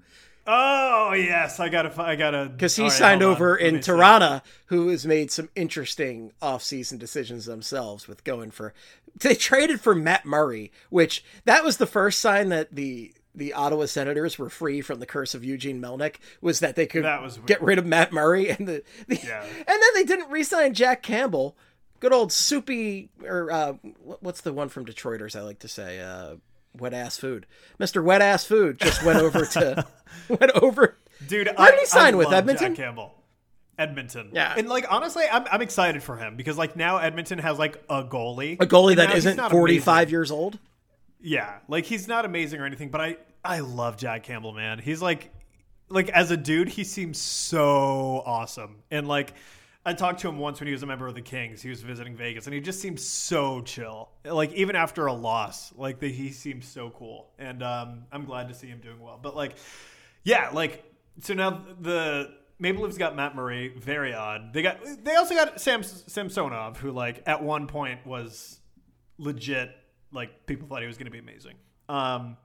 oh 0.46 1.12
yes, 1.14 1.60
I 1.60 1.68
gotta, 1.68 1.92
I 2.02 2.16
gotta, 2.16 2.46
because 2.46 2.76
he 2.76 2.84
right, 2.84 2.92
signed 2.92 3.22
over 3.22 3.56
in 3.56 3.76
see. 3.76 3.92
Toronto, 3.92 4.42
who 4.66 4.88
has 4.88 5.06
made 5.06 5.30
some 5.30 5.48
interesting 5.54 6.32
offseason 6.42 6.98
decisions 6.98 7.46
themselves 7.46 8.08
with 8.08 8.24
going 8.24 8.50
for. 8.50 8.74
They 9.18 9.34
traded 9.34 9.80
for 9.80 9.94
Matt 9.94 10.24
Murray, 10.24 10.72
which 10.88 11.24
that 11.44 11.64
was 11.64 11.76
the 11.76 11.86
first 11.86 12.20
sign 12.20 12.48
that 12.50 12.74
the 12.74 13.12
the 13.34 13.52
Ottawa 13.52 13.86
Senators 13.86 14.38
were 14.38 14.48
free 14.50 14.80
from 14.80 15.00
the 15.00 15.06
curse 15.06 15.34
of 15.34 15.44
Eugene 15.44 15.80
Melnyk 15.80 16.16
was 16.40 16.60
that 16.60 16.76
they 16.76 16.86
could 16.86 17.04
That 17.04 17.46
get 17.46 17.62
rid 17.62 17.78
of 17.78 17.86
Matt 17.86 18.12
Murray 18.12 18.50
and 18.50 18.66
the, 18.66 18.82
the 19.06 19.16
Yeah. 19.16 19.42
and 19.58 19.66
then 19.66 19.94
they 19.94 20.04
didn't 20.04 20.30
re-sign 20.30 20.74
Jack 20.74 21.02
Campbell. 21.02 21.56
Good 22.00 22.12
old 22.12 22.32
soupy 22.32 23.10
or 23.24 23.52
uh, 23.52 23.72
what's 24.20 24.40
the 24.40 24.52
one 24.52 24.68
from 24.68 24.86
Detroiters 24.86 25.36
I 25.36 25.42
like 25.42 25.58
to 25.60 25.68
say 25.68 26.00
uh, 26.00 26.36
wet 26.76 26.94
ass 26.94 27.16
food. 27.16 27.46
Mr. 27.78 28.02
Wet 28.02 28.22
ass 28.22 28.44
food 28.44 28.80
just 28.80 29.04
went 29.04 29.18
over 29.18 29.44
to 29.46 29.86
went 30.28 30.50
over 30.52 30.96
Dude, 31.26 31.48
Where 31.48 31.60
I, 31.60 31.70
did 31.70 31.80
he 31.80 31.86
sign 31.86 32.14
I 32.14 32.16
with, 32.16 32.32
Edmonton? 32.32 32.74
Jack 32.74 32.84
Campbell. 32.84 33.14
Edmonton. 33.78 34.30
Yeah. 34.32 34.54
And 34.56 34.68
like 34.68 34.86
honestly, 34.90 35.24
I'm, 35.30 35.46
I'm 35.50 35.62
excited 35.62 36.02
for 36.02 36.16
him 36.16 36.36
because 36.36 36.58
like 36.58 36.76
now 36.76 36.98
Edmonton 36.98 37.38
has 37.38 37.58
like 37.58 37.82
a 37.88 38.04
goalie. 38.04 38.60
a 38.60 38.66
goalie 38.66 38.96
that 38.96 39.14
isn't 39.14 39.36
not 39.36 39.50
45 39.50 39.96
amazing. 39.96 40.10
years 40.10 40.30
old. 40.30 40.58
Yeah, 41.22 41.58
like 41.68 41.84
he's 41.84 42.08
not 42.08 42.24
amazing 42.24 42.60
or 42.60 42.66
anything, 42.66 42.88
but 42.88 43.00
I 43.00 43.16
I 43.44 43.60
love 43.60 43.96
Jack 43.96 44.24
Campbell, 44.24 44.52
man. 44.52 44.78
He's 44.78 45.02
like 45.02 45.30
like 45.88 46.08
as 46.10 46.30
a 46.30 46.36
dude, 46.36 46.68
he 46.68 46.84
seems 46.84 47.18
so 47.18 48.22
awesome. 48.24 48.76
And 48.90 49.06
like 49.06 49.34
I 49.84 49.94
talked 49.94 50.20
to 50.20 50.28
him 50.28 50.38
once 50.38 50.60
when 50.60 50.66
he 50.66 50.72
was 50.72 50.82
a 50.82 50.86
member 50.86 51.06
of 51.08 51.14
the 51.14 51.22
Kings. 51.22 51.62
He 51.62 51.70
was 51.70 51.80
visiting 51.80 52.14
Vegas, 52.14 52.46
and 52.46 52.54
he 52.54 52.60
just 52.60 52.80
seems 52.80 53.02
so 53.02 53.62
chill. 53.62 54.10
Like 54.24 54.52
even 54.52 54.76
after 54.76 55.06
a 55.06 55.12
loss, 55.12 55.72
like 55.74 55.98
the, 56.00 56.10
he 56.10 56.30
seems 56.30 56.66
so 56.66 56.90
cool. 56.90 57.30
And 57.38 57.62
um, 57.62 58.04
I'm 58.12 58.24
glad 58.24 58.48
to 58.48 58.54
see 58.54 58.66
him 58.66 58.80
doing 58.80 59.00
well. 59.00 59.18
But 59.20 59.34
like, 59.34 59.56
yeah, 60.22 60.50
like 60.52 60.84
so 61.20 61.34
now 61.34 61.64
the 61.80 62.30
Maple 62.58 62.84
Leafs 62.84 62.98
got 62.98 63.16
Matt 63.16 63.34
Murray. 63.34 63.74
Very 63.76 64.12
odd. 64.12 64.52
They 64.52 64.62
got 64.62 64.78
they 65.02 65.16
also 65.16 65.34
got 65.34 65.60
Sam 65.60 65.82
Samsonov, 65.82 66.78
who 66.78 66.92
like 66.92 67.22
at 67.26 67.42
one 67.42 67.66
point 67.66 68.06
was 68.06 68.60
legit. 69.18 69.74
Like 70.12 70.46
people 70.46 70.68
thought 70.68 70.80
he 70.80 70.86
was 70.86 70.96
going 70.96 71.06
to 71.06 71.10
be 71.12 71.18
amazing. 71.18 71.54
Um, 71.88 72.36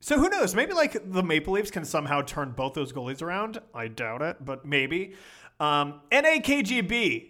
so 0.00 0.18
who 0.18 0.28
knows? 0.28 0.54
Maybe 0.54 0.72
like 0.72 0.96
the 1.12 1.22
Maple 1.22 1.54
Leafs 1.54 1.70
can 1.70 1.84
somehow 1.84 2.22
turn 2.22 2.52
both 2.52 2.74
those 2.74 2.92
goalies 2.92 3.22
around. 3.22 3.60
I 3.74 3.88
doubt 3.88 4.22
it, 4.22 4.44
but 4.44 4.64
maybe. 4.64 5.14
Um, 5.58 6.00
NAKGB. 6.10 7.29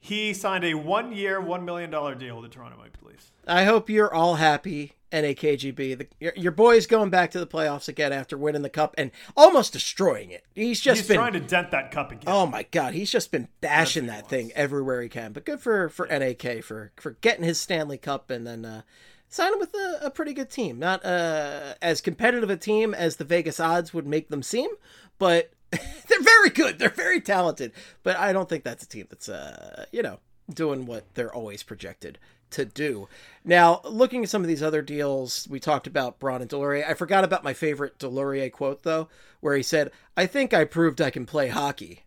He 0.00 0.32
signed 0.32 0.64
a 0.64 0.74
one-year, 0.74 1.40
one 1.40 1.64
million 1.64 1.90
dollar 1.90 2.14
deal 2.14 2.36
with 2.40 2.50
the 2.50 2.54
Toronto 2.54 2.78
Maple 2.82 3.08
Leafs. 3.08 3.32
I 3.46 3.64
hope 3.64 3.90
you're 3.90 4.12
all 4.12 4.36
happy, 4.36 4.92
NAKGB. 5.12 5.98
The, 5.98 6.06
your, 6.20 6.32
your 6.36 6.52
boy's 6.52 6.86
going 6.86 7.10
back 7.10 7.30
to 7.32 7.40
the 7.40 7.46
playoffs 7.46 7.88
again 7.88 8.12
after 8.12 8.38
winning 8.38 8.62
the 8.62 8.70
cup 8.70 8.94
and 8.96 9.10
almost 9.36 9.72
destroying 9.72 10.30
it. 10.30 10.44
He's 10.54 10.80
just 10.80 11.00
He's 11.00 11.08
been 11.08 11.16
trying 11.16 11.32
to 11.32 11.40
dent 11.40 11.72
that 11.72 11.90
cup 11.90 12.12
again. 12.12 12.24
Oh 12.26 12.46
my 12.46 12.64
god, 12.70 12.94
he's 12.94 13.10
just 13.10 13.32
been 13.32 13.48
bashing 13.60 14.06
that 14.06 14.28
thing 14.28 14.52
everywhere 14.54 15.02
he 15.02 15.08
can. 15.08 15.32
But 15.32 15.44
good 15.44 15.60
for 15.60 15.88
for 15.88 16.06
NAK 16.06 16.62
for 16.62 16.92
for 16.96 17.12
getting 17.20 17.44
his 17.44 17.60
Stanley 17.60 17.98
Cup 17.98 18.30
and 18.30 18.46
then 18.46 18.64
uh 18.64 18.82
signing 19.28 19.58
with 19.58 19.74
a, 19.74 20.06
a 20.06 20.10
pretty 20.10 20.32
good 20.32 20.50
team. 20.50 20.78
Not 20.78 21.04
uh 21.04 21.74
as 21.82 22.00
competitive 22.00 22.50
a 22.50 22.56
team 22.56 22.94
as 22.94 23.16
the 23.16 23.24
Vegas 23.24 23.58
odds 23.58 23.92
would 23.92 24.06
make 24.06 24.28
them 24.28 24.42
seem, 24.42 24.70
but 25.18 25.50
they're 26.08 26.22
very 26.22 26.50
good. 26.50 26.78
They're 26.78 26.88
very 26.88 27.20
talented. 27.20 27.72
But 28.02 28.16
I 28.16 28.32
don't 28.32 28.48
think 28.48 28.64
that's 28.64 28.84
a 28.84 28.88
team 28.88 29.06
that's 29.08 29.28
uh 29.28 29.86
you 29.92 30.02
know 30.02 30.18
doing 30.52 30.86
what 30.86 31.14
they're 31.14 31.34
always 31.34 31.62
projected 31.62 32.18
to 32.50 32.64
do. 32.64 33.08
Now, 33.44 33.82
looking 33.84 34.22
at 34.22 34.30
some 34.30 34.40
of 34.42 34.48
these 34.48 34.62
other 34.62 34.80
deals, 34.80 35.46
we 35.50 35.60
talked 35.60 35.86
about 35.86 36.18
Braun 36.18 36.40
and 36.40 36.50
Deslauriers. 36.50 36.88
I 36.88 36.94
forgot 36.94 37.24
about 37.24 37.44
my 37.44 37.52
favorite 37.52 37.98
Deslauriers 37.98 38.52
quote 38.52 38.82
though, 38.82 39.08
where 39.40 39.56
he 39.56 39.62
said, 39.62 39.90
"I 40.16 40.26
think 40.26 40.54
I 40.54 40.64
proved 40.64 41.00
I 41.00 41.10
can 41.10 41.26
play 41.26 41.48
hockey." 41.48 42.04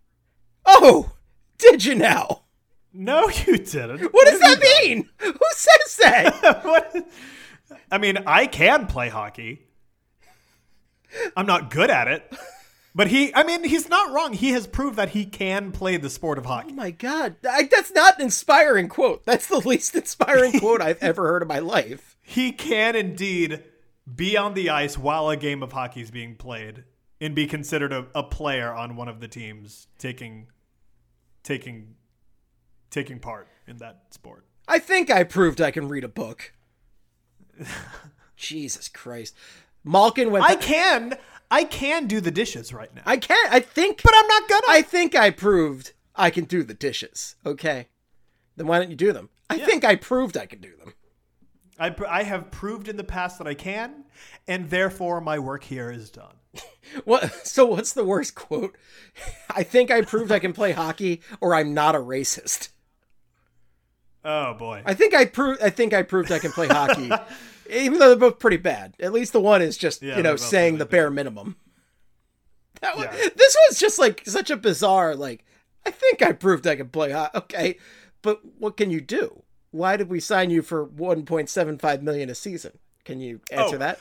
Oh, 0.66 1.14
did 1.58 1.86
you 1.86 1.96
now? 1.96 2.44
No, 2.94 3.30
you 3.30 3.58
didn't. 3.58 4.14
What 4.14 4.28
does 4.28 4.40
that 4.40 4.60
mean? 4.60 5.10
Who 5.20 5.34
says 5.52 5.98
that? 6.02 6.60
what? 6.64 7.08
I 7.92 7.98
mean, 7.98 8.20
I 8.26 8.48
can 8.48 8.88
play 8.88 9.10
hockey. 9.10 9.68
I'm 11.36 11.46
not 11.46 11.70
good 11.72 11.90
at 11.90 12.08
it. 12.08 12.34
But 12.94 13.08
he, 13.08 13.34
I 13.34 13.44
mean, 13.44 13.64
he's 13.64 13.88
not 13.88 14.12
wrong. 14.12 14.34
He 14.34 14.52
has 14.52 14.68
proved 14.68 14.98
that 14.98 15.10
he 15.10 15.26
can 15.26 15.72
play 15.72 15.98
the 15.98 16.10
sport 16.10 16.38
of 16.38 16.46
hockey. 16.46 16.72
oh 16.72 16.76
my 16.76 16.92
god, 16.92 17.36
I, 17.50 17.64
that's 17.64 17.94
not 17.94 18.18
an 18.18 18.24
inspiring 18.24 18.90
quote. 18.90 19.26
That's 19.26 19.48
the 19.48 19.60
least 19.66 19.96
inspiring 19.96 20.60
quote 20.60 20.82
I've 20.82 20.98
ever 21.02 21.28
heard 21.28 21.42
in 21.42 21.48
my 21.48 21.60
life. 21.60 22.18
He 22.22 22.52
can 22.52 22.96
indeed 22.96 23.64
be 24.14 24.36
on 24.36 24.54
the 24.54 24.70
ice 24.70 24.98
while 24.98 25.30
a 25.30 25.38
game 25.38 25.64
of 25.64 25.72
hockey 25.72 26.02
is 26.02 26.12
being 26.12 26.36
played 26.36 26.84
and 27.22 27.34
be 27.34 27.48
considered 27.48 27.94
a, 27.94 28.08
a 28.14 28.24
player 28.24 28.74
on 28.74 28.96
one 28.96 29.08
of 29.08 29.20
the 29.20 29.28
teams 29.28 29.88
taking 29.98 30.48
taking 31.44 31.96
taking 32.90 33.20
part 33.20 33.48
in 33.68 33.78
that 33.78 34.06
sport. 34.10 34.46
I 34.68 34.80
think 34.80 35.10
I 35.10 35.24
proved 35.24 35.62
I 35.62 35.72
can 35.72 35.88
read 35.88 36.04
a 36.04 36.10
book. 36.10 36.54
Jesus 38.36 38.90
Christ, 38.90 39.36
Malkin 39.84 40.32
went. 40.32 40.44
I 40.44 40.56
can 40.56 41.18
I 41.52 41.66
can 41.66 42.08
do 42.08 42.22
the 42.22 42.32
dishes 42.32 42.74
right 42.74 42.94
now. 42.96 43.04
I 43.06 43.18
can't. 43.18 43.54
I 43.54 43.60
think, 43.60 44.02
but 44.02 44.14
I'm 44.16 44.28
not 44.28 44.50
gonna. 44.50 44.68
I 44.70 44.82
think 44.82 45.14
I 45.14 45.30
proved 45.30 45.92
I 46.16 46.30
can 46.30 46.46
do 46.46 46.64
the 46.64 46.74
dishes. 46.74 47.36
Okay, 47.46 47.90
then 48.56 48.66
why 48.68 48.80
don't 48.80 48.90
you 48.90 48.96
do 48.96 49.12
them? 49.12 49.30
I 49.50 49.58
think 49.58 49.84
I 49.84 49.98
proved 49.98 50.38
I 50.38 50.46
can 50.46 50.62
do 50.62 50.76
them. 50.78 50.94
I, 51.78 51.90
pr- 51.90 52.08
I 52.08 52.24
have 52.24 52.52
proved 52.52 52.88
in 52.88 52.96
the 52.96 53.04
past 53.04 53.38
that 53.40 53.48
I 53.48 53.54
can, 53.54 54.06
and 54.48 54.70
therefore 54.70 55.20
my 55.20 55.40
work 55.40 55.64
here 55.64 55.92
is 55.92 56.10
done. 56.10 56.36
What? 57.06 57.48
So 57.48 57.66
what's 57.66 57.94
the 57.94 58.04
worst 58.04 58.36
quote? 58.36 58.76
I 59.50 59.64
think 59.64 59.92
I 59.92 60.02
proved 60.02 60.32
I 60.32 60.40
can 60.40 60.52
play 60.52 60.72
hockey, 60.72 61.22
or 61.40 61.54
I'm 61.56 61.74
not 61.74 61.96
a 61.96 62.00
racist. 62.00 62.70
Oh 64.26 64.54
boy. 64.56 64.84
I 64.86 64.94
think 64.94 65.14
I 65.14 65.26
proved. 65.26 65.62
I 65.62 65.70
think 65.70 65.94
I 65.94 66.04
proved 66.04 66.32
I 66.32 66.40
can 66.40 66.52
play 66.52 66.68
hockey, 66.68 67.12
even 67.72 68.00
though 68.00 68.10
they're 68.10 68.18
both 68.30 68.40
pretty 68.40 68.58
bad. 68.58 68.96
At 69.00 69.14
least 69.14 69.34
the 69.34 69.42
one 69.42 69.62
is 69.62 69.78
just 69.78 70.02
Yeah, 70.02 70.18
you 70.18 70.24
know 70.24 70.36
saying 70.36 70.78
the 70.78 70.86
bare 70.86 71.10
minimum. 71.10 71.56
That 72.82 72.96
was, 72.98 73.06
Yeah. 73.06 73.30
This 73.36 73.58
was 73.70 73.80
just 73.80 74.00
like 74.00 74.24
such 74.26 74.50
a 74.50 74.58
bizarre. 74.58 75.16
Like 75.16 75.46
I 75.86 75.92
think 75.92 76.22
I 76.22 76.32
proved 76.34 76.66
I 76.68 76.76
can 76.76 76.90
play 76.90 77.12
hockey. 77.12 77.38
Okay, 77.38 77.78
but 78.22 78.42
what 78.58 78.78
can 78.78 78.90
you 78.92 79.02
do? 79.02 79.44
Why 79.72 79.98
did 79.98 80.10
we 80.10 80.20
sign 80.20 80.50
you 80.50 80.62
for 80.62 80.86
1.75 80.86 82.02
million 82.02 82.30
a 82.30 82.36
season? 82.36 82.78
Can 83.06 83.20
you 83.22 83.40
answer 83.52 83.76
Oh. 83.76 83.80
that? 83.80 84.00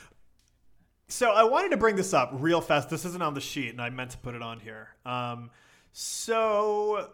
So 1.07 1.31
I 1.31 1.43
wanted 1.43 1.69
to 1.71 1.77
bring 1.77 1.95
this 1.95 2.13
up 2.13 2.29
real 2.33 2.61
fast. 2.61 2.89
This 2.89 3.03
isn't 3.05 3.21
on 3.21 3.33
the 3.33 3.41
sheet, 3.41 3.69
and 3.69 3.81
I 3.81 3.89
meant 3.89 4.11
to 4.11 4.17
put 4.17 4.33
it 4.35 4.41
on 4.41 4.59
here. 4.59 4.89
Um, 5.05 5.49
so 5.91 7.09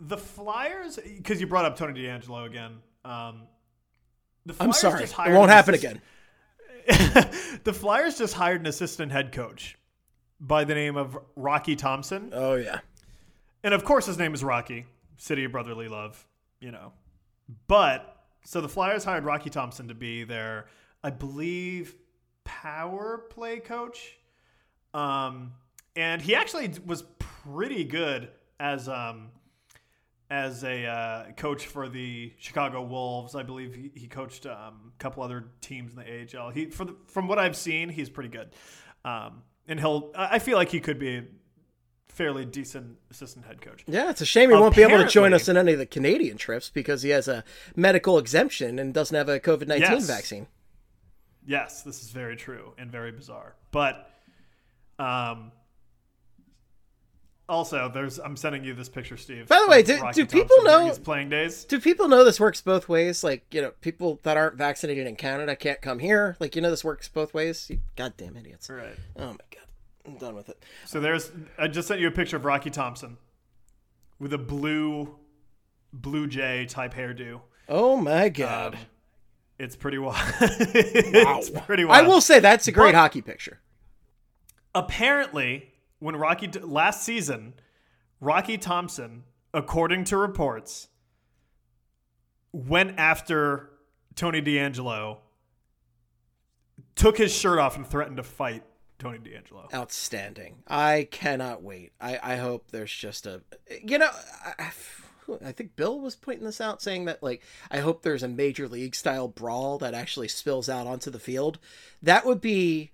the 0.00 0.16
Flyers, 0.16 0.98
because 1.04 1.40
you 1.40 1.46
brought 1.46 1.64
up 1.64 1.76
Tony 1.76 2.00
DeAngelo 2.00 2.46
again. 2.46 2.78
Um, 3.04 3.42
I'm 4.60 4.72
sorry. 4.72 5.00
just 5.00 5.18
It 5.18 5.32
won't 5.32 5.50
happen 5.50 5.74
again. 5.74 6.00
the 7.64 7.72
Flyers 7.72 8.18
just 8.18 8.34
hired 8.34 8.60
an 8.60 8.66
assistant 8.66 9.10
head 9.10 9.32
coach 9.32 9.76
by 10.40 10.64
the 10.64 10.74
name 10.74 10.96
of 10.96 11.18
Rocky 11.34 11.76
Thompson. 11.76 12.30
Oh 12.32 12.54
yeah. 12.54 12.80
And 13.64 13.74
of 13.74 13.84
course, 13.84 14.06
his 14.06 14.18
name 14.18 14.34
is 14.34 14.44
Rocky, 14.44 14.86
City 15.16 15.44
of 15.44 15.52
Brotherly 15.52 15.88
Love, 15.88 16.24
you 16.60 16.70
know. 16.70 16.92
But 17.66 18.24
so 18.44 18.60
the 18.60 18.68
Flyers 18.68 19.04
hired 19.04 19.24
Rocky 19.24 19.50
Thompson 19.50 19.88
to 19.88 19.94
be 19.94 20.24
their, 20.24 20.66
I 21.02 21.10
believe, 21.10 21.96
power 22.44 23.24
play 23.30 23.58
coach. 23.58 24.16
Um, 24.94 25.52
and 25.96 26.22
he 26.22 26.34
actually 26.34 26.72
was 26.84 27.02
pretty 27.18 27.84
good 27.84 28.28
as 28.60 28.88
um 28.88 29.30
as 30.28 30.64
a 30.64 30.86
uh, 30.86 31.32
coach 31.32 31.66
for 31.66 31.88
the 31.88 32.32
Chicago 32.38 32.82
Wolves. 32.82 33.34
I 33.34 33.42
believe 33.42 33.74
he, 33.74 33.90
he 33.94 34.06
coached 34.08 34.46
um, 34.46 34.92
a 34.94 34.98
couple 34.98 35.22
other 35.22 35.46
teams 35.60 35.92
in 35.92 35.98
the 35.98 36.38
AHL. 36.38 36.50
He, 36.50 36.66
for 36.66 36.84
the, 36.84 36.96
from 37.06 37.28
what 37.28 37.38
I've 37.38 37.56
seen, 37.56 37.88
he's 37.88 38.10
pretty 38.10 38.30
good. 38.30 38.50
Um, 39.04 39.42
and 39.68 39.78
he'll, 39.78 40.10
I 40.16 40.38
feel 40.38 40.56
like 40.56 40.70
he 40.70 40.80
could 40.80 40.98
be 40.98 41.16
a 41.16 41.24
fairly 42.08 42.44
decent 42.44 42.96
assistant 43.10 43.44
head 43.44 43.60
coach. 43.60 43.84
Yeah, 43.86 44.10
it's 44.10 44.20
a 44.20 44.26
shame 44.26 44.50
he 44.50 44.56
won't 44.56 44.74
be 44.74 44.82
able 44.82 44.98
to 44.98 45.08
join 45.08 45.34
us 45.34 45.48
in 45.48 45.56
any 45.56 45.72
of 45.72 45.78
the 45.78 45.86
Canadian 45.86 46.38
trips 46.38 46.70
because 46.70 47.02
he 47.02 47.10
has 47.10 47.28
a 47.28 47.44
medical 47.76 48.18
exemption 48.18 48.78
and 48.78 48.94
doesn't 48.94 49.14
have 49.14 49.28
a 49.28 49.38
COVID 49.38 49.68
19 49.68 49.80
Yes. 49.80 50.06
vaccine. 50.06 50.46
Yes, 51.44 51.82
this 51.82 52.02
is 52.02 52.10
very 52.10 52.34
true 52.36 52.72
and 52.78 52.90
very 52.90 53.12
bizarre. 53.12 53.54
But 53.70 54.10
um, 54.98 55.52
also, 57.48 57.88
there's 57.88 58.18
I'm 58.18 58.36
sending 58.36 58.64
you 58.64 58.74
this 58.74 58.88
picture, 58.88 59.16
Steve. 59.16 59.46
By 59.48 59.60
the 59.64 59.70
way, 59.70 59.82
do- 59.82 60.00
do 60.12 60.26
people 60.26 60.62
know- 60.64 60.92
playing 61.04 61.28
days? 61.28 61.64
Do 61.64 61.80
people 61.80 62.08
know 62.08 62.24
this 62.24 62.40
works 62.40 62.60
both 62.60 62.88
ways? 62.88 63.22
Like, 63.22 63.46
you 63.54 63.62
know, 63.62 63.72
people 63.80 64.18
that 64.24 64.36
aren't 64.36 64.56
vaccinated 64.56 65.06
in 65.06 65.14
Canada 65.16 65.54
can't 65.54 65.80
come 65.80 65.98
here. 66.00 66.36
Like, 66.40 66.56
you 66.56 66.62
know, 66.62 66.70
this 66.70 66.84
works 66.84 67.08
both 67.08 67.32
ways. 67.34 67.68
You 67.70 67.78
goddamn 67.96 68.36
idiots. 68.36 68.68
Right. 68.68 68.96
Oh 69.16 69.26
my 69.26 69.36
god. 69.50 69.66
I'm 70.06 70.16
done 70.18 70.34
with 70.34 70.48
it. 70.48 70.62
So 70.86 71.00
there's 71.00 71.30
I 71.58 71.68
just 71.68 71.88
sent 71.88 72.00
you 72.00 72.08
a 72.08 72.12
picture 72.12 72.36
of 72.36 72.44
Rocky 72.44 72.70
Thompson 72.70 73.16
with 74.18 74.32
a 74.32 74.38
blue 74.38 75.16
blue 75.92 76.26
jay 76.26 76.66
type 76.66 76.94
hairdo. 76.94 77.40
Oh 77.68 77.96
my 77.96 78.28
god. 78.28 78.74
Um, 78.74 78.80
it's 79.58 79.74
pretty 79.74 79.98
wild. 79.98 80.16
it's 80.40 81.50
pretty 81.50 81.84
wild. 81.84 82.04
I 82.04 82.08
will 82.08 82.20
say 82.20 82.40
that's 82.40 82.68
a 82.68 82.72
great 82.72 82.92
But- 82.92 82.98
hockey 82.98 83.22
picture. 83.22 83.60
apparently 84.74 85.72
when 85.98 86.16
Rocky 86.16 86.48
last 86.48 87.02
season, 87.02 87.54
Rocky 88.20 88.58
Thompson, 88.58 89.24
according 89.52 90.04
to 90.04 90.16
reports, 90.16 90.88
went 92.52 92.98
after 92.98 93.70
Tony 94.14 94.40
DeAngelo, 94.40 95.18
took 96.94 97.18
his 97.18 97.34
shirt 97.34 97.58
off 97.58 97.76
and 97.76 97.86
threatened 97.86 98.16
to 98.16 98.22
fight 98.22 98.64
Tony 98.98 99.18
DeAngelo. 99.18 99.72
Outstanding. 99.74 100.62
I 100.66 101.08
cannot 101.10 101.62
wait. 101.62 101.92
I, 102.00 102.18
I 102.22 102.36
hope 102.36 102.70
there's 102.70 102.92
just 102.92 103.26
a, 103.26 103.42
you 103.82 103.98
know, 103.98 104.10
I, 104.58 104.72
I 105.44 105.52
think 105.52 105.76
Bill 105.76 106.00
was 106.00 106.16
pointing 106.16 106.46
this 106.46 106.60
out, 106.60 106.80
saying 106.80 107.06
that 107.06 107.22
like 107.22 107.42
I 107.70 107.78
hope 107.78 108.02
there's 108.02 108.22
a 108.22 108.28
major 108.28 108.68
league 108.68 108.94
style 108.94 109.28
brawl 109.28 109.78
that 109.78 109.94
actually 109.94 110.28
spills 110.28 110.68
out 110.68 110.86
onto 110.86 111.10
the 111.10 111.18
field. 111.18 111.58
That 112.02 112.24
would 112.24 112.40
be, 112.40 112.92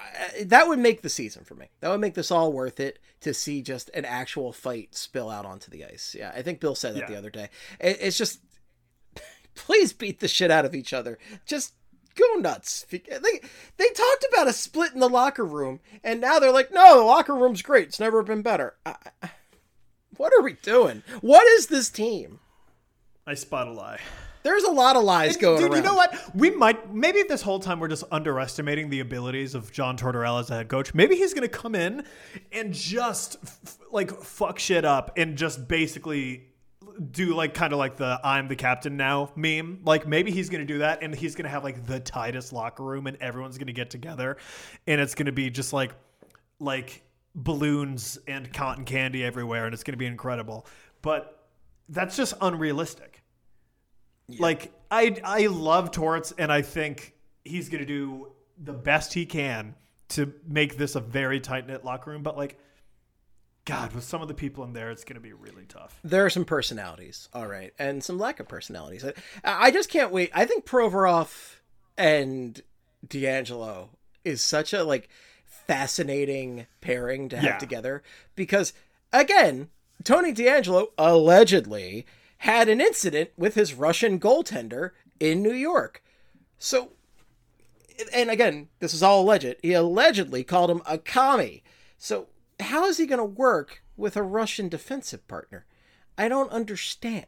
I- 0.00 0.44
that 0.44 0.66
would 0.68 0.78
make 0.78 1.02
the 1.02 1.08
season 1.08 1.44
for 1.44 1.54
me. 1.54 1.70
That 1.80 1.90
would 1.90 2.00
make 2.00 2.14
this 2.14 2.30
all 2.30 2.52
worth 2.52 2.80
it 2.80 2.98
to 3.20 3.34
see 3.34 3.62
just 3.62 3.90
an 3.94 4.04
actual 4.04 4.52
fight 4.52 4.94
spill 4.94 5.28
out 5.30 5.44
onto 5.46 5.70
the 5.70 5.84
ice. 5.84 6.16
Yeah, 6.18 6.32
I 6.34 6.42
think 6.42 6.60
Bill 6.60 6.74
said 6.74 6.94
that 6.94 7.00
Yeah. 7.00 7.06
the 7.08 7.16
other 7.18 7.30
day. 7.30 7.48
It, 7.78 7.98
it's 8.00 8.16
just, 8.18 8.40
please 9.54 9.92
beat 9.92 10.20
the 10.20 10.28
shit 10.28 10.50
out 10.50 10.64
of 10.64 10.74
each 10.74 10.92
other. 10.92 11.18
Just 11.46 11.74
go 12.16 12.34
nuts. 12.34 12.86
They 12.90 12.98
they 13.00 13.88
talked 13.90 14.26
about 14.32 14.48
a 14.48 14.52
split 14.52 14.92
in 14.94 15.00
the 15.00 15.08
locker 15.08 15.44
room, 15.44 15.80
and 16.02 16.20
now 16.20 16.38
they're 16.38 16.52
like, 16.52 16.72
no, 16.72 16.96
the 16.98 17.04
locker 17.04 17.34
room's 17.34 17.62
great. 17.62 17.88
It's 17.88 18.00
never 18.00 18.22
been 18.22 18.42
better. 18.42 18.74
I, 18.86 18.96
I- 19.22 19.30
what 20.16 20.32
are 20.38 20.42
we 20.42 20.52
doing? 20.54 21.02
What 21.22 21.46
is 21.46 21.68
this 21.68 21.88
team? 21.88 22.40
I 23.26 23.34
spot 23.34 23.68
a 23.68 23.72
lie. 23.72 24.00
There's 24.42 24.64
a 24.64 24.70
lot 24.70 24.96
of 24.96 25.04
lies 25.04 25.36
going 25.36 25.56
on. 25.56 25.62
Dude, 25.62 25.72
around. 25.72 25.84
you 25.84 25.88
know 25.88 25.94
what? 25.94 26.34
We 26.34 26.50
might 26.50 26.92
maybe 26.92 27.22
this 27.28 27.42
whole 27.42 27.60
time 27.60 27.80
we're 27.80 27.88
just 27.88 28.04
underestimating 28.10 28.90
the 28.90 29.00
abilities 29.00 29.54
of 29.54 29.70
John 29.72 29.96
Tortorella 29.96 30.40
as 30.40 30.50
a 30.50 30.54
head 30.54 30.68
coach. 30.68 30.94
Maybe 30.94 31.16
he's 31.16 31.34
going 31.34 31.48
to 31.48 31.56
come 31.56 31.74
in 31.74 32.04
and 32.52 32.72
just 32.72 33.36
f- 33.42 33.78
like 33.90 34.10
fuck 34.22 34.58
shit 34.58 34.84
up 34.84 35.12
and 35.16 35.36
just 35.36 35.68
basically 35.68 36.46
do 37.10 37.34
like 37.34 37.54
kind 37.54 37.72
of 37.72 37.78
like 37.78 37.96
the 37.96 38.20
I'm 38.24 38.48
the 38.48 38.56
captain 38.56 38.96
now 38.96 39.30
meme. 39.36 39.80
Like 39.84 40.06
maybe 40.06 40.30
he's 40.30 40.48
going 40.48 40.66
to 40.66 40.72
do 40.72 40.78
that 40.78 41.02
and 41.02 41.14
he's 41.14 41.34
going 41.34 41.44
to 41.44 41.50
have 41.50 41.64
like 41.64 41.86
the 41.86 42.00
tightest 42.00 42.52
locker 42.52 42.82
room 42.82 43.06
and 43.06 43.16
everyone's 43.18 43.58
going 43.58 43.68
to 43.68 43.72
get 43.72 43.90
together 43.90 44.36
and 44.86 45.00
it's 45.00 45.14
going 45.14 45.26
to 45.26 45.32
be 45.32 45.50
just 45.50 45.72
like 45.72 45.92
like 46.58 47.02
balloons 47.34 48.18
and 48.26 48.52
cotton 48.52 48.84
candy 48.84 49.24
everywhere 49.24 49.66
and 49.66 49.74
it's 49.74 49.84
going 49.84 49.92
to 49.92 49.98
be 49.98 50.06
incredible. 50.06 50.66
But 51.02 51.46
that's 51.88 52.16
just 52.16 52.34
unrealistic. 52.40 53.09
Like 54.38 54.72
I 54.90 55.16
I 55.24 55.46
love 55.46 55.90
Torts 55.90 56.32
and 56.38 56.52
I 56.52 56.62
think 56.62 57.14
he's 57.44 57.68
going 57.68 57.80
to 57.80 57.86
do 57.86 58.32
the 58.62 58.72
best 58.72 59.12
he 59.14 59.26
can 59.26 59.74
to 60.10 60.32
make 60.46 60.76
this 60.76 60.94
a 60.96 61.00
very 61.00 61.40
tight 61.40 61.66
knit 61.66 61.84
locker 61.84 62.10
room. 62.10 62.22
But 62.22 62.36
like, 62.36 62.58
God, 63.64 63.92
with 63.92 64.04
some 64.04 64.20
of 64.22 64.28
the 64.28 64.34
people 64.34 64.64
in 64.64 64.72
there, 64.72 64.90
it's 64.90 65.04
going 65.04 65.14
to 65.14 65.20
be 65.20 65.32
really 65.32 65.64
tough. 65.66 65.98
there 66.02 66.24
are 66.26 66.30
some 66.30 66.44
personalities, 66.44 67.28
all 67.32 67.46
right, 67.46 67.72
and 67.78 68.02
some 68.02 68.18
lack 68.18 68.40
of 68.40 68.48
personalities. 68.48 69.04
I, 69.04 69.12
I 69.44 69.70
just 69.70 69.88
can't 69.90 70.10
wait. 70.10 70.30
I 70.34 70.44
think 70.46 70.66
Provorov 70.66 71.56
and 71.96 72.60
DeAngelo 73.06 73.88
is 74.24 74.42
such 74.42 74.72
a 74.72 74.82
like 74.84 75.08
fascinating 75.44 76.66
pairing 76.80 77.28
to 77.28 77.36
have 77.36 77.44
Yeah. 77.44 77.58
together 77.58 78.02
because 78.34 78.72
again, 79.12 79.68
Tony 80.04 80.32
DeAngelo 80.32 80.88
allegedly 80.98 82.06
had 82.40 82.68
an 82.68 82.80
incident 82.80 83.30
with 83.36 83.54
his 83.54 83.74
Russian 83.74 84.18
goaltender 84.18 84.90
in 85.18 85.42
New 85.42 85.52
York. 85.52 86.02
So 86.58 86.92
and 88.14 88.30
again, 88.30 88.68
this 88.78 88.94
is 88.94 89.02
all 89.02 89.22
alleged. 89.22 89.56
He 89.62 89.74
allegedly 89.74 90.42
called 90.42 90.70
him 90.70 90.80
a 90.86 90.96
commie. 90.96 91.62
So 91.98 92.28
how 92.58 92.86
is 92.86 92.96
he 92.96 93.06
going 93.06 93.18
to 93.18 93.24
work 93.24 93.82
with 93.96 94.16
a 94.16 94.22
Russian 94.22 94.70
defensive 94.70 95.26
partner? 95.28 95.66
I 96.16 96.28
don't 96.28 96.50
understand. 96.50 97.26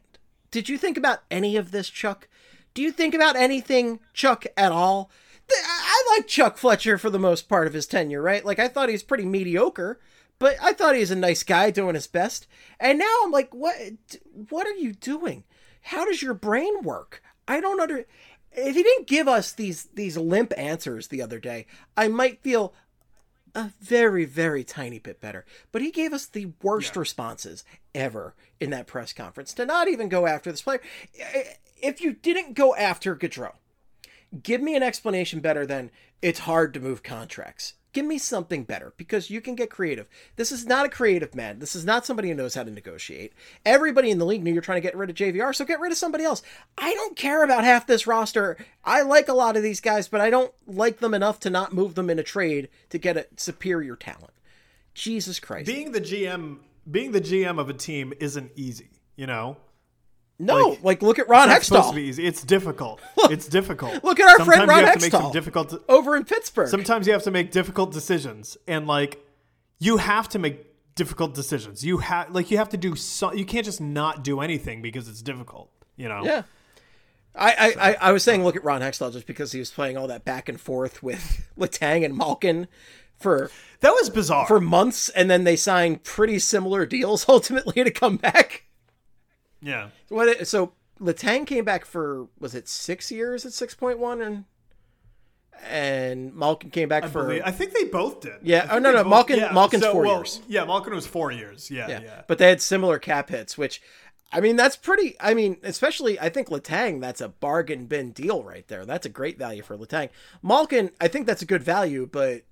Did 0.49 0.67
you 0.67 0.79
think 0.79 0.97
about 0.97 1.19
any 1.29 1.57
of 1.57 1.69
this, 1.69 1.89
Chuck? 1.89 2.27
Do 2.73 2.81
you 2.81 2.91
think 2.91 3.13
about 3.13 3.35
anything, 3.35 3.99
Chuck, 4.13 4.45
at 4.57 4.71
all? 4.71 5.11
I 5.51 6.15
like 6.17 6.27
Chuck 6.27 6.57
Fletcher 6.57 6.97
for 6.97 7.11
the 7.11 7.19
most 7.19 7.47
part 7.47 7.67
of 7.67 7.73
his 7.73 7.85
tenure, 7.85 8.21
right? 8.21 8.43
Like 8.43 8.57
I 8.57 8.67
thought 8.67 8.89
he 8.89 8.93
was 8.93 9.03
pretty 9.03 9.25
mediocre, 9.25 9.99
but 10.39 10.57
I 10.61 10.73
thought 10.73 10.95
he 10.95 11.01
was 11.01 11.11
a 11.11 11.15
nice 11.15 11.43
guy 11.43 11.71
doing 11.71 11.95
his 11.95 12.07
best. 12.07 12.47
And 12.79 12.99
now 12.99 13.15
I'm 13.23 13.31
like, 13.31 13.53
what? 13.53 13.77
What 14.49 14.67
are 14.67 14.75
you 14.75 14.93
doing? 14.93 15.43
How 15.83 16.05
does 16.05 16.21
your 16.21 16.33
brain 16.33 16.81
work? 16.81 17.21
I 17.47 17.59
don't 17.59 17.79
under. 17.79 18.05
If 18.51 18.75
he 18.75 18.83
didn't 18.83 19.07
give 19.07 19.27
us 19.27 19.51
these 19.51 19.85
these 19.93 20.17
limp 20.17 20.53
answers 20.57 21.07
the 21.07 21.21
other 21.21 21.39
day, 21.39 21.65
I 21.97 22.07
might 22.07 22.43
feel 22.43 22.73
a 23.55 23.71
very 23.79 24.25
very 24.25 24.63
tiny 24.63 24.99
bit 24.99 25.21
better. 25.21 25.45
But 25.71 25.81
he 25.81 25.91
gave 25.91 26.13
us 26.13 26.25
the 26.25 26.51
worst 26.61 26.95
responses 26.95 27.63
ever 27.93 28.35
in 28.59 28.69
that 28.71 28.87
press 28.87 29.13
conference 29.13 29.53
to 29.53 29.65
not 29.65 29.87
even 29.87 30.09
go 30.09 30.25
after 30.25 30.51
this 30.51 30.61
player. 30.61 30.81
If 31.81 32.01
you 32.01 32.13
didn't 32.13 32.53
go 32.53 32.75
after 32.75 33.15
Gaudreau, 33.15 33.53
give 34.41 34.61
me 34.61 34.75
an 34.75 34.83
explanation 34.83 35.39
better 35.39 35.65
than 35.65 35.91
it's 36.21 36.39
hard 36.39 36.73
to 36.73 36.79
move 36.79 37.03
contracts. 37.03 37.73
Give 37.93 38.05
me 38.05 38.17
something 38.17 38.63
better 38.63 38.93
because 38.97 39.29
you 39.29 39.39
can 39.39 39.53
get 39.53 39.69
creative. 39.69 40.09
This 40.35 40.51
is 40.51 40.65
not 40.65 40.85
a 40.85 40.89
creative 40.89 41.35
man. 41.35 41.59
This 41.59 41.75
is 41.75 41.85
not 41.85 42.05
somebody 42.05 42.27
who 42.27 42.33
knows 42.33 42.55
how 42.55 42.63
to 42.63 42.71
negotiate. 42.71 43.33
Everybody 43.65 44.09
in 44.09 44.17
the 44.17 44.25
league 44.25 44.43
knew 44.43 44.51
you're 44.51 44.63
trying 44.63 44.81
to 44.81 44.87
get 44.87 44.97
rid 44.97 45.11
of 45.11 45.15
JVR, 45.15 45.55
so 45.55 45.63
get 45.63 45.79
rid 45.79 45.91
of 45.91 45.97
somebody 45.97 46.23
else. 46.23 46.41
I 46.75 46.93
don't 46.95 47.15
care 47.15 47.43
about 47.43 47.63
half 47.63 47.85
this 47.85 48.07
roster. 48.07 48.57
I 48.83 49.03
like 49.03 49.27
a 49.27 49.33
lot 49.33 49.55
of 49.55 49.63
these 49.63 49.79
guys, 49.79 50.07
but 50.07 50.21
I 50.21 50.31
don't 50.31 50.51
like 50.65 50.99
them 50.99 51.13
enough 51.13 51.39
to 51.41 51.51
not 51.51 51.71
move 51.71 51.93
them 51.93 52.09
in 52.09 52.17
a 52.17 52.23
trade 52.23 52.67
to 52.89 52.97
get 52.97 53.15
a 53.15 53.27
superior 53.37 53.95
talent. 53.95 54.33
Jesus 54.95 55.39
Christ. 55.39 55.67
Being 55.67 55.91
the 55.91 56.01
GM, 56.01 56.57
being 56.89 57.11
the 57.11 57.21
GM 57.21 57.59
of 57.59 57.69
a 57.69 57.73
team 57.73 58.13
isn't 58.19 58.51
easy. 58.55 58.89
You 59.15 59.27
know, 59.27 59.57
no, 60.45 60.77
like, 60.83 61.01
look 61.01 61.19
at 61.19 61.27
Ron 61.29 61.49
supposed 61.49 61.69
to 61.69 61.75
Hextall 61.75 61.95
be 61.95 62.03
easy. 62.03 62.25
It's 62.25 62.43
difficult. 62.43 63.01
Look, 63.17 63.31
it's 63.31 63.47
difficult. 63.47 64.03
Look 64.03 64.19
at 64.19 64.27
our 64.39 64.45
friend 64.45 64.61
Sometimes 64.61 64.69
Ron 64.69 64.79
you 64.79 64.85
have 64.85 64.95
to 64.95 65.01
make 65.01 65.11
some 65.11 65.21
Hextall. 65.23 65.33
difficult. 65.33 65.83
over 65.89 66.15
in 66.15 66.25
Pittsburgh. 66.25 66.67
Sometimes 66.69 67.07
you 67.07 67.13
have 67.13 67.23
to 67.23 67.31
make 67.31 67.51
difficult 67.51 67.91
decisions, 67.91 68.57
and 68.67 68.87
like 68.87 69.23
you 69.79 69.97
have 69.97 70.29
to 70.29 70.39
make 70.39 70.65
difficult 70.95 71.33
decisions. 71.33 71.83
You 71.83 71.97
have 71.97 72.31
like 72.31 72.51
you 72.51 72.57
have 72.57 72.69
to 72.69 72.77
do 72.77 72.95
so. 72.95 73.33
You 73.33 73.45
can't 73.45 73.65
just 73.65 73.81
not 73.81 74.23
do 74.23 74.41
anything 74.41 74.81
because 74.81 75.07
it's 75.09 75.21
difficult. 75.21 75.71
You 75.95 76.09
know. 76.09 76.23
Yeah. 76.23 76.43
I, 77.35 77.51
I, 77.51 77.89
I, 77.89 77.97
I 77.99 78.11
was 78.11 78.23
saying 78.23 78.43
look 78.43 78.55
at 78.55 78.63
Ron 78.63 78.81
Hextall 78.81 79.11
just 79.11 79.25
because 79.25 79.51
he 79.51 79.59
was 79.59 79.71
playing 79.71 79.97
all 79.97 80.05
that 80.07 80.23
back 80.23 80.47
and 80.49 80.61
forth 80.61 81.01
with 81.01 81.49
Letang 81.57 82.05
and 82.05 82.15
Malkin 82.15 82.67
for 83.17 83.49
That 83.79 83.89
was 83.91 84.09
bizarre. 84.11 84.45
for 84.45 84.59
months 84.59 85.09
and 85.09 85.31
then 85.31 85.43
they 85.43 85.55
signed 85.55 86.03
pretty 86.03 86.37
similar 86.37 86.85
deals 86.85 87.25
ultimately 87.29 87.83
to 87.83 87.89
come 87.89 88.17
back. 88.17 88.62
Yeah. 89.63 89.89
What 90.09 90.27
it, 90.27 90.47
so 90.47 90.73
Letang 90.99 91.47
came 91.47 91.65
back 91.65 91.85
for 91.85 92.27
was 92.39 92.53
it 92.53 92.67
six 92.67 93.11
years 93.11 93.45
at 93.45 93.53
six 93.53 93.73
point 93.73 93.99
one 93.99 94.21
and 94.21 94.45
and 95.65 96.33
Malkin 96.35 96.71
came 96.71 96.89
back 96.89 97.05
I, 97.05 97.07
for 97.07 97.23
believe, 97.23 97.41
I 97.45 97.51
think 97.51 97.73
they 97.73 97.85
both 97.85 98.21
did. 98.21 98.33
Yeah, 98.41 98.67
oh, 98.69 98.79
no, 98.79 98.91
no, 98.91 99.03
both- 99.03 99.09
Malkin- 99.09 99.53
Malkin's 99.53 99.85
four 99.85 100.01
well, 100.01 100.17
years. 100.17 100.41
Yeah, 100.47 100.65
Malkin 100.65 100.93
was 100.93 101.07
four 101.07 101.31
years. 101.31 101.71
Yeah, 101.71 101.87
yeah. 101.87 102.01
yeah, 102.01 102.21
but 102.27 102.37
they 102.37 102.49
had 102.49 102.61
similar 102.61 102.99
cap 102.99 103.29
hits, 103.29 103.57
which 103.57 103.81
I 104.31 104.41
mean 104.41 104.55
that's 104.55 104.75
pretty. 104.75 105.15
I 105.19 105.33
mean, 105.33 105.57
especially 105.63 106.19
I 106.19 106.29
think 106.29 106.49
Letang 106.49 106.99
that's 107.01 107.21
a 107.21 107.29
bargain 107.29 107.85
bin 107.85 108.11
deal 108.11 108.43
right 108.43 108.67
there. 108.67 108.85
That's 108.85 109.05
a 109.05 109.09
great 109.09 109.37
value 109.37 109.63
for 109.63 109.77
Letang. 109.77 110.09
Malkin, 110.41 110.91
I 110.99 111.07
think 111.07 111.27
that's 111.27 111.41
a 111.41 111.45
good 111.45 111.63
value, 111.63 112.09
but 112.11 112.43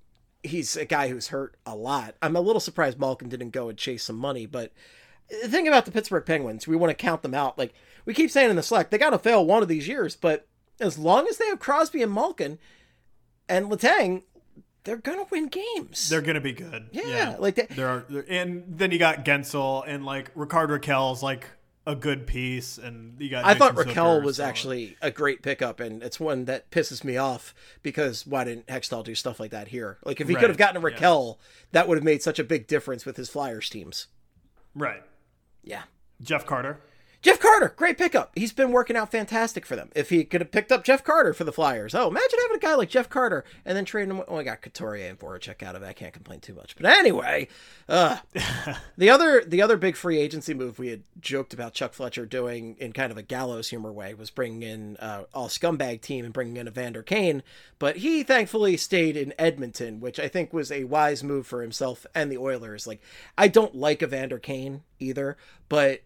he's 0.42 0.76
a 0.76 0.84
guy 0.84 1.08
who's 1.08 1.28
hurt 1.28 1.56
a 1.66 1.76
lot. 1.76 2.14
I'm 2.22 2.36
a 2.36 2.40
little 2.40 2.60
surprised 2.60 2.98
Malkin 2.98 3.28
didn't 3.28 3.50
go 3.50 3.68
and 3.68 3.78
chase 3.78 4.04
some 4.04 4.16
money, 4.16 4.46
but 4.46 4.72
the 5.42 5.48
thing 5.48 5.66
about 5.66 5.84
the 5.86 5.90
Pittsburgh 5.90 6.24
Penguins, 6.26 6.66
we 6.68 6.76
want 6.76 6.90
to 6.90 6.94
count 6.94 7.22
them 7.22 7.34
out. 7.34 7.56
Like 7.58 7.72
we 8.04 8.14
keep 8.14 8.30
saying 8.30 8.50
in 8.50 8.56
the 8.56 8.62
Slack, 8.62 8.90
they 8.90 8.98
got 8.98 9.10
to 9.10 9.18
fail 9.18 9.44
one 9.46 9.62
of 9.62 9.68
these 9.68 9.88
years, 9.88 10.14
but 10.16 10.46
as 10.80 10.98
long 10.98 11.26
as 11.28 11.38
they 11.38 11.46
have 11.46 11.58
Crosby 11.60 12.02
and 12.02 12.12
Malkin 12.12 12.58
and 13.48 13.66
Letang, 13.70 14.22
they're 14.84 14.96
gonna 14.96 15.26
win 15.30 15.46
games. 15.48 16.08
They're 16.08 16.20
gonna 16.20 16.40
be 16.40 16.52
good. 16.52 16.88
Yeah, 16.92 17.36
like 17.38 17.54
they- 17.54 17.66
there 17.74 17.88
are, 17.88 18.04
and 18.28 18.64
then 18.66 18.90
you 18.90 18.98
got 18.98 19.24
Guentzel 19.24 19.84
and 19.86 20.04
like 20.04 20.30
Rickard 20.34 20.70
Rakell's 20.70 21.22
like 21.22 21.46
a 21.86 21.94
good 21.94 22.26
piece, 22.26 22.78
and 22.78 23.20
you 23.20 23.28
got. 23.30 23.44
I 23.44 23.54
thought 23.54 23.74
Rakell 23.74 24.20
Zucker, 24.20 24.24
was 24.24 24.36
so- 24.38 24.44
actually 24.44 24.96
a 25.00 25.10
great 25.12 25.42
pickup, 25.42 25.78
and 25.80 26.02
it's 26.02 26.18
one 26.18 26.46
that 26.46 26.70
pisses 26.70 27.04
me 27.04 27.16
off 27.16 27.54
because 27.82 28.26
why 28.26 28.42
didn't 28.44 28.66
Hextall 28.66 29.04
do 29.04 29.14
stuff 29.14 29.38
like 29.38 29.50
that 29.52 29.68
here? 29.68 29.98
Like 30.04 30.20
if 30.20 30.28
he 30.28 30.34
could 30.34 30.48
have 30.50 30.58
gotten 30.58 30.82
a 30.82 30.84
Rakell, 30.84 31.38
that 31.72 31.86
would 31.86 31.96
have 31.98 32.04
made 32.04 32.22
such 32.22 32.38
a 32.40 32.44
big 32.44 32.66
difference 32.66 33.04
with 33.06 33.16
his 33.16 33.28
Flyers 33.30 33.68
teams. 33.70 34.08
right. 34.74 35.02
Yeah. 35.62 35.82
Jeff 36.20 36.46
Carter. 36.46 36.80
Jeff 37.22 37.38
Carter, 37.38 37.72
great 37.76 37.96
pickup. 37.96 38.32
He's 38.34 38.52
been 38.52 38.72
working 38.72 38.96
out 38.96 39.12
fantastic 39.12 39.64
for 39.64 39.76
them. 39.76 39.90
If 39.94 40.10
he 40.10 40.24
could 40.24 40.40
have 40.40 40.50
picked 40.50 40.72
up 40.72 40.82
Jeff 40.82 41.04
Carter 41.04 41.32
for 41.32 41.44
the 41.44 41.52
Flyers, 41.52 41.94
oh, 41.94 42.08
imagine 42.08 42.38
having 42.42 42.56
a 42.56 42.60
guy 42.60 42.74
like 42.74 42.88
Jeff 42.88 43.08
Carter 43.08 43.44
and 43.64 43.76
then 43.76 43.84
trading 43.84 44.16
him. 44.16 44.24
Oh, 44.26 44.38
I 44.38 44.42
got 44.42 44.60
Couturier 44.60 45.08
and 45.08 45.18
Voracek 45.20 45.62
out 45.62 45.76
of 45.76 45.84
it. 45.84 45.86
I 45.86 45.92
can't 45.92 46.12
complain 46.12 46.40
too 46.40 46.54
much. 46.54 46.74
But 46.74 46.86
anyway, 46.86 47.46
uh, 47.88 48.16
the 48.98 49.08
other 49.08 49.44
the 49.44 49.62
other 49.62 49.76
big 49.76 49.94
free 49.94 50.18
agency 50.18 50.52
move 50.52 50.80
we 50.80 50.88
had 50.88 51.04
joked 51.20 51.54
about 51.54 51.74
Chuck 51.74 51.94
Fletcher 51.94 52.26
doing 52.26 52.76
in 52.80 52.92
kind 52.92 53.12
of 53.12 53.18
a 53.18 53.22
gallows 53.22 53.68
humor 53.68 53.92
way 53.92 54.14
was 54.14 54.30
bringing 54.30 54.62
in 54.64 54.96
uh, 54.96 55.22
all 55.32 55.48
scumbag 55.48 56.00
team 56.00 56.24
and 56.24 56.34
bringing 56.34 56.56
in 56.56 56.66
Evander 56.66 57.04
Kane. 57.04 57.44
But 57.78 57.98
he 57.98 58.24
thankfully 58.24 58.76
stayed 58.76 59.16
in 59.16 59.32
Edmonton, 59.38 60.00
which 60.00 60.18
I 60.18 60.26
think 60.26 60.52
was 60.52 60.72
a 60.72 60.84
wise 60.84 61.22
move 61.22 61.46
for 61.46 61.62
himself 61.62 62.04
and 62.16 62.32
the 62.32 62.38
Oilers. 62.38 62.88
Like 62.88 63.00
I 63.38 63.46
don't 63.46 63.76
like 63.76 64.02
Evander 64.02 64.40
Kane 64.40 64.82
either, 64.98 65.36
but 65.68 66.02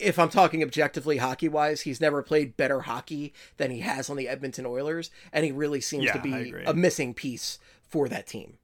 if 0.00 0.18
I'm 0.18 0.28
talking 0.28 0.62
objectively 0.62 1.18
hockey 1.18 1.48
wise, 1.48 1.82
he's 1.82 2.00
never 2.00 2.22
played 2.22 2.56
better 2.56 2.80
hockey 2.80 3.32
than 3.56 3.70
he 3.70 3.80
has 3.80 4.10
on 4.10 4.16
the 4.16 4.28
Edmonton 4.28 4.66
Oilers, 4.66 5.10
and 5.32 5.44
he 5.44 5.52
really 5.52 5.80
seems 5.80 6.04
Yeah, 6.04 6.12
to 6.14 6.20
be 6.20 6.54
a 6.66 6.74
missing 6.74 7.14
piece 7.14 7.58
for 7.88 8.08
that 8.08 8.26
team. 8.26 8.58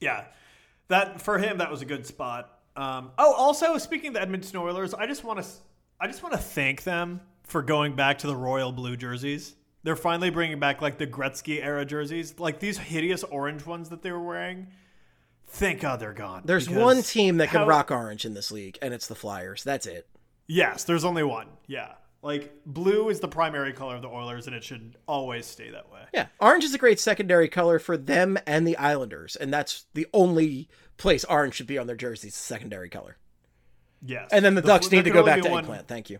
Yeah, 0.00 0.24
that 0.88 1.20
for 1.22 1.38
him 1.38 1.58
that 1.58 1.70
was 1.70 1.82
a 1.82 1.86
good 1.86 2.06
spot. 2.06 2.58
Um, 2.74 3.10
oh, 3.18 3.34
also 3.34 3.76
speaking 3.78 4.08
of 4.08 4.14
the 4.14 4.22
Edmonton 4.22 4.56
Oilers, 4.58 4.94
I 4.94 5.06
just 5.06 5.24
want 5.24 5.42
to 5.42 5.48
I 6.00 6.06
just 6.06 6.22
want 6.22 6.32
to 6.34 6.40
thank 6.40 6.82
them 6.84 7.20
for 7.44 7.62
going 7.62 7.94
back 7.94 8.18
to 8.18 8.26
the 8.26 8.36
royal 8.36 8.72
blue 8.72 8.96
jerseys. 8.96 9.54
They're 9.84 9.96
finally 9.96 10.30
bringing 10.30 10.58
back 10.60 10.80
like 10.80 10.98
the 10.98 11.06
Gretzky 11.06 11.62
era 11.62 11.84
jerseys, 11.84 12.38
like 12.38 12.60
these 12.60 12.78
hideous 12.78 13.24
orange 13.24 13.66
ones 13.66 13.88
that 13.90 14.02
they 14.02 14.12
were 14.12 14.22
wearing. 14.22 14.68
Thank 15.48 15.80
God 15.80 16.00
they're 16.00 16.14
gone. 16.14 16.42
There's 16.44 16.70
one 16.70 17.02
team 17.02 17.36
that 17.36 17.50
can 17.50 17.60
how- 17.60 17.66
rock 17.66 17.90
orange 17.90 18.24
in 18.24 18.32
this 18.34 18.50
league, 18.50 18.78
and 18.80 18.94
it's 18.94 19.06
the 19.06 19.14
Flyers. 19.14 19.62
That's 19.62 19.86
it. 19.86 20.08
Yes, 20.52 20.84
there's 20.84 21.04
only 21.04 21.22
one. 21.22 21.46
Yeah, 21.66 21.92
like 22.20 22.52
blue 22.66 23.08
is 23.08 23.20
the 23.20 23.28
primary 23.28 23.72
color 23.72 23.96
of 23.96 24.02
the 24.02 24.08
Oilers, 24.08 24.46
and 24.46 24.54
it 24.54 24.62
should 24.62 24.96
always 25.08 25.46
stay 25.46 25.70
that 25.70 25.90
way. 25.90 26.00
Yeah, 26.12 26.26
orange 26.40 26.64
is 26.64 26.74
a 26.74 26.78
great 26.78 27.00
secondary 27.00 27.48
color 27.48 27.78
for 27.78 27.96
them 27.96 28.36
and 28.46 28.66
the 28.66 28.76
Islanders, 28.76 29.34
and 29.36 29.50
that's 29.52 29.86
the 29.94 30.06
only 30.12 30.68
place 30.98 31.24
orange 31.24 31.54
should 31.54 31.66
be 31.66 31.78
on 31.78 31.86
their 31.86 31.96
jerseys. 31.96 32.34
Secondary 32.34 32.90
color. 32.90 33.16
Yes, 34.04 34.28
And 34.30 34.44
then 34.44 34.54
the, 34.54 34.60
The- 34.60 34.66
Ducks 34.68 34.90
need 34.90 35.04
to 35.04 35.10
go 35.10 35.24
back 35.24 35.40
to 35.42 35.48
one- 35.48 35.60
eggplant. 35.64 35.88
Thank 35.88 36.10
you. 36.10 36.18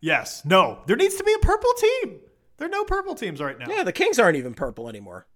Yes, 0.00 0.44
no, 0.44 0.80
there 0.86 0.96
needs 0.96 1.14
to 1.14 1.24
be 1.24 1.32
a 1.32 1.38
purple 1.38 1.72
team. 1.78 2.20
There 2.58 2.66
are 2.68 2.70
no 2.70 2.84
purple 2.84 3.14
teams 3.14 3.40
right 3.40 3.58
now. 3.58 3.66
Yeah, 3.68 3.84
the 3.84 3.92
Kings 3.92 4.18
aren't 4.18 4.36
even 4.36 4.52
purple 4.52 4.88
anymore. 4.88 5.26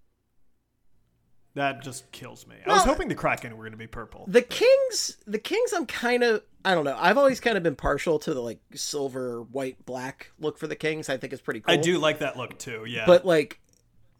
That 1.58 1.82
just 1.82 2.12
kills 2.12 2.46
me. 2.46 2.54
I 2.64 2.72
was 2.72 2.84
hoping 2.84 3.08
the 3.08 3.16
Kraken 3.16 3.56
were 3.56 3.64
going 3.64 3.72
to 3.72 3.76
be 3.78 3.88
purple. 3.88 4.26
The 4.28 4.42
Kings, 4.42 5.16
the 5.26 5.40
Kings, 5.40 5.72
I'm 5.72 5.86
kind 5.86 6.22
of, 6.22 6.42
I 6.64 6.72
don't 6.72 6.84
know. 6.84 6.96
I've 6.96 7.18
always 7.18 7.40
kind 7.40 7.56
of 7.56 7.64
been 7.64 7.74
partial 7.74 8.20
to 8.20 8.32
the 8.32 8.40
like 8.40 8.60
silver, 8.74 9.42
white, 9.42 9.84
black 9.84 10.30
look 10.38 10.56
for 10.56 10.68
the 10.68 10.76
Kings. 10.76 11.08
I 11.08 11.16
think 11.16 11.32
it's 11.32 11.42
pretty 11.42 11.58
cool. 11.58 11.74
I 11.74 11.76
do 11.76 11.98
like 11.98 12.20
that 12.20 12.36
look 12.36 12.56
too. 12.60 12.84
Yeah, 12.86 13.06
But 13.06 13.26
like 13.26 13.58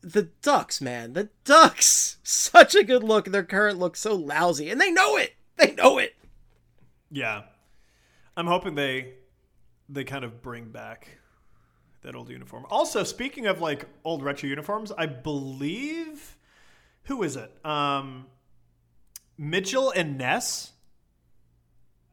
the 0.01 0.23
Ducks, 0.43 0.81
man, 0.81 1.13
the 1.13 1.29
Ducks, 1.45 2.17
such 2.25 2.75
a 2.75 2.83
good 2.83 3.05
look. 3.05 3.27
Their 3.27 3.45
current 3.45 3.79
look 3.79 3.95
so 3.95 4.17
lousy, 4.17 4.69
and 4.69 4.81
they 4.81 4.91
know 4.91 5.17
it. 5.17 5.35
They 5.59 5.75
know 5.75 5.99
it. 5.99 6.17
yeah, 7.09 7.43
I'm 8.37 8.49
hoping 8.49 8.75
they 8.75 9.13
they 9.89 10.03
kind 10.03 10.25
of 10.25 10.43
bring 10.43 10.71
back 10.71 11.19
that 12.03 12.17
old 12.17 12.31
uniform. 12.31 12.67
Also, 12.69 13.05
speaking 13.05 13.47
of 13.47 13.61
like 13.61 13.87
old 14.05 14.25
retro 14.25 14.49
uniforms, 14.49 14.91
I 14.99 15.07
believe 15.07 16.35
who 17.09 17.23
is 17.23 17.37
it? 17.37 17.51
Um, 17.65 18.27
Mitchell 19.37 19.91
and 19.91 20.17
Ness. 20.17 20.73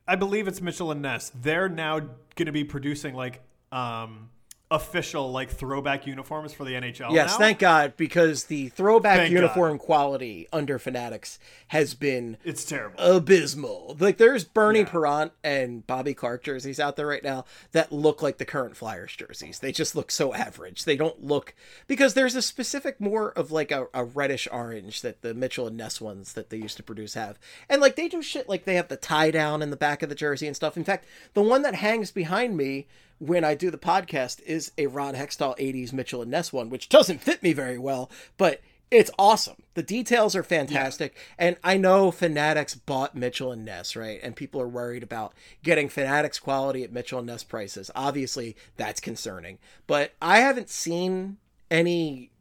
I 0.08 0.16
believe 0.16 0.48
it's 0.48 0.62
Mitchell 0.62 0.92
and 0.92 1.02
Ness. 1.02 1.32
They're 1.36 1.70
now 1.70 2.00
going 2.00 2.46
to 2.48 2.52
be 2.52 2.64
producing 2.64 3.14
like 3.14 3.42
um 3.72 4.30
official 4.72 5.32
like 5.32 5.50
throwback 5.52 6.08
uniforms 6.08 6.52
for 6.52 6.64
the 6.66 6.72
NHL. 6.72 7.12
yes, 7.12 7.34
now. 7.34 7.38
thank 7.38 7.60
God, 7.60 7.94
because 7.98 8.46
the 8.46 8.70
throwback 8.70 9.18
Thank 9.20 9.32
uniform 9.32 9.78
quality 9.78 10.48
under 10.52 10.80
Fanatics 10.80 11.38
has 11.68 11.94
been 11.94 12.38
It's 12.44 12.66
terrible. 12.66 13.00
abysmal. 13.00 13.96
Like 14.00 14.18
there's 14.18 14.44
Bernie 14.44 14.80
Yeah. 14.80 14.86
Parent 14.86 15.32
and 15.44 15.86
Bobby 15.86 16.16
Clarke 16.16 16.44
jerseys 16.44 16.80
out 16.80 16.96
there 16.96 17.06
right 17.06 17.24
now 17.24 17.46
that 17.74 17.92
look 17.92 18.24
like 18.24 18.38
the 18.40 18.46
current 18.46 18.76
Flyers 18.76 19.16
jerseys. 19.16 19.60
They 19.60 19.72
just 19.72 19.96
look 19.96 20.10
so 20.10 20.34
average. 20.34 20.86
They 20.86 20.96
don't 20.98 21.24
look 21.24 21.54
because 21.86 22.16
there's 22.16 22.36
a 22.36 22.42
specific 22.42 23.00
more 23.00 23.30
of 23.32 23.52
like 23.52 23.70
a, 23.72 23.88
a 23.94 24.04
reddish 24.04 24.48
orange 24.52 25.02
that 25.02 25.22
the 25.22 25.36
Mitchell 25.36 25.68
and 25.68 25.78
Ness 25.78 26.02
ones 26.02 26.34
that 26.34 26.50
they 26.50 26.58
used 26.58 26.78
to 26.78 26.84
produce 26.84 27.14
have. 27.14 27.38
And 27.70 27.82
like 27.82 27.96
they 27.96 28.08
do 28.08 28.24
shit 28.24 28.50
like 28.50 28.66
they 28.66 28.76
have 28.76 28.88
the 28.88 28.98
tie 28.98 29.30
down 29.30 29.62
in 29.62 29.70
the 29.70 29.78
back 29.78 30.02
of 30.02 30.10
the 30.10 30.16
jersey 30.16 30.48
and 30.48 30.56
stuff. 30.56 30.76
In 30.76 30.84
fact, 30.84 31.06
the 31.36 31.44
one 31.44 31.62
that 31.62 31.76
hangs 31.76 32.10
behind 32.10 32.58
me 32.58 32.88
when 33.20 33.44
I 33.44 33.56
do 33.56 33.72
the 33.72 33.78
podcast 33.78 34.42
is 34.44 34.72
a 34.78 34.88
Ron 34.88 35.16
Hextall 35.16 35.58
80s 35.58 35.94
Mitchell 35.94 36.22
and 36.22 36.32
Ness 36.32 36.52
one, 36.52 36.70
which 36.70 36.90
doesn't 36.90 37.22
fit 37.22 37.42
me 37.42 37.54
very 37.54 37.78
well, 37.78 38.10
but 38.38 38.62
it's 38.92 39.12
awesome. 39.18 39.56
The 39.74 39.84
details 39.84 40.36
are 40.36 40.44
fantastic. 40.44 41.18
And 41.38 41.58
I 41.64 41.78
know 41.78 42.12
Fanatics 42.12 42.76
bought 42.76 43.16
Mitchell 43.16 43.52
and 43.52 43.66
Ness, 43.66 43.96
right? 43.96 44.20
And 44.22 44.36
people 44.36 44.62
are 44.62 44.68
worried 44.68 45.04
about 45.04 45.34
getting 45.64 45.90
Fanatics 45.90 46.40
quality 46.40 46.84
at 46.84 46.94
Mitchell 46.94 47.20
and 47.20 47.28
Ness 47.28 47.44
prices. 47.44 47.90
Obviously, 47.96 48.56
that's 48.78 49.00
concerning. 49.00 49.58
But 49.88 50.14
I 50.22 50.40
haven't 50.40 50.70
seen 50.70 51.38
any 51.72 52.32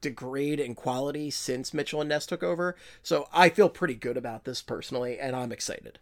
degrade 0.00 0.60
in 0.60 0.74
quality 0.74 1.30
since 1.30 1.74
Mitchell 1.74 2.00
and 2.00 2.08
Ness 2.08 2.24
took 2.26 2.42
over. 2.42 2.76
So 3.02 3.28
I 3.32 3.48
feel 3.48 3.68
pretty 3.68 3.94
good 3.94 4.16
about 4.16 4.44
this 4.44 4.62
personally, 4.62 5.18
and 5.18 5.34
I'm 5.36 5.52
excited. 5.52 5.98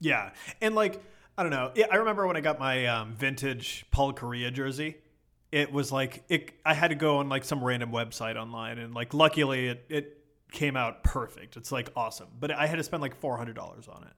Yeah, 0.00 0.30
and 0.60 0.74
like 0.74 1.00
I 1.38 1.42
don't 1.42 1.52
know. 1.52 1.70
Yeah, 1.74 1.86
I 1.90 1.96
remember 1.96 2.26
when 2.26 2.36
I 2.36 2.40
got 2.40 2.58
my 2.58 2.86
um, 2.86 3.14
vintage 3.14 3.84
Paul 3.90 4.14
Kariya 4.14 4.52
jersey. 4.52 4.96
It 5.52 5.72
was 5.72 5.92
like 5.92 6.24
it. 6.28 6.52
I 6.64 6.74
had 6.74 6.88
to 6.88 6.94
go 6.94 7.18
on 7.18 7.28
like 7.28 7.44
some 7.44 7.62
random 7.62 7.92
website 7.92 8.36
online, 8.36 8.78
and 8.78 8.94
like 8.94 9.14
luckily 9.14 9.68
it 9.68 9.84
it 9.88 10.18
came 10.50 10.76
out 10.76 11.04
perfect. 11.04 11.56
It's 11.56 11.70
like 11.70 11.90
awesome, 11.94 12.28
but 12.40 12.50
I 12.50 12.66
had 12.66 12.76
to 12.76 12.82
spend 12.82 13.02
like 13.02 13.14
four 13.14 13.36
hundred 13.36 13.54
dollars 13.54 13.86
on 13.86 14.02
it. 14.02 14.12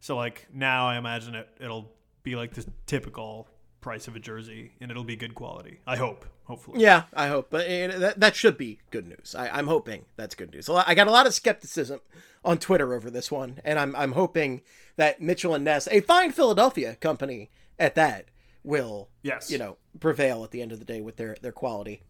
So 0.00 0.16
like 0.16 0.48
now 0.52 0.86
I 0.86 0.96
imagine 0.96 1.34
it 1.34 1.48
it'll 1.60 1.90
be 2.22 2.36
like 2.36 2.54
the 2.54 2.66
typical 2.86 3.48
price 3.80 4.08
of 4.08 4.16
a 4.16 4.20
jersey, 4.20 4.72
and 4.80 4.90
it'll 4.90 5.04
be 5.04 5.16
good 5.16 5.34
quality. 5.34 5.80
I 5.86 5.96
hope, 5.96 6.26
hopefully. 6.44 6.80
Yeah, 6.82 7.04
I 7.14 7.28
hope, 7.28 7.48
but 7.50 7.66
uh, 7.66 7.98
that, 7.98 8.20
that 8.20 8.36
should 8.36 8.58
be 8.58 8.80
good 8.90 9.06
news. 9.08 9.34
I, 9.34 9.48
I'm 9.48 9.66
hoping 9.66 10.04
that's 10.16 10.34
good 10.34 10.52
news. 10.52 10.68
I 10.68 10.94
got 10.94 11.08
a 11.08 11.12
lot 11.12 11.26
of 11.26 11.34
skepticism 11.34 12.00
on 12.44 12.58
Twitter 12.58 12.92
over 12.94 13.10
this 13.10 13.30
one, 13.30 13.60
and 13.64 13.78
I'm 13.78 13.94
I'm 13.96 14.12
hoping 14.12 14.62
that 14.96 15.20
Mitchell 15.20 15.54
and 15.54 15.64
Ness, 15.64 15.88
a 15.90 16.00
fine 16.00 16.32
Philadelphia 16.32 16.96
company 16.96 17.50
at 17.78 17.94
that, 17.94 18.26
will 18.62 19.08
Yes. 19.22 19.50
you 19.50 19.58
know 19.58 19.76
prevail 19.98 20.44
at 20.44 20.50
the 20.50 20.60
end 20.62 20.72
of 20.72 20.78
the 20.78 20.84
day 20.84 21.00
with 21.00 21.16
their 21.16 21.36
their 21.40 21.52
quality. 21.52 22.02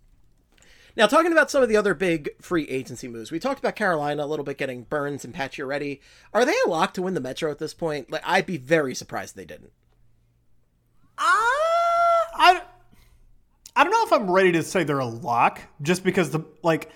Now, 0.97 1.06
talking 1.06 1.30
about 1.30 1.52
some 1.52 1.62
of 1.62 1.68
the 1.68 1.76
other 1.76 1.94
big 1.94 2.30
free 2.40 2.66
agency 2.68 3.06
moves, 3.06 3.30
we 3.30 3.38
talked 3.38 3.60
about 3.60 3.76
Carolina 3.76 4.24
a 4.24 4.26
little 4.26 4.44
bit 4.44 4.59
getting 4.59 4.82
Burns 4.82 5.24
and 5.24 5.32
Pacioretty. 5.32 6.01
Are 6.34 6.44
they 6.44 6.55
a 6.66 6.68
lock 6.68 6.94
to 6.94 7.02
win 7.02 7.14
the 7.14 7.20
Metro 7.20 7.48
at 7.48 7.60
this 7.60 7.72
point? 7.72 8.10
Like, 8.10 8.22
I'd 8.24 8.44
be 8.44 8.56
very 8.56 8.92
surprised 8.97 9.36
they 9.36 9.44
didn't. 9.44 9.70
I 12.40 12.62
I 13.76 13.84
don't 13.84 13.92
know 13.92 14.04
if 14.04 14.12
I'm 14.12 14.30
ready 14.30 14.52
to 14.52 14.64
say 14.64 14.82
they're 14.82 14.98
a 14.98 15.06
lock, 15.06 15.60
just 15.80 16.02
because 16.02 16.30
the 16.30 16.40
like. 16.62 16.90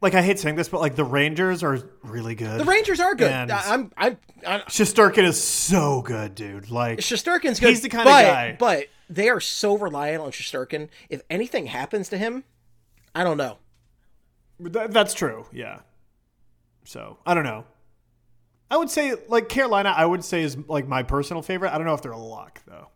Like 0.00 0.14
I 0.14 0.22
hate 0.22 0.40
saying 0.40 0.56
this, 0.56 0.68
but 0.68 0.80
like 0.80 0.96
the 0.96 1.04
Rangers 1.04 1.62
are 1.62 1.78
really 2.02 2.34
good. 2.34 2.58
The 2.58 2.64
Rangers 2.64 2.98
are 2.98 3.14
good. 3.14 3.30
And 3.30 3.52
I'm 3.52 3.92
I'm, 3.96 4.18
I'm 4.44 4.60
Shesterkin 4.62 5.22
is 5.22 5.40
so 5.40 6.02
good, 6.02 6.34
dude. 6.34 6.72
Like 6.72 6.98
Shesterkin's 6.98 7.60
good. 7.60 7.68
He's 7.68 7.82
the 7.82 7.88
kind 7.88 8.08
of 8.08 8.12
guy. 8.12 8.56
But 8.58 8.88
they 9.08 9.28
are 9.28 9.38
so 9.38 9.78
reliant 9.78 10.20
on 10.20 10.32
Shesterkin. 10.32 10.88
If 11.08 11.22
anything 11.30 11.66
happens 11.66 12.08
to 12.08 12.18
him, 12.18 12.42
I 13.14 13.22
don't 13.22 13.36
know. 13.36 13.58
Th- 14.60 14.90
that's 14.90 15.14
true. 15.14 15.46
Yeah. 15.52 15.78
So 16.84 17.18
I 17.24 17.34
don't 17.34 17.44
know. 17.44 17.64
I 18.72 18.78
would 18.78 18.90
say 18.90 19.14
like 19.28 19.48
Carolina. 19.48 19.94
I 19.96 20.04
would 20.04 20.24
say 20.24 20.42
is 20.42 20.58
like 20.66 20.88
my 20.88 21.04
personal 21.04 21.42
favorite. 21.42 21.72
I 21.72 21.78
don't 21.78 21.86
know 21.86 21.94
if 21.94 22.02
they're 22.02 22.10
a 22.10 22.18
lock 22.18 22.60
though. 22.66 22.88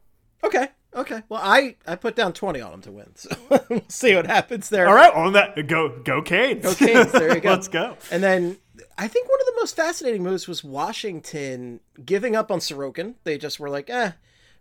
Okay. 0.44 0.68
Okay. 0.94 1.22
Well, 1.28 1.40
I 1.42 1.76
I 1.86 1.96
put 1.96 2.16
down 2.16 2.32
twenty 2.32 2.60
on 2.60 2.70
them 2.70 2.82
to 2.82 2.92
win. 2.92 3.10
So 3.16 3.30
we'll 3.68 3.82
see 3.88 4.14
what 4.14 4.26
happens 4.26 4.68
there. 4.70 4.88
All 4.88 4.94
right, 4.94 5.12
on 5.12 5.32
that, 5.34 5.66
go 5.68 5.90
go 6.02 6.22
Canes. 6.22 6.62
Go 6.62 6.74
Canes. 6.74 7.12
There 7.12 7.34
you 7.34 7.40
go. 7.42 7.50
Let's 7.50 7.68
go. 7.68 7.96
And 8.10 8.22
then 8.22 8.56
I 8.96 9.06
think 9.08 9.28
one 9.28 9.40
of 9.40 9.46
the 9.46 9.52
most 9.56 9.76
fascinating 9.76 10.22
moves 10.22 10.48
was 10.48 10.64
Washington 10.64 11.80
giving 12.04 12.34
up 12.34 12.50
on 12.50 12.60
Sorokin. 12.60 13.14
They 13.24 13.36
just 13.36 13.60
were 13.60 13.68
like, 13.68 13.90
eh, 13.90 14.12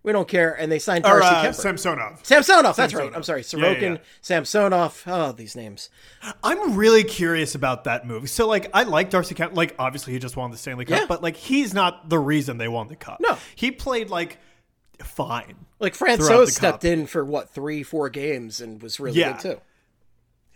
we 0.03 0.11
don't 0.11 0.27
care, 0.27 0.51
and 0.53 0.69
they 0.69 0.77
signed 0.79 1.05
Darcy 1.05 1.17
Or 1.25 1.29
Darcy 1.31 1.47
uh, 1.47 1.51
Kuemper. 1.51 1.55
Samsonov. 1.61 2.19
Samsonov. 2.23 2.75
That's 2.75 2.93
right. 2.93 3.11
I'm 3.15 3.23
sorry. 3.23 3.41
Yeah, 3.41 3.57
yeah, 3.57 3.65
Sorokin, 3.75 3.95
yeah. 3.95 4.01
Samsonov. 4.21 5.03
Oh, 5.07 5.31
these 5.31 5.55
names. 5.55 5.89
I'm 6.43 6.75
really 6.75 7.03
curious 7.05 7.55
about 7.55 7.85
that 7.85 8.05
move. 8.05 8.29
So, 8.29 8.45
like, 8.45 8.69
I 8.73 8.83
like 8.83 9.09
Darcy 9.09 9.35
Kemp. 9.35 9.55
Like, 9.55 9.73
obviously, 9.79 10.11
he 10.13 10.19
just 10.19 10.35
won 10.35 10.51
the 10.51 10.57
Stanley 10.57 10.83
Cup, 10.85 10.99
Yeah. 10.99 11.05
but 11.07 11.23
like, 11.23 11.37
he's 11.37 11.73
not 11.73 12.09
the 12.09 12.19
reason 12.19 12.57
they 12.57 12.67
won 12.67 12.89
the 12.89 12.95
cup. 12.97 13.19
No. 13.21 13.37
he 13.55 13.71
played 13.71 14.09
like 14.09 14.37
fine. 15.01 15.64
Like 15.85 15.95
throughout 15.95 16.19
Francouz 16.19 16.45
the 16.47 16.51
stepped 16.51 16.81
cup. 16.81 16.85
in 16.91 17.05
for 17.07 17.23
what 17.23 17.49
three, 17.51 17.83
four 17.83 18.09
games 18.09 18.59
and 18.61 18.81
was 18.81 18.99
really 18.99 19.19
Yeah. 19.19 19.33
good 19.33 19.41
too. 19.57 19.61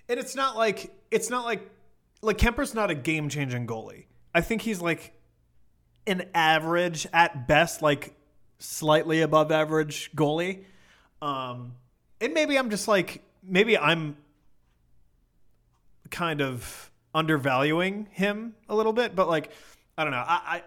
and 0.10 0.20
it's 0.20 0.36
not 0.36 0.58
like 0.58 0.92
it's 1.12 1.30
not 1.30 1.46
like 1.46 1.70
like 2.22 2.38
Kuemper's 2.38 2.74
not 2.74 2.90
a 2.90 2.96
game 2.96 3.30
changing 3.30 3.66
goalie. 3.68 4.06
I 4.36 4.42
think 4.42 4.62
he's 4.64 4.82
like 4.82 5.14
an 6.08 6.24
average 6.34 7.06
at 7.14 7.48
best, 7.48 7.82
like 7.82 8.14
slightly 8.58 9.22
above 9.22 9.52
average 9.52 10.12
goalie. 10.16 10.64
Um, 11.22 11.76
and 12.20 12.34
maybe 12.34 12.58
I'm 12.58 12.70
just 12.72 12.88
like 12.88 13.22
maybe 13.44 13.78
I'm 13.78 14.18
kind 16.10 16.42
of 16.42 16.92
undervaluing 17.14 18.08
him 18.12 18.56
a 18.68 18.76
little 18.76 18.94
bit, 18.94 19.16
but 19.16 19.30
like 19.30 19.52
I 19.98 20.04
don't 20.04 20.12
know. 20.12 20.24
I, 20.26 20.42
I 20.46 20.64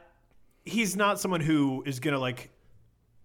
he's 0.64 0.94
not 0.96 1.18
someone 1.18 1.40
who 1.40 1.82
is 1.84 1.98
gonna 2.00 2.18
like. 2.20 2.50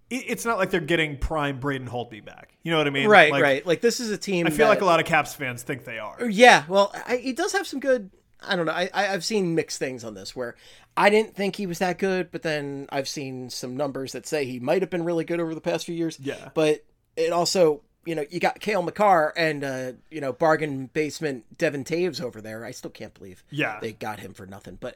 It- 0.09 0.25
It's 0.27 0.45
not 0.45 0.57
like 0.57 0.69
they're 0.69 0.79
getting 0.79 1.17
prime 1.17 1.59
Braden 1.59 1.87
Holtby 1.87 2.23
back. 2.23 2.53
You 2.63 2.71
know 2.71 2.77
what 2.77 2.87
I 2.87 2.91
mean? 2.91 3.07
Right, 3.09 3.31
Like, 3.31 3.43
right. 3.43 3.65
Like 3.65 3.81
this 3.81 3.99
is 3.99 4.09
a 4.11 4.17
team. 4.17 4.47
I 4.47 4.49
feel 4.49 4.65
that- 4.65 4.69
like 4.69 4.81
a 4.81 4.85
lot 4.85 4.99
of 4.99 5.05
Caps 5.05 5.33
fans 5.33 5.63
think 5.63 5.85
they 5.85 5.99
are. 5.99 6.29
Yeah, 6.29 6.63
well, 6.67 6.93
I, 7.07 7.17
he 7.17 7.33
does 7.33 7.51
have 7.53 7.67
some 7.67 7.79
good. 7.79 8.09
I 8.41 8.55
don't 8.55 8.65
know. 8.67 8.71
I, 8.71 8.89
I 8.93 9.07
I've 9.13 9.25
seen 9.25 9.55
mixed 9.55 9.79
things 9.79 10.03
on 10.03 10.13
this 10.13 10.35
where 10.35 10.55
I 10.95 11.09
didn't 11.09 11.35
think 11.35 11.55
he 11.55 11.65
was 11.65 11.79
that 11.79 11.97
good, 11.97 12.31
but 12.31 12.43
then 12.43 12.87
I've 12.91 13.07
seen 13.07 13.49
some 13.49 13.75
numbers 13.75 14.11
that 14.11 14.27
say 14.27 14.45
he 14.45 14.59
might 14.59 14.81
have 14.83 14.89
been 14.91 15.03
really 15.03 15.23
good 15.25 15.39
over 15.39 15.55
the 15.55 15.61
past 15.61 15.85
few 15.85 15.95
years. 15.95 16.19
Yeah. 16.19 16.49
but 16.53 16.83
it 17.15 17.31
also. 17.33 17.81
You 18.05 18.15
know, 18.15 18.23
you 18.29 18.39
got 18.39 18.61
Cale 18.61 18.81
Makar 18.83 19.33
and 19.35 19.65
uh, 19.65 19.91
you 20.09 20.21
know 20.21 20.31
bargain 20.31 20.85
basement 20.93 21.57
Devon 21.57 21.83
Toews 21.83 22.21
over 22.21 22.39
there. 22.39 22.63
I 22.63 22.71
still 22.71 22.89
can't 22.91 23.13
believe 23.13 23.43
Yeah. 23.49 23.79
they 23.81 23.91
got 23.91 24.21
him 24.21 24.33
for 24.33 24.45
nothing. 24.45 24.77
But 24.79 24.95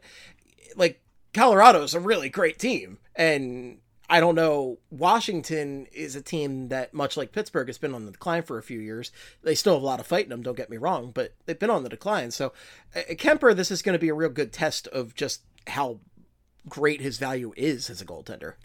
like 0.78 1.02
Colorado's 1.34 1.94
a 1.94 2.00
really 2.00 2.30
great 2.30 2.58
team, 2.58 3.00
and 3.14 3.80
I 4.12 4.20
don't 4.20 4.36
know. 4.36 4.78
Washington 4.90 5.88
is 5.94 6.18
a 6.18 6.22
team 6.22 6.68
that, 6.68 6.94
much 6.94 7.16
like 7.16 7.32
Pittsburgh, 7.32 7.70
has 7.70 7.78
been 7.78 7.96
on 7.96 8.06
the 8.06 8.12
decline 8.12 8.44
for 8.44 8.58
a 8.58 8.64
few 8.64 8.82
years. 8.82 9.10
They 9.42 9.56
still 9.56 9.76
have 9.76 9.82
a 9.82 9.86
lot 9.86 10.02
of 10.02 10.06
fight 10.06 10.26
in 10.26 10.30
them. 10.30 10.44
Don't 10.44 10.58
get 10.58 10.70
me 10.70 10.76
wrong, 10.76 11.12
but 11.12 11.34
they've 11.46 11.58
been 11.58 11.70
on 11.70 11.84
the 11.84 11.90
decline. 11.90 12.32
So 12.32 12.52
uh, 12.94 13.00
Kuemper, 13.12 13.56
this 13.56 13.72
is 13.72 13.82
going 13.82 13.94
to 13.94 14.00
be 14.00 14.10
a 14.10 14.14
real 14.14 14.30
good 14.30 14.52
test 14.52 14.90
of 14.90 15.16
just 15.16 15.44
how 15.66 16.02
great 16.68 17.00
his 17.00 17.20
value 17.20 17.54
is 17.56 17.90
as 17.90 18.02
a 18.02 18.06
goaltender. 18.06 18.56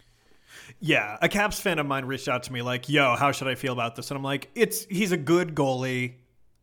Yeah, 0.80 1.16
a 1.22 1.28
Caps 1.28 1.60
fan 1.60 1.78
of 1.78 1.86
mine 1.86 2.06
reached 2.06 2.26
out 2.26 2.42
to 2.44 2.52
me 2.52 2.60
like, 2.60 2.88
"Yo, 2.88 3.14
how 3.14 3.30
should 3.30 3.46
I 3.46 3.54
feel 3.54 3.72
about 3.72 3.94
this?" 3.94 4.10
And 4.10 4.18
I'm 4.18 4.24
like, 4.24 4.50
"It's 4.56 4.84
he's 4.86 5.12
a 5.12 5.16
good 5.16 5.54
goalie. 5.54 6.14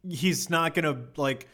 He's 0.05 0.49
not 0.49 0.73
gonna 0.73 1.05
like 1.15 1.47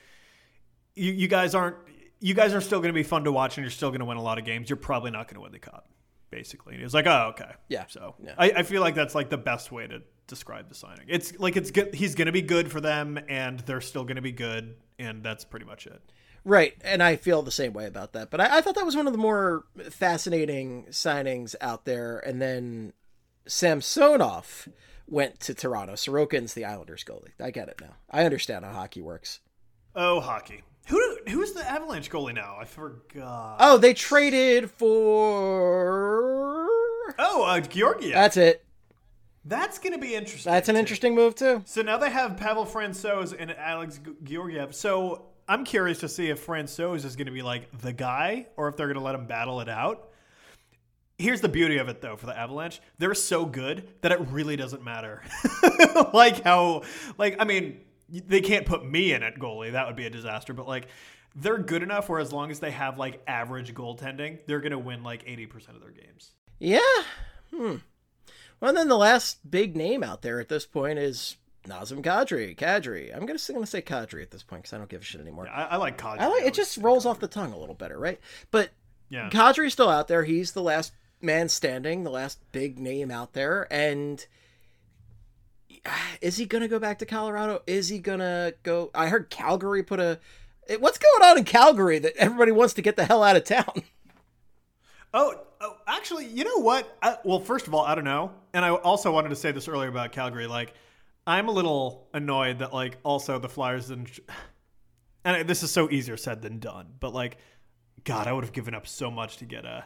you. 0.95 1.11
You 1.11 1.27
guys 1.27 1.53
aren't. 1.53 1.75
You 2.21 2.33
guys 2.33 2.55
are 2.55 2.61
still 2.61 2.79
gonna 2.79 2.93
be 2.93 3.03
fun 3.03 3.25
to 3.25 3.31
watch, 3.31 3.57
and 3.57 3.63
you're 3.63 3.71
still 3.71 3.91
gonna 3.91 4.05
win 4.05 4.17
a 4.17 4.23
lot 4.23 4.39
of 4.39 4.45
games. 4.45 4.67
You're 4.67 4.77
probably 4.77 5.11
not 5.11 5.27
gonna 5.27 5.41
win 5.41 5.51
the 5.51 5.59
cup." 5.59 5.87
Basically, 6.31 6.73
and 6.73 6.79
he 6.79 6.83
was 6.83 6.93
like, 6.93 7.07
"Oh, 7.07 7.29
okay." 7.29 7.51
Yeah. 7.69 7.85
So 7.87 8.15
Yeah. 8.23 8.35
I, 8.37 8.51
I 8.57 8.63
feel 8.63 8.81
like 8.81 8.95
that's 8.95 9.15
like 9.15 9.29
the 9.29 9.37
best 9.37 9.71
way 9.71 9.87
to 9.87 10.01
describe 10.27 10.69
the 10.69 10.75
signing. 10.75 11.05
It's 11.07 11.37
like 11.39 11.57
it's 11.57 11.71
good. 11.71 11.95
He's 11.95 12.15
gonna 12.15 12.31
be 12.31 12.41
good 12.43 12.71
for 12.71 12.79
them, 12.81 13.19
and 13.27 13.59
they're 13.61 13.81
still 13.81 14.03
gonna 14.03 14.21
be 14.21 14.31
good, 14.31 14.75
and 14.99 15.23
that's 15.23 15.43
pretty 15.43 15.65
much 15.65 15.87
it. 15.87 16.01
Right, 16.45 16.73
and 16.83 17.03
I 17.03 17.15
feel 17.15 17.41
the 17.41 17.51
same 17.51 17.73
way 17.73 17.85
about 17.85 18.13
that. 18.13 18.29
But 18.31 18.39
I, 18.41 18.57
I 18.57 18.61
thought 18.61 18.75
that 18.75 18.85
was 18.85 18.95
one 18.95 19.07
of 19.07 19.13
the 19.13 19.19
more 19.19 19.65
fascinating 19.89 20.85
signings 20.89 21.55
out 21.59 21.85
there. 21.85 22.19
And 22.19 22.41
then 22.41 22.93
Samsonov 23.45 24.69
went 25.07 25.39
to 25.41 25.53
Toronto. 25.53 25.93
Sorokin's 25.93 26.53
the 26.53 26.65
Islanders 26.65 27.03
goalie. 27.03 27.31
I 27.41 27.51
get 27.51 27.67
it 27.67 27.81
now. 27.81 27.95
I 28.09 28.23
understand 28.23 28.63
how 28.63 28.71
hockey 28.71 29.01
works. 29.01 29.41
Oh, 29.95 30.21
hockey. 30.21 30.63
Who 31.29 31.39
who's 31.39 31.53
the 31.53 31.69
Avalanche 31.69 32.09
goalie 32.11 32.35
now? 32.35 32.57
I 32.59 32.65
forgot. 32.65 33.57
Oh, 33.59 33.77
they 33.77 33.93
traded 33.93 34.69
for. 34.71 36.67
Oh, 37.17 37.43
uh, 37.43 37.59
Georgiev. 37.61 38.13
That's 38.13 38.37
it. 38.37 38.65
That's 39.45 39.79
going 39.79 39.93
to 39.93 39.99
be 39.99 40.15
interesting. 40.15 40.51
That's 40.51 40.69
an 40.69 40.75
interesting 40.75 41.15
move 41.15 41.35
too. 41.35 41.63
So 41.65 41.81
now 41.81 41.97
they 41.97 42.09
have 42.09 42.37
Pavel 42.37 42.65
Francouz 42.65 43.33
and 43.37 43.51
Alex 43.57 43.99
Georgiev. 44.23 44.75
So 44.75 45.27
I'm 45.47 45.63
curious 45.63 45.99
to 45.99 46.09
see 46.09 46.29
if 46.29 46.45
Francouz 46.45 47.05
is 47.05 47.15
going 47.15 47.27
to 47.27 47.31
be 47.31 47.41
like 47.41 47.75
the 47.79 47.93
guy 47.93 48.47
or 48.57 48.67
if 48.67 48.75
they're 48.77 48.87
going 48.87 48.97
to 48.97 49.03
let 49.03 49.15
him 49.15 49.25
battle 49.25 49.61
it 49.61 49.69
out. 49.69 50.09
Here's 51.17 51.41
the 51.41 51.49
beauty 51.49 51.77
of 51.77 51.89
it 51.89 52.01
though 52.01 52.15
for 52.15 52.27
the 52.27 52.37
Avalanche. 52.37 52.81
They're 52.97 53.13
so 53.13 53.45
good 53.45 53.89
that 54.01 54.11
it 54.11 54.19
really 54.29 54.55
doesn't 54.55 54.83
matter. 54.83 55.21
like 56.13 56.43
how 56.43 56.83
like 57.17 57.37
I 57.39 57.45
mean, 57.45 57.79
they 58.09 58.41
can't 58.41 58.65
put 58.65 58.85
me 58.85 59.13
in 59.13 59.23
at 59.23 59.37
goalie. 59.39 59.71
That 59.71 59.87
would 59.87 59.95
be 59.95 60.05
a 60.05 60.09
disaster, 60.09 60.53
but 60.53 60.67
like 60.67 60.87
they're 61.35 61.57
good 61.57 61.83
enough 61.83 62.09
where 62.09 62.19
as 62.19 62.33
long 62.33 62.51
as 62.51 62.59
they 62.59 62.71
have 62.71 62.97
like 62.97 63.21
average 63.27 63.73
goaltending, 63.73 64.39
they're 64.47 64.59
going 64.61 64.71
to 64.71 64.79
win 64.79 65.03
like 65.03 65.25
80% 65.25 65.69
of 65.75 65.81
their 65.81 65.91
games. 65.91 66.31
Yeah. 66.59 66.79
Hmm. 67.55 67.75
Well, 68.59 68.69
and 68.69 68.77
then 68.77 68.89
the 68.89 68.97
last 68.97 69.49
big 69.49 69.75
name 69.75 70.03
out 70.03 70.21
there 70.21 70.39
at 70.39 70.49
this 70.49 70.65
point 70.65 70.99
is 70.99 71.37
Nazem 71.65 72.01
Kadri. 72.03 72.57
Kadri. 72.57 73.13
I'm 73.15 73.25
gonna, 73.25 73.39
I'm 73.47 73.55
gonna 73.55 73.65
say 73.65 73.81
Kadri 73.81 74.21
at 74.21 74.31
this 74.31 74.43
point 74.43 74.63
because 74.63 74.73
I 74.73 74.77
don't 74.77 74.89
give 74.89 75.01
a 75.01 75.05
shit 75.05 75.21
anymore. 75.21 75.47
I, 75.47 75.63
I 75.63 75.75
like 75.77 75.97
Kadri. 75.97 76.19
I 76.19 76.27
like 76.27 76.43
it. 76.43 76.53
Just 76.53 76.77
rolls 76.77 77.05
off 77.05 77.19
the 77.19 77.27
tongue 77.27 77.53
a 77.53 77.57
little 77.57 77.75
better, 77.75 77.97
right? 77.97 78.19
But 78.51 78.71
Yeah. 79.09 79.29
Kadri's 79.29 79.73
still 79.73 79.89
out 79.89 80.07
there. 80.09 80.23
He's 80.23 80.51
the 80.51 80.61
last 80.61 80.91
man 81.21 81.47
standing, 81.47 82.03
the 82.03 82.09
last 82.11 82.39
big 82.51 82.79
name 82.79 83.11
out 83.11 83.33
there, 83.33 83.67
and 83.71 84.25
is 86.21 86.37
he 86.37 86.45
gonna 86.45 86.67
go 86.67 86.79
back 86.79 86.99
to 86.99 87.05
Colorado? 87.05 87.61
Is 87.65 87.89
he 87.89 87.99
gonna 87.99 88.53
go? 88.63 88.91
I 88.93 89.07
heard 89.07 89.29
Calgary 89.29 89.83
put 89.83 89.99
a. 89.99 90.19
What's 90.77 90.99
going 90.99 91.31
on 91.31 91.37
in 91.37 91.45
Calgary 91.45 91.99
that 91.99 92.15
everybody 92.17 92.51
wants 92.51 92.75
to 92.75 92.81
get 92.81 92.95
the 92.95 93.05
hell 93.05 93.23
out 93.23 93.35
of 93.35 93.43
town? 93.43 93.83
Oh, 95.13 95.33
oh, 95.59 95.77
actually, 95.87 96.27
you 96.27 96.43
know 96.43 96.57
what? 96.57 96.95
I, 97.01 97.17
well, 97.23 97.39
first 97.39 97.67
of 97.67 97.73
all, 97.73 97.83
I 97.83 97.95
don't 97.95 98.03
know, 98.03 98.31
and 98.53 98.63
I 98.63 98.69
also 98.69 99.11
wanted 99.11 99.29
to 99.29 99.35
say 99.35 99.51
this 99.51 99.67
earlier 99.67 99.89
about 99.89 100.11
Calgary. 100.11 100.45
Like, 100.45 100.73
I'm 101.25 101.47
a 101.47 101.51
little 101.51 102.07
annoyed 102.13 102.59
that 102.59 102.73
like 102.73 102.97
also 103.03 103.39
the 103.39 103.49
Flyers 103.49 103.87
didn't. 103.87 104.19
And 105.25 105.49
this 105.49 105.63
is 105.63 105.71
so 105.71 105.89
easier 105.89 106.15
said 106.15 106.41
than 106.41 106.59
done, 106.59 106.87
but 106.99 107.13
like, 107.13 107.37
God, 108.03 108.27
I 108.27 108.33
would 108.33 108.43
have 108.43 108.53
given 108.53 108.73
up 108.73 108.87
so 108.87 109.11
much 109.11 109.37
to 109.37 109.45
get 109.45 109.65
a, 109.65 109.85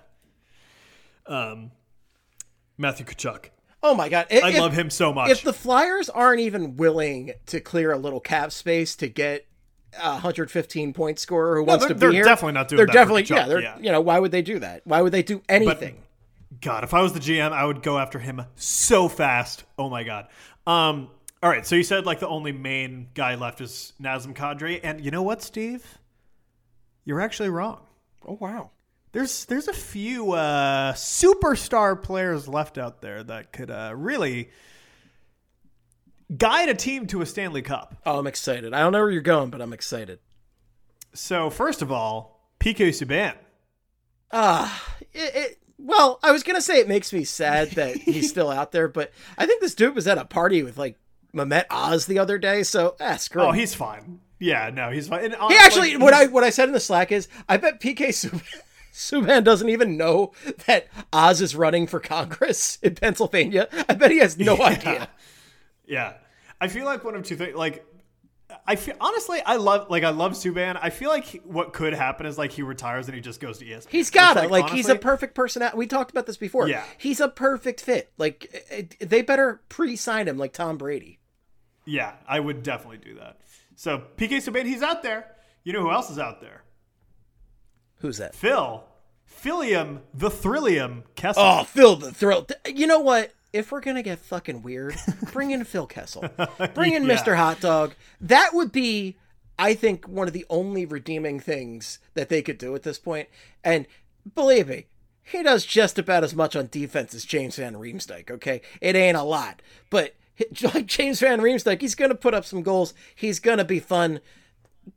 um, 1.25 1.71
Matthew 2.77 3.05
Tkachuk. 3.05 3.45
Oh 3.81 3.95
my 3.95 4.09
god! 4.09 4.27
I 4.31 4.57
love 4.57 4.73
him 4.73 4.89
so 4.89 5.11
much. 5.11 5.29
If 5.31 5.43
the 5.43 5.51
Flyers 5.51 6.09
aren't 6.09 6.39
even 6.41 6.77
willing 6.77 7.33
to 7.47 7.59
clear 7.59 7.91
a 7.91 7.97
little 7.97 8.19
cap 8.19 8.51
space 8.51 8.95
to 8.97 9.09
get 9.09 9.45
115 10.01 10.93
point 10.93 11.19
scorer 11.19 11.55
who 11.55 11.61
No, 11.65 11.71
wants 11.73 11.83
they're- 11.85 11.89
to 11.89 11.95
be 11.95 11.99
they're 11.99 12.11
here, 12.11 12.23
definitely 12.23 12.53
not 12.53 12.67
doing 12.67 12.77
They're 12.77 12.85
definitely 12.87 13.23
yeah. 13.23 13.47
They're 13.47 13.61
yeah. 13.61 13.77
you 13.79 13.91
know 13.91 14.01
why 14.01 14.19
would 14.19 14.31
they 14.31 14.41
do 14.41 14.59
that? 14.59 14.81
Why 14.85 15.01
would 15.01 15.11
they 15.11 15.23
do 15.23 15.41
anything? 15.49 15.97
God, 16.61 16.83
if 16.83 16.93
I 16.93 17.01
was 17.01 17.13
the 17.13 17.19
GM, 17.19 17.51
I 17.51 17.65
would 17.65 17.81
go 17.83 17.97
after 17.97 18.19
him 18.19 18.43
so 18.55 19.09
fast. 19.09 19.63
Oh 19.77 19.89
my 19.89 20.03
god. 20.03 20.27
Um, 20.67 21.09
all 21.41 21.49
right, 21.49 21.65
so 21.65 21.75
you 21.75 21.83
said 21.83 22.05
like 22.05 22.19
the 22.19 22.27
only 22.27 22.51
main 22.53 23.07
guy 23.13 23.35
left 23.35 23.59
is 23.59 23.93
Nazem 24.01 24.33
Kadri, 24.33 24.79
and 24.83 25.03
you 25.03 25.11
know 25.11 25.23
what, 25.23 25.41
Steve? 25.41 25.97
You're 27.05 27.19
actually 27.21 27.49
wrong. 27.49 27.81
oh 28.25 28.37
wow! 28.39 28.69
There's 29.11 29.43
there's 29.45 29.67
a 29.67 29.73
few 29.73 30.31
uh, 30.31 30.93
superstar 30.93 32.01
players 32.01 32.47
left 32.47 32.77
out 32.77 33.01
there 33.01 33.23
that 33.23 33.51
could 33.51 33.69
uh, 33.69 33.91
really 33.95 34.51
guide 36.37 36.69
a 36.69 36.73
team 36.73 37.07
to 37.07 37.21
a 37.21 37.25
Stanley 37.25 37.61
Cup. 37.61 37.95
Oh, 38.05 38.19
I'm 38.19 38.27
excited. 38.27 38.73
I 38.73 38.79
don't 38.79 38.91
know 38.91 38.99
where 38.99 39.11
you're 39.11 39.21
going, 39.21 39.49
but 39.49 39.61
I'm 39.61 39.73
excited. 39.73 40.19
So 41.13 41.49
first 41.49 41.81
of 41.81 41.91
all, 41.91 42.49
PK 42.59 42.89
Subban. 42.89 43.35
Ah, 44.31 44.95
it, 45.13 45.35
it. 45.35 45.57
Well, 45.77 46.19
I 46.23 46.31
was 46.31 46.43
gonna 46.43 46.61
say 46.61 46.79
it 46.79 46.87
makes 46.87 47.11
me 47.13 47.23
sad 47.23 47.71
that 47.71 47.95
he's 47.97 48.29
still 48.29 48.49
out 48.49 48.71
there, 48.71 48.87
but 48.87 49.11
I 49.37 49.45
think 49.45 49.61
this 49.61 49.75
dude 49.75 49.95
was 49.95 50.07
at 50.07 50.17
a 50.17 50.25
party 50.25 50.63
with 50.63 50.77
like 50.77 50.97
Mehmet 51.33 51.65
Oz 51.69 52.05
the 52.05 52.19
other 52.19 52.37
day. 52.37 52.63
So 52.63 52.95
ah, 52.99 53.17
screw 53.17 53.43
Oh, 53.43 53.49
him. 53.51 53.55
he's 53.55 53.73
fine. 53.75 54.19
Yeah, 54.39 54.69
no, 54.73 54.89
he's 54.91 55.07
fine. 55.07 55.25
And 55.25 55.33
He 55.33 55.39
honestly, 55.39 55.57
actually, 55.59 55.97
what 55.97 56.13
I 56.13 56.25
what 56.27 56.43
I 56.43 56.49
said 56.49 56.67
in 56.67 56.73
the 56.73 56.79
Slack 56.79 57.11
is, 57.11 57.27
I 57.47 57.57
bet 57.57 57.79
PK 57.79 58.07
Subban, 58.09 58.41
Subban 58.93 59.43
doesn't 59.43 59.69
even 59.69 59.97
know 59.97 60.33
that 60.65 60.87
Oz 61.13 61.41
is 61.41 61.55
running 61.55 61.85
for 61.87 61.99
Congress 61.99 62.77
in 62.81 62.95
Pennsylvania. 62.95 63.67
I 63.87 63.93
bet 63.93 64.11
he 64.11 64.17
has 64.19 64.37
no 64.37 64.57
idea. 64.63 65.09
Yeah. 65.85 66.13
I 66.61 66.67
feel 66.67 66.85
like 66.85 67.03
one 67.03 67.15
of 67.15 67.23
two 67.23 67.35
things. 67.35 67.55
Like, 67.55 67.85
I 68.67 68.75
feel 68.75 68.95
honestly, 69.01 69.41
I 69.45 69.55
love 69.55 69.89
like 69.89 70.03
I 70.03 70.09
love 70.11 70.33
Subban. 70.33 70.77
I 70.81 70.89
feel 70.91 71.09
like 71.09 71.23
he- 71.25 71.39
what 71.39 71.73
could 71.73 71.93
happen 71.93 72.25
is 72.25 72.37
like 72.37 72.51
he 72.51 72.61
retires 72.61 73.07
and 73.07 73.15
he 73.15 73.21
just 73.21 73.39
goes 73.39 73.57
to 73.59 73.65
ESPN. 73.65 73.89
He's 73.89 74.09
got 74.11 74.37
it. 74.37 74.51
Like, 74.51 74.69
he's 74.69 74.87
a 74.89 74.95
perfect 74.95 75.33
personality. 75.33 75.77
We 75.77 75.87
talked 75.87 76.11
about 76.11 76.25
this 76.27 76.37
before. 76.37 76.67
Yeah. 76.67 76.83
He's 76.97 77.19
a 77.19 77.27
perfect 77.29 77.81
fit. 77.81 78.11
Like 78.17 78.45
it- 78.69 78.95
it- 78.99 79.09
they 79.09 79.21
better 79.23 79.61
pre-sign 79.69 80.27
him 80.27 80.37
like 80.37 80.53
Tom 80.53 80.77
Brady. 80.77 81.19
Yeah, 81.85 82.13
I 82.27 82.39
would 82.39 82.63
definitely 82.63 82.99
do 82.99 83.15
that. 83.15 83.39
So 83.75 84.03
PK 84.17 84.37
Subban, 84.37 84.65
he's 84.65 84.83
out 84.83 85.03
there. 85.03 85.25
You 85.63 85.73
know 85.73 85.81
who 85.81 85.91
else 85.91 86.09
is 86.11 86.19
out 86.19 86.39
there? 86.39 86.61
Who's 87.99 88.17
that? 88.17 88.35
Phil, 88.35 88.83
Philium, 89.41 90.01
the 90.13 90.29
Thrillium 90.29 91.03
Kessel. 91.15 91.41
Oh, 91.43 91.63
Phil 91.63 91.95
the 91.95 92.11
Thrill. 92.11 92.45
You 92.67 92.85
know 92.87 92.99
what? 92.99 93.31
If 93.53 93.71
we're 93.71 93.81
gonna 93.81 94.01
get 94.03 94.19
fucking 94.19 94.63
weird, 94.63 94.95
bring 95.31 95.51
in 95.51 95.63
Phil 95.63 95.85
Kessel. 95.87 96.25
Bring 96.73 96.93
in 96.93 97.05
Yeah. 97.05 97.15
Mr. 97.15 97.37
Hot 97.37 97.59
Dog. 97.61 97.93
That 98.19 98.49
would 98.53 98.71
be, 98.71 99.15
I 99.59 99.75
think, 99.75 100.07
one 100.07 100.27
of 100.27 100.33
the 100.33 100.45
only 100.49 100.85
redeeming 100.85 101.39
things 101.39 101.99
that 102.15 102.29
they 102.29 102.41
could 102.41 102.57
do 102.57 102.73
at 102.75 102.81
this 102.83 102.97
point. 102.97 103.29
And 103.63 103.85
believe 104.33 104.67
me, 104.67 104.87
he 105.21 105.43
does 105.43 105.65
just 105.65 105.99
about 105.99 106.23
as 106.23 106.33
much 106.35 106.55
on 106.55 106.67
defense 106.71 107.13
as 107.13 107.25
James 107.25 107.55
Van 107.57 107.75
Riemsdyk. 107.75 108.31
Okay, 108.31 108.61
it 108.81 108.95
ain't 108.95 109.15
a 109.17 109.23
lot, 109.23 109.61
but 109.91 110.15
like 110.73 110.87
James 110.87 111.19
Van 111.19 111.39
Riemsdyk, 111.39 111.79
he's 111.79 111.95
gonna 111.95 112.15
put 112.15 112.33
up 112.33 112.45
some 112.45 112.63
goals. 112.63 112.95
He's 113.15 113.39
gonna 113.39 113.63
be 113.65 113.79
fun. 113.79 114.19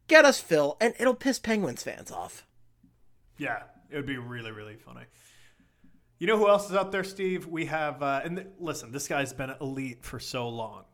Get 0.09 0.25
us 0.25 0.41
Phil, 0.41 0.77
and 0.81 0.95
it'll 0.99 1.15
piss 1.15 1.39
Penguins 1.39 1.83
fans 1.83 2.11
off. 2.11 2.45
Yeah, 3.39 3.65
it 3.91 3.97
would 3.97 4.07
be 4.07 4.17
really, 4.17 4.51
really 4.51 4.77
funny. 4.77 5.03
You 6.19 6.27
know 6.27 6.39
who 6.39 6.49
else 6.49 6.71
is 6.71 6.77
out 6.77 6.93
there, 6.93 7.05
Steve? 7.05 7.47
We 7.47 7.67
have, 7.67 8.03
uh, 8.03 8.23
and 8.25 8.37
th- 8.37 8.49
listen, 8.59 8.91
this 8.91 9.07
guy's 9.07 9.33
been 9.33 9.53
elite 9.61 10.03
for 10.03 10.19
so 10.19 10.49
long, 10.49 10.85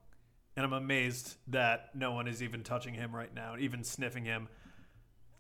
and 0.57 0.65
I'm 0.67 0.73
amazed 0.73 1.37
that 1.49 1.91
no 1.95 2.13
one 2.13 2.27
is 2.27 2.43
even 2.43 2.63
touching 2.65 2.95
him 2.95 3.15
right 3.15 3.33
now, 3.33 3.55
even 3.59 3.85
sniffing 3.85 4.25
him. 4.25 4.49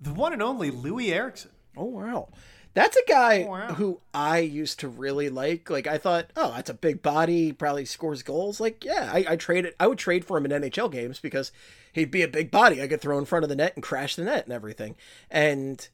The 0.00 0.14
one 0.14 0.32
and 0.32 0.42
only 0.42 0.70
Loui 0.70 1.10
Eriksson. 1.10 1.50
Oh 1.76 1.84
wow. 1.86 2.28
That's 2.74 2.96
a 2.96 3.02
guy 3.06 3.42
Oh, 3.42 3.50
wow. 3.50 3.74
who 3.74 4.00
I 4.14 4.38
used 4.38 4.80
to 4.80 4.88
really 4.88 5.28
like. 5.28 5.68
Like 5.68 5.86
I 5.86 5.98
thought, 5.98 6.30
oh, 6.36 6.52
that's 6.52 6.70
a 6.70 6.74
big 6.74 7.02
body, 7.02 7.46
he 7.46 7.52
probably 7.52 7.84
scores 7.84 8.22
goals. 8.22 8.60
Like, 8.60 8.84
yeah, 8.84 9.10
I, 9.12 9.24
I 9.30 9.36
traded 9.36 9.74
I 9.80 9.86
would 9.88 9.98
trade 9.98 10.24
for 10.24 10.38
him 10.38 10.44
in 10.46 10.52
NHL 10.62 10.90
games 10.90 11.18
because 11.20 11.52
he'd 11.92 12.10
be 12.10 12.22
a 12.22 12.28
big 12.28 12.50
body. 12.50 12.80
I 12.82 12.88
could 12.88 13.00
throw 13.00 13.18
in 13.18 13.24
front 13.26 13.42
of 13.44 13.48
the 13.48 13.56
net 13.56 13.72
and 13.74 13.82
crash 13.82 14.16
the 14.16 14.24
net 14.24 14.44
and 14.44 14.52
everything. 14.52 14.96
And 15.30 15.86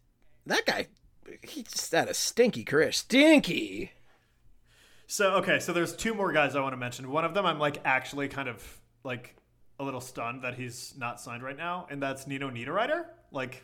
that 0.46 0.66
guy 0.66 0.86
he 1.42 1.62
just 1.62 1.92
had 1.92 2.08
a 2.08 2.14
stinky 2.14 2.64
career. 2.64 2.92
Stinky. 2.92 3.92
So 5.06 5.34
okay, 5.36 5.58
so 5.58 5.72
there's 5.72 5.96
two 5.96 6.12
more 6.14 6.32
guys 6.32 6.54
I 6.54 6.60
want 6.60 6.72
to 6.74 6.76
mention. 6.76 7.10
One 7.10 7.24
of 7.24 7.34
them 7.34 7.46
I'm 7.46 7.58
like 7.58 7.78
actually 7.84 8.28
kind 8.28 8.48
of 8.48 8.78
like 9.04 9.34
a 9.80 9.84
little 9.84 10.00
stunned 10.00 10.42
that 10.42 10.54
he's 10.54 10.94
not 10.98 11.20
signed 11.20 11.42
right 11.42 11.56
now, 11.56 11.86
and 11.90 12.02
that's 12.02 12.26
Nino 12.26 12.50
Niederreiter. 12.50 13.04
Like, 13.30 13.62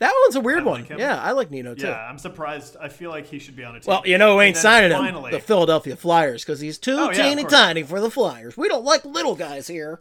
That 0.00 0.12
one's 0.24 0.34
a 0.36 0.40
weird 0.40 0.64
one. 0.64 0.84
him. 0.84 0.98
yeah, 0.98 1.20
I 1.22 1.30
like 1.32 1.50
Nino 1.50 1.74
too. 1.74 1.86
yeah, 1.86 1.98
I'm 2.08 2.18
surprised. 2.18 2.76
I 2.80 2.88
feel 2.88 3.10
like 3.10 3.26
he 3.26 3.38
should 3.38 3.54
be 3.56 3.62
on 3.64 3.76
a 3.76 3.80
team. 3.80 3.86
Well, 3.88 4.02
you 4.04 4.18
know 4.18 4.34
who 4.34 4.40
ain't 4.40 4.56
signing 4.56 4.90
him? 4.90 5.22
The 5.30 5.38
Philadelphia 5.40 5.94
Flyers, 5.96 6.42
because 6.44 6.58
he's 6.60 6.78
too 6.78 6.96
Oh, 6.98 7.12
teeny 7.12 7.42
course. 7.42 7.52
tiny 7.54 7.82
for 7.84 8.00
the 8.00 8.10
Flyers. 8.10 8.56
We 8.56 8.68
don't 8.68 8.84
like 8.84 9.04
little 9.04 9.36
guys 9.36 9.68
here. 9.68 10.00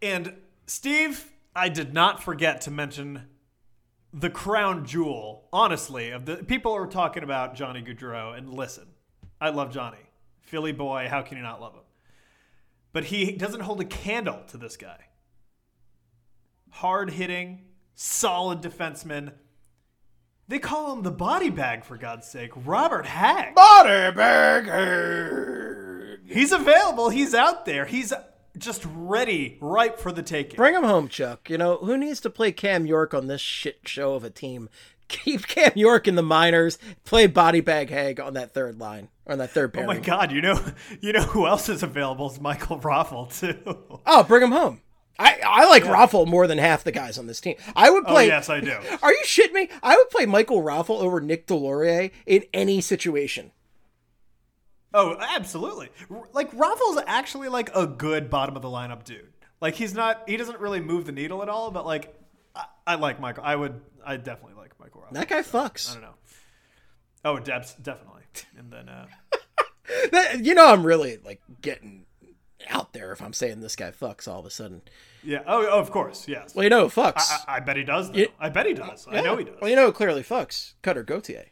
And 0.00 0.34
Steve, 0.66 1.32
I 1.56 1.68
did 1.68 1.92
not 1.92 2.22
forget 2.22 2.60
to 2.62 2.70
mention 2.70 3.22
the 4.16 4.30
crown 4.30 4.86
jewel, 4.86 5.48
honestly, 5.52 6.10
of 6.10 6.24
the 6.24 6.36
people 6.36 6.72
are 6.72 6.86
talking 6.86 7.24
about 7.24 7.56
Johnny 7.56 7.82
Gaudreau. 7.82 8.38
And 8.38 8.54
listen, 8.54 8.86
I 9.40 9.50
love 9.50 9.72
Johnny. 9.72 9.98
Philly 10.40 10.70
boy, 10.72 11.08
how 11.10 11.22
can 11.22 11.36
you 11.36 11.42
not 11.42 11.60
love 11.60 11.74
him? 11.74 11.80
But 12.92 13.04
he 13.06 13.32
doesn't 13.32 13.62
hold 13.62 13.80
a 13.80 13.84
candle 13.84 14.42
to 14.48 14.56
this 14.56 14.76
guy. 14.76 15.06
Hard 16.70 17.10
hitting, 17.10 17.62
solid 17.96 18.62
defenseman. 18.62 19.32
They 20.46 20.60
call 20.60 20.92
him 20.92 21.02
the 21.02 21.10
body 21.10 21.50
bag, 21.50 21.84
for 21.84 21.96
God's 21.96 22.28
sake. 22.28 22.52
Robert 22.54 23.06
Hagg. 23.06 23.54
Body 23.56 24.14
bag. 24.14 24.68
He's 26.26 26.52
available. 26.52 27.08
He's 27.08 27.34
out 27.34 27.64
there. 27.64 27.84
He's 27.84 28.12
just 28.58 28.84
ready, 28.94 29.58
ripe 29.60 29.98
for 29.98 30.12
the 30.12 30.22
taking. 30.22 30.56
Bring 30.56 30.74
him 30.74 30.84
home, 30.84 31.08
Chuck. 31.08 31.48
You 31.50 31.58
know, 31.58 31.76
who 31.78 31.96
needs 31.96 32.20
to 32.20 32.30
play 32.30 32.52
Cam 32.52 32.86
York 32.86 33.14
on 33.14 33.26
this 33.26 33.40
shit 33.40 33.80
show 33.86 34.14
of 34.14 34.24
a 34.24 34.30
team? 34.30 34.68
Keep 35.08 35.46
Cam 35.48 35.72
York 35.74 36.08
in 36.08 36.14
the 36.14 36.22
minors. 36.22 36.78
Play 37.04 37.26
Body 37.26 37.60
Bag 37.60 37.90
Hag 37.90 38.18
on 38.18 38.34
that 38.34 38.54
third 38.54 38.80
line, 38.80 39.08
or 39.26 39.32
on 39.32 39.38
that 39.38 39.50
third 39.50 39.76
Oh 39.76 39.84
my 39.86 39.98
God! 39.98 40.32
You 40.32 40.40
know, 40.40 40.64
you 41.00 41.12
know 41.12 41.22
who 41.22 41.46
else 41.46 41.68
is 41.68 41.82
available 41.82 42.30
is 42.30 42.40
Michael 42.40 42.80
Raffl 42.80 43.38
too. 43.38 44.00
Oh, 44.06 44.22
bring 44.22 44.42
him 44.42 44.52
home. 44.52 44.80
I, 45.18 45.38
I 45.46 45.68
like 45.68 45.84
Raffl 45.84 46.26
more 46.26 46.46
than 46.48 46.58
half 46.58 46.82
the 46.82 46.90
guys 46.90 47.18
on 47.18 47.26
this 47.28 47.40
team. 47.40 47.54
I 47.76 47.88
would 47.88 48.04
Oh 48.06 48.08
play. 48.12 48.26
yes, 48.26 48.48
I 48.48 48.58
do. 48.60 48.76
Are 49.02 49.12
you 49.12 49.22
shitting 49.24 49.52
me? 49.52 49.68
I 49.82 49.96
would 49.96 50.10
play 50.10 50.26
Michael 50.26 50.60
Raffl 50.62 51.00
over 51.00 51.20
Nick 51.20 51.46
Deslauriers 51.46 52.10
in 52.26 52.42
any 52.52 52.80
situation. 52.80 53.52
Oh, 54.94 55.16
absolutely. 55.18 55.90
Like 56.32 56.50
Raffl's 56.52 57.02
actually 57.06 57.48
like 57.48 57.74
a 57.74 57.86
good 57.86 58.30
bottom 58.30 58.56
of 58.56 58.62
the 58.62 58.68
lineup 58.68 59.04
dude. 59.04 59.28
Like 59.60 59.74
he's 59.74 59.92
not. 59.94 60.22
He 60.28 60.36
doesn't 60.36 60.60
really 60.60 60.80
move 60.80 61.04
the 61.04 61.12
needle 61.12 61.42
at 61.42 61.48
all. 61.48 61.70
But 61.70 61.84
like, 61.84 62.14
I, 62.54 62.64
I 62.86 62.94
like 62.94 63.20
Michael. 63.20 63.44
I 63.44 63.56
would. 63.56 63.80
I 64.06 64.16
definitely 64.16 64.54
like 64.56 64.78
Michael 64.78 65.00
Raffl. 65.02 65.12
That 65.14 65.28
guy 65.28 65.40
fucks. 65.42 65.90
I 65.90 65.94
don't 65.94 66.02
know. 66.02 66.14
Oh, 67.24 67.38
Debs 67.38 67.74
definitely. 67.74 68.22
And 68.58 68.70
then 68.72 68.88
uh, 68.88 69.06
That- 70.12 70.44
you 70.44 70.54
know, 70.54 70.66
I'm 70.72 70.84
really 70.84 71.18
like 71.24 71.40
getting 71.60 72.04
out 72.70 72.92
there 72.92 73.12
if 73.12 73.20
I'm 73.22 73.32
saying 73.32 73.60
this 73.60 73.76
guy 73.76 73.90
fucks 73.90 74.26
all 74.28 74.40
of 74.40 74.46
a 74.46 74.50
sudden. 74.50 74.82
yeah. 75.22 75.40
Oh, 75.46 75.66
oh, 75.70 75.78
of 75.80 75.90
course. 75.90 76.26
Yes. 76.28 76.54
Well, 76.54 76.64
you 76.64 76.70
know 76.70 76.86
fucks. 76.88 77.30
I, 77.30 77.54
I, 77.54 77.56
I 77.56 77.60
bet 77.60 77.76
he 77.76 77.84
does. 77.84 78.10
Though. 78.10 78.18
You- 78.18 78.28
I 78.38 78.48
bet 78.50 78.66
he 78.66 78.74
does. 78.74 79.06
I 79.10 79.20
know 79.22 79.36
he 79.36 79.44
does. 79.44 79.56
Well, 79.60 79.70
you 79.70 79.76
know 79.76 79.90
clearly 79.92 80.22
fucks? 80.22 80.74
Cutter 80.82 81.02
Gauthier. 81.02 81.46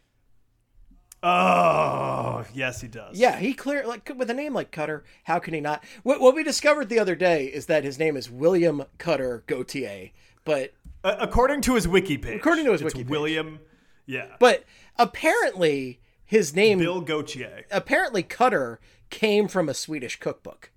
Oh, 1.23 2.45
yes, 2.53 2.81
he 2.81 2.89
does. 2.89 3.17
Yeah, 3.19 3.37
he 3.39 3.55
clear 3.55 3.87
like 3.87 4.11
with 4.17 4.29
a 4.31 4.35
name 4.35 4.55
like 4.55 4.71
Cutter. 4.73 5.05
How 5.25 5.39
can 5.39 5.55
he 5.55 5.61
not? 5.61 5.85
What, 6.03 6.21
what 6.21 6.35
we 6.35 6.43
discovered 6.43 6.89
the 6.89 6.99
other 6.99 7.15
day 7.15 7.45
is 7.47 7.67
that 7.67 7.85
his 7.85 7.99
name 7.99 8.17
is 8.17 8.31
William 8.31 8.85
Cutter 8.99 9.45
Gauthier, 9.47 10.11
but 10.45 10.73
Uh, 11.05 11.17
according 11.21 11.61
to 11.63 11.75
his 11.77 11.87
wiki 11.87 12.19
page. 12.19 12.37
According 12.41 12.65
to 12.65 12.73
his 12.73 12.83
wiki 12.83 12.99
page. 13.05 13.09
William. 13.09 13.61
Yeah. 14.05 14.35
but 14.41 14.65
apparently 14.99 16.01
his 16.25 16.57
name 16.57 16.79
Bill 16.81 17.01
Gauthier. 17.01 17.67
apparently 17.71 18.25
Cutter 18.25 18.81
came 19.11 19.47
from 19.47 19.69
a 19.69 19.75
Swedish 19.75 20.19
cookbook, 20.19 20.73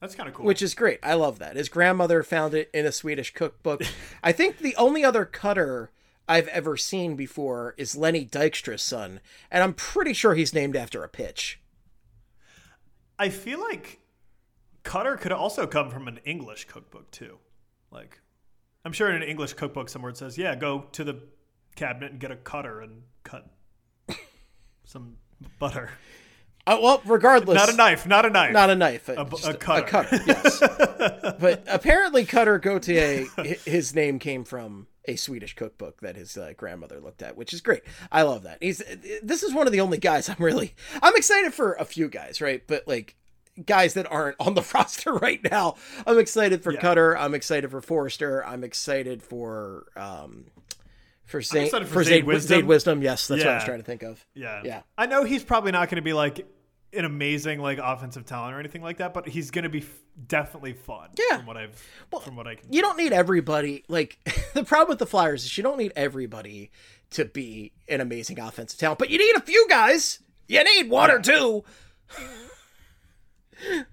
That's 0.00 0.14
kind 0.14 0.28
of 0.28 0.34
cool. 0.36 0.46
which 0.46 0.62
is 0.62 0.74
great. 0.74 1.00
I 1.02 1.14
love 1.14 1.38
that. 1.40 1.56
His 1.56 1.68
grandmother 1.68 2.22
found 2.22 2.54
it 2.54 2.70
in 2.72 2.86
a 2.86 2.92
Swedish 2.92 3.32
cookbook. 3.34 3.82
I 4.22 4.30
think 4.30 4.58
the 4.58 4.76
only 4.76 5.04
other 5.04 5.24
Cutter 5.24 5.90
I've 6.28 6.48
ever 6.48 6.76
seen 6.76 7.16
before 7.16 7.74
is 7.76 7.96
Lenny 7.96 8.24
Dykstra's 8.24 8.82
son, 8.82 9.20
and 9.50 9.62
I'm 9.62 9.74
pretty 9.74 10.12
sure 10.12 10.34
he's 10.34 10.54
named 10.54 10.76
after 10.76 11.02
a 11.02 11.08
pitch. 11.08 11.60
I 13.18 13.28
feel 13.28 13.60
like 13.60 14.00
Cutter 14.82 15.16
could 15.16 15.32
also 15.32 15.66
come 15.66 15.90
from 15.90 16.08
an 16.08 16.18
English 16.24 16.66
cookbook 16.66 17.10
too. 17.10 17.38
Like, 17.90 18.20
I'm 18.84 18.92
sure 18.92 19.08
in 19.10 19.16
an 19.16 19.28
English 19.28 19.52
cookbook 19.54 19.88
somewhere 19.88 20.10
it 20.10 20.16
says, 20.16 20.38
"Yeah, 20.38 20.54
go 20.54 20.86
to 20.92 21.04
the 21.04 21.20
cabinet 21.76 22.12
and 22.12 22.20
get 22.20 22.30
a 22.30 22.36
cutter 22.36 22.80
and 22.80 23.02
cut 23.24 23.48
some 24.84 25.16
butter." 25.58 25.90
Uh, 26.64 26.78
well, 26.80 27.02
regardless, 27.04 27.56
Not 27.56 27.68
a 27.70 27.76
knife. 27.76 28.06
Not 28.06 28.24
a 28.24 28.30
knife. 28.30 28.52
Not 28.52 28.70
a 28.70 28.76
knife. 28.76 29.08
A 29.08 29.24
bu- 29.24 29.36
just 29.36 29.48
a 29.48 29.54
cutter. 29.54 30.20
yes. 30.26 30.60
but 31.40 31.64
apparently, 31.68 32.24
Cutter 32.24 32.58
Gauthier, 32.58 33.26
his 33.64 33.94
name 33.96 34.20
came 34.20 34.44
from 34.44 34.86
a 35.06 35.16
Swedish 35.16 35.54
cookbook 35.56 36.00
that 36.00 36.16
his 36.16 36.36
uh, 36.36 36.52
grandmother 36.56 37.00
looked 37.00 37.22
at, 37.22 37.36
which 37.36 37.52
is 37.52 37.60
great. 37.60 37.82
I 38.10 38.22
love 38.22 38.44
that. 38.44 38.58
He's 38.60 38.82
this 39.22 39.42
is 39.42 39.52
one 39.52 39.66
of 39.66 39.72
the 39.72 39.80
only 39.80 39.98
guys 39.98 40.28
I'm 40.28 40.36
really 40.38 40.74
I'm 41.02 41.16
excited 41.16 41.52
for 41.54 41.72
a 41.74 41.84
few 41.84 42.08
guys, 42.08 42.40
right? 42.40 42.62
But 42.66 42.86
like 42.86 43.16
guys 43.66 43.94
that 43.94 44.10
aren't 44.10 44.36
on 44.40 44.54
the 44.54 44.62
roster 44.74 45.12
right 45.14 45.40
now. 45.50 45.74
I'm 46.06 46.18
excited 46.18 46.62
for 46.62 46.72
Yeah. 46.72 46.80
Cutter. 46.80 47.16
I'm 47.16 47.34
excited 47.34 47.70
for 47.70 47.80
Foerster. 47.80 48.44
I'm 48.46 48.64
excited 48.64 49.22
for 49.22 49.86
um 49.96 50.46
for 51.24 51.40
Zane, 51.42 51.70
for, 51.70 51.84
for 51.84 52.04
Zane, 52.04 52.18
Zane 52.20 52.26
Wisdom. 52.26 52.56
Wisdom. 52.56 52.66
Wisdom. 52.68 53.02
Yes, 53.02 53.26
that's 53.26 53.42
what 53.44 53.50
I 53.50 53.54
was 53.56 53.64
trying 53.64 53.78
to 53.78 53.84
think 53.84 54.02
of. 54.02 54.24
Yeah. 54.34 54.60
Yeah. 54.64 54.82
I 54.98 55.06
know 55.06 55.24
he's 55.24 55.42
probably 55.44 55.72
not 55.72 55.88
going 55.88 55.96
to 55.96 56.02
be 56.02 56.12
like 56.12 56.46
an 56.92 57.04
amazing 57.04 57.60
like 57.60 57.78
offensive 57.78 58.26
talent 58.26 58.54
or 58.54 58.60
anything 58.60 58.82
like 58.82 58.98
that, 58.98 59.14
but 59.14 59.28
he's 59.28 59.50
going 59.50 59.64
to 59.64 59.70
be 59.70 59.80
f- 59.80 60.00
definitely 60.26 60.74
fun. 60.74 61.10
Yeah. 61.18 61.38
From 61.38 61.46
what 61.46 61.56
I've 61.56 61.82
from 62.22 62.36
what 62.36 62.46
I 62.46 62.56
can. 62.56 62.72
you 62.72 62.82
don't 62.82 62.96
need 62.96 63.12
everybody. 63.12 63.84
Like 63.88 64.18
the 64.54 64.64
problem 64.64 64.90
with 64.90 64.98
the 64.98 65.06
Flyers 65.06 65.44
is 65.44 65.56
you 65.56 65.62
don't 65.62 65.78
need 65.78 65.92
everybody 65.96 66.70
to 67.10 67.24
be 67.24 67.72
an 67.88 68.00
amazing 68.00 68.38
offensive 68.38 68.78
talent, 68.78 68.98
but 68.98 69.10
you 69.10 69.18
need 69.18 69.36
a 69.36 69.40
few 69.40 69.66
guys. 69.68 70.20
You 70.48 70.62
need 70.64 70.90
one 70.90 71.10
or 71.10 71.20
two. 71.20 71.64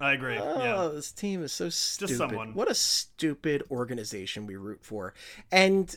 I 0.02 0.14
agree. 0.14 0.38
Oh, 0.38 0.64
yeah. 0.64 0.90
this 0.94 1.12
team 1.12 1.44
is 1.44 1.52
so 1.52 1.70
stupid. 1.70 2.18
someone. 2.18 2.54
What 2.56 2.72
a 2.72 2.76
stupid 2.76 3.64
organization 3.70 4.48
we 4.48 4.56
root 4.56 4.80
for. 4.82 5.14
And 5.52 5.96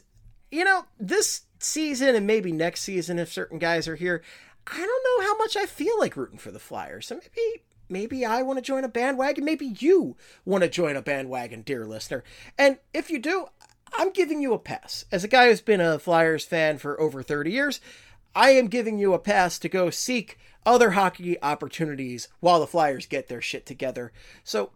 you 0.51 0.65
know, 0.65 0.85
this 1.01 1.43
season 1.59 2.15
and 2.15 2.27
maybe 2.27 2.53
next 2.53 2.83
season 2.83 3.19
if 3.19 3.33
certain 3.33 3.59
guys 3.59 3.89
are 3.89 3.97
here, 3.97 4.23
I 4.67 4.77
don't 4.77 4.87
know 4.87 5.27
how 5.27 5.37
much 5.39 5.57
I 5.57 5.67
feel 5.67 5.99
like 5.99 6.17
rooting 6.17 6.39
for 6.39 6.51
the 6.51 6.59
Flyers. 6.59 7.07
So 7.07 7.17
maybe 7.17 7.63
maybe 7.89 8.25
I 8.25 8.43
want 8.43 8.59
to 8.59 8.63
join 8.63 8.85
a 8.85 8.89
bandwagon. 8.89 9.45
Maybe 9.45 9.75
you 9.79 10.17
want 10.45 10.63
to 10.63 10.69
join 10.69 10.97
a 10.97 11.03
bandwagon, 11.03 11.63
dear 11.63 11.85
listener. 11.87 12.25
And 12.59 12.79
if 12.95 13.11
you 13.11 13.19
do, 13.19 13.47
I'm 13.95 14.11
giving 14.11 14.41
you 14.41 14.55
a 14.55 14.59
pass. 14.59 15.05
As 15.13 15.25
a 15.25 15.29
guy 15.29 15.49
who's 15.49 15.61
been 15.61 15.81
a 15.81 15.99
Flyers 15.99 16.45
fan 16.45 16.79
for 16.79 17.01
over 17.01 17.23
30 17.23 17.51
years, 17.51 17.81
I 18.35 18.51
am 18.51 18.69
giving 18.69 18.99
you 18.99 19.13
a 19.13 19.19
pass 19.19 19.59
to 19.59 19.69
go 19.69 19.91
seek 19.91 20.39
other 20.65 20.93
hockey 20.93 21.37
opportunities 21.43 22.29
while 22.41 22.61
the 22.61 22.67
Flyers 22.67 23.07
get 23.07 23.29
their 23.29 23.43
shit 23.43 23.67
together. 23.67 24.13
So, 24.45 24.71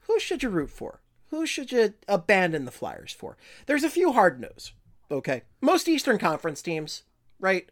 who 0.00 0.18
should 0.18 0.42
you 0.42 0.48
root 0.48 0.70
for? 0.70 1.00
Who 1.30 1.46
should 1.46 1.70
you 1.70 1.94
abandon 2.08 2.64
the 2.64 2.70
Flyers 2.70 3.12
for? 3.12 3.36
There's 3.66 3.84
a 3.84 3.90
few 3.90 4.12
hard 4.12 4.40
no's, 4.40 4.72
okay? 5.10 5.42
Most 5.60 5.86
Eastern 5.86 6.18
Conference 6.18 6.62
teams, 6.62 7.02
right? 7.38 7.68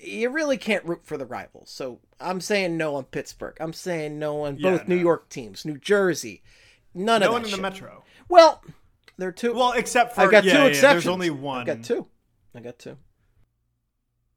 You 0.00 0.30
really 0.30 0.56
can't 0.56 0.84
root 0.84 1.04
for 1.04 1.16
the 1.16 1.26
rivals. 1.26 1.70
So 1.70 2.00
I'm 2.20 2.40
saying 2.40 2.76
no 2.76 2.96
on 2.96 3.04
Pittsburgh. 3.04 3.56
I'm 3.60 3.72
saying 3.72 4.18
no 4.18 4.42
on 4.44 4.58
Yeah, 4.58 4.70
both 4.72 4.88
New. 4.88 4.96
York 4.96 5.28
teams, 5.28 5.64
New 5.64 5.78
Jersey. 5.78 6.42
None 6.94 7.20
No 7.20 7.28
of 7.28 7.32
one 7.32 7.42
that 7.42 7.50
in 7.50 7.56
the. 7.56 7.62
Metro. 7.62 8.04
Well, 8.28 8.62
there 9.16 9.28
are 9.28 9.32
two. 9.32 9.54
Well, 9.54 9.72
except 9.72 10.14
for 10.14 10.22
I 10.22 10.30
got 10.30 10.44
yeah, 10.44 10.52
two 10.54 10.58
yeah, 10.58 10.64
exceptions. 10.66 11.04
There's 11.04 11.12
only 11.12 11.30
one. 11.30 11.62
I 11.62 11.64
got 11.74 11.84
two. 11.84 12.06
I 12.54 12.60
got 12.60 12.78
two. 12.78 12.96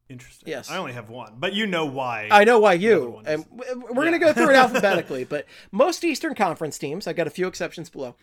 Interesting. 0.08 0.48
Yes. 0.50 0.70
I 0.70 0.78
only 0.78 0.94
have 0.94 1.10
one, 1.10 1.34
but 1.38 1.54
you 1.54 1.66
know 1.66 1.86
why. 1.88 2.28
I 2.30 2.44
know 2.44 2.60
why 2.60 2.74
you. 2.74 3.24
And 3.26 3.44
we're 3.50 4.04
going 4.04 4.12
to 4.12 4.20
go 4.20 4.34
through 4.34 4.52
it 4.52 4.56
alphabetically, 4.56 5.24
but 5.30 5.46
most 5.72 6.04
Eastern 6.04 6.36
Conference 6.36 6.78
teams, 6.78 7.08
I 7.08 7.14
got 7.14 7.26
a 7.26 7.32
few 7.32 7.48
exceptions 7.48 7.90
below. 7.90 8.16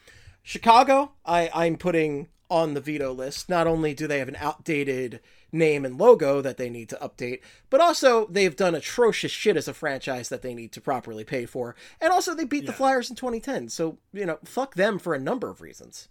Chicago, 0.44 1.12
I, 1.26 1.50
I'm 1.52 1.76
putting 1.76 2.28
on 2.52 2.74
the 2.74 2.80
veto 2.82 3.12
list. 3.14 3.48
Not 3.48 3.66
only 3.66 3.94
do 3.94 4.06
they 4.06 4.18
have 4.18 4.28
an 4.28 4.36
outdated 4.36 5.20
name 5.50 5.86
and 5.86 5.98
logo 5.98 6.42
that 6.42 6.58
they 6.58 6.68
need 6.68 6.90
to 6.90 6.96
update, 6.96 7.40
but 7.70 7.80
also 7.80 8.26
they've 8.26 8.54
done 8.54 8.74
atrocious 8.74 9.32
shit 9.32 9.56
as 9.56 9.68
a 9.68 9.74
franchise 9.74 10.28
that 10.28 10.42
they 10.42 10.52
need 10.52 10.70
to 10.72 10.80
properly 10.80 11.24
pay 11.24 11.46
for. 11.46 11.74
And 11.98 12.12
also 12.12 12.34
they 12.34 12.44
beat 12.44 12.66
the 12.66 12.72
Flyers 12.74 13.08
in 13.08 13.16
2010. 13.16 13.70
So, 13.70 13.96
you 14.12 14.26
know, 14.26 14.38
fuck 14.44 14.74
them 14.74 14.98
for 14.98 15.14
a 15.14 15.18
number 15.18 15.48
of 15.48 15.62
reasons. 15.62 16.08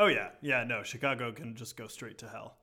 Oh 0.00 0.08
yeah, 0.08 0.30
yeah. 0.42 0.64
No, 0.64 0.82
Chicago 0.82 1.30
can 1.30 1.54
just 1.54 1.76
go 1.76 1.86
straight 1.86 2.18
to 2.18 2.28
hell. 2.28 2.56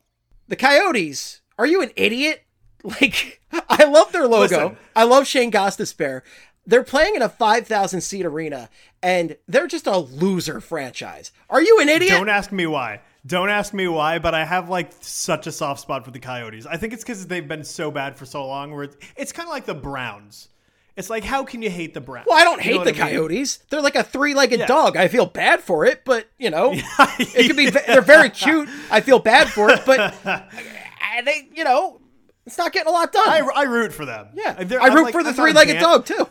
The 0.49 0.57
Coyotes, 0.57 1.39
are 1.57 1.65
you 1.65 1.81
an 1.81 1.91
idiot? 1.95 2.43
Like, 2.83 3.43
I 3.69 3.83
love 3.83 4.11
their 4.11 4.27
logo. 4.27 4.41
Listen. 4.41 4.77
I 4.95 5.03
love 5.03 5.27
Shane 5.27 5.51
Gostisbehere. 5.51 6.23
They're 6.65 6.83
playing 6.83 7.15
in 7.15 7.21
a 7.21 7.29
5,000 7.29 8.01
seat 8.01 8.25
arena, 8.25 8.69
and 9.01 9.35
they're 9.47 9.67
just 9.67 9.87
a 9.87 9.97
loser 9.97 10.61
franchise. 10.61 11.31
Are 11.49 11.61
you 11.61 11.79
an 11.81 11.89
idiot? 11.89 12.11
Don't 12.11 12.29
ask 12.29 12.51
me 12.51 12.67
why. 12.67 13.01
Don't 13.25 13.49
ask 13.49 13.73
me 13.73 13.87
why, 13.87 14.19
but 14.19 14.33
I 14.35 14.45
have 14.45 14.69
like 14.69 14.91
such 15.01 15.47
a 15.47 15.51
soft 15.51 15.81
spot 15.81 16.05
for 16.05 16.11
the 16.11 16.19
Coyotes. 16.19 16.65
I 16.65 16.77
think 16.77 16.93
it's 16.93 17.03
because 17.03 17.25
they've 17.27 17.47
been 17.47 17.63
so 17.63 17.91
bad 17.91 18.15
for 18.17 18.25
so 18.25 18.45
long. 18.45 18.73
Where 18.73 18.83
it's, 18.83 18.97
it's 19.15 19.31
kind 19.31 19.47
of 19.47 19.51
like 19.53 19.65
the 19.65 19.73
Browns. 19.75 20.49
It's 20.95 21.09
like 21.09 21.23
how 21.23 21.43
can 21.43 21.61
you 21.61 21.69
hate 21.69 21.93
the 21.93 22.01
Browns? 22.01 22.27
well, 22.29 22.37
I 22.37 22.43
don't 22.43 22.57
You 22.65 22.73
hate 22.79 22.83
the 22.83 22.89
I 22.89 23.05
mean? 23.09 23.15
Coyotes. 23.17 23.57
They're 23.69 23.81
like 23.81 23.95
a 23.95 24.03
three-legged 24.03 24.59
Yeah. 24.59 24.65
dog. 24.67 24.97
I 24.97 25.07
feel 25.07 25.25
bad 25.25 25.61
for 25.61 25.85
it, 25.85 26.01
but 26.03 26.27
you 26.37 26.49
know, 26.49 26.71
it 27.19 27.47
could 27.47 27.55
be. 27.57 27.69
They're 27.69 28.01
very 28.01 28.29
cute. 28.29 28.69
I 28.91 29.01
feel 29.01 29.19
bad 29.19 29.49
for 29.49 29.69
it, 29.71 29.81
but 29.85 29.99
I- 30.25 31.21
they, 31.23 31.47
you 31.53 31.63
know, 31.63 32.01
it's 32.45 32.57
not 32.57 32.71
getting 32.73 32.89
a 32.89 32.91
lot 32.91 33.11
done. 33.13 33.27
I, 33.27 33.39
I 33.55 33.63
root 33.63 33.93
for 33.93 34.05
them. 34.05 34.27
yeah, 34.33 34.63
They're- 34.63 34.81
I 34.81 34.87
root 34.87 35.03
like- 35.05 35.13
for 35.13 35.23
the 35.23 35.29
I'm 35.29 35.35
three-legged 35.35 35.79
dog 35.79 36.05
too. 36.05 36.27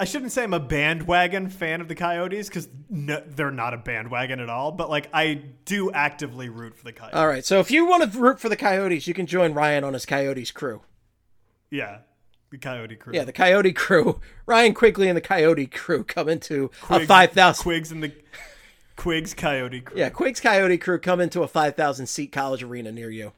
I 0.00 0.04
shouldn't 0.04 0.32
say 0.32 0.42
I'm 0.44 0.54
a 0.54 0.58
bandwagon 0.58 1.50
fan 1.50 1.82
of 1.82 1.88
the 1.88 1.94
Coyotes 1.94 2.48
because 2.48 2.68
no, 2.88 3.22
they're 3.26 3.50
not 3.50 3.74
a 3.74 3.76
bandwagon 3.76 4.40
at 4.40 4.48
all. 4.48 4.72
But 4.72 4.88
like 4.88 5.10
I 5.12 5.42
do 5.66 5.92
actively 5.92 6.48
root 6.48 6.74
for 6.74 6.84
the 6.84 6.92
Coyotes. 6.94 7.16
All 7.16 7.28
right, 7.28 7.44
so 7.44 7.60
if 7.60 7.70
you 7.70 7.84
want 7.86 8.10
to 8.10 8.18
root 8.18 8.40
for 8.40 8.48
the 8.48 8.56
Coyotes, 8.56 9.06
you 9.06 9.12
can 9.12 9.26
join 9.26 9.52
Ryan 9.52 9.84
on 9.84 9.92
his 9.92 10.06
Coyotes 10.06 10.50
crew. 10.50 10.80
Yeah, 11.70 11.98
the 12.50 12.56
Coyote 12.56 12.96
crew. 12.96 13.12
Yeah, 13.14 13.24
the 13.24 13.32
Coyote 13.32 13.74
crew. 13.74 14.20
Ryan 14.46 14.72
Quigley 14.72 15.08
and 15.08 15.16
the 15.18 15.20
Coyote 15.20 15.66
crew 15.66 16.02
come 16.02 16.30
into 16.30 16.70
a 16.84 16.86
Quigs- 16.86 17.06
5,000. 17.06 17.62
Quigs 17.62 17.92
and 17.92 18.02
the 18.02 18.12
Quigs 18.96 19.34
Coyote 19.34 19.82
crew. 19.82 19.98
Yeah, 19.98 20.08
Quig's 20.08 20.40
Coyote 20.40 20.78
crew 20.78 20.98
come 20.98 21.20
into 21.20 21.42
a 21.42 21.48
5,000 21.48 22.06
seat 22.06 22.32
college 22.32 22.62
arena 22.62 22.90
near 22.90 23.10
you. 23.10 23.32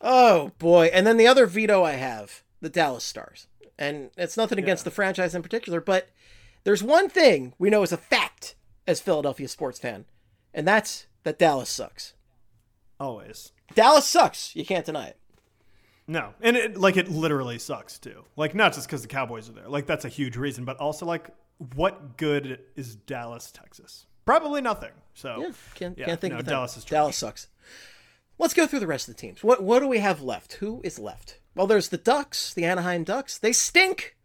Oh, 0.00 0.50
boy. 0.58 0.86
And 0.86 1.06
then 1.06 1.16
the 1.16 1.28
other 1.28 1.46
veto 1.46 1.84
I 1.84 1.92
have 1.92 2.42
the 2.60 2.68
Dallas 2.68 3.04
Stars. 3.04 3.46
And 3.82 4.10
it's 4.16 4.36
nothing 4.36 4.60
against 4.60 4.84
the 4.84 4.92
franchise 4.92 5.34
in 5.34 5.42
particular, 5.42 5.80
but 5.80 6.08
there's 6.62 6.84
one 6.84 7.08
thing 7.08 7.52
we 7.58 7.68
know 7.68 7.82
is 7.82 7.90
a 7.90 7.96
fact 7.96 8.54
as 8.86 9.00
Philadelphia 9.00 9.48
sports 9.48 9.80
fan, 9.80 10.04
and 10.54 10.68
that's 10.68 11.06
that 11.24 11.36
Dallas 11.36 11.68
sucks. 11.68 12.14
always. 13.00 13.50
Dallas 13.74 14.06
sucks. 14.06 14.54
You 14.54 14.64
can't 14.64 14.86
deny 14.86 15.08
it. 15.08 15.16
No, 16.06 16.34
and 16.40 16.56
it 16.56 16.76
like 16.76 16.96
it 16.96 17.08
literally 17.08 17.58
sucks 17.58 17.98
too. 17.98 18.24
Like 18.36 18.54
not 18.54 18.72
just 18.72 18.86
because 18.86 19.02
the 19.02 19.08
Cowboys 19.08 19.48
are 19.48 19.52
there. 19.52 19.68
Like 19.68 19.86
that's 19.86 20.04
a 20.04 20.08
huge 20.08 20.36
reason, 20.36 20.64
but 20.64 20.76
also 20.76 21.04
like 21.04 21.30
what 21.74 22.16
good 22.16 22.60
is 22.76 22.94
Dallas, 22.94 23.50
Texas? 23.50 24.06
Probably 24.24 24.60
nothing. 24.60 24.92
So 25.14 25.36
Yeah, 25.40 25.50
can't, 25.74 25.98
yeah, 25.98 26.06
can't 26.06 26.20
think 26.20 26.34
no, 26.34 26.38
of. 26.38 26.46
Dallas 26.46 26.76
is 26.76 26.84
trash. 26.84 26.98
Dallas 26.98 27.16
sucks. 27.16 27.48
Let's 28.38 28.54
go 28.54 28.66
through 28.66 28.80
the 28.80 28.86
rest 28.86 29.08
of 29.08 29.14
the 29.14 29.20
teams. 29.20 29.44
What 29.44 29.62
what 29.62 29.80
do 29.80 29.88
we 29.88 29.98
have 29.98 30.20
left? 30.22 30.54
Who 30.54 30.80
is 30.84 30.98
left? 30.98 31.38
Well, 31.54 31.66
there's 31.66 31.88
the 31.90 31.98
Ducks, 31.98 32.52
the 32.54 32.64
Anaheim 32.64 33.04
Ducks. 33.04 33.38
They 33.38 33.52
stink, 33.52 34.16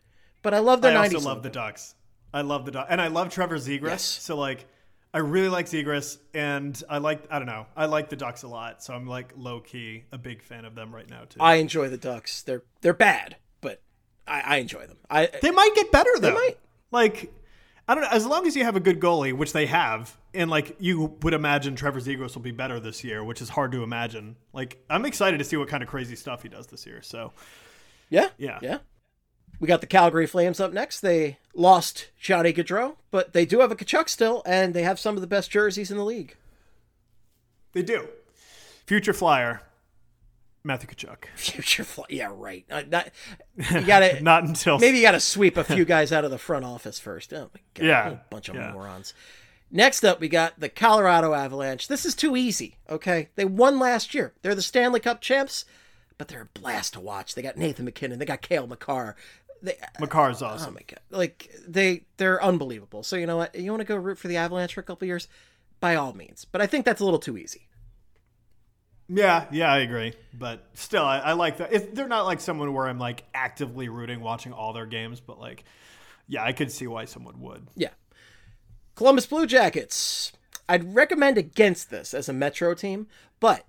but 0.41 0.53
I 0.53 0.59
love 0.59 0.81
their 0.81 0.97
I 0.97 1.07
90s. 1.07 1.15
also 1.15 1.27
love 1.29 1.43
the. 1.43 1.49
Ducks. 1.49 1.95
I 2.33 2.41
love 2.41 2.65
the 2.65 2.71
Ducks, 2.71 2.87
and 2.89 3.01
I 3.01 3.07
love 3.07 3.29
Trevor 3.29 3.57
Zegras. 3.57 3.83
Yes. 3.83 4.03
So 4.03 4.37
like, 4.37 4.65
I 5.13 5.19
really 5.19 5.49
like 5.49 5.65
Zegras, 5.67 6.17
and 6.33 6.81
I 6.89 6.97
like 6.99 7.23
I 7.29 7.39
don't 7.39 7.47
know, 7.47 7.65
I 7.75 7.85
like 7.85 8.09
the 8.09 8.15
Ducks 8.15 8.43
a 8.43 8.47
lot. 8.47 8.83
So 8.83 8.93
I'm 8.93 9.05
like 9.07 9.33
low 9.35 9.59
key 9.59 10.05
a 10.11 10.17
big 10.17 10.41
fan 10.41 10.65
of 10.65 10.73
them 10.75 10.93
right 10.93 11.09
now 11.09 11.23
too. 11.29 11.39
I 11.39 11.55
enjoy 11.55 11.89
the 11.89 11.97
Ducks. 11.97 12.41
They're 12.43 12.63
they're 12.81 12.93
bad, 12.93 13.35
but 13.61 13.81
I, 14.27 14.41
I 14.41 14.57
enjoy 14.57 14.87
them. 14.87 14.97
I 15.09 15.29
they 15.41 15.51
might 15.51 15.71
get 15.75 15.91
better 15.91 16.11
though. 16.15 16.29
They 16.29 16.33
might. 16.33 16.57
Like. 16.91 17.33
I 17.87 17.95
don't 17.95 18.03
know. 18.03 18.09
As 18.11 18.25
long 18.25 18.45
as 18.45 18.55
you 18.55 18.63
have 18.65 18.75
a 18.75 18.81
good 18.81 18.99
goalie, 18.99 19.31
which 19.33 19.53
they 19.53 19.65
have, 19.67 20.17
and 20.33 20.49
like 20.49 20.75
you 20.79 21.15
would 21.21 21.33
imagine 21.33 21.75
Trevor 21.75 22.01
Zegras 22.01 22.35
will 22.35 22.41
be 22.41 22.51
better 22.51 22.79
this 22.79 23.03
year, 23.03 23.23
which 23.23 23.41
is 23.41 23.49
hard 23.49 23.71
to 23.71 23.83
imagine. 23.83 24.35
Like 24.53 24.83
I'm 24.89 25.05
excited 25.05 25.37
to 25.37 25.43
see 25.45 25.55
what 25.55 25.69
kind 25.69 25.81
of 25.81 25.87
crazy 25.89 26.15
stuff 26.15 26.43
he 26.43 26.49
does 26.49 26.67
this 26.67 26.85
year. 26.85 27.01
So 27.01 27.31
yeah 28.09 28.29
Yeah. 28.37 28.59
yeah. 28.61 28.77
We 29.59 29.67
got 29.67 29.81
the 29.81 29.87
Calgary 29.87 30.27
Flames 30.27 30.59
up 30.59 30.71
next. 30.73 30.99
They 30.99 31.39
lost 31.55 32.09
Johnny 32.19 32.53
Gaudreau, 32.53 32.97
but 33.09 33.33
they 33.33 33.45
do 33.45 33.59
have 33.61 33.71
a 33.71 33.75
Tkachuk 33.75 34.07
still, 34.09 34.43
and 34.45 34.73
they 34.73 34.83
have 34.83 34.99
some 34.99 35.15
of 35.15 35.21
the 35.21 35.27
best 35.27 35.49
jerseys 35.49 35.89
in 35.89 35.97
the 35.97 36.05
league. 36.05 36.35
they 37.73 37.81
do. 37.81 38.07
Future 38.85 39.13
Flyer, 39.13 39.61
Matthew 40.67 40.89
Tkachuk. 40.89 41.25
Future, 41.35 41.83
fl- 41.83 42.01
yeah, 42.09 42.29
right. 42.31 42.65
Uh, 42.69 42.83
not, 42.87 43.09
you 43.71 43.81
gotta 43.81 44.19
Not 44.21 44.43
until 44.43 44.77
Maybe 44.79 44.97
you 44.97 45.03
got 45.03 45.11
to 45.13 45.19
sweep 45.19 45.57
a 45.57 45.63
few 45.63 45.85
guys 45.85 46.11
out 46.11 46.23
of 46.25 46.31
the 46.31 46.37
front 46.37 46.65
office 46.65 46.99
first. 46.99 47.33
Oh 47.33 47.49
my 47.53 47.61
god, 47.73 47.85
Yeah, 47.85 48.07
a 48.09 48.19
bunch 48.29 48.49
of 48.49 48.55
yeah. 48.55 48.71
morons. 48.71 49.13
Next 49.69 50.05
up, 50.05 50.19
we 50.21 50.29
got 50.29 50.59
the 50.59 50.69
Colorado 50.69 51.33
Avalanche. 51.33 51.87
This 51.87 52.05
is 52.05 52.15
too 52.15 52.37
easy. 52.37 52.77
Okay, 52.89 53.29
they 53.35 53.43
won 53.45 53.79
last 53.79 54.13
year. 54.13 54.33
They're 54.41 54.55
the 54.55 54.61
Stanley 54.61 54.99
Cup 55.01 55.19
champs, 55.19 55.65
but 56.17 56.27
they're 56.29 56.43
a 56.53 56.59
blast 56.59 56.93
to 56.93 56.99
watch. 57.01 57.35
They 57.35 57.41
got 57.41 57.57
Nathan 57.57 57.83
MacKinnon. 57.85 58.19
They 58.19 58.25
got 58.25 58.41
Cale 58.41 58.67
Makar. 58.67 59.15
They, 59.61 59.75
Makar's 59.99 60.41
oh 60.41 60.47
awesome. 60.47 60.75
my 60.75 60.81
god, 60.87 60.99
like 61.09 61.51
they 61.67 62.03
they're 62.17 62.41
unbelievable. 62.41 63.03
So 63.03 63.15
you 63.15 63.25
know 63.25 63.37
what? 63.37 63.55
You 63.55 63.71
want 63.71 63.81
to 63.81 63.85
go 63.87 63.95
root 63.95 64.17
for 64.19 64.27
the 64.27 64.37
Avalanche 64.37 64.73
for 64.75 64.81
a 64.81 64.83
couple 64.83 65.07
years, 65.07 65.27
by 65.79 65.95
all 65.95 66.13
means. 66.13 66.45
But 66.45 66.61
I 66.61 66.67
think 66.67 66.85
that's 66.85 67.01
a 67.01 67.03
little 67.05 67.19
too 67.19 67.37
easy. 67.37 67.66
Yeah, 69.09 69.45
yeah, 69.51 69.71
I 69.71 69.79
agree. 69.79 70.13
But 70.33 70.65
still, 70.73 71.03
I, 71.03 71.19
I 71.19 71.33
like 71.33 71.57
that. 71.57 71.71
If 71.71 71.93
they're 71.93 72.07
not 72.07 72.25
like 72.25 72.41
someone 72.41 72.73
where 72.73 72.87
I'm 72.87 72.99
like 72.99 73.23
actively 73.33 73.89
rooting, 73.89 74.19
watching 74.21 74.53
all 74.53 74.73
their 74.73 74.85
games, 74.85 75.19
but 75.19 75.39
like, 75.39 75.63
yeah, 76.27 76.43
I 76.43 76.51
could 76.51 76.71
see 76.71 76.87
why 76.87 77.05
someone 77.05 77.39
would. 77.41 77.67
Yeah. 77.75 77.91
Columbus 78.95 79.25
Blue 79.25 79.45
Jackets. 79.45 80.33
I'd 80.67 80.95
recommend 80.95 81.37
against 81.37 81.89
this 81.89 82.13
as 82.13 82.27
a 82.27 82.33
Metro 82.33 82.73
team, 82.73 83.07
but 83.39 83.65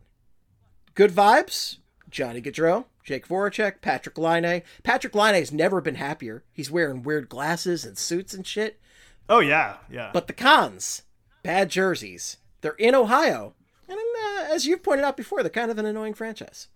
good 0.95 1.13
vibes. 1.13 1.79
Johnny 2.11 2.41
Gaudreau, 2.41 2.87
Jake 3.05 3.29
Voracek, 3.29 3.83
Patrick 3.83 4.17
Laine. 4.17 4.63
Patrick 4.83 5.15
Laine 5.15 5.35
has 5.35 5.53
never 5.53 5.81
been 5.81 5.97
happier. 5.97 6.43
He's 6.53 6.71
wearing 6.71 7.03
weird 7.03 7.29
glasses 7.29 7.85
and 7.85 7.99
suits 7.99 8.33
and 8.33 8.47
shit. 8.47 8.81
Oh 9.29 9.41
yeah, 9.41 9.77
yeah. 9.91 10.11
But 10.13 10.27
the 10.27 10.33
cons, 10.33 11.03
bad 11.43 11.69
jerseys. 11.69 12.39
They're 12.63 12.73
in 12.73 12.95
Ohio. 12.95 13.55
And 13.89 13.99
uh, 13.99 14.53
as 14.53 14.67
you've 14.67 14.83
pointed 14.83 15.05
out 15.05 15.17
before, 15.17 15.43
they're 15.43 15.51
kind 15.51 15.71
of 15.71 15.79
an 15.79 15.87
annoying 15.87 16.15
franchise. 16.15 16.69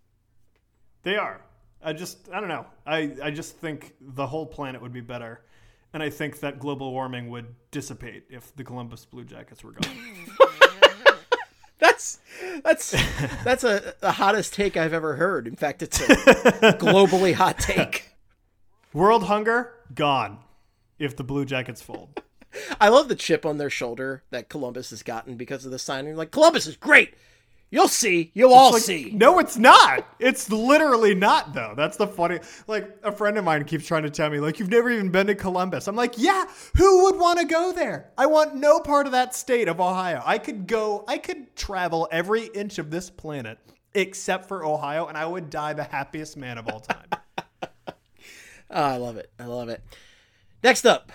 They 1.03 1.17
are. 1.17 1.41
I 1.85 1.93
just, 1.93 2.29
I 2.33 2.41
don't 2.41 2.49
know. 2.49 2.67
I, 2.87 3.13
I 3.23 3.31
just 3.31 3.57
think 3.57 3.95
the 4.01 4.27
whole 4.27 4.47
planet 4.47 4.81
would 4.81 4.93
be 4.93 5.01
better. 5.01 5.43
And 5.93 6.03
I 6.03 6.09
think 6.11 6.41
that 6.41 6.59
global 6.59 6.93
warming 6.93 7.29
would 7.31 7.55
dissipate 7.71 8.25
if 8.31 8.55
the 8.57 8.65
Columbus 8.65 9.05
Blue 9.05 9.25
Jackets 9.25 9.63
were 9.63 9.73
gone. 9.73 9.97
That's 11.79 12.21
that's 12.63 12.95
that's 13.43 13.65
a 13.65 13.95
the 14.01 14.13
hottest 14.13 14.55
take 14.55 14.77
I've 14.77 14.93
ever 14.93 15.17
heard. 15.17 15.49
In 15.49 15.57
fact, 15.57 15.83
it's 15.83 16.01
a 16.01 16.05
globally 16.79 17.35
hot 17.35 17.59
take. 17.59 18.11
World 18.93 19.25
hunger, 19.25 19.73
gone 19.93 20.39
if 21.01 21.17
the 21.17 21.25
Blue 21.25 21.45
Jackets 21.45 21.83
fold. 21.83 22.23
I 22.81 22.89
love 22.89 23.09
the 23.09 23.15
chip 23.15 23.47
on 23.47 23.59
their 23.59 23.71
shoulder 23.71 24.23
that 24.31 24.49
Columbus 24.49 24.91
has 24.91 25.03
gotten 25.03 25.37
because 25.37 25.65
of 25.65 25.71
the 25.71 25.79
signing. 25.79 26.17
Like 26.17 26.31
Columbus 26.31 26.67
is 26.67 26.77
great. 26.77 27.15
You'll 27.71 27.89
see. 27.89 28.31
You'll 28.35 28.53
all 28.53 28.73
Like, 28.73 28.83
see. 28.83 29.13
No, 29.15 29.39
it's 29.39 29.57
not. 29.57 30.07
It's 30.19 30.51
literally 30.51 31.15
not, 31.15 31.55
though. 31.55 31.73
That's 31.75 31.97
the 31.97 32.07
funny. 32.07 32.41
Like 32.67 32.99
a 33.03 33.11
friend 33.11 33.39
of 33.39 33.45
mine 33.45 33.65
keeps 33.65 33.87
trying 33.87 34.03
to 34.03 34.11
tell 34.11 34.29
me, 34.29 34.41
like, 34.41 34.59
you've 34.59 34.69
never 34.69 34.91
even 34.91 35.09
been 35.09 35.27
to 35.29 35.35
Columbus. 35.35 35.89
I'm 35.89 35.97
like, 35.97 36.13
yeah. 36.19 36.45
Who 36.77 37.05
would 37.05 37.19
want 37.19 37.39
to 37.39 37.47
go 37.47 37.73
there? 37.73 38.11
I 38.19 38.27
want 38.27 38.55
no 38.55 38.79
part 38.81 39.07
of 39.07 39.13
that 39.13 39.35
state 39.35 39.69
of 39.69 39.81
Ohio. 39.81 40.23
I 40.23 40.37
could 40.37 40.67
go. 40.67 41.03
I 41.09 41.17
could 41.17 41.57
travel 41.57 42.07
every 42.13 42.45
inch 42.45 42.79
of 42.79 42.91
this 42.91 43.09
planet 43.09 43.59
except 43.95 44.49
for 44.49 44.67
Ohio, 44.67 45.07
and 45.07 45.17
I 45.17 45.25
would 45.25 45.49
die 45.49 45.73
the 45.73 45.85
happiest 45.85 46.37
man 46.37 46.59
of 46.59 46.69
all 46.69 46.81
time. 46.81 47.07
Oh, 47.89 47.93
I 48.71 48.97
love 48.99 49.17
it. 49.17 49.31
I 49.39 49.47
love 49.47 49.71
it. 49.71 49.83
Next 50.63 50.85
up, 50.85 51.11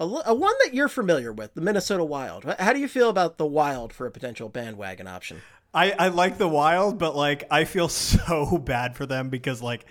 a, 0.00 0.04
a 0.26 0.34
one 0.34 0.54
that 0.64 0.74
you're 0.74 0.88
familiar 0.88 1.32
with, 1.32 1.54
the 1.54 1.60
Minnesota 1.60 2.04
Wild. 2.04 2.44
How 2.58 2.72
do 2.72 2.80
you 2.80 2.88
feel 2.88 3.08
about 3.10 3.36
the 3.38 3.46
Wild 3.46 3.92
for 3.92 4.06
a 4.06 4.10
potential 4.10 4.48
bandwagon 4.48 5.06
option? 5.06 5.42
I, 5.72 5.92
I 5.92 6.08
like 6.08 6.38
the 6.38 6.48
Wild, 6.48 6.98
but 6.98 7.14
like 7.14 7.44
I 7.50 7.64
feel 7.64 7.88
so 7.88 8.58
bad 8.58 8.96
for 8.96 9.06
them 9.06 9.28
because 9.28 9.62
like 9.62 9.84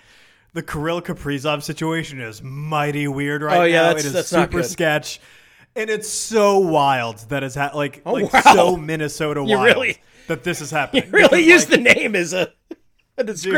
the 0.52 0.62
Kirill 0.62 1.00
Kaprizov 1.00 1.62
situation 1.62 2.20
is 2.20 2.42
mighty 2.42 3.06
weird 3.08 3.40
right 3.42 3.56
Oh, 3.60 3.64
yeah, 3.64 3.82
now. 3.82 3.86
that's- 3.88 4.04
it 4.04 4.08
is 4.08 4.12
that's 4.12 4.28
super 4.28 4.62
sketch, 4.64 5.20
and 5.76 5.88
it's 5.88 6.08
so 6.08 6.58
wild 6.58 7.18
that 7.30 7.42
it's 7.44 7.54
ha- 7.54 7.70
like 7.74 8.02
Oh, 8.04 8.14
like 8.14 8.32
wow. 8.32 8.40
so 8.42 8.76
Minnesota 8.76 9.42
wild 9.44 9.64
really- 9.64 9.98
that 10.26 10.42
this 10.44 10.60
is 10.60 10.70
happening. 10.72 11.04
You 11.06 11.10
really 11.12 11.44
Because, 11.44 11.46
use 11.46 11.70
like, 11.70 11.84
the 11.84 11.94
name 11.94 12.16
as 12.16 12.32
a, 12.32 12.52
a 13.16 13.24
dude, 13.24 13.54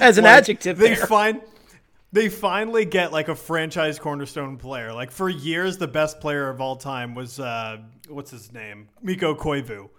as 0.00 0.18
an 0.18 0.24
like, 0.24 0.32
adjective. 0.34 0.76
They 0.78 0.94
there. 0.94 1.06
find 1.06 1.40
they 2.14 2.28
finally 2.28 2.84
get 2.84 3.12
like 3.12 3.26
a 3.26 3.34
franchise 3.34 3.98
cornerstone 3.98 4.56
player. 4.56 4.92
Like 4.92 5.10
for 5.10 5.28
years, 5.28 5.78
the 5.78 5.88
best 5.88 6.20
player 6.20 6.48
of 6.48 6.60
all 6.60 6.76
time 6.76 7.16
was 7.16 7.40
uh, 7.40 7.78
what's 8.08 8.30
his 8.30 8.52
name, 8.52 8.88
Mikko 9.02 9.34
Koivu. 9.34 9.90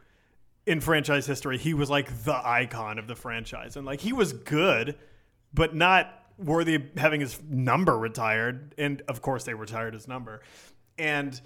In 0.66 0.80
franchise 0.80 1.28
history, 1.28 1.58
he 1.58 1.74
was 1.74 1.90
like 1.90 2.24
the 2.24 2.34
icon 2.34 3.00
of 3.00 3.08
the 3.08 3.16
franchise, 3.16 3.76
and 3.76 3.86
like 3.86 4.00
he 4.00 4.14
was 4.14 4.32
good, 4.32 4.96
but 5.54 5.76
not 5.76 6.24
worthy 6.38 6.76
of 6.76 6.84
having 6.98 7.20
his 7.20 7.38
number 7.50 7.96
retired. 8.00 8.74
And 8.78 9.02
of 9.10 9.22
course, 9.22 9.44
they 9.44 9.54
retired 9.54 9.94
his 9.94 10.08
number, 10.08 10.42
and 10.98 11.40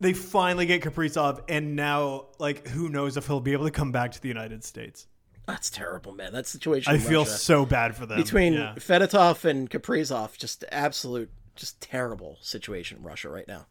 they 0.00 0.12
finally 0.12 0.66
get 0.66 0.82
Kaprizov, 0.82 1.44
and 1.48 1.76
now 1.76 2.26
like 2.40 2.66
who 2.66 2.88
knows 2.88 3.16
if 3.16 3.28
he'll 3.28 3.40
be 3.40 3.52
able 3.52 3.64
to 3.64 3.70
come 3.70 3.92
back 3.92 4.10
to 4.12 4.20
the 4.20 4.28
United 4.28 4.64
States. 4.64 5.06
That's 5.46 5.70
terrible, 5.70 6.12
man. 6.12 6.32
That 6.32 6.46
situation. 6.46 6.92
I 6.92 6.98
feel 6.98 7.20
Russia. 7.24 7.38
so 7.38 7.64
bad 7.64 7.94
for 7.96 8.04
them. 8.04 8.18
between 8.20 8.54
yeah. 8.54 8.74
Fedotov 8.76 9.44
and 9.44 9.70
Kaprizov, 9.70 10.36
just 10.36 10.64
absolute, 10.72 11.30
just 11.54 11.80
terrible 11.80 12.36
situation 12.40 12.98
in 12.98 13.04
Russia 13.04 13.28
right 13.28 13.46
now. 13.48 13.66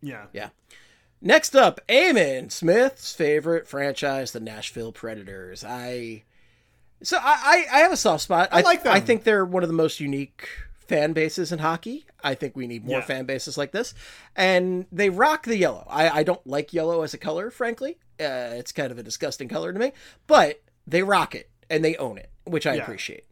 yeah, 0.00 0.26
Yeah. 0.32 0.50
Next 1.20 1.56
up, 1.56 1.80
Eamon 1.88 2.52
Smith's 2.52 3.12
favorite 3.14 3.66
franchise, 3.66 4.32
the 4.32 4.38
Nashville 4.40 4.92
Predators. 4.92 5.64
I 5.64 6.24
so 7.02 7.16
I 7.16 7.66
I, 7.72 7.76
I 7.76 7.78
have 7.80 7.90
a 7.92 7.96
soft 7.96 8.22
spot. 8.24 8.50
I 8.52 8.60
like 8.60 8.82
them. 8.84 8.92
I 8.92 9.00
think 9.00 9.24
they're 9.24 9.44
one 9.44 9.62
of 9.62 9.68
the 9.70 9.74
most 9.74 9.98
unique 9.98 10.46
fan 10.86 11.14
bases 11.14 11.52
in 11.52 11.58
hockey. 11.58 12.04
I 12.22 12.34
think 12.34 12.54
we 12.54 12.66
need 12.66 12.84
more 12.84 12.98
Yeah. 12.98 13.04
fan 13.06 13.24
bases 13.24 13.56
like 13.56 13.72
this, 13.72 13.94
and 14.36 14.84
they 14.92 15.08
rock 15.08 15.44
the 15.46 15.56
yellow. 15.56 15.86
I 15.90 16.20
I 16.20 16.22
don't 16.22 16.46
like 16.46 16.74
yellow 16.74 17.02
as 17.02 17.14
a 17.14 17.18
color, 17.18 17.50
frankly. 17.50 17.98
Uh, 18.20 18.52
it's 18.60 18.70
kind 18.72 18.92
of 18.92 18.98
a 18.98 19.02
disgusting 19.02 19.48
color 19.48 19.72
to 19.72 19.78
me, 19.78 19.92
but 20.26 20.62
they 20.86 21.02
rock 21.02 21.34
it 21.34 21.50
and 21.70 21.84
they 21.84 21.96
own 21.96 22.18
it, 22.18 22.30
which 22.44 22.66
I 22.66 22.74
Yeah. 22.74 22.82
appreciate. 22.82 23.24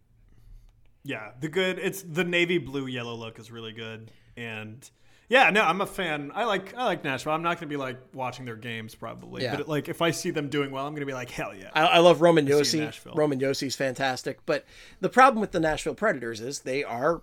yeah. 1.02 1.31
The 1.40 1.48
good. 1.48 1.78
It's 1.78 2.02
the 2.02 2.24
navy 2.24 2.59
blue 2.59 2.86
yellow 2.86 3.14
look 3.14 3.39
is 3.39 3.51
really 3.51 3.72
good, 3.72 4.10
and 4.36 4.89
yeah, 5.28 5.51
no, 5.51 5.62
I'm 5.62 5.81
a 5.81 5.86
fan. 5.86 6.32
I 6.35 6.44
like 6.44 6.74
I 6.76 6.85
like 6.85 7.05
Nashville. 7.05 7.32
I'm 7.32 7.43
not 7.43 7.59
gonna 7.59 7.68
be 7.68 7.76
like 7.76 7.98
watching 8.12 8.44
their 8.44 8.56
games 8.56 8.94
probably, 8.94 9.43
Yeah. 9.43 9.56
but 9.56 9.68
like 9.68 9.89
if 9.89 10.02
I 10.02 10.10
see 10.10 10.31
them 10.31 10.48
doing 10.48 10.70
well, 10.70 10.86
I'm 10.86 10.94
gonna 10.94 11.06
be 11.06 11.14
like 11.14 11.31
hell 11.31 11.55
yeah. 11.55 11.70
I, 11.74 11.82
I 11.82 11.98
love 11.98 12.20
Roman 12.20 12.47
Josi. 12.47 13.14
Roman 13.14 13.39
Josi's 13.39 13.76
fantastic, 13.76 14.44
but 14.47 14.64
the 15.01 15.09
problem 15.09 15.40
with 15.40 15.52
the 15.52 15.60
Nashville 15.60 15.94
Predators 15.94 16.40
is 16.40 16.60
they 16.60 16.82
are 16.85 17.22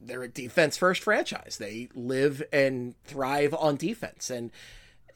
they're 0.00 0.22
a 0.22 0.28
defense 0.28 0.76
first 0.76 1.02
franchise. 1.02 1.56
They 1.58 1.88
live 1.94 2.42
and 2.52 2.94
thrive 3.04 3.54
on 3.54 3.76
defense, 3.76 4.30
and 4.30 4.50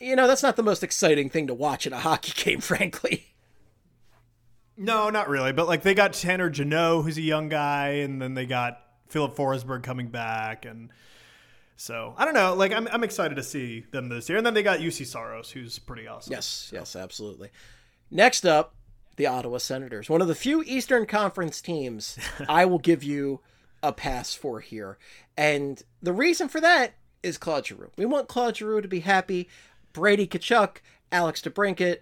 you 0.00 0.16
know 0.16 0.26
that's 0.26 0.42
not 0.42 0.56
the 0.56 0.62
most 0.62 0.82
exciting 0.82 1.28
thing 1.30 1.46
to 1.48 1.54
watch 1.54 1.86
in 1.86 1.92
a 1.92 2.00
hockey 2.00 2.32
game, 2.44 2.60
frankly. 2.60 3.31
No, 4.76 5.10
not 5.10 5.28
really, 5.28 5.52
but 5.52 5.68
like 5.68 5.82
they 5.82 5.94
got 5.94 6.12
Tanner 6.12 6.48
Jeannot, 6.50 7.02
who's 7.02 7.18
a 7.18 7.22
young 7.22 7.48
guy, 7.48 7.88
and 7.88 8.20
then 8.20 8.34
they 8.34 8.46
got 8.46 8.80
Filip 9.08 9.36
Forsberg 9.36 9.82
coming 9.82 10.08
back, 10.08 10.64
and 10.64 10.90
so 11.76 12.14
I 12.16 12.24
don't 12.24 12.34
know. 12.34 12.54
Like 12.54 12.72
I'm 12.72 12.88
I'm 12.88 13.04
excited 13.04 13.34
to 13.34 13.42
see 13.42 13.84
them 13.92 14.08
this 14.08 14.28
year, 14.28 14.38
and 14.38 14.46
then 14.46 14.54
they 14.54 14.62
got 14.62 14.80
Juuse 14.80 15.06
Saros, 15.06 15.50
who's 15.50 15.78
pretty 15.78 16.06
awesome. 16.06 16.32
Yes, 16.32 16.70
yes, 16.72 16.96
absolutely. 16.96 17.50
Next 18.10 18.46
up, 18.46 18.74
the 19.16 19.26
Ottawa 19.26 19.58
Senators, 19.58 20.08
one 20.08 20.22
of 20.22 20.28
the 20.28 20.34
few 20.34 20.62
Eastern 20.62 21.06
Conference 21.06 21.60
teams 21.60 22.18
I 22.48 22.64
will 22.64 22.78
give 22.78 23.02
you 23.02 23.40
a 23.82 23.92
pass 23.92 24.34
for 24.34 24.60
here, 24.60 24.98
and 25.36 25.82
the 26.02 26.12
reason 26.12 26.48
for 26.48 26.60
that 26.60 26.94
is 27.22 27.36
Claude 27.36 27.66
Giroux. 27.66 27.92
We 27.96 28.06
want 28.06 28.28
Claude 28.28 28.56
Giroux 28.56 28.80
to 28.80 28.88
be 28.88 29.00
happy. 29.00 29.48
Brady 29.92 30.26
Tkachuk, 30.26 30.78
Alex 31.12 31.42
DeBrincat. 31.42 31.98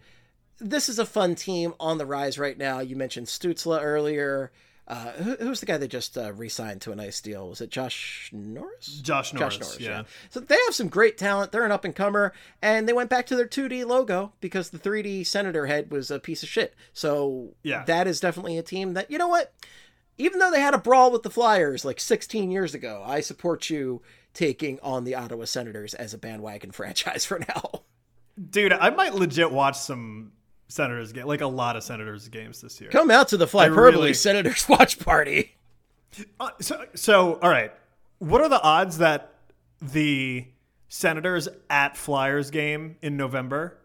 This 0.61 0.89
is 0.89 0.99
a 0.99 1.07
fun 1.07 1.35
team 1.35 1.75
on 1.81 1.99
the 1.99 2.07
rise 2.07 2.39
right 2.39 2.57
now. 2.59 2.81
You 2.81 2.97
mentioned 2.97 3.27
Stützle 3.29 3.81
earlier. 3.83 4.53
Uh, 4.89 5.13
who, 5.13 5.37
who's 5.37 5.61
the 5.61 5.67
guy 5.67 5.77
that 5.77 5.87
just 5.87 6.19
uh, 6.19 6.33
re-signed 6.33 6.81
to 6.81 6.91
a 6.91 6.97
nice 6.97 7.21
deal? 7.21 7.49
Was 7.49 7.61
it 7.61 7.71
Josh 7.71 8.29
Norris? 8.33 8.99
Josh 9.01 9.33
Norris, 9.33 9.79
yeah. 9.79 10.03
So 10.31 10.41
they 10.41 10.57
have 10.67 10.75
some 10.75 10.89
great 10.89 11.17
talent. 11.17 11.53
They're 11.53 11.65
an 11.65 11.71
up 11.71 11.85
and 11.85 11.95
comer, 11.95 12.33
and 12.61 12.89
they 12.89 12.93
went 12.93 13.09
back 13.09 13.27
to 13.27 13.37
their 13.37 13.47
2D 13.47 13.87
logo 13.87 14.33
because 14.41 14.71
the 14.71 14.79
3D 14.81 15.25
Senator 15.25 15.67
head 15.67 15.93
was 15.93 16.11
a 16.11 16.19
piece 16.19 16.43
of 16.43 16.49
shit. 16.49 16.75
So 16.93 17.55
Yeah. 17.63 17.85
that 17.85 18.09
is 18.09 18.19
definitely 18.19 18.59
a 18.59 18.65
team 18.65 18.95
that 18.95 19.11
you 19.13 19.17
know 19.19 19.29
what. 19.29 19.53
Even 20.19 20.41
though 20.41 20.51
they 20.51 20.61
had 20.61 20.75
a 20.75 20.79
brawl 20.79 21.13
with 21.13 21.23
the 21.23 21.31
Flyers 21.31 21.85
like 21.85 22.01
16 22.01 22.51
years 22.51 22.75
ago, 22.75 23.03
I 23.07 23.21
support 23.21 23.71
you 23.71 24.03
taking 24.35 24.81
on 24.83 25.05
the 25.05 25.15
Ottawa 25.15 25.45
Senators 25.45 25.95
as 25.95 26.13
a 26.13 26.19
bandwagon 26.19 26.71
franchise 26.73 27.25
for 27.25 27.39
now. 27.39 27.83
Dude, 28.51 28.73
I 28.73 28.91
might 28.91 29.15
legit 29.15 29.53
watch 29.53 29.79
some 29.79 30.33
Senators 30.71 31.13
game, 31.13 31.27
like 31.27 31.41
a 31.43 31.47
lot 31.47 31.77
of 31.77 31.83
Senators 31.83 32.29
games 32.29 32.61
this 32.61 32.81
year. 32.81 32.91
Come 32.91 33.11
out 33.11 33.29
to 33.29 33.37
the 33.37 33.47
Fly 33.47 33.65
I 33.65 33.69
Hyperbole 33.69 33.93
really- 33.93 34.15
Senators 34.15 34.67
watch 34.69 34.99
party. 34.99 35.57
Uh, 36.39 36.51
so, 36.61 36.87
so, 36.95 37.35
all 37.41 37.51
right. 37.51 37.73
What 38.19 38.41
are 38.41 38.49
the 38.49 38.61
odds 38.63 38.99
that 38.99 39.35
the 39.83 40.47
Senators 40.89 41.49
at 41.69 41.97
Flyers 41.97 42.51
game 42.51 42.97
in 43.03 43.17
November 43.17 43.79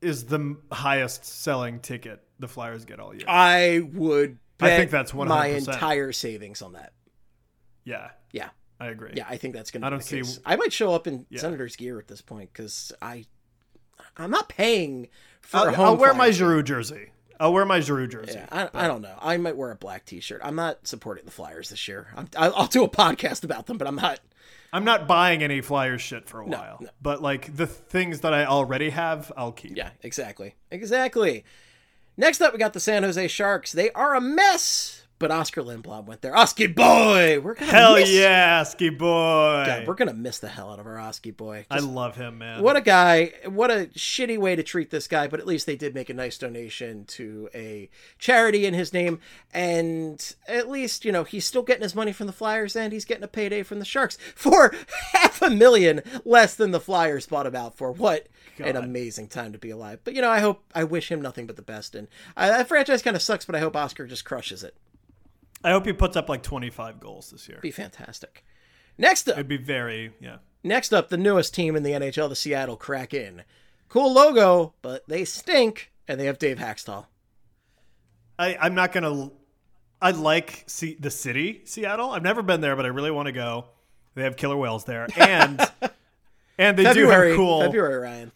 is 0.00 0.24
the 0.26 0.36
m- 0.36 0.62
highest 0.72 1.24
selling 1.24 1.80
ticket 1.80 2.22
the 2.38 2.48
Flyers 2.48 2.84
get 2.84 3.00
all 3.00 3.14
year? 3.14 3.24
I 3.28 3.80
would. 3.92 4.38
I 4.60 4.76
think 4.76 4.90
that's 4.90 5.12
100%. 5.12 5.26
my 5.28 5.46
entire 5.46 6.12
savings 6.12 6.60
on 6.60 6.74
that. 6.74 6.92
yeah, 7.84 8.10
Yeah, 8.32 8.50
I 8.78 8.88
agree. 8.88 9.12
yeah, 9.14 9.24
I 9.28 9.36
think 9.38 9.54
that's 9.54 9.70
going 9.70 9.80
to 9.80 9.86
I 9.86 9.90
don't 9.90 10.00
the 10.00 10.04
see- 10.06 10.16
case. 10.18 10.38
I 10.44 10.56
might 10.56 10.72
show 10.72 10.94
up 10.94 11.06
in 11.06 11.24
Yeah. 11.30 11.40
Senators 11.40 11.76
gear 11.76 11.98
at 11.98 12.08
this 12.08 12.20
point 12.20 12.50
because 12.52 12.92
I, 13.00 13.24
I'm 14.18 14.30
not 14.30 14.48
paying 14.50 15.08
I'll, 15.52 15.74
home. 15.74 15.86
I'll 15.86 15.96
wear 15.96 16.14
my. 16.14 16.30
Giroux 16.30 16.62
jersey. 16.62 17.10
I'll 17.38 17.52
wear 17.54 17.64
my 17.64 17.80
Giroux 17.80 18.06
jersey. 18.06 18.34
Yeah, 18.34 18.46
I, 18.52 18.84
I 18.84 18.86
don't 18.86 19.00
know. 19.00 19.16
I 19.20 19.38
might 19.38 19.56
wear 19.56 19.70
a 19.70 19.74
black 19.76 20.04
T-shirt. 20.04 20.42
I'm 20.44 20.56
not 20.56 20.86
supporting 20.86 21.24
the 21.24 21.30
Flyers 21.30 21.70
this 21.70 21.88
year. 21.88 22.08
I'm, 22.14 22.28
I'll, 22.36 22.54
I'll 22.54 22.66
do 22.66 22.84
a 22.84 22.88
podcast 22.88 23.44
about 23.44 23.66
them, 23.66 23.78
but 23.78 23.88
I'm 23.88 23.96
not. 23.96 24.20
I'm 24.72 24.84
not 24.84 25.08
buying 25.08 25.42
any 25.42 25.62
Flyers 25.62 26.00
shit 26.02 26.28
for 26.28 26.42
a 26.42 26.46
No, 26.46 26.58
while. 26.58 26.78
no. 26.82 26.88
But 27.02 27.22
like 27.22 27.56
the 27.56 27.66
things 27.66 28.20
that 28.20 28.32
I 28.34 28.44
already 28.44 28.90
have, 28.90 29.32
I'll 29.36 29.52
keep. 29.52 29.76
Yeah, 29.76 29.90
exactly, 30.02 30.54
exactly. 30.70 31.44
Next 32.16 32.40
up, 32.42 32.52
we 32.52 32.58
got 32.58 32.74
the 32.74 32.80
San 32.80 33.02
Jose 33.02 33.26
Sharks. 33.28 33.72
They 33.72 33.90
are 33.92 34.14
a 34.14 34.20
mess, 34.20 34.99
but 35.20 35.30
Oskar 35.30 35.62
Lindblom 35.62 36.06
went 36.06 36.22
there. 36.22 36.34
Oski 36.34 36.66
boy, 36.66 37.38
we're 37.40 37.54
gonna 37.54 37.70
Hell 37.70 37.94
miss- 37.96 38.10
yeah, 38.10 38.62
ski 38.62 38.88
boy. 38.88 39.64
God, 39.66 39.86
we're 39.86 39.94
gonna 39.94 40.14
miss 40.14 40.38
the 40.38 40.48
hell 40.48 40.72
out 40.72 40.80
of 40.80 40.86
our 40.86 40.98
Oski 40.98 41.30
boy. 41.30 41.66
I 41.70 41.78
love 41.78 42.16
him, 42.16 42.38
man. 42.38 42.62
What 42.62 42.76
a 42.76 42.80
guy. 42.80 43.34
What 43.44 43.70
a 43.70 43.90
shitty 43.94 44.38
way 44.38 44.56
to 44.56 44.62
treat 44.62 44.90
this 44.90 45.06
guy, 45.06 45.28
but 45.28 45.38
at 45.38 45.46
least 45.46 45.66
they 45.66 45.76
did 45.76 45.94
make 45.94 46.08
a 46.08 46.14
nice 46.14 46.38
donation 46.38 47.04
to 47.04 47.50
a 47.54 47.90
charity 48.18 48.64
in 48.64 48.72
his 48.72 48.94
name. 48.94 49.20
And 49.52 50.34
at 50.48 50.70
least, 50.70 51.04
you 51.04 51.12
know, 51.12 51.24
he's 51.24 51.44
still 51.44 51.62
getting 51.62 51.82
his 51.82 51.94
money 51.94 52.12
from 52.12 52.26
the 52.26 52.32
Flyers 52.32 52.74
and 52.74 52.90
he's 52.90 53.04
getting 53.04 53.24
a 53.24 53.28
payday 53.28 53.62
from 53.62 53.78
the 53.78 53.84
Sharks 53.84 54.16
for 54.34 54.74
half 55.12 55.42
a 55.42 55.50
million 55.50 56.00
less 56.24 56.54
than 56.54 56.70
the 56.70 56.80
Flyers 56.80 57.26
bought 57.26 57.46
him 57.46 57.54
out 57.54 57.76
for. 57.76 57.92
What 57.92 58.26
an 58.58 58.76
amazing 58.76 59.28
time 59.28 59.52
to 59.52 59.58
be 59.58 59.70
alive. 59.70 60.00
But, 60.02 60.14
you 60.14 60.22
know, 60.22 60.30
I 60.30 60.40
hope, 60.40 60.64
I 60.74 60.84
wish 60.84 61.10
him 61.10 61.20
nothing 61.20 61.46
but 61.46 61.56
the 61.56 61.62
best. 61.62 61.94
And 61.94 62.08
uh, 62.38 62.48
that 62.48 62.68
franchise 62.68 63.02
kind 63.02 63.16
of 63.16 63.22
sucks, 63.22 63.44
but 63.44 63.54
I 63.54 63.58
hope 63.58 63.76
Oskar 63.76 64.06
just 64.06 64.24
crushes 64.24 64.64
it. 64.64 64.74
I 65.62 65.70
hope 65.70 65.86
he 65.86 65.92
puts 65.92 66.16
up 66.16 66.28
like 66.28 66.42
25 66.42 67.00
goals 67.00 67.30
this 67.30 67.48
year. 67.48 67.58
Be 67.60 67.70
fantastic. 67.70 68.44
Next 68.96 69.28
up, 69.28 69.34
It'd 69.34 69.48
be 69.48 69.56
very, 69.56 70.12
yeah. 70.20 70.36
Next 70.62 70.92
up, 70.92 71.08
the 71.08 71.16
newest 71.16 71.54
team 71.54 71.74
in 71.76 71.82
the 71.82 71.92
NHL, 71.92 72.28
the 72.28 72.36
Seattle 72.36 72.76
Kraken. 72.76 73.42
Cool 73.88 74.12
logo, 74.12 74.74
but 74.82 75.08
they 75.08 75.24
stink, 75.24 75.90
and 76.06 76.20
they 76.20 76.26
have 76.26 76.38
Dave 76.38 76.58
Hakstol. 76.58 77.06
I, 78.38 78.56
I'm 78.60 78.74
not 78.74 78.92
gonna. 78.92 79.30
I 80.02 80.12
like 80.12 80.64
see 80.66 80.96
the 80.98 81.10
city, 81.10 81.62
Seattle. 81.64 82.10
I've 82.10 82.22
never 82.22 82.42
been 82.42 82.60
there, 82.60 82.76
but 82.76 82.84
I 82.84 82.88
really 82.88 83.10
want 83.10 83.26
to 83.26 83.32
go. 83.32 83.66
They 84.14 84.22
have 84.22 84.36
killer 84.36 84.56
whales 84.56 84.84
there, 84.84 85.06
and 85.16 85.60
and 86.58 86.76
they 86.78 86.84
February, 86.84 87.28
do 87.28 87.32
have 87.32 87.36
cool. 87.36 87.60
February, 87.62 87.96
Ryan. 87.96 88.32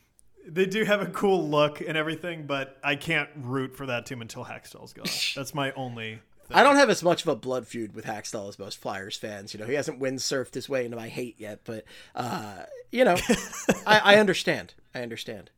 They 0.46 0.66
do 0.66 0.84
have 0.84 1.00
a 1.00 1.06
cool 1.06 1.48
look 1.48 1.80
and 1.80 1.96
everything, 1.96 2.46
but 2.46 2.78
I 2.84 2.96
can't 2.96 3.30
root 3.36 3.76
for 3.76 3.86
that 3.86 4.04
team 4.04 4.20
until 4.20 4.44
Hakstol's 4.44 4.92
gone. 4.92 5.06
That's 5.34 5.54
my 5.54 5.72
only. 5.72 6.20
I 6.50 6.62
don't 6.62 6.76
have 6.76 6.90
as 6.90 7.02
much 7.02 7.22
of 7.22 7.28
a 7.28 7.36
blood 7.36 7.66
feud 7.66 7.94
with 7.94 8.04
Hakstol 8.04 8.48
as 8.48 8.58
most 8.58 8.78
Flyers 8.78 9.16
fans. 9.16 9.54
You 9.54 9.60
know, 9.60 9.66
he 9.66 9.74
hasn't 9.74 10.00
windsurfed 10.00 10.54
his 10.54 10.68
way 10.68 10.84
into 10.84 10.96
my 10.96 11.08
hate 11.08 11.36
yet, 11.38 11.60
but 11.64 11.84
uh, 12.14 12.64
you 12.90 13.04
know, 13.04 13.16
I, 13.86 14.00
I 14.04 14.16
understand. 14.16 14.74
I 14.94 15.02
understand. 15.02 15.50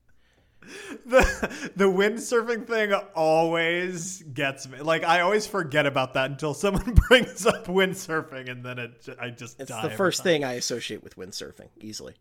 the 1.07 1.71
the 1.77 1.85
windsurfing 1.85 2.67
thing 2.67 2.93
always 3.15 4.23
gets 4.23 4.69
me. 4.69 4.81
Like 4.81 5.05
I 5.05 5.21
always 5.21 5.47
forget 5.47 5.87
about 5.87 6.15
that 6.15 6.31
until 6.31 6.55
someone 6.55 6.95
brings 7.09 7.47
up 7.47 7.67
windsurfing, 7.67 8.51
and 8.51 8.65
then 8.65 8.79
it 8.79 9.09
I 9.21 9.31
just 9.31 9.61
it's 9.61 9.71
the 9.71 9.91
first 9.91 10.23
thing 10.23 10.45
I 10.45 10.55
associate 10.55 11.03
with 11.03 11.17
windsurfing 11.17 11.69
easily. 11.81 12.15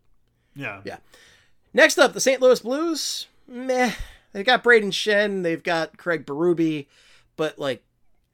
Yeah, 0.54 0.80
Yeah. 0.84 0.98
Next 1.74 1.98
up, 1.98 2.14
the 2.14 2.20
St. 2.20 2.40
Louis 2.40 2.58
Blues. 2.60 3.26
Meh. 3.46 3.92
They've 4.32 4.46
got 4.46 4.64
Brayden 4.64 4.92
Schenn. 4.92 5.42
They've 5.42 5.62
got 5.62 5.98
Craig 5.98 6.24
Berube. 6.24 6.86
But, 7.36 7.58
like, 7.58 7.84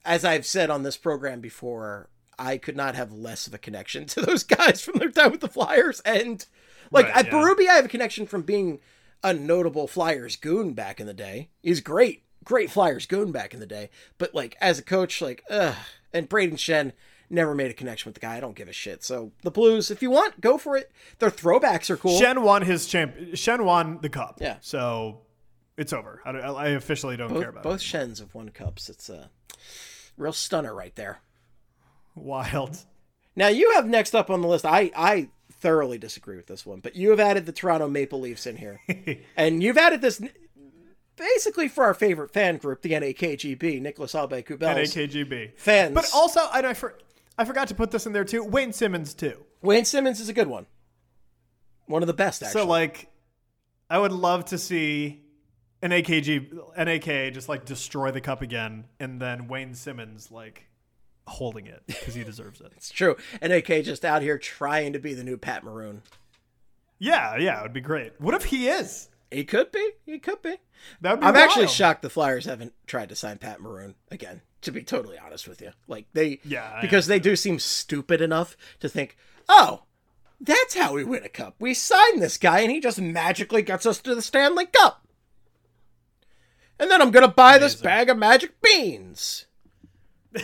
as 0.05 0.25
I've 0.25 0.47
said 0.47 0.71
on 0.71 0.83
this 0.83 0.97
program 0.97 1.41
before, 1.41 2.09
I 2.39 2.59
could 2.59 2.77
not 2.77 2.95
have 2.95 3.13
less 3.13 3.47
of 3.47 3.55
a 3.55 3.59
connection 3.59 4.07
to 4.09 4.21
those 4.21 4.43
guys 4.45 4.83
from 4.83 4.99
their 4.99 5.11
time 5.11 5.31
with 5.33 5.41
the 5.41 5.49
Flyers. 5.49 6.01
And, 6.01 6.45
like, 6.91 7.07
Right, 7.07 7.17
at 7.17 7.27
yeah. 7.27 7.33
Berube, 7.33 7.69
I 7.69 7.75
have 7.75 7.85
a 7.85 7.89
connection 7.89 8.27
from 8.27 8.43
being 8.43 8.81
a 9.23 9.33
notable 9.33 9.87
Flyers 9.87 10.37
goon 10.37 10.73
back 10.73 11.01
in 11.01 11.07
the 11.07 11.15
day. 11.15 11.51
He's 11.63 11.81
great. 11.81 12.25
Great 12.45 12.71
Flyers 12.71 13.07
goon 13.07 13.31
back 13.31 13.55
in 13.55 13.61
the 13.61 13.67
day. 13.67 13.91
But, 14.19 14.35
like, 14.35 14.57
as 14.61 14.79
a 14.79 14.83
coach, 14.83 15.21
like, 15.21 15.43
ugh. 15.49 15.77
And 16.13 16.29
Brayden 16.29 16.55
Schenn 16.55 16.93
never 17.31 17.55
made 17.55 17.71
a 17.71 17.75
connection 17.75 18.09
with 18.11 18.15
the 18.15 18.21
guy. 18.21 18.37
I 18.37 18.41
don't 18.41 18.57
give 18.57 18.69
a 18.69 18.73
shit. 18.73 19.05
So, 19.05 19.33
the 19.43 19.51
Blues, 19.51 19.91
if 19.91 20.03
you 20.03 20.11
want, 20.11 20.41
go 20.41 20.59
for 20.59 20.77
it. 20.77 20.91
Their 21.21 21.31
throwbacks 21.31 21.89
are 21.89 21.97
cool. 21.97 22.21
Schenn 22.21 22.43
won 22.43 22.63
his 22.63 22.87
champ. 22.87 23.15
Schenn 23.35 23.65
won 23.65 24.01
the 24.03 24.09
cup. 24.09 24.39
Yeah. 24.41 24.57
so 24.61 25.21
it's 25.77 25.93
over. 25.93 26.21
I, 26.25 26.31
I 26.31 26.69
officially 26.71 27.17
don't 27.17 27.29
both, 27.29 27.41
care 27.41 27.51
about 27.51 27.63
both 27.63 27.77
it. 27.81 27.83
Schenns 27.83 28.19
have 28.19 28.35
won 28.35 28.49
cups. 28.51 28.89
It's 28.91 29.09
a 29.09 29.31
real 30.17 30.33
stunner 30.33 30.75
right 30.75 30.95
there. 30.97 31.21
Wild. 32.15 32.79
Now 33.35 33.49
you 33.49 33.73
have 33.73 33.87
next 33.87 34.15
up 34.15 34.31
on 34.31 34.41
the 34.41 34.49
list. 34.49 34.67
I 34.67 34.91
I 34.97 35.29
thoroughly 35.51 35.99
disagree 35.99 36.37
with 36.37 36.47
this 36.47 36.67
one, 36.67 36.81
but 36.81 36.97
you 36.97 37.11
have 37.11 37.21
added 37.21 37.47
the 37.47 37.53
Toronto 37.53 37.89
Maple 37.89 38.21
Leafs 38.21 38.47
in 38.47 38.57
here, 38.57 38.81
and 39.37 39.63
you've 39.63 39.79
added 39.79 40.03
this 40.03 40.21
basically 41.17 41.69
for 41.69 41.85
our 41.85 41.95
favorite 41.95 42.33
fan 42.33 42.57
group, 42.57 42.83
the 42.83 42.93
NAKGB, 42.93 43.81
Nicolas 43.81 44.13
Aube-Kubels. 44.13 44.59
NAKGB 44.61 45.57
fans. 45.57 45.95
But 45.95 46.11
also, 46.15 46.41
and 46.53 46.67
I 46.67 46.75
for, 46.75 46.99
I 47.39 47.45
forgot 47.45 47.69
to 47.69 47.75
put 47.75 47.91
this 47.91 48.07
in 48.07 48.13
there 48.13 48.25
too. 48.25 48.45
Wayne 48.45 48.73
Simmonds 48.73 49.15
too. 49.15 49.45
Wayne 49.63 49.85
Simmonds 49.85 50.21
is 50.21 50.29
a 50.29 50.33
good 50.33 50.49
one, 50.49 50.67
one 51.87 52.03
of 52.03 52.07
the 52.07 52.15
best 52.15 52.43
actually. 52.43 52.63
So 52.63 52.67
like, 52.67 53.09
I 53.89 53.99
would 53.99 54.13
love 54.13 54.47
to 54.47 54.59
see 54.59 55.23
an 55.83 55.91
AKG 55.91 56.77
NAK 56.77 57.35
just 57.35 57.49
like 57.49 57.65
destroy 57.65 58.11
the 58.11 58.21
cup 58.21 58.41
again, 58.41 58.85
and 59.01 59.21
then 59.21 59.49
Wayne 59.49 59.75
Simmonds 59.75 60.31
like 60.31 60.69
holding 61.27 61.67
it 61.67 61.83
because 61.87 62.15
he 62.15 62.25
deserves 62.25 62.61
it. 62.61 62.73
it's 62.77 62.91
true. 62.91 63.17
NAK 63.41 63.85
just 63.85 64.05
out 64.05 64.23
here 64.23 64.39
trying 64.39 64.93
to 64.93 64.99
be 64.99 65.15
the 65.15 65.25
new 65.25 65.37
Pat 65.37 65.65
Maroon. 65.65 66.03
Yeah, 66.99 67.37
yeah, 67.37 67.59
it 67.59 67.63
would 67.65 67.73
be 67.73 67.81
great. 67.81 68.13
What 68.21 68.35
if 68.35 68.45
he 68.45 68.69
is? 68.69 69.09
He 69.31 69.45
could 69.45 69.73
be. 69.73 69.91
He 70.07 70.19
could 70.19 70.41
be. 70.43 70.57
That 71.01 71.13
would 71.13 71.21
be 71.21 71.27
I'm 71.27 71.37
actually 71.37 71.67
shocked 71.67 72.03
the 72.03 72.11
Flyers 72.11 72.45
haven't 72.45 72.75
tried 72.87 73.09
to 73.09 73.17
sign 73.17 73.39
Pat 73.39 73.61
Maroon 73.61 73.95
again. 74.11 74.43
To 74.63 74.71
be 74.71 74.85
totally 74.85 75.19
honest 75.19 75.49
with 75.49 75.61
you, 75.61 75.73
like 75.89 76.07
they, 76.13 76.39
Yeah, 76.45 76.79
because 76.81 77.09
they 77.09 77.19
do 77.19 77.35
seem 77.35 77.59
stupid 77.59 78.21
enough 78.21 78.57
to 78.79 78.89
think, 78.89 79.17
oh, 79.49 79.83
that's 80.41 80.77
how 80.77 80.95
we 80.95 81.03
win 81.03 81.25
a 81.25 81.29
cup. 81.29 81.57
We 81.59 81.75
sign 81.75 82.21
this 82.21 82.39
guy, 82.39 82.61
and 82.61 82.71
he 82.71 82.79
just 82.79 83.01
magically 83.01 83.63
gets 83.63 83.87
us 83.87 83.99
to 84.03 84.15
the 84.15 84.23
Stanley 84.23 84.67
Cup. 84.67 85.05
And 86.79 86.91
then 86.91 87.01
I'm 87.01 87.11
gonna 87.11 87.29
buy 87.29 87.59
this 87.59 87.75
bag 87.75 88.09
of 88.09 88.19
magic 88.19 88.61
beans. 88.61 89.47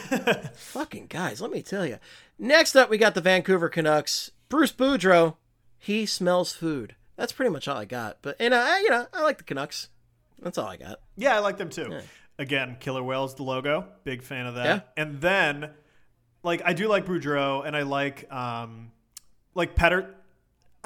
Fucking 0.54 1.06
guys, 1.06 1.40
let 1.40 1.50
me 1.50 1.62
tell 1.62 1.86
you. 1.86 1.98
Next 2.38 2.76
up, 2.76 2.90
we 2.90 2.98
got 2.98 3.14
the 3.14 3.20
Vancouver 3.20 3.68
Canucks. 3.68 4.30
Bruce 4.48 4.72
Boudreau, 4.72 5.36
he 5.78 6.06
smells 6.06 6.52
food. 6.52 6.94
That's 7.16 7.32
pretty 7.32 7.50
much 7.50 7.66
all 7.66 7.76
I 7.76 7.84
got. 7.84 8.18
But 8.22 8.36
and 8.38 8.54
I, 8.54 8.80
you 8.80 8.90
know, 8.90 9.06
I 9.12 9.22
like 9.22 9.38
the 9.38 9.44
Canucks. 9.44 9.88
That's 10.40 10.56
all 10.58 10.68
I 10.68 10.76
got. 10.76 11.00
Yeah, 11.16 11.34
I 11.36 11.40
like 11.40 11.56
them 11.56 11.70
too. 11.70 12.00
Again, 12.38 12.76
Killer 12.78 13.02
Whales, 13.02 13.34
the 13.34 13.42
logo. 13.42 13.86
Big 14.04 14.22
fan 14.22 14.46
of 14.46 14.54
that. 14.54 14.64
Yeah. 14.64 14.80
And 15.02 15.20
then, 15.20 15.70
like, 16.44 16.62
I 16.64 16.72
do 16.72 16.86
like 16.86 17.04
Boudreau, 17.04 17.66
and 17.66 17.76
I 17.76 17.82
like, 17.82 18.32
um, 18.32 18.92
like 19.54 19.74
Petter. 19.74 20.14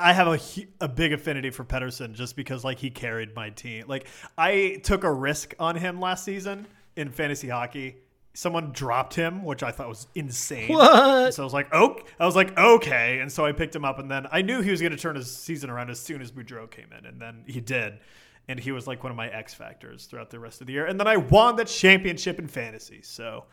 I 0.03 0.13
have 0.13 0.27
a 0.29 0.41
a 0.81 0.89
big 0.89 1.13
affinity 1.13 1.51
for 1.51 1.65
Pettersson 1.65 2.15
just 2.15 2.37
because 2.37 2.65
like 2.65 2.79
he 2.79 2.91
carried 2.91 3.35
my 3.35 3.51
team. 3.51 3.85
Like 3.87 4.09
I 4.37 4.81
took 4.83 5.05
a 5.05 5.13
risk 5.13 5.55
on 5.59 5.77
him 5.77 6.01
last 6.01 6.25
season 6.25 6.67
in 6.97 7.11
fantasy 7.11 7.49
hockey. 7.49 7.97
Someone 8.35 8.73
dropped 8.73 9.15
him, 9.15 9.45
which 9.45 9.63
I 9.63 9.71
thought 9.71 9.89
was 9.89 10.07
insane. 10.15 10.69
What? 10.75 11.35
So 11.35 11.43
I 11.43 11.45
was 11.45 11.53
like, 11.53 11.69
oh, 11.73 11.99
I 12.19 12.25
was 12.25 12.35
like, 12.35 12.59
okay, 12.59 13.19
and 13.21 13.31
so 13.31 13.45
I 13.45 13.53
picked 13.53 13.77
him 13.77 13.85
up, 13.85 13.99
and 13.99 14.11
then 14.11 14.27
I 14.33 14.41
knew 14.41 14.63
he 14.63 14.71
was 14.71 14.81
going 14.81 14.93
to 14.93 14.99
turn 14.99 15.17
his 15.17 15.35
season 15.35 15.69
around 15.69 15.91
as 15.91 16.01
soon 16.01 16.23
as 16.23 16.33
Boudreau 16.33 16.71
came 16.71 16.89
in, 16.99 17.05
and 17.05 17.21
then 17.21 17.45
he 17.47 17.61
did, 17.61 17.99
and 18.49 18.59
he 18.59 18.73
was 18.73 18.87
like 18.87 19.03
one 19.03 19.11
of 19.11 19.17
my 19.17 19.29
X 19.29 19.53
factors 19.53 20.07
throughout 20.07 20.31
the 20.31 20.39
rest 20.39 20.63
of 20.63 20.67
the 20.67 20.73
year, 20.73 20.87
and 20.87 20.99
then 20.99 21.07
I 21.07 21.19
won 21.19 21.57
that 21.57 21.67
championship 21.67 22.39
in 22.39 22.49
fantasy, 22.49 23.03
so 23.03 23.45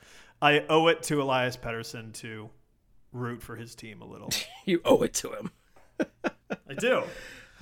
I 0.42 0.64
owe 0.70 0.88
it 0.88 1.04
to 1.04 1.22
Elias 1.22 1.58
Pettersson 1.58 2.14
to 2.22 2.50
root 3.12 3.42
for 3.44 3.58
his 3.58 3.76
team 3.76 4.02
a 4.02 4.06
little. 4.06 4.32
You 4.66 4.82
owe 4.86 5.02
it 5.02 5.14
to 5.16 5.32
him. 5.34 5.52
I 6.70 6.74
do. 6.76 7.04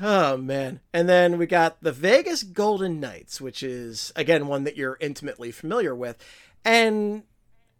Oh 0.01 0.37
man. 0.37 0.79
And 0.93 1.09
then 1.09 1.37
we 1.37 1.47
got 1.47 1.81
the 1.81 1.91
Vegas 1.91 2.43
Golden 2.43 2.99
Knights, 2.99 3.41
which 3.41 3.63
is 3.63 4.11
again 4.15 4.47
one 4.47 4.63
that 4.63 4.77
you're 4.77 4.97
intimately 4.99 5.51
familiar 5.51 5.95
with. 5.95 6.17
And 6.63 7.23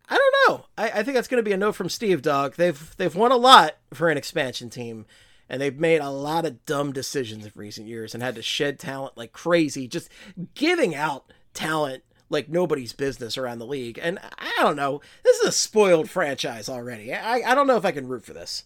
I 0.09 0.15
don't 0.15 0.35
know. 0.47 0.65
I, 0.77 0.99
I 0.99 1.03
think 1.03 1.15
that's 1.15 1.27
gonna 1.27 1.43
be 1.43 1.51
a 1.51 1.57
no 1.57 1.71
from 1.71 1.89
Steve 1.89 2.21
Dog. 2.21 2.55
They've 2.55 2.95
they've 2.97 3.15
won 3.15 3.31
a 3.31 3.37
lot 3.37 3.77
for 3.93 4.09
an 4.09 4.17
expansion 4.17 4.69
team. 4.69 5.05
And 5.49 5.61
they've 5.61 5.79
made 5.79 6.01
a 6.01 6.09
lot 6.09 6.45
of 6.45 6.65
dumb 6.65 6.91
decisions 6.91 7.45
in 7.45 7.51
recent 7.55 7.87
years 7.87 8.13
and 8.13 8.21
had 8.21 8.35
to 8.35 8.41
shed 8.41 8.79
talent 8.79 9.15
like 9.15 9.31
crazy, 9.31 9.87
just 9.87 10.09
giving 10.55 10.93
out 10.93 11.31
talent 11.53 12.03
like 12.29 12.49
nobody's 12.49 12.91
business 12.91 13.37
around 13.37 13.59
the 13.59 13.65
league. 13.65 13.97
And 14.01 14.19
I 14.37 14.51
don't 14.59 14.75
know. 14.75 15.01
This 15.23 15.37
is 15.37 15.47
a 15.47 15.51
spoiled 15.53 16.09
franchise 16.09 16.67
already. 16.67 17.13
I, 17.13 17.49
I 17.49 17.55
don't 17.55 17.67
know 17.67 17.77
if 17.77 17.85
I 17.85 17.91
can 17.91 18.07
root 18.07 18.25
for 18.25 18.33
this. 18.33 18.65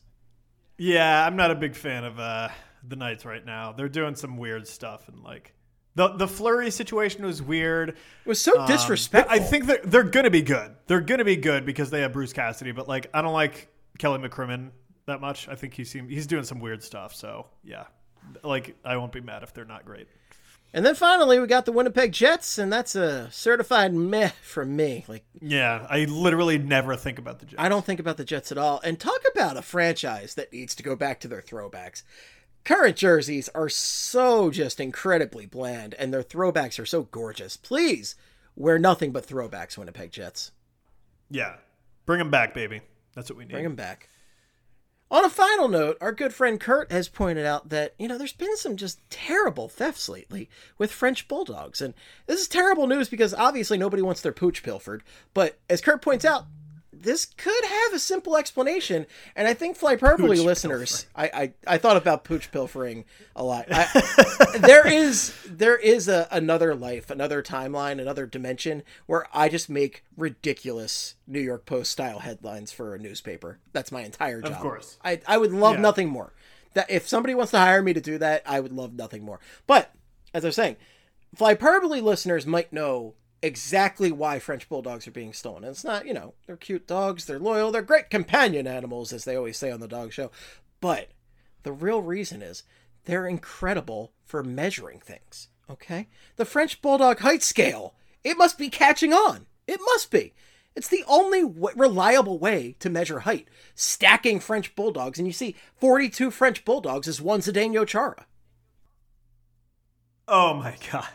Yeah, 0.81 1.23
I'm 1.23 1.35
not 1.35 1.51
a 1.51 1.55
big 1.55 1.75
fan 1.75 2.03
of 2.03 2.19
uh, 2.19 2.49
the 2.87 2.95
Knights 2.95 3.23
right 3.23 3.45
now. 3.45 3.71
They're 3.71 3.87
doing 3.87 4.15
some 4.15 4.35
weird 4.37 4.67
stuff, 4.67 5.07
and 5.09 5.21
like 5.21 5.53
the 5.93 6.07
the 6.07 6.27
Fleury 6.27 6.71
situation 6.71 7.23
was 7.23 7.39
weird. 7.39 7.89
It 7.89 7.95
was 8.25 8.41
so 8.41 8.65
disrespectful. 8.65 9.31
I 9.31 9.37
think 9.37 9.67
they're 9.67 9.81
they're 9.83 10.03
gonna 10.03 10.31
be 10.31 10.41
good. 10.41 10.75
They're 10.87 11.01
gonna 11.01 11.23
be 11.23 11.35
good 11.35 11.67
because 11.67 11.91
they 11.91 12.01
have 12.01 12.13
Bruce 12.13 12.33
Cassidy, 12.33 12.71
but 12.71 12.87
like 12.87 13.11
I 13.13 13.21
don't 13.21 13.31
like 13.31 13.67
Kelly 13.99 14.27
McCrimmon 14.27 14.71
that 15.05 15.21
much. 15.21 15.47
I 15.47 15.53
think 15.53 15.75
he 15.75 15.83
seem 15.83 16.09
he's 16.09 16.25
doing 16.25 16.45
some 16.45 16.59
weird 16.59 16.81
stuff. 16.81 17.13
So 17.13 17.45
yeah, 17.63 17.83
like 18.43 18.75
I 18.83 18.97
won't 18.97 19.11
be 19.11 19.21
mad 19.21 19.43
if 19.43 19.53
they're 19.53 19.65
not 19.65 19.85
great. 19.85 20.07
And 20.73 20.85
then 20.85 20.95
finally, 20.95 21.39
we 21.39 21.48
got 21.48 21.65
the 21.65 21.72
Winnipeg 21.73 22.14
Jets, 22.14 22.57
and 22.57 22.72
that's 22.72 22.95
a 22.95 23.30
certified 23.30 23.93
meh 23.93 24.31
from 24.41 24.76
me. 24.76 25.03
Like, 25.07 25.26
Yeah, 25.41 25.85
I 25.89 26.06
literally 26.06 26.57
never 26.57 26.95
think 26.95 27.19
about 27.19 27.39
the 27.39 27.45
Jets. 27.45 27.61
I 27.61 27.68
don't 27.68 27.85
think 27.85 27.99
about 27.99 28.15
the 28.18 28.23
Jets 28.23 28.52
at 28.53 28.57
all. 28.57 28.80
And 28.84 28.98
talk 28.98 29.19
about 29.34 29.57
a 29.57 29.61
franchise 29.61 30.35
that 30.35 30.53
needs 30.53 30.73
to 30.76 30.84
go 30.84 30.95
back 30.95 31.19
to 31.22 31.27
their 31.27 31.41
throwbacks. 31.41 32.03
Current 32.64 32.95
jerseys 32.95 33.49
are 33.49 33.69
so 33.69 34.49
just 34.49 34.80
incredibly 34.80 35.45
bland, 35.45 35.93
and 35.95 36.14
their 36.14 36.23
throwbacks 36.23 36.80
are 36.80 36.85
so 36.85 37.03
gorgeous. 37.03 37.57
Please 37.57 38.15
wear 38.56 38.80
nothing 38.80 39.11
but 39.11 39.27
throwbacks, 39.27 39.77
Winnipeg 39.77 40.11
Jets. 40.11 40.52
Yeah, 41.30 41.56
bring 42.06 42.19
them 42.19 42.31
back, 42.31 42.53
baby. 42.53 42.81
That's 43.15 43.30
what 43.30 43.38
we 43.38 43.43
need. 43.45 43.52
Bring 43.52 43.64
them 43.64 43.76
back. 43.76 44.07
On 45.11 45.25
a 45.25 45.29
final 45.29 45.67
note, 45.67 45.97
our 45.99 46.13
good 46.13 46.33
friend 46.33 46.57
Kurt 46.57 46.89
has 46.89 47.09
pointed 47.09 47.45
out 47.45 47.67
that, 47.67 47.93
you 47.99 48.07
know, 48.07 48.17
there's 48.17 48.31
been 48.31 48.55
some 48.55 48.77
just 48.77 48.97
terrible 49.09 49.67
thefts 49.67 50.07
lately 50.07 50.49
with 50.77 50.89
French 50.89 51.27
bulldogs. 51.27 51.81
And 51.81 51.93
this 52.27 52.39
is 52.39 52.47
terrible 52.47 52.88
news 52.88 53.09
because 53.09 53.33
obviously 53.33 53.77
nobody 53.77 54.01
wants 54.01 54.21
their 54.21 54.31
pooch 54.31 54.63
pilfered. 54.63 55.03
But 55.33 55.59
as 55.69 55.81
Kurt 55.81 56.01
points 56.01 56.23
out, 56.23 56.45
this 56.93 57.26
could 57.26 57.65
have 57.65 57.93
a 57.93 57.99
simple 57.99 58.35
explanation. 58.38 59.05
And 59.35 59.47
I 59.47 59.53
think 59.53 59.77
Flyperbole 59.80 60.18
Pooch 60.18 60.39
listeners, 60.39 61.05
I, 61.15 61.26
I, 61.34 61.53
I 61.76 61.77
thought 61.77 61.97
about 61.97 62.23
pooch 62.23 62.51
pilfering 62.51 63.05
a 63.35 63.43
lot. 63.43 63.68
I, 63.72 63.88
there 64.59 64.88
is 64.88 65.34
there 65.47 65.77
is 65.77 66.07
a, 66.07 66.27
another 66.31 66.76
life, 66.76 67.09
another 67.09 67.41
timeline, 67.41 68.01
another 68.01 68.26
dimension 68.26 68.84
where 69.05 69.26
I 69.34 69.47
just 69.49 69.69
make 69.69 70.03
ridiculous 70.18 71.15
New 71.27 71.39
York 71.39 71.65
Post 71.65 71.91
style 71.91 72.19
headlines 72.19 72.72
for 72.72 72.93
a 72.93 72.99
newspaper. 72.99 73.59
That's 73.72 73.91
my 73.91 74.01
entire 74.01 74.41
job. 74.41 74.51
Of 74.51 74.59
course. 74.59 74.97
I, 75.03 75.22
I 75.27 75.38
would 75.38 75.51
love 75.53 75.76
Yeah. 75.76 75.81
nothing 75.81 76.09
more. 76.09 76.34
That 76.73 76.89
if 76.89 77.07
somebody 77.07 77.35
wants 77.35 77.51
to 77.51 77.59
hire 77.59 77.81
me 77.81 77.93
to 77.93 78.01
do 78.01 78.18
that, 78.18 78.43
I 78.45 78.59
would 78.59 78.72
love 78.72 78.93
nothing 78.93 79.23
more. 79.23 79.39
But 79.68 79.93
as 80.34 80.43
I 80.45 80.49
was 80.49 80.55
saying, 80.55 80.77
Flyperbole 81.35 82.01
listeners 82.01 82.45
might 82.45 82.73
know 82.73 83.15
exactly 83.41 84.11
why 84.11 84.39
French 84.39 84.69
bulldogs 84.69 85.07
are 85.07 85.11
being 85.11 85.34
stolen. 85.34 85.63
And 85.63 85.72
it's 85.72 85.84
not, 85.84 86.05
you 86.05 86.13
know, 86.13 86.34
they're 86.45 86.57
cute 86.57 86.88
dogs, 86.88 87.26
they're 87.26 87.39
loyal, 87.39 87.72
they're 87.72 87.81
great 87.81 88.09
companion 88.09 88.68
animals, 88.68 89.11
as 89.13 89.26
they 89.26 89.35
always 89.35 89.57
say 89.57 89.72
on 89.72 89.80
the 89.80 89.88
dog 89.88 90.13
show. 90.13 90.31
But 90.80 91.09
the 91.63 91.72
real 91.72 92.01
reason 92.01 92.41
is 92.41 92.63
they're 93.05 93.27
incredible 93.27 94.13
for 94.26 94.43
measuring 94.43 94.99
things. 94.99 95.47
Okay? 95.69 96.07
The 96.35 96.45
French 96.45 96.81
Bulldog 96.81 97.19
height 97.19 97.43
scale, 97.43 97.95
it 98.23 98.38
must 98.38 98.57
be 98.57 98.69
catching 98.69 99.13
on. 99.13 99.47
It 99.68 99.80
must 99.85 100.11
be. 100.11 100.34
It's 100.76 100.88
the 100.88 101.03
only 101.07 101.41
w- 101.41 101.76
reliable 101.76 102.39
way 102.39 102.76
to 102.80 102.89
measure 102.89 103.22
height. 103.22 103.47
Stacking 103.76 104.39
French 104.39 104.76
Bulldogs, 104.76 105.18
and 105.18 105.27
you 105.27 105.34
see 105.34 105.55
42 105.76 106.31
French 106.31 106.63
Bulldogs 106.63 107.07
is 107.07 107.22
one 107.22 107.41
Zdeno 107.41 107.85
Chara. 107.85 108.26
Oh 110.27 110.53
my 110.53 110.76
god. 110.91 111.09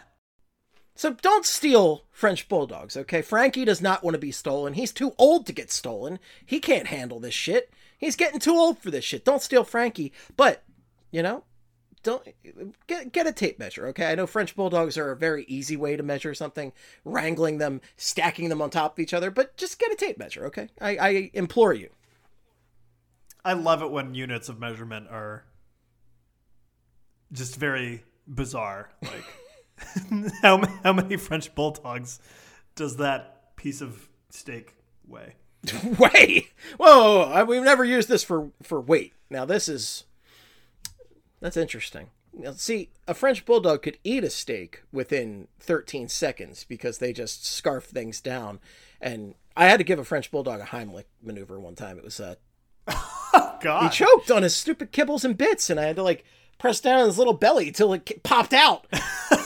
So 0.96 1.12
don't 1.12 1.44
steal 1.44 2.04
French 2.10 2.48
Bulldogs, 2.48 2.96
okay? 2.96 3.20
Frankie 3.20 3.66
does 3.66 3.82
not 3.82 4.02
want 4.02 4.14
to 4.14 4.18
be 4.18 4.32
stolen. 4.32 4.72
He's 4.72 4.92
too 4.92 5.12
old 5.18 5.46
to 5.46 5.52
get 5.52 5.70
stolen. 5.70 6.18
He 6.44 6.58
can't 6.58 6.86
handle 6.86 7.20
this 7.20 7.34
shit. 7.34 7.70
He's 7.98 8.16
getting 8.16 8.40
too 8.40 8.54
old 8.54 8.78
for 8.78 8.90
this 8.90 9.04
shit. 9.04 9.24
Don't 9.24 9.42
steal 9.42 9.62
Frankie. 9.62 10.12
But, 10.36 10.64
you 11.10 11.22
know, 11.22 11.44
don't 12.02 12.26
get 12.86 13.12
get 13.12 13.26
a 13.26 13.32
tape 13.32 13.58
measure, 13.58 13.88
okay? 13.88 14.10
I 14.10 14.14
know 14.14 14.26
French 14.26 14.56
Bulldogs 14.56 14.96
are 14.96 15.10
a 15.10 15.16
very 15.16 15.44
easy 15.48 15.76
way 15.76 15.96
to 15.96 16.02
measure 16.02 16.34
something, 16.34 16.72
wrangling 17.04 17.58
them, 17.58 17.82
stacking 17.96 18.48
them 18.48 18.62
on 18.62 18.70
top 18.70 18.94
of 18.94 18.98
each 19.00 19.12
other, 19.12 19.30
but 19.30 19.56
just 19.56 19.78
get 19.78 19.92
a 19.92 19.96
tape 19.96 20.18
measure, 20.18 20.46
okay? 20.46 20.68
I, 20.80 20.96
I 20.96 21.30
implore 21.34 21.74
you. 21.74 21.90
I 23.44 23.52
love 23.52 23.82
it 23.82 23.90
when 23.90 24.14
units 24.14 24.48
of 24.48 24.58
measurement 24.58 25.08
are 25.10 25.44
just 27.32 27.56
very 27.56 28.02
bizarre. 28.26 28.90
Like 29.02 29.24
how 30.42 30.62
how 30.82 30.92
many 30.92 31.16
French 31.16 31.54
bulldogs 31.54 32.20
does 32.74 32.96
that 32.96 33.56
piece 33.56 33.80
of 33.80 34.08
steak 34.30 34.74
weigh? 35.06 35.34
Wait, 35.98 36.52
whoa, 36.76 37.26
whoa. 37.26 37.44
we've 37.44 37.62
never 37.62 37.84
used 37.84 38.08
this 38.08 38.22
for 38.22 38.50
for 38.62 38.80
weight. 38.80 39.12
Now 39.30 39.44
this 39.44 39.68
is 39.68 40.04
that's 41.40 41.56
interesting. 41.56 42.10
Now, 42.38 42.52
see, 42.52 42.90
a 43.08 43.14
French 43.14 43.46
bulldog 43.46 43.82
could 43.82 43.98
eat 44.04 44.22
a 44.22 44.30
steak 44.30 44.82
within 44.92 45.48
13 45.60 46.08
seconds 46.08 46.64
because 46.64 46.98
they 46.98 47.12
just 47.14 47.46
scarf 47.46 47.84
things 47.84 48.20
down. 48.20 48.60
And 49.00 49.34
I 49.56 49.66
had 49.66 49.78
to 49.78 49.84
give 49.84 49.98
a 49.98 50.04
French 50.04 50.30
bulldog 50.30 50.60
a 50.60 50.64
Heimlich 50.64 51.04
maneuver 51.22 51.58
one 51.58 51.74
time. 51.74 51.96
It 51.96 52.04
was 52.04 52.20
uh, 52.20 52.34
God, 53.62 53.84
he 53.84 53.88
choked 53.88 54.30
on 54.30 54.42
his 54.42 54.54
stupid 54.54 54.92
kibbles 54.92 55.24
and 55.24 55.36
bits, 55.36 55.70
and 55.70 55.80
I 55.80 55.84
had 55.84 55.96
to 55.96 56.02
like 56.02 56.24
press 56.58 56.80
down 56.80 57.00
on 57.00 57.06
his 57.06 57.18
little 57.18 57.32
belly 57.32 57.70
till 57.70 57.92
it 57.92 58.22
popped 58.22 58.52
out. 58.52 58.86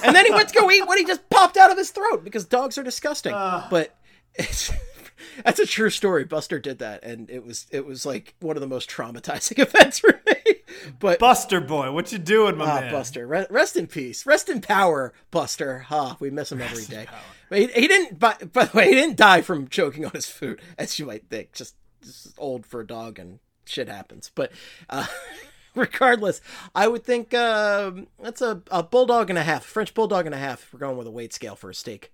and 0.04 0.14
then 0.14 0.26
he 0.26 0.32
went 0.32 0.48
to 0.48 0.58
go 0.58 0.70
eat 0.70 0.86
what 0.86 0.98
he 0.98 1.04
just 1.04 1.28
popped 1.30 1.56
out 1.56 1.70
of 1.70 1.78
his 1.78 1.90
throat 1.90 2.24
because 2.24 2.44
dogs 2.44 2.78
are 2.78 2.82
disgusting. 2.82 3.32
but 3.32 3.96
it's 4.34 4.72
that's 5.44 5.60
a 5.60 5.66
true 5.66 5.90
story. 5.90 6.24
Buster 6.24 6.58
did 6.58 6.78
that, 6.78 7.02
and 7.04 7.30
it 7.30 7.44
was 7.44 7.66
it 7.70 7.86
was 7.86 8.06
like 8.06 8.34
one 8.40 8.56
of 8.56 8.60
the 8.60 8.66
most 8.66 8.90
traumatizing 8.90 9.58
events 9.62 9.98
for 9.98 10.20
me. 10.26 10.56
But 10.98 11.18
Buster 11.18 11.60
boy, 11.60 11.92
what 11.92 12.12
you 12.12 12.18
doing, 12.18 12.56
my 12.56 12.64
ah, 12.64 12.80
man? 12.80 12.92
Buster, 12.92 13.26
re- 13.26 13.46
rest 13.50 13.76
in 13.76 13.86
peace, 13.86 14.26
rest 14.26 14.48
in 14.48 14.60
power, 14.60 15.12
Buster. 15.30 15.80
Ha, 15.80 16.16
we 16.20 16.30
miss 16.30 16.52
him 16.52 16.60
every 16.60 16.84
day. 16.84 17.06
But 17.48 17.58
he, 17.58 17.66
he 17.68 17.88
didn't. 17.88 18.18
By, 18.18 18.36
by 18.52 18.66
the 18.66 18.76
way, 18.76 18.88
he 18.88 18.94
didn't 18.94 19.16
die 19.16 19.42
from 19.42 19.68
choking 19.68 20.04
on 20.04 20.12
his 20.12 20.26
food, 20.26 20.60
as 20.78 20.98
you 20.98 21.06
might 21.06 21.28
think. 21.28 21.52
Just, 21.52 21.74
just 22.02 22.34
old 22.38 22.66
for 22.66 22.80
a 22.80 22.86
dog, 22.86 23.18
and 23.18 23.40
shit 23.64 23.88
happens. 23.88 24.30
But 24.34 24.52
uh, 24.88 25.06
regardless, 25.74 26.40
I 26.74 26.88
would 26.88 27.04
think 27.04 27.32
um 27.34 28.08
that's 28.22 28.42
a, 28.42 28.62
a 28.70 28.82
bulldog 28.82 29.30
and 29.30 29.38
a 29.38 29.42
half, 29.42 29.64
French 29.64 29.94
bulldog 29.94 30.26
and 30.26 30.34
a 30.34 30.38
half. 30.38 30.62
If 30.62 30.72
we're 30.72 30.80
going 30.80 30.96
with 30.96 31.06
a 31.06 31.10
weight 31.10 31.32
scale 31.32 31.56
for 31.56 31.70
a 31.70 31.74
steak. 31.74 32.12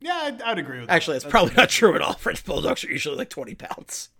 Yeah, 0.00 0.18
I'd, 0.24 0.42
I'd 0.42 0.58
agree 0.58 0.80
with 0.80 0.90
Actually, 0.90 1.18
that. 1.18 1.24
it's 1.24 1.30
probably 1.30 1.54
not 1.54 1.68
true 1.68 1.94
at 1.94 2.00
all. 2.02 2.12
French 2.18 2.44
bulldogs 2.44 2.84
are 2.84 2.90
usually 2.90 3.16
like 3.16 3.30
twenty 3.30 3.54
pounds. 3.54 4.08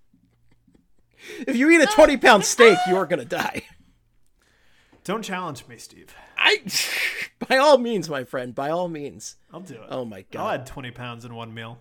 If 1.46 1.54
you 1.54 1.70
eat 1.70 1.80
a 1.80 1.86
twenty 1.86 2.16
pound 2.16 2.44
steak, 2.44 2.78
you're 2.88 3.06
gonna 3.06 3.24
die. 3.24 3.62
Don't 5.04 5.22
challenge 5.22 5.66
me, 5.68 5.78
Steve. 5.78 6.14
I, 6.36 6.58
by 7.48 7.58
all 7.58 7.78
means, 7.78 8.08
my 8.08 8.24
friend, 8.24 8.52
by 8.54 8.70
all 8.70 8.88
means. 8.88 9.36
I'll 9.52 9.60
do 9.60 9.74
it. 9.74 9.86
Oh 9.88 10.04
my 10.04 10.24
god, 10.32 10.40
I'll 10.40 10.50
add 10.54 10.66
twenty 10.66 10.90
pounds 10.90 11.24
in 11.24 11.32
one 11.34 11.54
meal. 11.54 11.78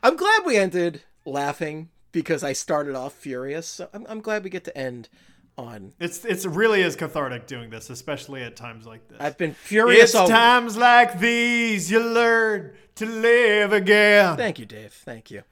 I'm 0.00 0.16
glad 0.16 0.42
we 0.46 0.56
ended 0.56 1.02
laughing 1.24 1.88
because 2.12 2.42
I 2.42 2.52
started 2.52 2.94
off 2.94 3.14
furious. 3.14 3.66
So 3.66 3.88
I'm, 3.92 4.06
I'm 4.08 4.20
glad 4.20 4.44
we 4.44 4.50
get 4.50 4.64
to 4.64 4.76
end 4.76 5.08
on. 5.56 5.92
It's 5.98 6.24
it's 6.24 6.46
really 6.46 6.82
is 6.82 6.96
cathartic 6.96 7.46
doing 7.46 7.70
this, 7.70 7.90
especially 7.90 8.42
at 8.42 8.56
times 8.56 8.86
like 8.86 9.08
this. 9.08 9.18
I've 9.20 9.36
been 9.36 9.54
furious. 9.54 10.04
it's 10.04 10.14
all- 10.14 10.28
times 10.28 10.76
like 10.76 11.18
these 11.18 11.90
you 11.90 12.00
learn 12.00 12.74
to 12.96 13.06
live 13.06 13.72
again. 13.72 14.36
Thank 14.36 14.58
you, 14.58 14.66
Dave. 14.66 14.92
Thank 14.92 15.30
you. 15.30 15.42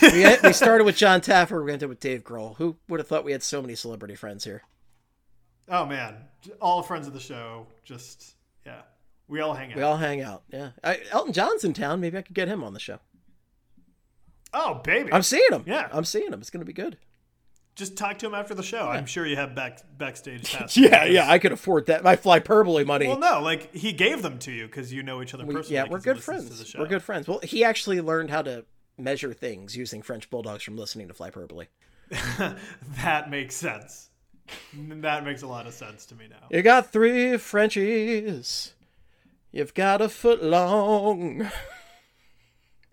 we, 0.00 0.24
uh, 0.24 0.36
we 0.42 0.52
started 0.54 0.84
with 0.84 0.96
Jon 0.96 1.20
Taffer. 1.20 1.52
We're 1.52 1.66
going 1.66 1.88
with 1.88 2.00
Dave 2.00 2.24
Grohl. 2.24 2.56
Who 2.56 2.76
would 2.88 3.00
have 3.00 3.06
thought 3.06 3.24
we 3.24 3.32
had 3.32 3.42
so 3.42 3.60
many 3.60 3.74
celebrity 3.74 4.14
friends 4.14 4.44
here? 4.44 4.62
Oh 5.68 5.84
man, 5.86 6.16
all 6.60 6.82
friends 6.82 7.06
of 7.06 7.12
the 7.12 7.20
show. 7.20 7.66
Just 7.84 8.34
yeah, 8.66 8.82
we 9.28 9.40
all 9.40 9.54
hang 9.54 9.70
out. 9.72 9.76
We 9.76 9.82
all 9.82 9.96
hang 9.96 10.20
out. 10.22 10.42
Yeah. 10.50 10.70
I, 10.82 11.00
Elton 11.10 11.32
John's 11.32 11.64
in 11.64 11.72
town. 11.74 12.00
Maybe 12.00 12.18
I 12.18 12.22
could 12.22 12.34
get 12.34 12.48
him 12.48 12.62
on 12.62 12.74
the 12.74 12.80
show. 12.80 12.98
Oh 14.54 14.80
baby, 14.84 15.12
I'm 15.12 15.22
seeing 15.22 15.50
him. 15.50 15.64
Yeah. 15.66 15.88
I'm 15.92 16.04
seeing 16.04 16.32
him. 16.32 16.40
It's 16.40 16.50
going 16.50 16.60
to 16.62 16.66
be 16.66 16.72
good. 16.72 16.96
just 17.74 17.96
talk 17.96 18.18
to 18.20 18.26
him 18.26 18.34
after 18.34 18.54
the 18.54 18.62
show. 18.62 18.88
I'm 18.88 19.06
sure 19.06 19.26
you 19.26 19.36
have 19.36 19.54
back 19.54 19.80
backstage 19.98 20.52
passes. 20.56 20.76
Yeah, 20.76 21.04
yeah. 21.04 21.30
I 21.30 21.38
could 21.38 21.52
afford 21.52 21.86
that. 21.86 22.02
My 22.04 22.16
flyperbole 22.16 22.86
money. 22.86 23.08
Well, 23.08 23.18
no, 23.18 23.40
like 23.42 23.74
he 23.74 23.92
gave 23.92 24.22
them 24.22 24.38
to 24.40 24.52
you 24.52 24.66
because 24.66 24.92
you 24.92 25.02
know 25.02 25.20
each 25.22 25.34
other 25.34 25.44
We- 25.44 25.54
personally. 25.54 25.74
yeah, 25.74 25.86
we're 25.90 25.98
good 26.00 26.22
friends. 26.22 26.74
We're 26.78 26.86
good 26.86 27.02
friends. 27.02 27.26
Well, 27.28 27.40
he 27.42 27.64
actually 27.64 28.00
learned 28.00 28.30
how 28.30 28.42
to 28.42 28.64
measure 28.96 29.32
things 29.34 29.76
using 29.76 30.02
French 30.02 30.30
bulldogs 30.30 30.62
from 30.62 30.76
listening 30.76 31.08
to 31.08 31.14
Flyperbole. 31.14 31.66
That 33.02 33.30
makes 33.30 33.56
sense. 33.56 34.10
that 34.74 35.24
makes 35.24 35.42
a 35.42 35.46
lot 35.46 35.66
of 35.66 35.72
sense 35.74 36.06
to 36.06 36.14
me 36.14 36.26
now. 36.30 36.46
You 36.50 36.62
got 36.62 36.92
three 36.92 37.36
Frenchies. 37.38 38.74
You've 39.50 39.74
got 39.74 40.00
a 40.02 40.08
foot 40.08 40.42
long. 40.44 41.50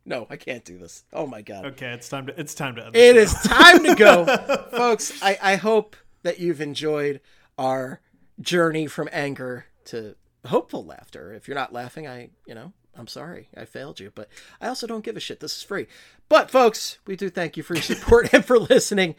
No, 0.05 0.27
I 0.29 0.35
can't 0.35 0.65
do 0.65 0.77
this. 0.77 1.03
Oh 1.13 1.27
my 1.27 1.41
god. 1.41 1.65
Okay, 1.65 1.93
it's 1.93 2.09
time 2.09 2.27
to 2.27 2.39
it's 2.39 2.55
time 2.55 2.75
to 2.75 2.85
end. 2.85 2.95
It 2.95 3.15
is 3.15 3.33
time 3.33 3.83
to 3.83 3.95
go. 3.95 4.25
Folks, 4.71 5.21
I, 5.21 5.37
I 5.41 5.55
hope 5.55 5.95
that 6.23 6.39
you've 6.39 6.61
enjoyed 6.61 7.21
our 7.57 8.01
journey 8.39 8.87
from 8.87 9.09
anger 9.11 9.65
to 9.85 10.15
hopeful 10.47 10.85
laughter. 10.85 11.33
If 11.33 11.47
you're 11.47 11.55
not 11.55 11.73
laughing, 11.73 12.07
I, 12.07 12.29
you 12.45 12.55
know, 12.55 12.73
I'm 12.95 13.07
sorry. 13.07 13.49
I 13.55 13.65
failed 13.65 13.99
you, 13.99 14.11
but 14.13 14.29
I 14.59 14.67
also 14.67 14.87
don't 14.87 15.03
give 15.03 15.17
a 15.17 15.19
shit. 15.19 15.39
This 15.39 15.57
is 15.57 15.63
free. 15.63 15.87
But 16.29 16.51
folks, 16.51 16.99
we 17.05 17.15
do 17.15 17.29
thank 17.29 17.57
you 17.57 17.63
for 17.63 17.75
your 17.75 17.83
support 17.83 18.33
and 18.37 18.43
for 18.43 18.59
listening. 18.59 19.15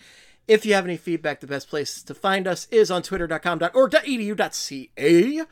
If 0.48 0.66
you 0.66 0.74
have 0.74 0.84
any 0.84 0.96
feedback, 0.96 1.38
the 1.40 1.46
best 1.46 1.68
place 1.68 2.02
to 2.02 2.14
find 2.14 2.48
us 2.48 2.66
is 2.70 2.90
on 2.90 3.02
twitter.com.org.edu.ca. 3.02 5.42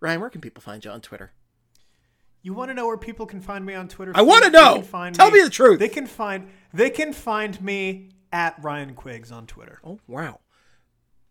Ryan, 0.00 0.20
where 0.20 0.30
can 0.30 0.42
people 0.42 0.60
find 0.60 0.84
you 0.84 0.90
on 0.90 1.00
Twitter? 1.00 1.32
You 2.44 2.52
want 2.52 2.68
to 2.68 2.74
know 2.74 2.86
where 2.86 2.98
people 2.98 3.24
can 3.24 3.40
find 3.40 3.64
me 3.64 3.72
on 3.72 3.88
Twitter? 3.88 4.12
I 4.14 4.20
wanna 4.20 4.50
know! 4.50 4.74
can 4.74 4.82
find 4.84 5.14
Tell 5.14 5.30
me 5.30 5.40
the 5.42 5.48
truth. 5.48 5.80
They 5.80 5.88
can 5.88 6.06
find 6.06 6.48
they 6.74 6.90
can 6.90 7.14
find 7.14 7.58
me 7.62 8.10
at 8.30 8.62
Ryan 8.62 8.94
Quiggs 8.94 9.32
on 9.32 9.46
Twitter. 9.46 9.80
Oh, 9.82 9.98
wow. 10.06 10.40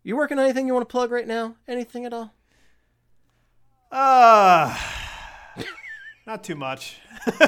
You 0.02 0.18
working 0.18 0.40
on 0.40 0.46
anything 0.46 0.66
you 0.66 0.74
want 0.74 0.90
to 0.90 0.92
plug 0.92 1.12
right 1.12 1.28
now? 1.28 1.56
Anything 1.68 2.06
at 2.06 2.14
all? 2.14 2.34
Uh 3.92 4.76
not 6.26 6.44
too 6.44 6.56
much. 6.56 6.98
after, 7.28 7.44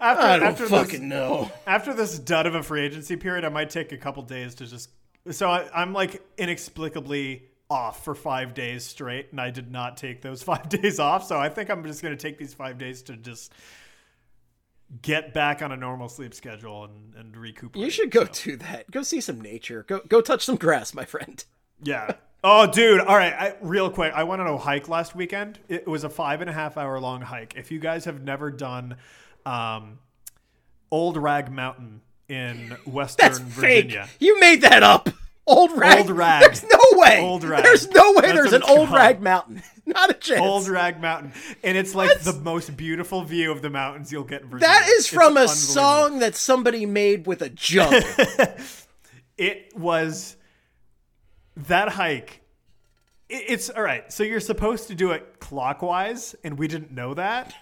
I 0.00 0.38
don't 0.38 0.48
after 0.48 0.66
fucking 0.66 1.00
this, 1.00 1.00
know. 1.00 1.52
After 1.66 1.92
this 1.92 2.18
dud 2.18 2.46
of 2.46 2.54
a 2.54 2.62
free 2.62 2.80
agency 2.80 3.16
period, 3.16 3.44
I 3.44 3.50
might 3.50 3.68
take 3.68 3.92
a 3.92 3.98
couple 3.98 4.22
days 4.22 4.54
to 4.56 4.66
just. 4.66 4.88
So 5.30 5.50
I, 5.50 5.68
I'm 5.74 5.92
like 5.92 6.22
inexplicably 6.38 7.50
off 7.72 8.04
for 8.04 8.14
five 8.14 8.52
days 8.52 8.84
straight, 8.84 9.28
and 9.30 9.40
I 9.40 9.50
did 9.50 9.72
not 9.72 9.96
take 9.96 10.20
those 10.20 10.42
five 10.50 10.68
days 10.68 11.00
off. 11.00 11.26
So 11.26 11.38
I 11.38 11.48
think 11.48 11.70
I'm 11.70 11.84
just 11.84 12.02
going 12.02 12.16
to 12.16 12.22
take 12.22 12.38
these 12.38 12.54
five 12.54 12.78
days 12.78 13.02
to 13.04 13.16
just 13.16 13.52
get 15.00 15.32
back 15.32 15.62
on 15.62 15.72
a 15.72 15.76
normal 15.76 16.08
sleep 16.08 16.34
schedule 16.34 16.84
and, 16.84 17.14
and 17.16 17.36
recuperate. 17.36 17.82
You 17.82 17.90
should 17.90 18.10
go 18.10 18.24
do 18.26 18.56
that. 18.56 18.90
Go 18.90 19.02
see 19.02 19.20
some 19.20 19.40
nature. 19.40 19.84
Go 19.88 20.00
go 20.06 20.20
touch 20.20 20.44
some 20.44 20.56
grass, 20.56 20.94
my 20.94 21.04
friend. 21.04 21.44
Yeah. 21.84 22.12
Oh, 22.44 22.70
dude. 22.70 23.00
All 23.00 23.16
right. 23.16 23.32
I, 23.32 23.54
real 23.60 23.90
quick, 23.90 24.12
I 24.14 24.22
went 24.22 24.40
on 24.40 24.46
a 24.46 24.56
hike 24.56 24.88
last 24.88 25.16
weekend. 25.16 25.58
It 25.68 25.88
was 25.88 26.04
a 26.04 26.08
five 26.08 26.40
and 26.40 26.48
a 26.48 26.52
half 26.52 26.76
hour 26.76 27.00
long 27.00 27.22
hike. 27.22 27.54
If 27.56 27.72
you 27.72 27.80
guys 27.80 28.04
have 28.04 28.22
never 28.22 28.52
done 28.52 28.98
um, 29.44 29.98
Old 30.92 31.16
Rag 31.16 31.50
Mountain 31.50 32.02
in 32.28 32.76
Western 32.86 33.26
That's 33.26 33.40
Virginia, 33.40 34.06
fake. 34.06 34.16
You 34.20 34.38
made 34.38 34.60
that 34.60 34.84
up. 34.84 35.08
Old 35.46 35.76
rag. 35.76 35.98
Old 36.06 36.10
rag. 36.10 36.42
There's 36.42 36.62
no 36.62 36.78
way. 36.92 37.20
Old 37.20 37.42
rag. 37.44 37.64
There's 37.64 37.90
no 37.90 38.12
way 38.12 38.20
That's 38.22 38.34
there's 38.34 38.52
an 38.52 38.62
old 38.62 38.88
called. 38.88 38.98
rag 38.98 39.20
mountain. 39.20 39.62
Not 39.86 40.10
a 40.10 40.14
chance. 40.14 40.40
Old 40.40 40.68
Rag 40.68 41.00
Mountain, 41.00 41.32
and 41.64 41.76
it's 41.76 41.92
like 41.92 42.20
the 42.20 42.34
most 42.34 42.76
beautiful 42.76 43.24
view 43.24 43.50
of 43.50 43.62
the 43.62 43.68
mountains 43.68 44.12
you'll 44.12 44.22
get 44.22 44.42
in 44.42 44.46
Virginia. 44.48 44.68
that 44.68 44.86
is 44.88 44.98
It's 45.00 45.08
from 45.08 45.36
a 45.36 45.48
song 45.48 46.20
that 46.20 46.36
somebody 46.36 46.86
made 46.86 47.26
with 47.26 47.42
a 47.42 47.48
jug. 47.48 47.92
it 49.36 49.76
was 49.76 50.36
that 51.56 51.88
hike 51.90 52.42
it- 53.28 53.44
it's 53.48 53.70
all 53.70 53.82
right 53.82 54.10
so 54.12 54.22
you're 54.22 54.40
supposed 54.40 54.88
to 54.88 54.94
do 54.94 55.10
it 55.10 55.40
clockwise 55.40 56.34
and 56.44 56.56
we 56.58 56.68
didn't 56.68 56.92
know 56.92 57.12
that 57.14 57.52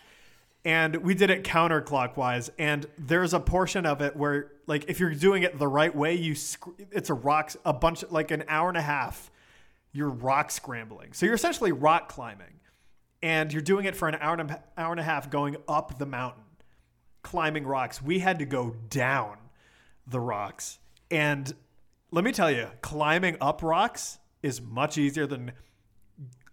and 0.64 0.96
we 0.96 1.14
did 1.14 1.30
it 1.30 1.42
counterclockwise 1.42 2.50
and 2.58 2.86
there's 2.98 3.32
a 3.34 3.40
portion 3.40 3.86
of 3.86 4.00
it 4.02 4.14
where 4.14 4.52
like 4.70 4.84
if 4.86 5.00
you're 5.00 5.12
doing 5.12 5.42
it 5.42 5.58
the 5.58 5.66
right 5.66 5.94
way, 5.94 6.14
you 6.14 6.36
sc- 6.36 6.78
it's 6.92 7.10
a 7.10 7.14
rock 7.14 7.52
a 7.64 7.72
bunch 7.72 8.04
like 8.08 8.30
an 8.30 8.44
hour 8.46 8.68
and 8.68 8.78
a 8.78 8.82
half. 8.82 9.28
You're 9.92 10.08
rock 10.08 10.52
scrambling, 10.52 11.12
so 11.12 11.26
you're 11.26 11.34
essentially 11.34 11.72
rock 11.72 12.08
climbing, 12.08 12.60
and 13.20 13.52
you're 13.52 13.62
doing 13.62 13.86
it 13.86 13.96
for 13.96 14.06
an 14.06 14.14
hour 14.20 14.34
and 14.34 14.48
a, 14.48 14.62
hour 14.78 14.92
and 14.92 15.00
a 15.00 15.02
half 15.02 15.28
going 15.28 15.56
up 15.66 15.98
the 15.98 16.06
mountain, 16.06 16.44
climbing 17.22 17.66
rocks. 17.66 18.00
We 18.00 18.20
had 18.20 18.38
to 18.38 18.44
go 18.44 18.76
down 18.88 19.38
the 20.06 20.20
rocks, 20.20 20.78
and 21.10 21.52
let 22.12 22.22
me 22.22 22.30
tell 22.30 22.52
you, 22.52 22.68
climbing 22.80 23.38
up 23.40 23.64
rocks 23.64 24.20
is 24.40 24.60
much 24.60 24.96
easier 24.96 25.26
than 25.26 25.50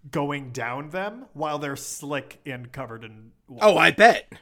going 0.10 0.50
down 0.50 0.90
them 0.90 1.28
while 1.34 1.60
they're 1.60 1.76
slick 1.76 2.40
and 2.48 2.72
covered 2.72 3.04
in 3.04 3.32
water. 3.48 3.68
Oh, 3.68 3.78
I 3.78 3.92
bet. 3.92 4.34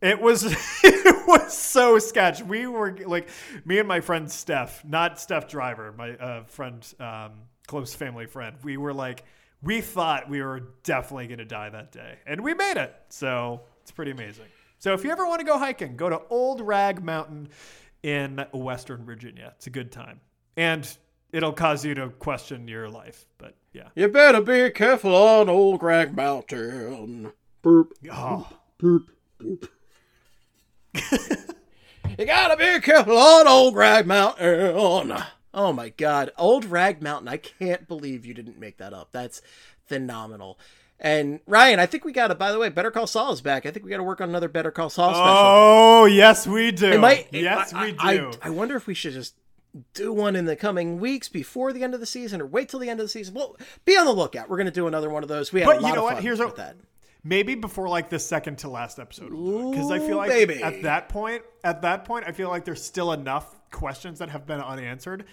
It 0.00 0.20
was 0.20 0.44
it 0.84 1.26
was 1.26 1.56
so 1.56 1.98
sketch. 1.98 2.42
We 2.42 2.66
were 2.66 2.96
like 3.06 3.28
me 3.64 3.78
and 3.78 3.88
my 3.88 4.00
friend 4.00 4.30
Steph, 4.30 4.84
not 4.84 5.18
Steph 5.20 5.48
Driver, 5.48 5.92
my 5.96 6.10
uh, 6.16 6.44
friend, 6.44 6.86
um, 7.00 7.32
close 7.66 7.94
family 7.94 8.26
friend. 8.26 8.56
We 8.62 8.76
were 8.76 8.94
like, 8.94 9.24
we 9.62 9.80
thought 9.80 10.28
we 10.28 10.42
were 10.42 10.68
definitely 10.84 11.26
going 11.26 11.38
to 11.38 11.44
die 11.44 11.68
that 11.70 11.90
day, 11.92 12.18
and 12.26 12.40
we 12.42 12.54
made 12.54 12.76
it. 12.76 12.94
So 13.08 13.62
it's 13.82 13.90
pretty 13.90 14.12
amazing. 14.12 14.46
So 14.78 14.94
if 14.94 15.02
you 15.02 15.10
ever 15.10 15.26
want 15.26 15.40
to 15.40 15.44
go 15.46 15.58
hiking, 15.58 15.96
go 15.96 16.08
to 16.08 16.20
Old 16.30 16.60
Rag 16.60 17.02
Mountain 17.02 17.48
in 18.04 18.44
Western 18.52 19.04
Virginia. 19.04 19.52
It's 19.56 19.66
a 19.66 19.70
good 19.70 19.90
time, 19.90 20.20
and 20.56 20.88
it'll 21.32 21.52
cause 21.52 21.84
you 21.84 21.94
to 21.94 22.10
question 22.10 22.68
your 22.68 22.88
life. 22.88 23.26
But 23.38 23.56
yeah, 23.72 23.88
You 23.96 24.06
better 24.08 24.40
be 24.40 24.70
careful 24.70 25.14
on 25.16 25.48
Old 25.48 25.82
Rag 25.82 26.14
Mountain. 26.16 27.32
Boop. 27.64 27.88
oh, 28.12 28.48
Boop. 28.80 29.06
Boop. 29.42 29.68
you 32.18 32.26
gotta 32.26 32.56
be 32.56 32.80
careful 32.80 33.16
on 33.16 33.46
Old 33.48 33.74
Rag 33.76 34.06
Mountain. 34.06 35.16
Oh 35.54 35.72
my 35.72 35.88
god. 35.90 36.30
Old 36.38 36.64
Rag 36.64 37.02
Mountain. 37.02 37.28
I 37.28 37.36
can't 37.38 37.88
believe 37.88 38.24
you 38.26 38.34
didn't 38.34 38.58
make 38.58 38.78
that 38.78 38.92
up. 38.92 39.08
That's 39.12 39.40
phenomenal. 39.86 40.58
And 41.00 41.38
Ryan, 41.46 41.78
I 41.78 41.86
think 41.86 42.04
we 42.04 42.12
got 42.12 42.28
to, 42.28 42.34
by 42.34 42.50
the 42.50 42.58
way, 42.58 42.68
Better 42.70 42.90
Call 42.90 43.06
Saul 43.06 43.32
is 43.32 43.40
back. 43.40 43.66
I 43.66 43.70
think 43.70 43.84
we 43.84 43.90
got 43.90 43.98
to 43.98 44.02
work 44.02 44.20
on 44.20 44.28
another 44.28 44.48
Better 44.48 44.72
Call 44.72 44.90
Saul 44.90 45.10
special. 45.14 45.26
oh 45.30 46.04
yes, 46.06 46.46
we 46.46 46.72
do. 46.72 46.90
It 46.92 46.98
might, 47.00 47.28
yes, 47.30 47.72
I, 47.72 47.84
we 47.86 47.92
do. 47.92 48.32
I, 48.42 48.48
I 48.48 48.50
wonder 48.50 48.74
if 48.76 48.86
we 48.88 48.94
should 48.94 49.12
just 49.12 49.34
do 49.94 50.12
one 50.12 50.34
in 50.34 50.46
the 50.46 50.56
coming 50.56 50.98
weeks 50.98 51.28
before 51.28 51.72
the 51.72 51.84
end 51.84 51.94
of 51.94 52.00
the 52.00 52.06
season 52.06 52.40
or 52.40 52.46
wait 52.46 52.68
till 52.68 52.80
the 52.80 52.88
end 52.90 52.98
of 52.98 53.04
the 53.04 53.10
season. 53.10 53.34
Well, 53.34 53.56
be 53.84 53.96
on 53.96 54.06
the 54.06 54.12
lookout. 54.12 54.48
We're 54.48 54.56
going 54.56 54.66
to 54.66 54.72
do 54.72 54.88
another 54.88 55.08
one 55.08 55.22
of 55.22 55.28
those. 55.28 55.52
We 55.52 55.60
had 55.60 55.66
But 55.66 55.76
a 55.76 55.78
you 55.80 55.82
lot 55.84 55.94
know 55.94 56.08
of 56.08 56.14
what? 56.14 56.22
Here's 56.22 56.40
a- 56.40 56.46
with 56.46 56.56
that. 56.56 56.74
Maybe 57.28 57.54
before 57.54 57.88
like 57.88 58.08
the 58.08 58.18
second 58.18 58.58
to 58.58 58.68
last 58.68 58.98
episode, 58.98 59.30
because 59.30 59.90
I 59.90 59.98
feel 59.98 60.16
like 60.16 60.30
baby. 60.30 60.62
at 60.62 60.82
that 60.82 61.08
point, 61.08 61.42
at 61.62 61.82
that 61.82 62.04
point, 62.04 62.24
I 62.26 62.32
feel 62.32 62.48
like 62.48 62.64
there's 62.64 62.82
still 62.82 63.12
enough 63.12 63.54
questions 63.70 64.18
that 64.20 64.30
have 64.30 64.46
been 64.46 64.60
unanswered, 64.60 65.26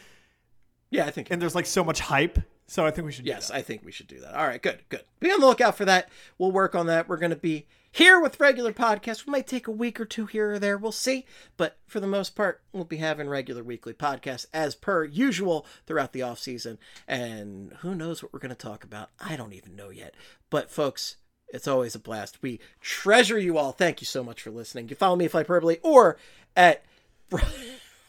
Yeah, 0.90 1.06
I 1.06 1.12
think 1.12 1.32
and 1.32 1.42
there's 1.42 1.56
like 1.56 1.66
so 1.66 1.84
much 1.84 2.02
hype. 2.02 2.40
So 2.68 2.86
I 2.86 2.92
think 2.92 3.06
we 3.06 3.12
should. 3.12 3.26
do 3.26 3.30
Yes. 3.30 3.52
I 3.52 3.62
think 3.62 3.86
we 3.86 3.92
should 3.92 4.08
do 4.08 4.20
that. 4.22 4.34
All 4.36 4.46
right, 4.48 4.62
good, 4.62 4.82
good. 4.90 5.04
Be 5.20 5.32
on 5.32 5.40
the 5.40 5.46
lookout 5.46 5.78
for 5.78 5.86
that. 5.86 6.10
We'll 6.38 6.52
work 6.52 6.74
on 6.74 6.88
that. 6.88 7.08
We're 7.08 7.18
going 7.18 7.30
to 7.30 7.36
be 7.36 7.68
here 7.92 8.20
with 8.20 8.40
regular 8.40 8.74
podcasts. 8.74 9.26
We 9.26 9.32
might 9.32 9.46
take 9.46 9.68
a 9.68 9.72
week 9.72 10.00
or 10.00 10.06
two 10.06 10.26
here 10.26 10.54
or 10.54 10.60
there. 10.60 10.76
We'll 10.78 10.92
see. 10.92 11.26
But 11.58 11.78
for 11.86 12.00
the 12.00 12.08
most 12.08 12.36
part, 12.36 12.64
we'll 12.74 12.84
be 12.84 12.98
having 12.98 13.30
regular 13.30 13.64
weekly 13.64 13.94
podcasts 13.94 14.48
as 14.52 14.74
per 14.74 15.04
usual 15.06 15.66
throughout 15.86 16.12
the 16.12 16.24
off 16.24 16.40
season. 16.40 16.80
And 17.08 17.74
who 17.82 17.94
knows 17.94 18.24
what 18.24 18.34
we're 18.34 18.40
going 18.40 18.50
to 18.50 18.56
talk 18.56 18.84
about? 18.84 19.12
I 19.20 19.36
don't 19.36 19.54
even 19.54 19.76
know 19.76 19.92
yet. 19.92 20.16
But 20.50 20.72
folks, 20.72 21.18
it's 21.56 21.68
always 21.68 21.96
a 21.96 22.00
blast. 22.00 22.42
We 22.42 22.60
treasure 22.82 23.40
you 23.40 23.58
all. 23.58 23.72
Thank 23.72 24.02
you 24.02 24.06
so 24.06 24.24
much 24.24 24.42
for 24.42 24.52
listening. 24.52 24.90
You 24.90 24.96
follow 24.96 25.16
me 25.16 25.26
at 25.26 25.32
Hyperbole 25.32 25.78
or 25.82 26.18
at 26.56 26.84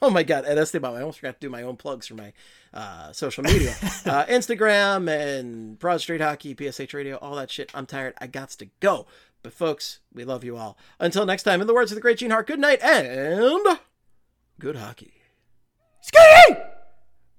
Oh 0.03 0.11
my 0.11 0.25
god, 0.25 0.45
at 0.45 0.59
Esteban, 0.59 0.95
I 0.95 1.01
almost 1.01 1.21
forgot 1.21 1.41
to 1.41 1.47
do 1.47 1.51
my 1.51 1.63
own 1.63 1.77
plugs 1.77 2.07
for 2.07 2.15
my 2.15 2.35
uh, 2.75 3.13
social 3.13 3.43
media, 3.43 3.71
uh, 4.05 4.27
Instagram 4.27 5.09
and 5.09 5.79
Broad 5.79 6.03
Street 6.03 6.21
Hockey, 6.21 6.55
BSH 6.55 6.93
Radio, 6.93 7.17
all 7.17 7.35
that 7.37 7.51
shit. 7.51 7.71
I'm 7.73 7.87
tired. 7.87 8.13
I 8.19 8.27
got 8.27 8.51
to 8.51 8.69
go. 8.81 9.07
But 9.43 9.55
folks, 9.55 10.01
we 10.13 10.25
love 10.25 10.45
you 10.45 10.57
all. 10.57 10.77
Until 11.01 11.25
next 11.25 11.45
time, 11.45 11.61
in 11.63 11.67
the 11.67 11.75
words 11.75 11.93
of 11.93 11.95
the 11.95 12.03
great 12.03 12.19
Gene 12.19 12.31
Hart, 12.31 12.47
good 12.47 12.59
night 12.59 12.83
and 12.83 13.79
good 14.61 14.77
hockey. 14.77 15.15
Ski! 16.03 16.19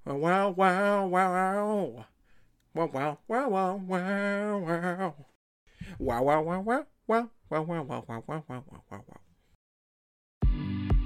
Wow, 0.04 0.16
wow, 0.16 0.50
wow, 0.50 1.06
wow. 1.06 2.04
Wow, 2.74 2.90
wow, 2.92 3.18
wow, 3.28 3.48
wow, 3.48 3.76
wow, 3.76 4.58
wow. 4.58 5.14
Wow, 5.98 6.22
wow, 6.22 6.42
wow, 6.42 6.60
wow, 6.60 6.86
wow, 7.06 7.30
wow, 7.50 7.62
wow, 7.62 7.82
wow, 7.82 8.04
wow, 8.08 8.22
wow, 8.26 8.44
wow, 8.48 8.64
wow, 8.68 8.82
wow. 8.90 9.20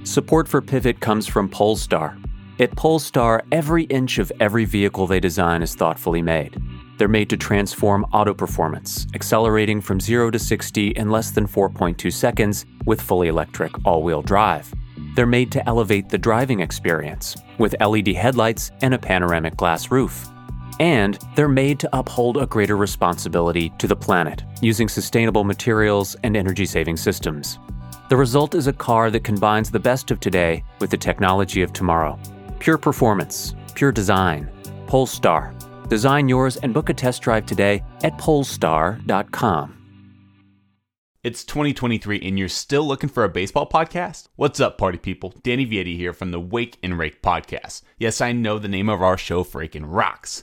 Support 0.04 0.48
for 0.48 0.60
Pivot 0.60 1.00
comes 1.00 1.26
from 1.26 1.48
Polestar. 1.48 2.18
At 2.58 2.76
Polestar, 2.76 3.44
every 3.52 3.84
inch 3.84 4.18
of 4.18 4.32
every 4.40 4.64
vehicle 4.64 5.06
they 5.06 5.20
design 5.20 5.62
is 5.62 5.74
thoughtfully 5.74 6.22
made. 6.22 6.60
They're 6.98 7.08
made 7.08 7.30
to 7.30 7.36
transform 7.36 8.04
auto 8.12 8.34
performance, 8.34 9.06
accelerating 9.14 9.80
from 9.80 10.00
0 10.00 10.30
to 10.32 10.38
60 10.38 10.88
in 10.88 11.10
less 11.10 11.30
than 11.30 11.46
4.2 11.46 12.12
seconds 12.12 12.66
with 12.84 13.00
fully 13.00 13.28
electric 13.28 13.72
all 13.86 14.02
wheel 14.02 14.22
drive. 14.22 14.72
They're 15.14 15.26
made 15.26 15.52
to 15.52 15.68
elevate 15.68 16.08
the 16.08 16.18
driving 16.18 16.60
experience 16.60 17.36
with 17.58 17.74
LED 17.80 18.08
headlights 18.08 18.70
and 18.82 18.94
a 18.94 18.98
panoramic 18.98 19.56
glass 19.56 19.90
roof. 19.90 20.31
And 20.80 21.18
they're 21.34 21.48
made 21.48 21.78
to 21.80 21.96
uphold 21.96 22.36
a 22.36 22.46
greater 22.46 22.76
responsibility 22.76 23.70
to 23.78 23.86
the 23.86 23.96
planet 23.96 24.44
using 24.60 24.88
sustainable 24.88 25.44
materials 25.44 26.16
and 26.22 26.36
energy 26.36 26.66
saving 26.66 26.96
systems. 26.96 27.58
The 28.08 28.16
result 28.16 28.54
is 28.54 28.66
a 28.66 28.72
car 28.72 29.10
that 29.10 29.24
combines 29.24 29.70
the 29.70 29.80
best 29.80 30.10
of 30.10 30.20
today 30.20 30.64
with 30.80 30.90
the 30.90 30.96
technology 30.96 31.62
of 31.62 31.72
tomorrow. 31.72 32.18
Pure 32.58 32.78
performance, 32.78 33.54
pure 33.74 33.92
design. 33.92 34.50
Polestar. 34.86 35.54
Design 35.88 36.28
yours 36.28 36.56
and 36.58 36.74
book 36.74 36.88
a 36.88 36.94
test 36.94 37.22
drive 37.22 37.46
today 37.46 37.82
at 38.02 38.18
polestar.com. 38.18 39.78
It's 41.22 41.44
2023 41.44 42.20
and 42.22 42.36
you're 42.36 42.48
still 42.48 42.84
looking 42.84 43.08
for 43.08 43.22
a 43.22 43.28
baseball 43.28 43.68
podcast? 43.68 44.26
What's 44.34 44.58
up, 44.58 44.76
party 44.76 44.98
people? 44.98 45.32
Danny 45.44 45.64
Vietti 45.64 45.96
here 45.96 46.12
from 46.12 46.32
the 46.32 46.40
Wake 46.40 46.78
and 46.82 46.98
Rake 46.98 47.22
podcast. 47.22 47.82
Yes, 47.96 48.20
I 48.20 48.32
know 48.32 48.58
the 48.58 48.66
name 48.66 48.88
of 48.88 49.00
our 49.00 49.16
show 49.16 49.44
freaking 49.44 49.84
rocks. 49.86 50.42